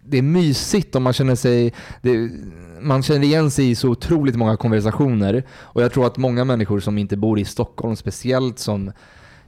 det 0.05 0.17
är 0.17 0.21
mysigt 0.21 0.95
och 0.95 1.01
man 1.01 1.13
känner 1.13 1.35
sig 1.35 1.73
det, 2.01 2.29
man 2.81 3.03
känner 3.03 3.23
igen 3.23 3.51
sig 3.51 3.69
i 3.69 3.75
så 3.75 3.89
otroligt 3.89 4.35
många 4.35 4.57
konversationer. 4.57 5.43
Och 5.51 5.81
jag 5.81 5.91
tror 5.91 6.07
att 6.07 6.17
många 6.17 6.43
människor 6.45 6.79
som 6.79 6.97
inte 6.97 7.17
bor 7.17 7.39
i 7.39 7.45
Stockholm 7.45 7.95
speciellt 7.95 8.59
som 8.59 8.87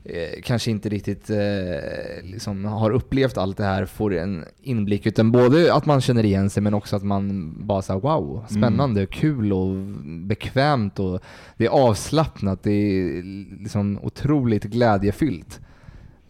eh, 0.03 0.41
kanske 0.43 0.71
inte 0.71 0.89
riktigt 0.89 1.29
eh, 1.29 2.23
liksom 2.23 2.65
har 2.65 2.91
upplevt 2.91 3.37
allt 3.37 3.57
det 3.57 3.63
här 3.63 3.85
får 3.85 4.13
en 4.13 4.45
inblick. 4.61 5.05
Utan 5.05 5.31
både 5.31 5.73
att 5.73 5.85
man 5.85 6.01
känner 6.01 6.25
igen 6.25 6.49
sig 6.49 6.63
men 6.63 6.73
också 6.73 6.95
att 6.95 7.03
man 7.03 7.55
bara 7.67 7.81
säger 7.81 7.99
wow, 7.99 8.45
spännande, 8.49 9.05
kul 9.05 9.53
och 9.53 9.75
bekvämt 10.05 10.99
och 10.99 11.21
det 11.57 11.65
är 11.65 11.69
avslappnat, 11.69 12.63
det 12.63 12.71
är 12.71 13.23
liksom 13.63 13.99
otroligt 14.03 14.63
glädjefyllt. 14.63 15.59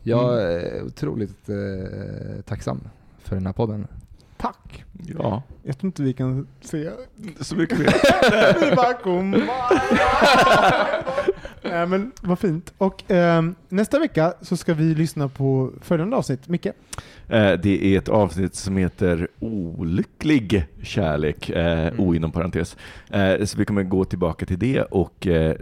Jag 0.04 0.42
är 0.42 0.84
otroligt 0.84 1.50
eh, 1.50 2.42
tacksam 2.46 2.82
för 3.24 3.36
den 3.36 3.46
här 3.46 3.54
podden. 3.54 3.88
Tack! 4.42 4.84
Ja, 5.20 5.44
Jag 5.64 5.78
tror 5.78 5.88
inte 5.88 6.04
vi 6.04 6.14
kan 6.14 6.48
se. 6.62 6.90
så 7.40 7.56
mycket 7.56 7.80
mer. 7.80 7.90
Vi 8.70 8.76
bara 8.76 8.94
kom. 8.94 9.34
Äh, 11.64 11.88
men 11.88 12.12
vad 12.22 12.40
fint. 12.40 12.74
Och 12.78 13.12
ehm, 13.12 13.56
nästa 13.70 14.00
vecka 14.00 14.34
så 14.42 14.58
ska 14.58 14.74
vi 14.74 14.96
lyssna 14.96 15.28
på 15.30 15.72
följande 15.82 16.16
avsnitt. 16.18 16.48
Micke? 16.48 16.66
Eh, 16.66 16.74
Det 17.64 17.86
är 17.86 17.98
ett 17.98 18.10
avsnitt 18.10 18.56
som 18.56 18.78
heter 18.78 19.28
Olycklig 19.40 20.66
kärlek, 20.84 21.50
eh, 21.50 21.94
O 22.00 22.16
inom 22.16 22.32
parentes. 22.32 22.78
Eh, 23.10 23.46
Så 23.46 23.58
vi 23.58 23.66
kommer 23.66 23.84
gå 23.84 24.06
tillbaka 24.06 24.46
till 24.46 24.60
det 24.60 24.82
och 24.82 25.28
eh, 25.28 25.56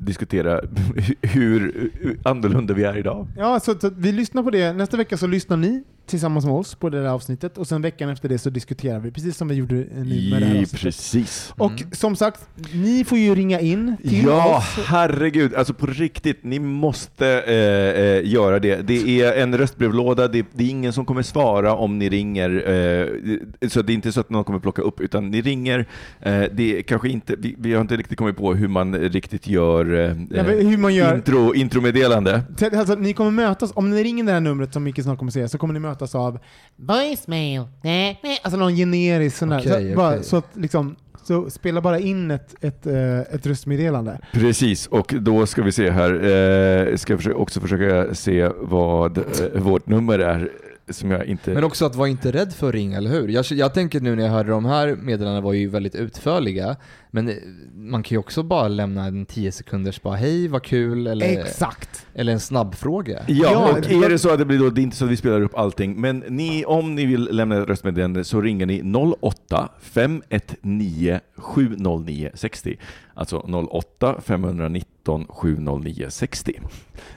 diskutera 0.00 0.60
hur 1.22 1.90
hur 2.00 2.18
annorlunda 2.24 2.74
vi 2.74 2.84
är 2.84 2.96
idag. 2.96 3.26
Ja, 3.36 3.60
så, 3.60 3.74
så 3.78 3.90
vi 3.96 4.12
lyssnar 4.12 4.42
på 4.42 4.50
det. 4.50 4.72
Nästa 4.72 4.96
vecka 4.96 5.16
så 5.16 5.26
lyssnar 5.26 5.56
ni 5.56 5.82
tillsammans 6.06 6.44
med 6.44 6.54
oss 6.54 6.74
på 6.74 6.88
det 6.90 7.02
där 7.02 7.08
avsnittet 7.08 7.58
och 7.58 7.66
sen 7.66 7.82
veckan 7.82 8.08
efter 8.08 8.28
det 8.28 8.38
så 8.38 8.50
diskuterar 8.50 8.98
vi, 9.00 9.10
precis 9.10 9.36
som 9.36 9.48
vi 9.48 9.54
gjorde 9.54 9.76
eh, 9.76 9.82
nu 9.94 10.30
med 10.30 10.42
det 10.42 10.46
här 10.46 10.54
avsnittet. 10.60 10.80
precis. 10.80 11.52
Och 11.56 11.72
som 11.92 12.16
sagt, 12.16 12.40
ni 12.74 13.04
får 13.04 13.18
ju 13.18 13.34
ringa 13.34 13.60
in 13.60 13.96
till 14.02 14.24
Ja, 14.26 14.56
oss. 14.58 14.84
herregud. 14.86 15.54
Alltså 15.54 15.74
på 15.74 15.86
riktigt, 15.86 16.44
ni 16.44 16.58
måste 16.58 17.26
eh, 17.26 18.02
eh, 18.04 18.32
göra 18.32 18.58
det. 18.58 18.76
Det 18.86 19.20
är 19.22 19.42
en 19.42 19.58
röstbrevlåda, 19.58 20.28
det, 20.28 20.46
det 20.52 20.64
är 20.64 20.68
ingen 20.68 20.92
som 20.92 21.04
kommer 21.04 21.22
svara 21.22 21.74
om 21.74 21.98
ni 21.98 22.08
ringer. 22.08 22.50
Eh, 22.50 23.68
så 23.68 23.82
det 23.82 23.92
är 23.92 23.94
inte 23.94 24.12
så 24.12 24.20
att 24.20 24.30
någon 24.30 24.44
kommer 24.44 24.58
plocka 24.58 24.82
upp, 24.82 25.00
utan 25.00 25.30
ni 25.30 25.40
ringer. 25.42 25.78
Eh, 26.20 26.42
det 26.52 26.78
är 26.78 26.82
kanske 26.82 27.08
inte, 27.08 27.34
vi, 27.38 27.54
vi 27.58 27.74
har 27.74 27.80
inte 27.80 27.96
riktigt 27.96 28.18
kommit 28.18 28.36
på 28.36 28.54
hur 28.54 28.68
man 28.68 28.94
riktigt 28.98 29.48
gör, 29.48 29.94
eh, 29.94 30.16
Ja, 30.30 30.42
hur 30.42 30.78
man 30.78 30.94
gör- 30.94 31.14
Intro, 31.16 31.54
intromeddelande. 31.54 32.42
Så- 32.58 32.78
Alltså, 32.78 32.94
ni 32.94 33.12
kommer 33.12 33.30
mötas, 33.30 33.72
om 33.74 33.90
ni 33.90 34.04
ringer 34.04 34.24
det 34.24 34.32
här 34.32 34.40
numret 34.40 34.72
som 34.72 34.84
Micke 34.84 35.02
snart 35.02 35.18
kommer 35.18 35.32
säga, 35.32 35.48
så 35.48 35.58
kommer 35.58 35.74
ni 35.74 35.80
mötas 35.80 35.95
av 36.02 36.38
voicemail, 36.76 37.64
nej, 37.82 38.20
nej. 38.22 38.38
alltså 38.42 38.58
någon 38.58 38.76
generisk 38.76 39.36
sån 39.36 39.48
där. 39.48 39.58
Okej, 39.58 39.90
så, 39.90 39.96
bara, 39.96 40.10
okej. 40.10 40.24
så 40.24 40.36
att 40.36 40.48
liksom, 40.52 40.96
så 41.26 41.50
spela 41.50 41.80
bara 41.80 41.98
in 41.98 42.30
ett, 42.30 42.54
ett, 42.60 42.86
eh, 42.86 43.20
ett 43.20 43.46
röstmeddelande. 43.46 44.18
Precis, 44.32 44.86
och 44.86 45.14
då 45.20 45.46
ska 45.46 45.62
vi 45.62 45.72
se 45.72 45.90
här. 45.90 46.10
Eh, 46.12 46.96
ska 46.96 47.18
jag 47.20 47.40
också 47.40 47.60
försöka 47.60 48.14
se 48.14 48.50
vad 48.56 49.18
eh, 49.18 49.24
vårt 49.62 49.86
nummer 49.86 50.18
är, 50.18 50.50
som 50.90 51.10
jag 51.10 51.26
inte... 51.26 51.54
Men 51.54 51.64
också 51.64 51.86
att 51.86 51.94
vara 51.94 52.08
inte 52.08 52.32
rädd 52.32 52.52
för 52.52 52.68
att 52.68 52.74
ringa, 52.74 52.96
eller 52.96 53.10
hur? 53.10 53.28
Jag, 53.28 53.44
jag 53.44 53.74
tänker 53.74 54.00
nu 54.00 54.16
när 54.16 54.24
jag 54.24 54.30
hörde 54.30 54.50
de 54.50 54.64
här 54.64 54.96
meddelandena 54.96 55.40
var 55.40 55.52
ju 55.52 55.68
väldigt 55.68 55.94
utförliga, 55.94 56.76
men 57.10 57.28
eh, 57.28 57.34
man 57.74 58.02
kan 58.02 58.14
ju 58.14 58.18
också 58.18 58.42
bara 58.42 58.68
lämna 58.68 59.04
en 59.04 59.26
10 59.26 59.52
sekunders 59.52 60.02
bara 60.02 60.16
hej, 60.16 60.48
vad 60.48 60.62
kul, 60.62 61.06
eller, 61.06 61.38
Exakt! 61.38 62.06
eller 62.14 62.32
en 62.32 62.40
snabbfråga. 62.40 63.24
Ja, 63.26 63.52
Ja, 63.52 63.96
och 63.96 64.04
är 64.04 64.08
det 64.08 64.18
så 64.18 64.32
att 64.32 64.38
det 64.38 64.44
blir 64.44 64.58
då, 64.58 64.70
det 64.70 64.80
är 64.80 64.82
inte 64.82 64.96
så 64.96 65.04
att 65.04 65.10
vi 65.10 65.16
spelar 65.16 65.40
upp 65.40 65.54
allting, 65.54 66.00
men 66.00 66.18
ni, 66.28 66.64
om 66.64 66.94
ni 66.94 67.06
vill 67.06 67.28
lämna 67.32 67.62
ett 67.62 67.68
röstmeddelande 67.68 68.24
så 68.24 68.40
ringer 68.40 68.66
ni 68.66 68.82
08 69.20 69.68
519 69.80 71.20
709 71.36 72.30
60. 72.34 72.76
Alltså 73.14 73.38
08 73.70 74.20
519 74.20 74.95
709 75.28 76.06
60. 76.10 76.60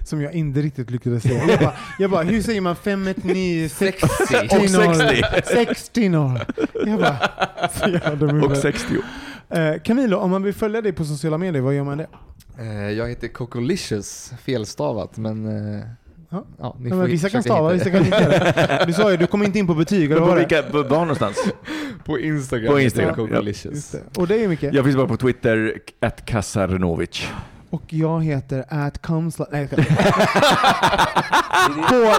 Som 0.06 0.22
jag 0.22 0.34
inte 0.34 0.61
riktigt 0.61 0.90
lyckades 0.90 1.24
säga. 1.24 1.44
Jag 1.48 1.60
bara, 1.60 1.74
jag 1.99 2.11
bara 2.11 2.24
hur 2.24 2.41
säger 2.41 2.61
man 2.61 2.76
519 2.76 3.70
60 3.70 4.06
Och 4.56 4.95
60. 4.95 5.53
60 5.53 6.10
noll. 6.10 6.40
Jag 6.86 6.99
bara, 6.99 7.18
så 7.74 7.90
jävla 7.90 8.16
dum 8.16 8.44
i 8.44 8.48
Och 8.48 8.57
60. 8.57 8.95
Eh, 9.49 9.74
Camilo, 9.84 10.18
om 10.18 10.32
man 10.32 10.44
vill 10.44 10.53
följa 10.53 10.82
dig 10.82 10.91
på 10.94 11.06
sociala 11.06 11.38
medier, 11.38 11.61
vad 11.61 11.74
gör 11.76 11.84
man 11.84 11.98
det? 11.98 12.07
Eh, 12.60 12.91
Jag 12.91 13.10
heter 13.10 13.28
Cocolicious, 13.28 14.34
felstavat, 14.44 15.18
men 15.18 15.45
eh, 15.78 15.84
Ja. 16.32 16.45
ja, 16.60 16.76
ni 16.80 16.90
Ja, 16.90 16.95
får 16.95 17.02
men 17.02 17.07
vissa 17.11 17.30
kan 17.30 17.44
stava, 17.44 17.74
vissa 17.74 17.90
kan 17.90 18.06
inte. 18.06 18.84
Du 18.88 18.94
sa 18.94 19.11
ju, 19.11 19.18
du 19.18 19.28
kommer 19.28 19.45
inte 19.45 19.60
in 19.60 19.68
på 19.68 19.74
betyg, 19.74 20.06
eller 20.06 20.16
Men 20.16 20.24
på 20.24 20.30
var 20.30 20.38
vilka, 20.38 20.61
var 20.61 20.99
någonstans? 20.99 21.38
På 22.06 22.20
Instagram. 22.20 22.74
På 22.74 22.80
Instagram, 22.80 23.30
ja. 23.32 23.99
Och 24.16 24.28
det 24.28 24.44
är 24.44 24.48
mycket. 24.48 24.74
Jag 24.74 24.86
finns 24.86 24.98
bara 24.98 25.07
på 25.07 25.18
Twitter, 25.18 25.78
kassarnovic. 26.26 27.28
Och 27.69 27.93
jag 27.93 28.23
heter 28.23 28.65
at 28.69 29.01
comes... 29.01 29.39
Nej, 29.51 29.67
på, 29.67 29.75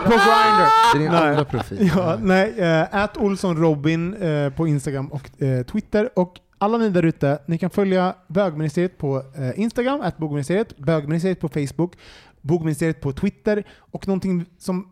på 0.05 0.11
Grindr. 0.11 0.67
Det 0.93 0.99
är 0.99 0.99
din 0.99 1.13
Nej. 1.13 1.29
andra 1.29 1.45
profil. 1.45 1.91
Ja, 1.97 2.19
nej, 2.23 2.55
eh, 2.59 2.95
at 2.95 3.17
Olsson 3.17 3.57
Robin 3.57 4.15
eh, 4.15 4.53
på 4.53 4.67
Instagram 4.67 5.07
och 5.07 5.43
eh, 5.43 5.63
Twitter. 5.63 6.19
Och 6.19 6.41
alla 6.59 6.79
ni 6.79 6.91
där 6.91 7.03
ute, 7.03 7.39
ni 7.47 7.59
kan 7.59 7.71
följa 7.71 8.15
bögministeriet 8.29 8.99
på 8.99 9.23
Instagram, 9.55 10.01
at 10.01 10.17
bogministeriet, 10.19 10.79
bögministeriet 10.79 11.41
på 11.41 11.49
Facebook, 11.49 11.93
bogministeriet 12.41 13.01
på 13.01 13.13
Twitter 13.13 13.65
och 13.79 14.09
någonting 14.09 14.45
som 14.59 14.89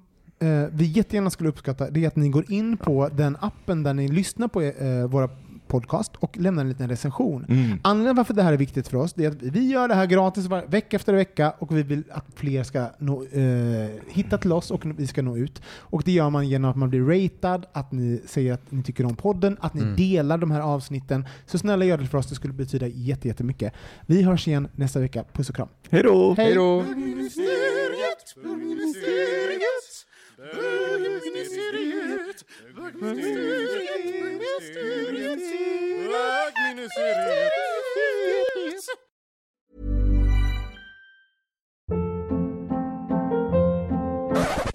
vi 0.71 0.85
jättegärna 0.85 1.31
skulle 1.31 1.49
uppskatta 1.49 1.91
det 1.91 2.05
är 2.05 2.09
att 2.09 2.17
ni 2.17 2.29
går 2.29 2.53
in 2.53 2.77
på 2.77 3.09
den 3.09 3.37
appen 3.41 3.83
där 3.83 3.95
ni 3.95 4.09
lyssnar 4.09 4.49
på 4.49 4.61
våra 5.09 5.29
podcast 5.69 6.13
och 6.17 6.37
lämnar 6.39 6.63
en 6.63 6.69
liten 6.69 6.89
recension. 6.89 7.45
Mm. 7.49 7.79
Anledningen 7.83 8.17
varför 8.17 8.35
det 8.35 8.43
här 8.43 8.53
är 8.53 8.57
viktigt 8.57 8.89
för 8.89 8.97
oss 8.99 9.13
det 9.15 9.25
är 9.25 9.29
att 9.29 9.43
vi 9.43 9.67
gör 9.71 9.89
det 9.89 9.95
här 9.95 10.07
gratis 10.07 10.47
var, 10.47 10.63
vecka 10.67 10.97
efter 10.97 11.13
vecka 11.13 11.53
och 11.59 11.77
vi 11.77 11.83
vill 11.83 12.03
att 12.11 12.25
fler 12.35 12.63
ska 12.63 12.87
nå, 12.99 13.25
eh, 13.25 13.89
hitta 14.09 14.39
till 14.39 14.53
oss 14.53 14.71
och 14.71 14.83
vi 15.01 15.07
ska 15.07 15.23
nå 15.23 15.37
ut. 15.37 15.63
Och 15.79 16.03
det 16.05 16.13
gör 16.13 16.31
man 16.31 16.49
genom 16.49 16.71
att 16.71 16.77
man 16.77 16.91
blir 16.91 17.01
ratad, 17.03 17.67
att 17.73 17.93
ni 17.93 18.23
säger 18.27 18.53
att 18.53 18.73
ni 18.73 18.83
tycker 18.83 19.05
om 19.07 19.17
podden, 19.17 19.57
att 19.61 19.75
ni 19.75 19.83
Mm. 19.83 19.97
delar 19.97 20.39
de 20.39 20.51
här 20.51 20.61
avsnitten. 20.61 21.27
Så 21.47 21.59
snälla 21.59 21.85
gör 21.85 21.99
det 21.99 22.07
för 22.07 22.19
oss, 22.19 22.27
det 22.27 22.35
skulle 22.35 22.53
betyda 22.55 22.87
jätte- 22.87 23.29
jättemycket. 23.29 23.73
Vi 24.07 24.23
hörs 24.23 24.49
igen 24.49 24.69
nästa 24.77 25.01
vecka. 25.01 25.25
Puss 25.33 25.49
och 25.49 25.57
kram. 25.57 25.69
Hej 25.91 26.03
då! 26.03 26.35
Hej 26.35 26.55
då! 26.55 26.85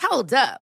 Hold 0.01 0.33
up. 0.33 0.62